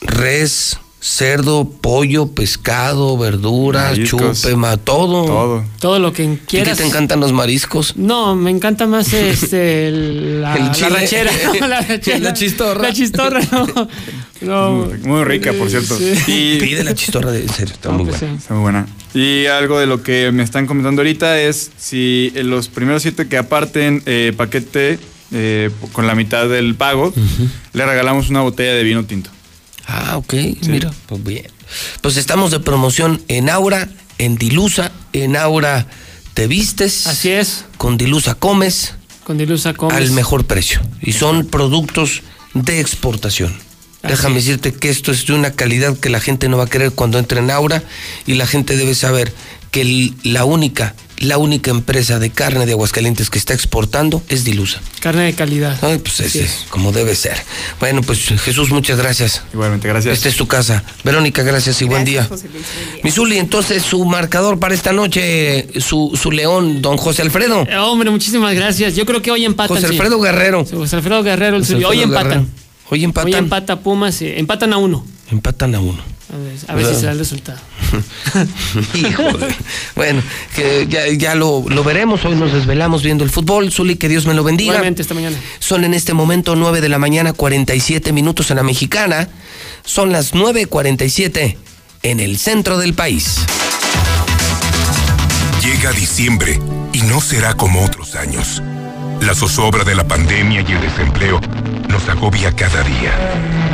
res, 0.00 0.78
cerdo, 1.06 1.68
pollo, 1.68 2.28
pescado, 2.28 3.18
verduras, 3.18 3.90
Mariscos. 3.90 4.40
chupe, 4.40 4.56
ma, 4.56 4.78
todo. 4.78 5.26
Todo. 5.26 5.64
Todo 5.78 5.98
lo 5.98 6.14
que 6.14 6.24
¿Y 6.24 6.36
qué 6.36 6.42
quieras. 6.46 6.78
te 6.78 6.86
encantan 6.86 7.20
los 7.20 7.30
mariscos? 7.34 7.94
No, 7.98 8.34
me 8.34 8.50
encanta 8.50 8.86
más 8.86 9.12
este, 9.12 9.88
el- 9.88 10.40
la, 10.40 10.56
El 10.56 10.62
la 10.80 10.88
rachera. 10.88 11.30
No, 11.60 11.68
la 11.68 11.80
rachera. 11.88 12.18
La 12.20 12.32
chistorra. 12.32 12.80
La 12.82 12.92
chistorra, 12.94 13.40
no. 13.52 13.66
no. 14.40 14.88
Muy 15.04 15.24
rica, 15.24 15.52
por 15.52 15.68
cierto. 15.68 15.94
Sí. 15.98 16.14
Y 16.26 16.58
Pide 16.60 16.82
la 16.84 16.94
chistorra 16.94 17.32
de 17.32 17.46
serio, 17.48 17.74
está 17.74 17.90
No, 17.90 17.96
muy 17.98 18.06
pues 18.06 18.20
buena. 18.20 18.34
sí. 18.36 18.40
Está 18.40 18.54
muy 18.54 18.62
buena. 18.62 18.86
Y 19.12 19.44
algo 19.46 19.78
de 19.78 19.86
lo 19.86 20.02
que 20.02 20.32
me 20.32 20.42
están 20.42 20.66
comentando 20.66 21.02
ahorita 21.02 21.38
es 21.38 21.70
si 21.76 22.32
en 22.34 22.48
los 22.48 22.68
primeros 22.68 23.02
siete 23.02 23.28
que 23.28 23.36
aparten 23.36 24.02
eh, 24.06 24.32
paquete 24.34 24.98
eh, 25.32 25.70
con 25.92 26.06
la 26.06 26.14
mitad 26.14 26.48
del 26.48 26.74
pago, 26.76 27.12
le 27.74 27.84
regalamos 27.86 28.30
una 28.30 28.40
botella 28.40 28.72
de 28.72 28.82
vino 28.84 29.04
tinto. 29.04 29.28
Ah, 29.86 30.16
ok, 30.16 30.34
mira, 30.68 30.90
pues 31.06 31.22
bien. 31.24 31.46
Pues 32.00 32.16
estamos 32.16 32.50
de 32.50 32.60
promoción 32.60 33.22
en 33.28 33.50
Aura, 33.50 33.88
en 34.18 34.36
Dilusa, 34.36 34.92
en 35.12 35.36
Aura 35.36 35.86
te 36.34 36.46
vistes. 36.46 37.06
Así 37.06 37.30
es. 37.30 37.64
Con 37.78 37.96
Dilusa 37.96 38.34
comes 38.34 38.94
Con 39.24 39.38
Dilusa 39.38 39.72
comes. 39.74 39.96
al 39.96 40.10
mejor 40.10 40.46
precio. 40.46 40.80
Y 41.00 41.12
son 41.12 41.46
productos 41.46 42.22
de 42.54 42.80
exportación. 42.80 43.54
Déjame 44.02 44.38
es. 44.38 44.44
decirte 44.44 44.72
que 44.74 44.90
esto 44.90 45.12
es 45.12 45.26
de 45.26 45.32
una 45.32 45.52
calidad 45.52 45.96
que 45.96 46.10
la 46.10 46.20
gente 46.20 46.48
no 46.48 46.58
va 46.58 46.64
a 46.64 46.68
querer 46.68 46.92
cuando 46.92 47.18
entre 47.18 47.38
en 47.40 47.50
Aura 47.50 47.82
y 48.26 48.34
la 48.34 48.46
gente 48.46 48.76
debe 48.76 48.94
saber 48.94 49.32
que 49.70 50.12
la 50.24 50.44
única, 50.44 50.94
la 51.18 51.38
única 51.38 51.70
empresa 51.70 52.18
de 52.18 52.30
carne 52.30 52.66
de 52.66 52.72
Aguascalientes 52.72 53.30
que 53.30 53.38
está 53.38 53.54
exportando 53.54 54.22
es 54.28 54.44
Dilusa. 54.44 54.80
Carne 55.00 55.24
de 55.24 55.32
calidad. 55.34 55.78
Ay, 55.82 55.98
pues 55.98 56.20
ese, 56.20 56.44
es. 56.44 56.66
como 56.70 56.92
debe 56.92 57.14
ser. 57.14 57.36
Bueno, 57.80 58.02
pues 58.02 58.20
Jesús, 58.42 58.70
muchas 58.70 58.98
gracias. 58.98 59.42
Igualmente, 59.52 59.88
gracias. 59.88 60.16
Esta 60.16 60.28
es 60.28 60.36
tu 60.36 60.46
casa. 60.46 60.82
Verónica, 61.04 61.42
gracias 61.42 61.80
y 61.82 61.84
buen 61.84 62.04
día. 62.04 62.24
José 62.24 62.48
Luis, 62.52 62.64
buen 62.74 62.94
día. 62.94 63.00
Misuli, 63.04 63.38
entonces 63.38 63.82
su 63.82 64.04
marcador 64.04 64.58
para 64.58 64.74
esta 64.74 64.92
noche, 64.92 65.68
su, 65.80 66.18
su 66.20 66.30
león, 66.30 66.82
don 66.82 66.96
José 66.96 67.22
Alfredo. 67.22 67.66
Eh, 67.68 67.76
hombre, 67.76 68.10
muchísimas 68.10 68.54
gracias. 68.54 68.96
Yo 68.96 69.06
creo 69.06 69.22
que 69.22 69.30
hoy 69.30 69.44
empatan. 69.44 69.76
José 69.76 69.88
sí. 69.88 69.94
Alfredo 69.94 70.20
Guerrero. 70.20 70.64
Sí, 70.68 70.74
José 70.76 70.96
Alfredo 70.96 71.22
Guerrero, 71.22 71.56
el 71.56 71.62
José. 71.62 71.84
Hoy 71.84 72.00
empatan. 72.02 72.28
Guerrero. 72.28 72.48
Hoy 72.90 73.04
empatan. 73.04 73.32
Hoy 73.32 73.38
empata 73.38 73.80
Pumas. 73.80 74.20
eh, 74.22 74.38
empatan 74.38 74.72
a 74.72 74.78
uno. 74.78 75.06
Empatan 75.30 75.74
a 75.74 75.80
uno. 75.80 76.13
A 76.34 76.74
ver, 76.74 76.84
O 76.84 76.84
sea, 76.84 76.94
si 76.94 77.00
se 77.00 77.06
da 77.06 77.12
el 77.12 77.18
resultado. 77.18 77.58
Híjole. 78.94 79.54
bueno, 79.94 80.20
que 80.56 80.86
ya, 80.88 81.06
ya 81.08 81.36
lo, 81.36 81.64
lo 81.68 81.84
veremos. 81.84 82.24
Hoy 82.24 82.34
nos 82.34 82.52
desvelamos 82.52 83.04
viendo 83.04 83.22
el 83.22 83.30
fútbol. 83.30 83.70
Zuli, 83.70 83.94
que 83.96 84.08
Dios 84.08 84.26
me 84.26 84.34
lo 84.34 84.42
bendiga. 84.42 84.72
Igualmente 84.72 85.02
esta 85.02 85.14
mañana. 85.14 85.36
Son 85.60 85.84
en 85.84 85.94
este 85.94 86.12
momento 86.12 86.56
9 86.56 86.80
de 86.80 86.88
la 86.88 86.98
mañana, 86.98 87.32
47 87.32 88.12
minutos 88.12 88.50
en 88.50 88.56
la 88.56 88.64
mexicana. 88.64 89.28
Son 89.84 90.10
las 90.10 90.34
9.47 90.34 91.56
en 92.02 92.20
el 92.20 92.36
centro 92.38 92.78
del 92.78 92.94
país. 92.94 93.36
Llega 95.62 95.92
diciembre 95.92 96.58
y 96.92 97.02
no 97.02 97.20
será 97.20 97.54
como 97.54 97.84
otros 97.84 98.16
años. 98.16 98.60
La 99.20 99.34
zozobra 99.34 99.84
de 99.84 99.94
la 99.94 100.06
pandemia 100.06 100.64
y 100.68 100.72
el 100.72 100.80
desempleo 100.80 101.40
nos 101.88 102.08
agobia 102.08 102.50
cada 102.56 102.82
día. 102.82 103.73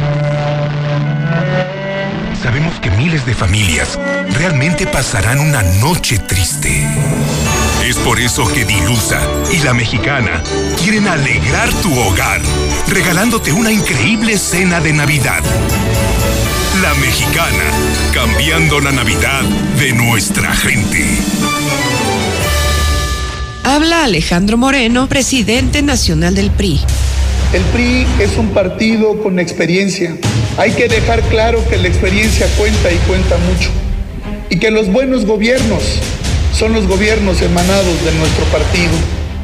Que 2.83 2.91
miles 2.91 3.27
de 3.27 3.35
familias 3.35 3.99
realmente 4.33 4.87
pasarán 4.87 5.41
una 5.41 5.63
noche 5.63 6.19
triste. 6.19 6.87
Es 7.85 7.97
por 7.97 8.21
eso 8.21 8.47
que 8.47 8.65
Dilusa 8.65 9.21
y 9.53 9.59
la 9.59 9.75
mexicana 9.75 10.43
quieren 10.83 11.07
alegrar 11.09 11.71
tu 11.83 11.99
hogar, 11.99 12.41
regalándote 12.89 13.53
una 13.53 13.71
increíble 13.71 14.39
cena 14.39 14.81
de 14.81 14.93
Navidad. 14.93 15.43
La 16.83 16.95
mexicana, 16.95 17.65
cambiando 18.15 18.81
la 18.81 18.93
Navidad 18.93 19.43
de 19.79 19.93
nuestra 19.93 20.55
gente. 20.55 21.19
Habla 23.65 24.05
Alejandro 24.05 24.57
Moreno, 24.57 25.07
presidente 25.07 25.83
nacional 25.83 26.35
del 26.35 26.51
PRI. 26.51 26.81
El 27.53 27.63
PRI 27.73 28.07
es 28.21 28.39
un 28.39 28.51
partido 28.51 29.21
con 29.25 29.41
experiencia. 29.41 30.15
Hay 30.57 30.71
que 30.71 30.87
dejar 30.87 31.21
claro 31.23 31.59
que 31.69 31.79
la 31.79 31.89
experiencia 31.89 32.47
cuenta 32.57 32.93
y 32.93 32.97
cuenta 33.09 33.37
mucho. 33.39 33.71
Y 34.51 34.59
que 34.61 34.71
los 34.71 34.93
buenos 34.93 35.27
gobiernos 35.27 35.83
son 36.57 36.73
los 36.75 36.87
gobiernos 36.87 37.43
emanados 37.43 38.05
de 38.05 38.13
nuestro 38.13 38.45
partido. 38.53 38.93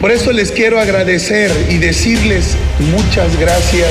Por 0.01 0.12
eso 0.12 0.31
les 0.31 0.52
quiero 0.52 0.78
agradecer 0.78 1.51
y 1.68 1.78
decirles 1.78 2.57
muchas 2.78 3.36
gracias. 3.41 3.91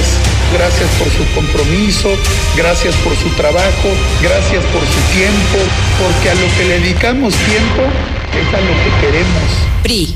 Gracias 0.53 0.89
por 0.97 1.09
su 1.09 1.25
compromiso, 1.35 2.09
gracias 2.55 2.95
por 2.97 3.17
su 3.17 3.27
trabajo, 3.35 3.89
gracias 4.21 4.63
por 4.65 4.81
su 4.81 5.01
tiempo, 5.11 5.57
porque 5.99 6.29
a 6.29 6.35
lo 6.35 6.47
que 6.55 6.63
le 6.63 6.79
dedicamos 6.79 7.33
tiempo 7.33 7.81
es 8.31 8.53
a 8.53 8.61
lo 8.61 8.71
que 8.71 9.07
queremos. 9.07 9.49
PRI, 9.83 10.15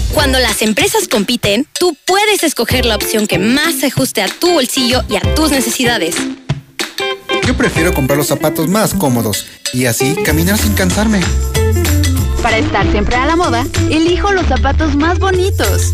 Cuando 0.13 0.39
las 0.39 0.61
empresas 0.61 1.07
compiten, 1.07 1.65
tú 1.79 1.95
puedes 2.05 2.43
escoger 2.43 2.85
la 2.85 2.95
opción 2.95 3.27
que 3.27 3.39
más 3.39 3.75
se 3.75 3.87
ajuste 3.87 4.21
a 4.21 4.27
tu 4.27 4.51
bolsillo 4.51 5.03
y 5.09 5.15
a 5.15 5.21
tus 5.35 5.51
necesidades. 5.51 6.15
Yo 7.47 7.55
prefiero 7.55 7.93
comprar 7.93 8.17
los 8.17 8.27
zapatos 8.27 8.67
más 8.67 8.93
cómodos 8.93 9.45
y 9.73 9.85
así 9.85 10.15
caminar 10.25 10.57
sin 10.57 10.73
cansarme. 10.73 11.21
Para 12.43 12.57
estar 12.57 12.89
siempre 12.91 13.15
a 13.15 13.25
la 13.25 13.35
moda, 13.35 13.65
elijo 13.89 14.31
los 14.31 14.47
zapatos 14.47 14.95
más 14.95 15.17
bonitos. 15.17 15.93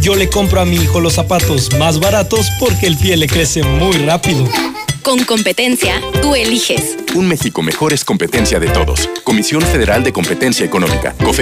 Yo 0.00 0.14
le 0.14 0.28
compro 0.28 0.60
a 0.60 0.64
mi 0.64 0.76
hijo 0.76 1.00
los 1.00 1.14
zapatos 1.14 1.74
más 1.78 1.98
baratos 1.98 2.48
porque 2.60 2.86
el 2.86 2.96
pie 2.96 3.16
le 3.16 3.26
crece 3.26 3.62
muy 3.62 3.96
rápido. 3.98 4.46
Con 5.02 5.22
competencia, 5.24 6.00
tú 6.22 6.34
eliges. 6.34 6.96
Un 7.14 7.28
México 7.28 7.62
mejor 7.62 7.92
es 7.92 8.04
competencia 8.04 8.58
de 8.58 8.68
todos. 8.68 9.08
Comisión 9.22 9.60
Federal 9.60 10.02
de 10.02 10.12
Competencia 10.12 10.64
Económica. 10.64 11.14
COFE 11.22 11.32